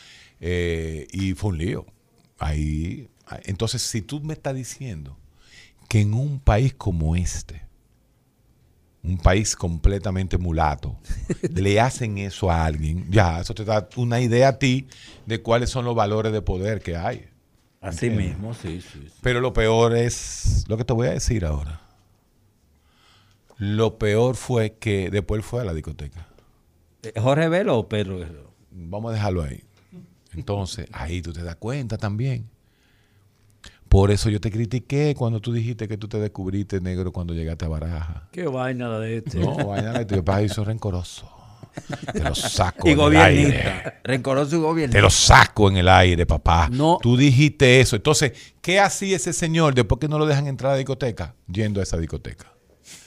Eh, 0.41 1.07
y 1.13 1.35
fue 1.35 1.51
un 1.51 1.59
lío. 1.59 1.87
Ahí, 2.39 3.09
ahí- 3.27 3.41
entonces, 3.45 3.83
si 3.83 4.03
tú 4.03 4.21
me 4.23 4.33
estás 4.33 4.55
diciendo 4.55 5.17
que 5.89 6.01
en 6.01 6.15
un 6.15 6.41
país 6.41 6.73
como 6.75 7.15
este, 7.17 7.63
un 9.03 9.19
país 9.19 9.57
completamente 9.57 10.39
mulato, 10.39 10.99
le 11.55 11.81
hacen 11.81 12.19
eso 12.19 12.51
a 12.51 12.65
alguien, 12.65 13.07
ya, 13.11 13.41
eso 13.41 13.55
te 13.55 13.65
da 13.65 13.89
una 13.97 14.21
idea 14.21 14.49
a 14.49 14.59
ti 14.59 14.87
de 15.27 15.43
cuáles 15.43 15.71
son 15.71 15.85
los 15.85 15.95
valores 15.95 16.33
de 16.33 16.43
poder 16.43 16.81
que 16.81 16.97
hay. 16.97 17.29
Así 17.81 18.07
¿Entiendes? 18.07 18.39
mismo, 18.39 18.55
sí, 18.55 18.81
sí, 18.81 19.09
sí. 19.09 19.13
Pero 19.23 19.41
lo 19.41 19.53
peor 19.53 19.97
es 19.97 20.65
lo 20.69 20.77
que 20.77 20.85
te 20.85 20.93
voy 20.93 21.09
a 21.09 21.13
decir 21.13 21.45
ahora. 21.45 21.81
Lo 23.59 23.99
peor 23.99 24.37
fue 24.37 24.75
que 24.75 25.11
después 25.11 25.45
fue 25.45 25.63
a 25.63 25.65
la 25.65 25.75
discoteca. 25.75 26.29
Eh, 27.03 27.13
¿Jorge 27.21 27.49
Velo 27.49 27.79
o 27.79 27.89
Pedro 27.89 28.19
Guerrero? 28.19 28.53
Vamos 28.71 29.11
a 29.11 29.15
dejarlo 29.15 29.43
ahí. 29.43 29.65
Entonces, 30.35 30.87
ahí 30.93 31.21
tú 31.23 31.33
te 31.33 31.43
das 31.43 31.57
cuenta 31.57 31.99
también. 31.99 32.49
Por 33.93 34.11
eso 34.11 34.31
yo 34.31 34.41
te 34.41 34.51
critiqué 34.51 35.15
cuando 35.15 35.39
tú 35.39 35.53
dijiste 35.53 35.87
que 35.87 35.99
tú 35.99 36.09
te 36.09 36.19
descubriste 36.19 36.81
negro 36.81 37.13
cuando 37.13 37.35
llegaste 37.35 37.67
a 37.67 37.69
Baraja. 37.69 38.27
Qué 38.33 38.47
vaina 38.47 38.99
de 38.99 39.19
este. 39.19 39.39
No, 39.39 39.55
vaina 39.55 39.93
de 39.93 40.07
tu 40.07 40.17
papá 40.25 40.41
hizo 40.41 40.65
rencoroso. 40.65 41.29
Te 42.11 42.21
lo 42.21 42.35
saco 42.35 42.89
Y 42.89 42.93
en 42.93 43.01
el 43.01 43.17
aire. 43.19 43.95
Rencoroso 44.03 44.57
y 44.57 44.61
gobiernista. 44.61 44.97
Te 44.97 45.03
lo 45.03 45.11
saco 45.11 45.69
en 45.69 45.77
el 45.77 45.91
aire, 45.91 46.25
papá. 46.25 46.71
No. 46.73 46.97
Tú 47.03 47.19
dijiste 47.19 47.81
eso. 47.81 47.95
Entonces, 47.97 48.33
¿qué 48.63 48.81
hacía 48.81 49.17
ese 49.17 49.35
señor 49.35 49.75
después 49.75 49.99
que 49.99 50.09
no 50.09 50.19
lo 50.19 50.25
dejan 50.25 50.47
entrar 50.47 50.71
a 50.71 50.73
la 50.73 50.79
discoteca? 50.79 51.35
Yendo 51.47 51.81
a 51.81 51.83
esa 51.83 51.99
discoteca. 51.99 52.51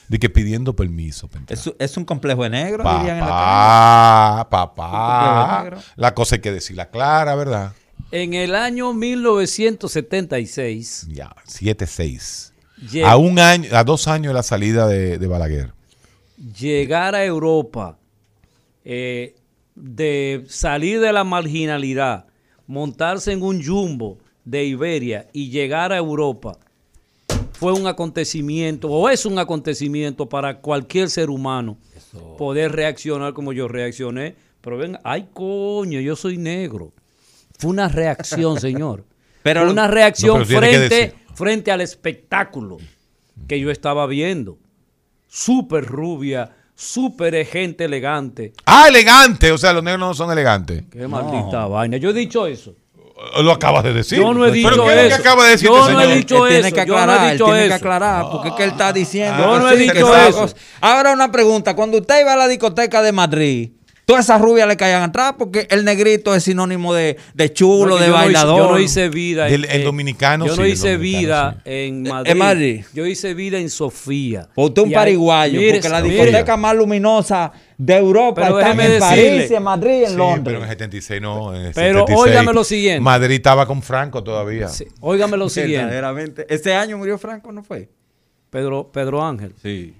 De 0.07 0.19
que 0.19 0.29
pidiendo 0.29 0.75
permiso. 0.75 1.27
Es, 1.47 1.73
es 1.79 1.97
un 1.97 2.05
complejo 2.05 2.43
de 2.43 2.51
negro, 2.51 2.83
dirían 2.99 3.17
en 3.17 3.25
la. 3.25 4.45
Papá, 4.51 4.75
papá. 4.75 5.77
La 5.95 6.13
cosa 6.13 6.35
hay 6.35 6.41
que 6.41 6.51
decirla 6.51 6.91
clara, 6.91 7.33
¿verdad? 7.33 7.73
En 8.15 8.33
el 8.33 8.55
año 8.55 8.93
1976, 8.93 11.07
Ya, 11.11 11.35
7-6. 11.45 12.53
Lleg- 12.89 13.03
A 13.05 13.17
un 13.17 13.37
año, 13.39 13.67
a 13.75 13.83
dos 13.83 14.07
años 14.07 14.29
de 14.29 14.33
la 14.35 14.43
salida 14.43 14.87
de, 14.87 15.17
de 15.17 15.27
Balaguer. 15.27 15.73
llegar 16.57 17.13
a 17.13 17.25
Europa, 17.25 17.97
eh, 18.85 19.35
de 19.75 20.45
salir 20.47 21.01
de 21.01 21.11
la 21.11 21.25
marginalidad, 21.25 22.27
montarse 22.67 23.33
en 23.33 23.43
un 23.43 23.61
jumbo 23.61 24.17
de 24.45 24.63
Iberia 24.63 25.27
y 25.33 25.49
llegar 25.49 25.91
a 25.91 25.97
Europa, 25.97 26.57
fue 27.51 27.73
un 27.73 27.85
acontecimiento, 27.85 28.87
o 28.89 29.09
es 29.09 29.25
un 29.25 29.39
acontecimiento 29.39 30.29
para 30.29 30.59
cualquier 30.61 31.09
ser 31.09 31.29
humano 31.29 31.77
poder 32.37 32.71
reaccionar 32.71 33.33
como 33.33 33.51
yo 33.51 33.67
reaccioné. 33.67 34.35
Pero 34.61 34.77
ven, 34.77 34.97
ay 35.03 35.27
coño, 35.33 35.99
yo 35.99 36.15
soy 36.15 36.37
negro. 36.37 36.93
Fue 37.59 37.69
una 37.71 37.87
reacción, 37.87 38.59
señor. 38.61 39.03
Pero- 39.43 39.61
Fue 39.61 39.71
una 39.71 39.87
reacción 39.87 40.39
No, 40.39 40.45
pero 40.45 40.59
tiene 40.61 40.71
que 40.79 40.87
frente, 40.87 41.15
frente 41.35 41.71
al 41.71 41.81
espectáculo 41.81 42.77
que 43.47 43.59
yo 43.59 43.69
estaba 43.71 44.07
viendo. 44.07 44.57
Súper 45.27 45.85
rubia, 45.85 46.51
súper 46.75 47.45
gente 47.45 47.85
elegante. 47.85 48.53
Ah, 48.65 48.87
elegante. 48.87 49.51
O 49.51 49.57
sea, 49.57 49.73
los 49.73 49.83
negros 49.83 49.99
no 49.99 50.13
son 50.13 50.31
elegantes. 50.31 50.83
Qué 50.91 51.07
maldita 51.07 51.65
vaina. 51.67 51.97
Yo 51.97 52.09
he 52.11 52.13
dicho 52.13 52.47
eso. 52.47 52.73
Lo 53.41 53.51
acabas 53.51 53.83
de 53.83 53.93
decir. 53.93 54.17
Yo 54.19 54.33
no 54.33 54.45
he 54.45 54.51
dicho 54.51 54.69
¿Pero 54.69 54.85
que 54.85 55.07
eso. 55.07 55.15
acaba 55.15 55.45
de 55.45 55.51
decir 55.51 55.69
Yo 55.69 55.89
no 55.89 56.01
he 56.01 56.15
dicho 56.17 56.45
Él 56.47 56.51
tiene 56.53 56.67
eso, 56.67 56.75
que 56.75 56.85
yo 56.85 56.93
no 56.93 56.99
he 56.99 57.01
aclarar, 57.03 57.25
él 57.27 57.37
dicho 57.37 57.45
tiene 57.45 57.59
que 57.61 57.65
eso. 57.67 57.75
aclarar, 57.75 58.25
porque 58.29 58.49
es 58.49 58.53
que 58.55 58.63
él 58.65 58.69
está 58.71 58.93
diciendo. 58.93 59.37
Yo 59.43 59.53
que 59.53 59.59
no 59.59 59.69
he 59.69 59.77
sí, 59.77 59.87
que 59.87 59.93
dicho 59.93 60.17
eso. 60.17 60.41
cosa- 60.41 60.55
Ahora 60.81 61.13
una 61.13 61.31
pregunta, 61.31 61.75
cuando 61.75 61.97
usted 61.99 62.21
iba 62.21 62.33
a 62.33 62.35
la 62.35 62.47
discoteca 62.49 63.01
de 63.01 63.11
Madrid, 63.13 63.71
todas 64.05 64.25
esas 64.25 64.39
rubias 64.39 64.67
le 64.67 64.77
caían 64.77 65.01
atrás 65.03 65.33
porque 65.37 65.67
el 65.71 65.83
negrito 65.83 66.33
es 66.35 66.43
sinónimo 66.43 66.93
de, 66.93 67.17
de 67.33 67.51
chulo, 67.53 67.95
No, 67.95 67.97
de 67.97 68.07
yo 68.07 68.11
no 68.11 68.17
hice- 68.17 68.23
bailador. 68.25 68.57
yo 68.59 68.71
no 68.71 68.79
hice 68.79 69.09
vida. 69.09 69.49
En- 69.49 69.65
el 69.69 69.83
dominicano 69.83 70.45
Yo 70.45 70.53
sí, 70.53 70.59
no 70.59 70.65
el 70.65 70.71
hice 70.73 70.97
vida 70.97 71.61
en 71.65 72.03
Madrid. 72.03 72.31
En 72.31 72.37
Madrid. 72.37 72.85
Yo 72.93 73.05
hice 73.05 73.33
vida 73.33 73.57
en 73.57 73.69
Sofía. 73.69 74.47
O 74.55 74.65
usted 74.67 74.83
un 74.83 74.91
pariguayo, 74.91 75.59
mire, 75.59 75.73
porque 75.73 75.89
la 75.89 76.01
mire, 76.01 76.23
discoteca 76.25 76.55
más 76.57 76.75
luminosa 76.75 77.51
de 77.77 77.97
Europa 77.97 78.41
Pero 78.43 78.59
está 78.59 78.71
en 78.71 78.99
París, 78.99 79.51
en 79.51 79.63
Madrid, 79.63 80.03
en 80.03 80.09
Sí, 80.11 80.15
Londres. 80.15 80.41
pero 80.45 80.57
en 80.57 80.63
el 80.63 80.69
76 80.69 81.21
no. 81.21 81.53
En 81.55 81.65
el 81.65 81.73
Pero 81.73 81.99
76, 82.01 82.19
óigame 82.29 82.53
lo 82.53 82.63
siguiente. 82.63 83.01
Madrid 83.01 83.35
estaba 83.35 83.65
con 83.65 83.81
Franco 83.81 84.23
todavía. 84.23 84.67
Sí, 84.69 84.85
Óigame 85.01 85.35
lo 85.35 85.49
siguiente. 85.49 85.77
Verdaderamente. 85.85 86.45
Ese 86.47 86.73
año 86.73 86.97
murió 86.97 87.17
Franco, 87.17 87.51
¿no 87.51 87.63
fue? 87.63 87.89
Pedro, 88.49 88.89
Pedro 88.93 89.21
Ángel. 89.25 89.53
Sí. 89.61 89.93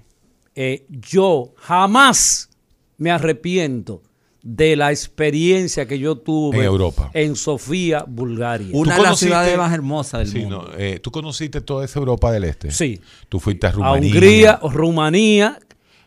eh, 0.54 0.86
yo 0.88 1.52
jamás 1.58 2.48
me 2.98 3.10
arrepiento 3.10 4.02
de 4.42 4.76
la 4.76 4.92
experiencia 4.92 5.86
que 5.88 5.98
yo 5.98 6.18
tuve 6.18 6.58
En 6.58 6.64
Europa. 6.64 7.10
en 7.14 7.34
Sofía, 7.34 8.04
Bulgaria. 8.06 8.68
Una 8.72 8.94
¿Tú 8.96 9.02
de 9.02 9.08
las 9.08 9.18
ciudades 9.18 9.58
más 9.58 9.72
hermosas 9.72 10.20
del 10.20 10.28
Sí, 10.28 10.38
mundo. 10.40 10.68
no, 10.72 10.78
eh, 10.78 11.00
¿Tú 11.00 11.10
conociste 11.10 11.60
toda 11.60 11.84
esa 11.84 11.98
Europa 11.98 12.30
del 12.30 12.44
Este? 12.44 12.70
Sí. 12.70 13.00
Tú 13.28 13.40
fuiste 13.40 13.66
a 13.66 13.70
a 13.70 13.72
Rumanía. 13.72 14.08
Hungría, 14.12 14.60
Rumanía, 14.62 15.58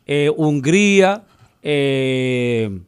eh, 0.05 0.31
Hungría, 0.35 1.23
eh, 1.61 2.79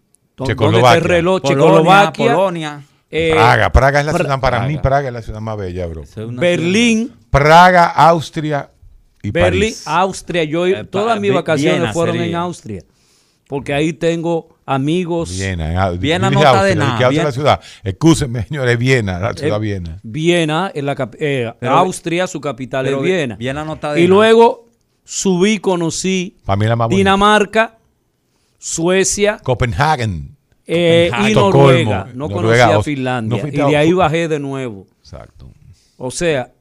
Checoslovaquia. 0.43 0.99
reloj, 1.01 1.41
Polonia, 1.41 1.61
Checoslovaquia, 1.65 2.33
Polonia. 2.35 2.83
eh, 3.11 3.31
Praga, 3.33 3.71
Praga 3.71 3.99
es 3.99 4.05
la 4.05 4.11
Pra- 4.13 4.17
ciudad, 4.21 4.39
para 4.39 4.59
mí 4.61 4.73
Praga. 4.75 4.81
Praga 4.81 5.07
es 5.09 5.13
la 5.13 5.21
ciudad 5.21 5.41
más 5.41 5.57
bella, 5.57 5.85
bro. 5.87 6.03
Berlín, 6.29 7.11
Praga, 7.29 7.85
Austria 7.87 8.71
y 9.21 9.31
Berlín, 9.31 9.61
París. 9.61 9.83
Austria. 9.85 10.43
Yo 10.45 10.65
Eh, 10.65 10.83
todas 10.85 11.19
mis 11.19 11.33
vacaciones 11.33 11.91
fueron 11.93 12.15
en. 12.21 12.33
Austria, 12.35 12.83
porque 13.51 13.73
ahí 13.73 13.91
tengo 13.91 14.47
amigos. 14.65 15.37
Viena, 15.37 15.89
Viena 15.91 16.31
no 16.31 16.39
está 16.39 16.63
de 16.63 16.75
nada, 16.75 17.09
Viena- 17.09 17.25
la 17.25 17.31
ciudad. 17.33 17.59
Excúsenme, 17.83 18.43
señores, 18.45 18.77
Viena, 18.77 19.19
la 19.19 19.33
ciudad 19.33 19.57
Eh, 19.57 19.59
Viena. 19.61 19.99
Viena, 20.03 20.71
en 20.73 20.85
la 20.85 20.95
eh, 21.19 21.51
Pero- 21.59 21.71
Austria, 21.77 22.25
su 22.27 22.39
capital 22.39 22.85
pero 22.85 22.97
es 22.99 23.03
Vi- 23.03 23.09
Viena. 23.11 23.35
Viena 23.35 23.65
no 23.65 23.73
está 23.73 23.91
de 23.93 23.99
y 23.99 24.03
nada. 24.05 24.15
luego 24.15 24.69
subí, 25.03 25.59
conocí 25.59 26.37
más 26.45 26.57
bonita. 26.57 26.87
Dinamarca, 26.97 27.77
Suecia 28.57 29.37
Copenhagen. 29.43 30.37
eh, 30.65 31.07
y 31.07 31.33
Copenhague. 31.33 31.33
Noruega. 31.35 31.81
Estocolmo, 32.07 32.13
No 32.13 32.27
Noruega, 32.33 32.63
conocía 32.65 32.79
o- 32.79 32.83
Finlandia. 32.83 33.43
no 33.43 33.47
y 33.49 33.71
de 33.71 33.77
ahí 33.77 33.91
bajé 33.93 34.27
de 34.27 34.39
nuevo. 34.39 34.87
Exacto. 35.01 35.49
O 35.97 36.11
sea, 36.11 36.51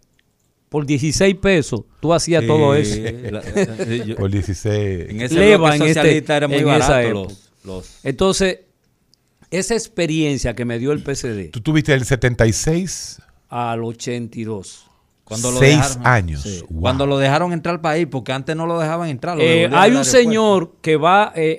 por 0.71 0.87
16 0.87 1.35
pesos 1.35 1.83
tú 2.01 2.15
hacías 2.15 2.41
Sí, 2.43 2.47
todo 2.47 2.75
eso. 2.75 2.97
la- 3.31 3.85
yo- 4.07 4.17
Por 4.17 4.31
16. 4.31 5.11
En 5.11 5.21
ese 5.21 5.35
Leva 5.35 5.77
en 5.77 5.83
este- 5.83 5.95
socialista 5.95 6.37
era 6.39 6.49
muy 6.49 6.57
en 6.59 6.69
esa 6.69 6.89
barato 6.89 7.01
época. 7.01 7.35
los, 7.35 7.51
los- 7.65 7.99
Entonces, 8.05 8.61
esa 9.51 9.75
experiencia 9.75 10.55
que 10.55 10.65
me 10.65 10.79
dio 10.79 10.93
el 10.93 11.03
PCD 11.03 11.51
Tú 11.51 11.61
tuviste 11.61 11.93
el 11.93 12.05
76, 12.05 13.21
al 13.49 13.83
82. 13.83 14.87
cuando 15.25 15.51
lo 15.51 15.59
seis 15.59 15.77
dejaron, 15.77 16.07
años. 16.07 16.43
Sí. 16.43 16.63
Wow. 16.71 16.81
Cuando 16.81 17.07
lo 17.07 17.19
dejaron 17.19 17.53
entrar 17.53 17.75
al 17.75 17.81
país, 17.81 18.07
porque 18.11 18.33
antes 18.33 18.55
no 18.57 18.67
lo 18.67 18.79
dejaban 18.79 19.09
entrar. 19.11 19.37
lo 19.37 19.43
Eh, 19.43 19.69
hay 19.73 19.93
un 19.93 20.05
señor 20.05 20.77
que 20.81 20.97
va, 20.97 21.33
eh, 21.35 21.57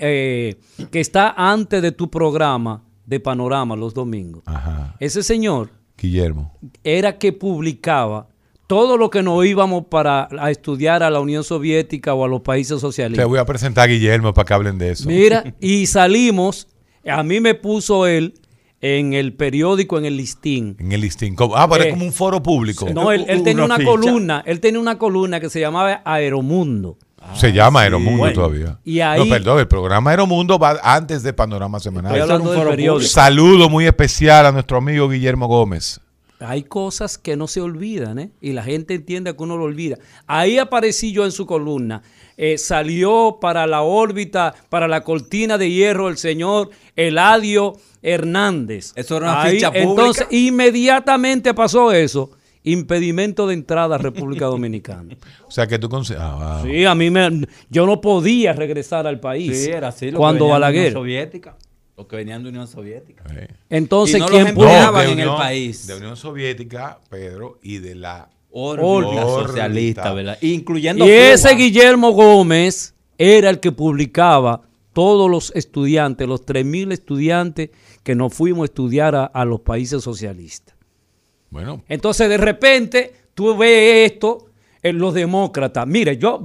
eh, 0.79 0.87
que 0.89 0.99
está 1.01 1.33
antes 1.35 1.81
de 1.81 1.91
tu 1.91 2.09
programa 2.09 2.83
de 3.05 3.19
Panorama 3.19 3.75
los 3.75 3.93
domingos. 3.93 4.41
Ajá. 4.45 4.95
Ese 5.01 5.21
señor 5.21 5.69
Guillermo. 5.97 6.57
era 6.83 7.17
que 7.17 7.33
publicaba 7.33 8.27
todo 8.71 8.95
lo 8.95 9.09
que 9.09 9.21
nos 9.21 9.45
íbamos 9.45 9.83
para 9.89 10.29
a 10.39 10.49
estudiar 10.49 11.03
a 11.03 11.09
la 11.09 11.19
Unión 11.19 11.43
Soviética 11.43 12.13
o 12.13 12.23
a 12.23 12.29
los 12.29 12.39
países 12.39 12.77
Te 12.77 12.79
socialistas. 12.79 13.27
voy 13.27 13.37
a 13.37 13.43
presentar 13.43 13.83
a 13.83 13.87
Guillermo 13.91 14.33
para 14.33 14.45
que 14.45 14.53
hablen 14.53 14.77
de 14.77 14.91
eso. 14.91 15.09
Mira, 15.09 15.43
y 15.59 15.87
salimos, 15.87 16.69
a 17.05 17.21
mí 17.21 17.41
me 17.41 17.53
puso 17.53 18.07
él 18.07 18.33
en 18.79 19.13
el 19.13 19.33
periódico, 19.33 19.97
en 19.97 20.05
el 20.05 20.15
listín. 20.15 20.77
En 20.79 20.93
el 20.93 21.01
listín. 21.01 21.35
Ah, 21.53 21.67
pero 21.69 21.83
Eh, 21.83 21.87
es 21.87 21.93
como 21.93 22.05
un 22.05 22.13
foro 22.13 22.41
público. 22.41 22.87
No, 22.93 23.11
él, 23.11 23.25
él 23.27 23.43
tenía 23.43 23.65
una 23.65 23.77
columna, 23.83 24.41
él 24.45 24.61
tenía 24.61 24.79
una 24.79 24.97
columna 24.97 25.41
que 25.41 25.49
se 25.49 25.59
llamaba 25.59 26.01
Aeromundo. 26.05 26.97
Se 27.35 27.51
llama 27.51 27.81
Aeromundo 27.81 28.19
Bueno, 28.19 28.33
todavía. 28.33 28.79
y 28.85 29.01
ahí- 29.01 29.19
no, 29.19 29.25
perdón, 29.29 29.59
el 29.59 29.67
programa 29.67 30.11
Aeromundo 30.11 30.57
va 30.57 30.79
antes 30.81 31.23
de 31.23 31.33
Panorama 31.33 31.81
Semanal. 31.81 32.13
Estoy 32.13 32.21
hablando 32.21 32.53
del 32.53 32.69
periódico. 32.69 33.09
Saludo 33.09 33.69
muy 33.69 33.85
especial 33.85 34.45
a 34.45 34.53
nuestro 34.53 34.77
amigo 34.77 35.09
Guillermo 35.09 35.47
Gómez. 35.49 35.99
Hay 36.41 36.63
cosas 36.63 37.17
que 37.17 37.35
no 37.35 37.47
se 37.47 37.61
olvidan, 37.61 38.19
¿eh? 38.19 38.31
Y 38.41 38.53
la 38.53 38.63
gente 38.63 38.95
entiende 38.95 39.35
que 39.35 39.43
uno 39.43 39.57
lo 39.57 39.65
olvida. 39.65 39.97
Ahí 40.27 40.57
aparecí 40.57 41.11
yo 41.11 41.25
en 41.25 41.31
su 41.31 41.45
columna. 41.45 42.01
Eh, 42.37 42.57
salió 42.57 43.37
para 43.39 43.67
la 43.67 43.81
órbita, 43.81 44.55
para 44.69 44.87
la 44.87 45.03
cortina 45.03 45.57
de 45.57 45.69
hierro, 45.69 46.09
el 46.09 46.17
señor 46.17 46.71
Eladio 46.95 47.73
Hernández. 48.01 48.93
Eso 48.95 49.17
era 49.17 49.27
una 49.27 49.43
Ahí, 49.43 49.55
ficha 49.55 49.67
pública. 49.71 49.89
Entonces, 49.89 50.27
inmediatamente 50.31 51.53
pasó 51.53 51.91
eso. 51.91 52.31
Impedimento 52.63 53.47
de 53.47 53.55
entrada 53.55 53.95
a 53.95 53.97
República 53.97 54.45
Dominicana. 54.47 55.15
O 55.47 55.51
sea 55.51 55.67
que 55.67 55.77
tú 55.77 55.89
ah, 56.17 56.61
wow. 56.63 56.71
Sí, 56.71 56.85
a 56.85 56.95
mí 56.95 57.09
me, 57.09 57.47
yo 57.69 57.85
no 57.85 58.01
podía 58.01 58.53
regresar 58.53 59.07
al 59.07 59.19
país. 59.19 59.65
Sí, 59.65 59.69
era 59.69 59.89
así. 59.89 60.11
Lo 60.11 60.19
cuando 60.19 60.47
Balaguer. 60.47 60.93
Soviética. 60.93 61.57
Los 61.97 62.07
que 62.07 62.15
venían 62.15 62.41
de 62.43 62.49
Unión 62.49 62.67
Soviética. 62.67 63.23
Entonces, 63.69 64.19
no 64.19 64.27
¿quién 64.27 64.47
empleaban 64.47 65.05
de 65.05 65.11
en 65.13 65.19
el 65.19 65.29
país. 65.29 65.85
De 65.87 65.95
Unión 65.95 66.15
Soviética, 66.17 66.99
Pedro, 67.09 67.59
y 67.61 67.77
de 67.77 67.95
la 67.95 68.29
Órbita 68.51 69.21
socialista, 69.23 70.13
¿verdad? 70.13 70.37
Incluyendo 70.41 71.05
Y 71.05 71.07
Cuba. 71.07 71.19
ese 71.33 71.55
Guillermo 71.55 72.11
Gómez 72.11 72.95
era 73.17 73.49
el 73.49 73.59
que 73.59 73.71
publicaba 73.71 74.61
todos 74.93 75.29
los 75.29 75.51
estudiantes, 75.55 76.27
los 76.27 76.45
3.000 76.45 76.91
estudiantes 76.91 77.69
que 78.03 78.15
nos 78.15 78.33
fuimos 78.33 78.63
a 78.63 78.65
estudiar 78.65 79.15
a, 79.15 79.25
a 79.25 79.45
los 79.45 79.61
países 79.61 80.03
socialistas. 80.03 80.75
Bueno, 81.49 81.83
Entonces, 81.87 82.27
de 82.29 82.37
repente, 82.37 83.13
tú 83.33 83.55
ves 83.55 84.11
esto 84.11 84.47
en 84.81 84.97
los 84.97 85.13
demócratas. 85.13 85.85
Mire, 85.87 86.17
yo, 86.17 86.41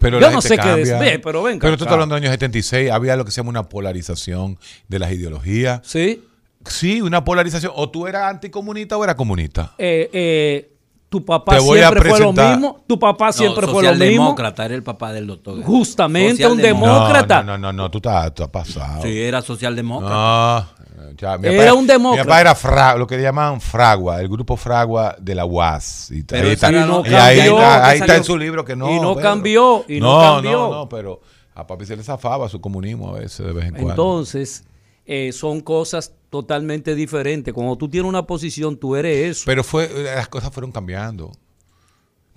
pero 0.00 0.18
yo 0.18 0.26
la 0.26 0.32
no 0.32 0.40
gente 0.40 0.56
sé 0.56 0.58
qué 0.58 0.76
decir, 0.76 1.20
pero 1.22 1.42
venga. 1.42 1.60
Pero 1.60 1.76
tú 1.76 1.84
estás 1.84 1.92
hablando 1.92 2.14
del 2.14 2.24
año 2.24 2.32
76, 2.32 2.90
había 2.90 3.16
lo 3.16 3.24
que 3.24 3.30
se 3.30 3.36
llama 3.36 3.50
una 3.50 3.68
polarización 3.68 4.58
de 4.88 4.98
las 4.98 5.12
ideologías. 5.12 5.80
Sí. 5.84 6.24
Sí, 6.66 7.00
una 7.00 7.24
polarización. 7.24 7.72
O 7.76 7.90
tú 7.90 8.06
eras 8.06 8.30
anticomunista 8.30 8.96
o 8.96 9.04
eras 9.04 9.14
comunista. 9.14 9.74
Eh, 9.78 10.10
eh, 10.12 10.72
tu 11.10 11.24
papá 11.24 11.60
siempre 11.60 12.08
fue 12.08 12.20
lo 12.20 12.32
mismo. 12.32 12.84
Tu 12.86 12.98
papá 12.98 13.32
siempre 13.32 13.66
no, 13.66 13.72
fue 13.72 13.82
lo 13.82 13.90
mismo. 13.90 14.04
socialdemócrata, 14.04 14.64
era 14.64 14.74
el 14.74 14.82
papá 14.82 15.12
del 15.12 15.26
doctor. 15.26 15.62
Justamente, 15.62 16.46
un 16.46 16.58
demócrata. 16.58 17.42
No, 17.42 17.58
no, 17.58 17.72
no, 17.72 17.72
no, 17.72 17.90
tú 17.90 17.98
estás, 17.98 18.34
tú 18.34 18.42
has 18.42 18.48
pasado. 18.48 19.02
Sí, 19.02 19.20
era 19.20 19.42
socialdemócrata. 19.42 20.68
No, 20.78 20.79
ya, 21.16 21.38
mi 21.38 21.48
Era 21.48 21.64
papá- 21.70 21.74
un 21.78 21.86
demócrata. 21.86 22.22
Mi 22.24 22.28
papá 22.28 22.40
era 22.40 22.54
fra- 22.54 22.96
lo 22.96 23.06
que 23.06 23.20
llaman 23.20 23.60
Fragua, 23.60 24.20
el 24.20 24.28
grupo 24.28 24.56
Fragua 24.56 25.16
de 25.18 25.34
la 25.34 25.44
UAS. 25.44 26.10
Y, 26.10 26.22
Pero 26.22 26.46
ahí 26.48 26.52
está, 26.54 26.70
y 26.70 26.74
ahí 26.76 26.80
cambió, 26.80 27.04
está, 27.04 27.86
ahí 27.88 27.98
que 27.98 28.04
está 28.04 28.16
en 28.16 28.24
su 28.24 28.36
libro 28.38 28.64
que 28.64 28.76
no. 28.76 28.90
y 28.90 29.00
no 29.00 29.14
Pedro. 29.14 29.28
cambió, 29.30 29.84
y 29.88 30.00
no 30.00 30.18
no, 30.18 30.34
cambió. 30.34 30.52
No, 30.52 30.70
no, 30.70 30.88
pero 30.88 31.20
a 31.54 31.66
papi 31.66 31.84
se 31.86 31.96
le 31.96 32.02
zafaba 32.02 32.48
su 32.48 32.60
comunismo 32.60 33.08
a 33.14 33.18
veces 33.20 33.44
de 33.46 33.52
vez 33.52 33.64
en 33.66 33.72
cuando. 33.72 33.90
Entonces, 33.90 34.64
eh, 35.06 35.32
son 35.32 35.60
cosas 35.60 36.12
totalmente 36.30 36.94
diferentes. 36.94 37.52
Cuando 37.52 37.76
tú 37.76 37.88
tienes 37.88 38.08
una 38.08 38.24
posición, 38.26 38.76
tú 38.76 38.94
eres 38.96 39.30
eso. 39.38 39.42
Pero 39.46 39.64
fue, 39.64 39.88
las 40.14 40.28
cosas 40.28 40.52
fueron 40.52 40.70
cambiando. 40.72 41.32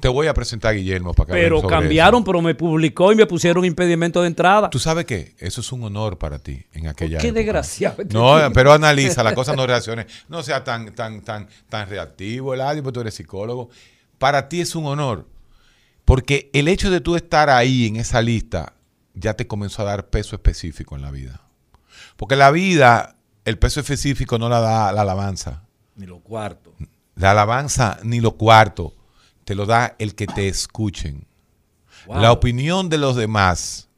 Te 0.03 0.09
voy 0.09 0.27
a 0.27 0.33
presentar 0.33 0.71
a 0.71 0.73
Guillermo 0.73 1.13
para 1.13 1.27
que 1.27 1.31
Pero 1.31 1.61
cambiaron, 1.61 2.19
eso. 2.19 2.25
pero 2.25 2.41
me 2.41 2.55
publicó 2.55 3.13
y 3.13 3.15
me 3.15 3.25
pusieron 3.25 3.63
impedimento 3.63 4.21
de 4.21 4.27
entrada. 4.27 4.69
¿Tú 4.69 4.77
sabes 4.77 5.05
qué? 5.05 5.33
Eso 5.37 5.61
es 5.61 5.71
un 5.71 5.81
honor 5.85 6.17
para 6.17 6.39
ti 6.39 6.65
en 6.73 6.87
aquella 6.87 7.19
Qué 7.19 7.27
época. 7.27 7.39
desgraciado. 7.39 8.01
este 8.01 8.13
No, 8.13 8.37
pero 8.53 8.73
analiza, 8.73 9.23
las 9.23 9.31
cosas 9.31 9.55
no 9.55 9.65
reacciones. 9.65 10.07
No 10.27 10.43
sea 10.43 10.61
tan, 10.65 10.93
tan, 10.93 11.21
tan, 11.21 11.47
tan 11.69 11.87
reactivo, 11.87 12.53
Eladio, 12.53 12.83
porque 12.83 12.95
tú 12.95 12.99
eres 12.99 13.13
psicólogo. 13.13 13.69
Para 14.17 14.49
ti 14.49 14.59
es 14.59 14.75
un 14.75 14.87
honor. 14.87 15.25
Porque 16.03 16.49
el 16.51 16.67
hecho 16.67 16.91
de 16.91 16.99
tú 16.99 17.15
estar 17.15 17.49
ahí 17.49 17.87
en 17.87 17.95
esa 17.95 18.21
lista 18.21 18.73
ya 19.13 19.35
te 19.35 19.47
comenzó 19.47 19.83
a 19.83 19.85
dar 19.85 20.09
peso 20.09 20.35
específico 20.35 20.97
en 20.97 21.01
la 21.01 21.11
vida. 21.11 21.39
Porque 22.17 22.35
la 22.35 22.51
vida, 22.51 23.15
el 23.45 23.57
peso 23.57 23.79
específico 23.79 24.37
no 24.37 24.49
la 24.49 24.59
da 24.59 24.91
la 24.91 25.03
alabanza. 25.03 25.63
Ni 25.95 26.07
los 26.07 26.19
cuartos. 26.19 26.73
La 27.15 27.31
alabanza 27.31 27.99
ni 28.03 28.19
lo 28.19 28.33
cuarto 28.33 28.95
te 29.45 29.55
lo 29.55 29.65
da 29.65 29.95
el 29.99 30.15
que 30.15 30.27
te 30.27 30.47
escuchen. 30.47 31.25
Wow. 32.07 32.21
La 32.21 32.31
opinión 32.31 32.89
de 32.89 32.97
los 32.97 33.15
demás 33.15 33.89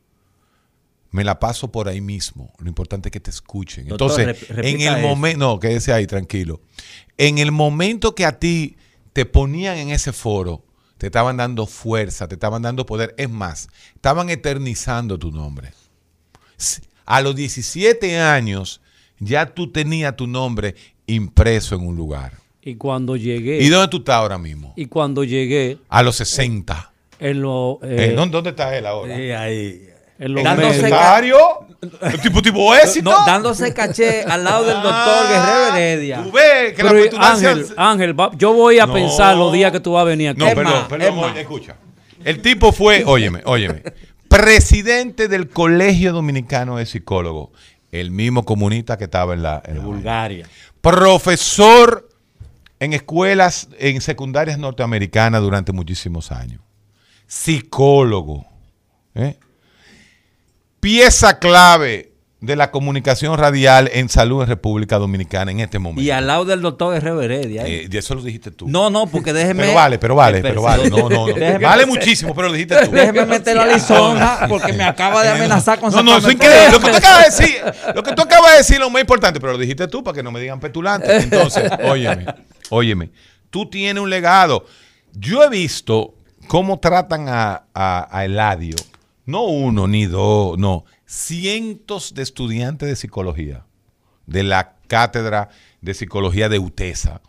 me 1.12 1.24
la 1.24 1.40
paso 1.40 1.72
por 1.72 1.88
ahí 1.88 2.02
mismo. 2.02 2.54
Lo 2.60 2.68
importante 2.68 3.10
es 3.10 3.14
que 3.14 3.20
te 3.20 3.32
escuchen. 3.32 3.88
Doctor, 3.88 4.20
Entonces, 4.20 4.50
en 4.50 4.82
el 4.82 5.02
momento, 5.02 5.40
no, 5.40 5.60
quédese 5.60 5.94
ahí 5.94 6.06
tranquilo. 6.06 6.62
En 7.18 7.38
el 7.38 7.52
momento 7.52 8.14
que 8.14 8.26
a 8.26 8.38
ti 8.38 8.76
te 9.14 9.26
ponían 9.26 9.78
en 9.78 9.92
ese 9.92 10.12
foro, 10.12 10.66
te 10.98 11.08
estaban 11.08 11.38
dando 11.38 11.68
fuerza, 11.68 12.28
te 12.28 12.36
estaban 12.36 12.62
dando 12.62 12.86
poder. 12.86 13.16
Es 13.18 13.30
más, 13.30 13.70
estaban 13.96 14.30
eternizando 14.30 15.18
tu 15.18 15.32
nombre. 15.32 15.72
A 17.06 17.22
los 17.22 17.36
17 17.36 18.20
años 18.20 18.82
ya 19.20 19.46
tú 19.54 19.72
tenías 19.72 20.16
tu 20.16 20.28
nombre 20.28 20.76
impreso 21.08 21.76
en 21.76 21.88
un 21.88 21.96
lugar. 21.96 22.45
Y 22.66 22.76
cuando 22.76 23.16
llegué. 23.16 23.60
¿Y 23.62 23.70
dónde 23.70 23.88
tú 23.90 23.98
estás 23.98 24.16
ahora 24.16 24.38
mismo? 24.38 24.74
y 24.76 24.88
cuando 24.88 25.24
llegué, 25.24 25.78
A 25.88 26.02
los 26.04 26.16
60. 26.18 26.92
en 27.20 27.42
lo, 27.42 27.80
Eh, 27.84 28.10
eh, 28.10 28.14
¿dónde, 28.16 28.34
dónde 28.36 28.50
está 28.50 28.76
él 28.78 28.86
ahora? 28.86 29.16
Sí, 29.16 29.32
ahí. 29.32 29.82
en 30.18 30.34
los 30.34 30.44
dándose 30.44 30.82
medios. 30.82 30.82
ca- 30.82 31.20
¿Secretario? 31.22 31.38
¿El 32.02 32.22
tipo 32.22 32.42
tipo 32.42 32.74
éxito? 32.76 33.10
No, 33.12 33.26
dándose 33.26 33.74
caché 33.74 34.24
al 34.24 34.44
lado 34.44 34.64
del 34.66 34.76
doctor 34.76 34.92
Ah, 34.94 35.28
Guerrero 35.30 35.76
Heredia. 35.78 36.24
Tú 36.24 36.32
ves 36.32 36.74
que 36.74 36.84
la 36.84 36.90
Pero, 36.92 37.04
petulancia- 37.04 37.50
Ángel, 37.52 37.66
Ángel, 37.78 38.20
va- 38.20 38.32
yo 38.38 38.54
voy 38.54 38.80
a 38.80 38.86
No. 38.88 38.94
pensar 38.94 39.36
los 39.38 39.54
días 39.54 39.72
que 39.72 39.80
tú 39.80 39.92
vas 39.94 40.02
a 40.02 40.06
venir 40.06 40.30
aquí. 40.30 40.40
No, 40.40 40.46
perdón, 40.54 40.88
perdón, 40.90 41.38
escucha. 41.38 41.76
El 42.24 42.42
tipo 42.42 42.72
fue, 42.72 43.04
óyeme, 43.06 43.42
óyeme, 43.46 43.84
presidente 44.28 45.28
del 45.28 45.50
Colegio 45.50 46.12
Dominicano 46.14 46.78
de 46.78 46.86
Psicólogos, 46.88 47.50
el 47.92 48.10
mismo 48.10 48.44
comunista 48.44 48.98
que 48.98 49.04
estaba 49.04 49.34
en 49.36 49.44
la, 49.44 49.62
en 49.66 49.78
la 49.78 49.84
Bulgaria. 49.84 50.48
profesor 50.82 52.10
en 52.80 52.94
escuelas, 52.94 53.70
en 53.80 54.02
secundarias 54.02 54.58
norteamericanas 54.58 55.42
durante 55.42 55.72
muchísimos 55.72 56.32
años. 56.32 56.62
Psicólogo. 57.28 58.46
¿eh? 59.14 59.38
Pieza 60.80 61.40
clave 61.40 62.15
de 62.46 62.56
la 62.56 62.72
comunicación 62.72 63.38
radial 63.38 63.90
en 63.94 64.10
salud 64.10 64.42
en 64.42 64.48
República 64.48 64.98
Dominicana 64.98 65.52
en 65.52 65.60
este 65.60 65.80
momento. 65.80 66.02
Y 66.02 66.12
al 66.12 66.28
lado 66.28 66.46
del 66.46 66.62
doctor 66.62 66.94
Guerrero 66.94 67.22
Heredia. 67.22 67.66
¿eh? 67.66 67.84
Eh, 67.84 67.90
y 67.92 67.98
eso 67.98 68.16
lo 68.16 68.22
dijiste 68.22 68.52
tú. 68.52 68.68
No, 68.68 68.90
no, 68.90 69.08
porque 69.08 69.34
déjeme. 69.34 69.64
Pero 69.64 69.76
vale, 69.76 70.00
pero 70.00 70.16
vale, 70.16 70.42
pero 70.42 70.62
vale. 70.62 70.90
No, 70.90 71.10
no, 71.10 71.26
Vale 71.60 71.86
muchísimo, 71.86 72.34
pero 72.36 72.48
lo 72.48 72.54
dijiste 72.54 72.86
tú. 72.86 72.92
Déjeme 72.92 73.26
meter 73.26 73.56
la 73.56 73.66
lisonja 73.66 74.48
porque 74.48 74.74
me 74.74 74.84
acaba 74.84 75.24
de 75.24 75.30
amenazar 75.30 75.80
con 75.80 75.92
No, 75.92 76.04
no, 76.04 76.18
eso 76.18 76.28
es 76.28 76.34
increíble. 76.34 76.72
Lo 76.72 76.80
que 76.80 76.92
tú 76.92 76.98
acabas 76.98 77.38
de 77.38 77.44
decir, 77.44 77.62
lo 77.96 78.04
que 78.04 78.14
tú 78.14 78.22
acabas 78.22 78.52
de 78.52 78.58
decir 78.58 78.76
es 78.76 78.82
lo 78.82 78.90
más 78.90 79.02
importante, 79.02 79.40
pero 79.40 79.54
lo 79.54 79.58
dijiste 79.58 79.88
tú 79.88 80.04
para 80.04 80.16
que 80.16 80.24
no 80.24 80.32
me 80.32 80.40
digan 80.40 80.60
petulante. 80.60 81.16
Entonces, 81.18 81.72
óyeme, 81.84 82.26
óyeme, 82.70 83.10
tú 83.50 83.70
tienes 83.70 84.02
un 84.02 84.10
legado. 84.10 84.66
Yo 85.14 85.44
he 85.44 85.50
visto 85.50 86.16
cómo 86.48 86.80
tratan 86.80 87.28
a, 87.30 87.64
a, 87.74 88.08
a 88.12 88.26
Eladio, 88.26 88.76
no 89.26 89.44
uno 89.44 89.88
ni 89.88 90.06
dos, 90.06 90.58
no, 90.58 90.86
cientos 91.06 92.14
de 92.14 92.24
estudiantes 92.24 92.90
de 92.90 92.96
psicología 92.96 93.66
de 94.26 94.44
la 94.44 94.76
cátedra 94.88 95.50
de 95.82 95.94
psicología 95.94 96.50
de 96.50 96.58
UTESA, 96.60 97.22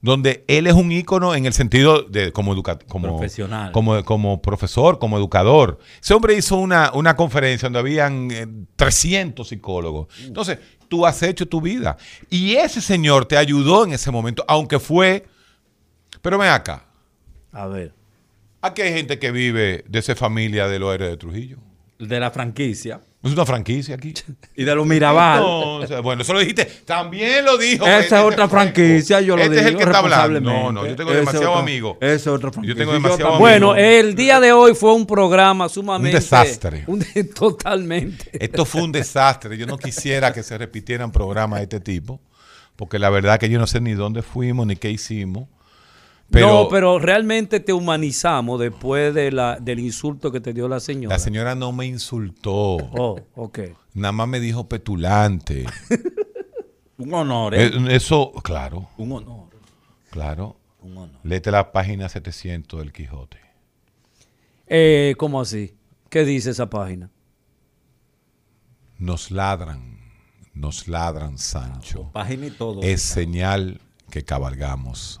donde 0.00 0.44
él 0.46 0.68
es 0.68 0.74
un 0.74 0.92
ícono 0.92 1.34
en 1.34 1.46
el 1.46 1.52
sentido 1.52 2.02
de 2.02 2.32
como, 2.32 2.54
educa- 2.54 2.78
como 2.86 3.08
Profesional. 3.08 3.72
como, 3.72 4.04
como 4.04 4.40
profesor, 4.40 5.00
como 5.00 5.18
educador. 5.18 5.80
Ese 6.00 6.14
hombre 6.14 6.36
hizo 6.36 6.56
una, 6.56 6.92
una 6.94 7.16
conferencia 7.16 7.66
donde 7.66 7.80
habían 7.80 8.30
eh, 8.30 8.46
300 8.76 9.48
psicólogos. 9.48 10.06
Entonces, 10.24 10.58
tú 10.88 11.04
has 11.04 11.20
hecho 11.24 11.46
tu 11.46 11.60
vida. 11.60 11.96
Y 12.30 12.54
ese 12.54 12.80
señor 12.80 13.26
te 13.26 13.36
ayudó 13.36 13.84
en 13.84 13.92
ese 13.92 14.10
momento, 14.12 14.44
aunque 14.46 14.78
fue... 14.78 15.26
Pero 16.22 16.38
ven 16.38 16.50
acá. 16.50 16.84
A 17.50 17.66
ver. 17.66 17.92
Aquí 18.62 18.82
hay 18.82 18.92
gente 18.92 19.18
que 19.18 19.32
vive 19.32 19.84
de 19.88 19.98
esa 19.98 20.14
familia 20.14 20.68
de 20.68 20.78
los 20.78 20.94
héroes 20.94 21.10
de 21.10 21.16
Trujillo. 21.16 21.58
De 21.98 22.20
la 22.20 22.30
franquicia. 22.30 23.00
Es 23.20 23.32
una 23.32 23.44
franquicia 23.44 23.96
aquí. 23.96 24.14
Y 24.54 24.62
de 24.62 24.74
los 24.76 24.86
Mirabal. 24.86 25.42
Bueno, 26.04 26.22
eso 26.22 26.32
lo 26.32 26.38
dijiste. 26.38 26.64
También 26.84 27.44
lo 27.44 27.58
dijo. 27.58 27.84
Esa 27.84 27.98
este 27.98 28.14
es 28.16 28.22
otra 28.22 28.48
franquicia, 28.48 29.20
yo 29.20 29.36
lo 29.36 29.42
este 29.42 29.56
digo 29.56 29.66
es 29.66 29.72
el 29.72 29.76
que 29.76 29.82
está 29.82 29.98
hablando. 29.98 30.34
responsablemente. 30.38 30.62
No, 30.64 30.72
no, 30.72 30.86
yo 30.86 30.94
tengo 30.96 31.10
Esa 31.10 31.18
es 31.18 31.26
demasiado 31.26 31.50
otra- 31.52 31.62
amigo. 31.62 31.98
esa 32.00 32.14
es 32.14 32.26
otra 32.28 32.52
franquicia. 32.52 32.74
Yo 32.74 32.78
tengo 32.78 32.92
Y 32.92 32.94
yo 32.94 33.02
demasiado 33.02 33.30
también. 33.32 33.52
amigo. 33.54 33.66
Bueno, 33.72 33.76
el 33.76 34.14
día 34.14 34.38
de 34.38 34.52
hoy 34.52 34.74
fue 34.76 34.94
un 34.94 35.04
programa 35.04 35.68
sumamente. 35.68 36.16
Un 36.16 36.20
desastre. 36.22 36.84
un 36.86 37.04
totalmente. 37.34 38.30
Esto 38.32 38.64
fue 38.64 38.82
un 38.82 38.92
desastre. 38.92 39.56
Yo 39.58 39.66
no 39.66 39.78
quisiera 39.78 40.32
que 40.32 40.42
se 40.44 40.56
repitieran 40.56 41.10
programas 41.10 41.58
de 41.58 41.64
este 41.64 41.80
tipo, 41.80 42.20
porque 42.76 42.98
la 43.00 43.10
verdad 43.10 43.40
que 43.40 43.48
yo 43.48 43.58
no 43.58 43.66
sé 43.66 43.80
ni 43.80 43.94
dónde 43.94 44.22
fuimos 44.22 44.64
ni 44.66 44.76
qué 44.76 44.90
hicimos. 44.90 45.48
Pero 46.30 46.48
no, 46.48 46.68
pero 46.68 46.98
realmente 46.98 47.58
te 47.60 47.72
humanizamos 47.72 48.60
después 48.60 49.14
de 49.14 49.32
la, 49.32 49.58
del 49.58 49.78
insulto 49.80 50.30
que 50.30 50.40
te 50.40 50.52
dio 50.52 50.68
la 50.68 50.78
señora. 50.78 51.14
la 51.14 51.18
señora 51.18 51.54
no 51.54 51.72
me 51.72 51.86
insultó. 51.86 52.52
Oh, 52.52 53.18
ok. 53.34 53.60
Nada 53.94 54.12
más 54.12 54.28
me 54.28 54.38
dijo 54.38 54.68
petulante. 54.68 55.64
Un 56.98 57.14
honor, 57.14 57.54
¿eh? 57.54 57.66
Eh, 57.66 57.86
Eso, 57.90 58.32
claro. 58.42 58.90
Un 58.98 59.12
honor. 59.12 59.48
Claro. 60.10 60.56
Un 60.82 60.98
honor. 60.98 61.20
Léete 61.22 61.50
la 61.50 61.72
página 61.72 62.08
700 62.08 62.80
del 62.80 62.92
Quijote. 62.92 63.38
Eh, 64.66 65.14
¿Cómo 65.16 65.40
así? 65.40 65.74
¿Qué 66.10 66.24
dice 66.24 66.50
esa 66.50 66.68
página? 66.68 67.10
Nos 68.98 69.30
ladran, 69.30 69.98
nos 70.54 70.88
ladran, 70.88 71.38
Sancho. 71.38 72.10
Página 72.12 72.46
y 72.46 72.50
todo. 72.50 72.82
Es 72.82 73.00
señal 73.00 73.80
que 74.10 74.24
cabalgamos. 74.24 75.20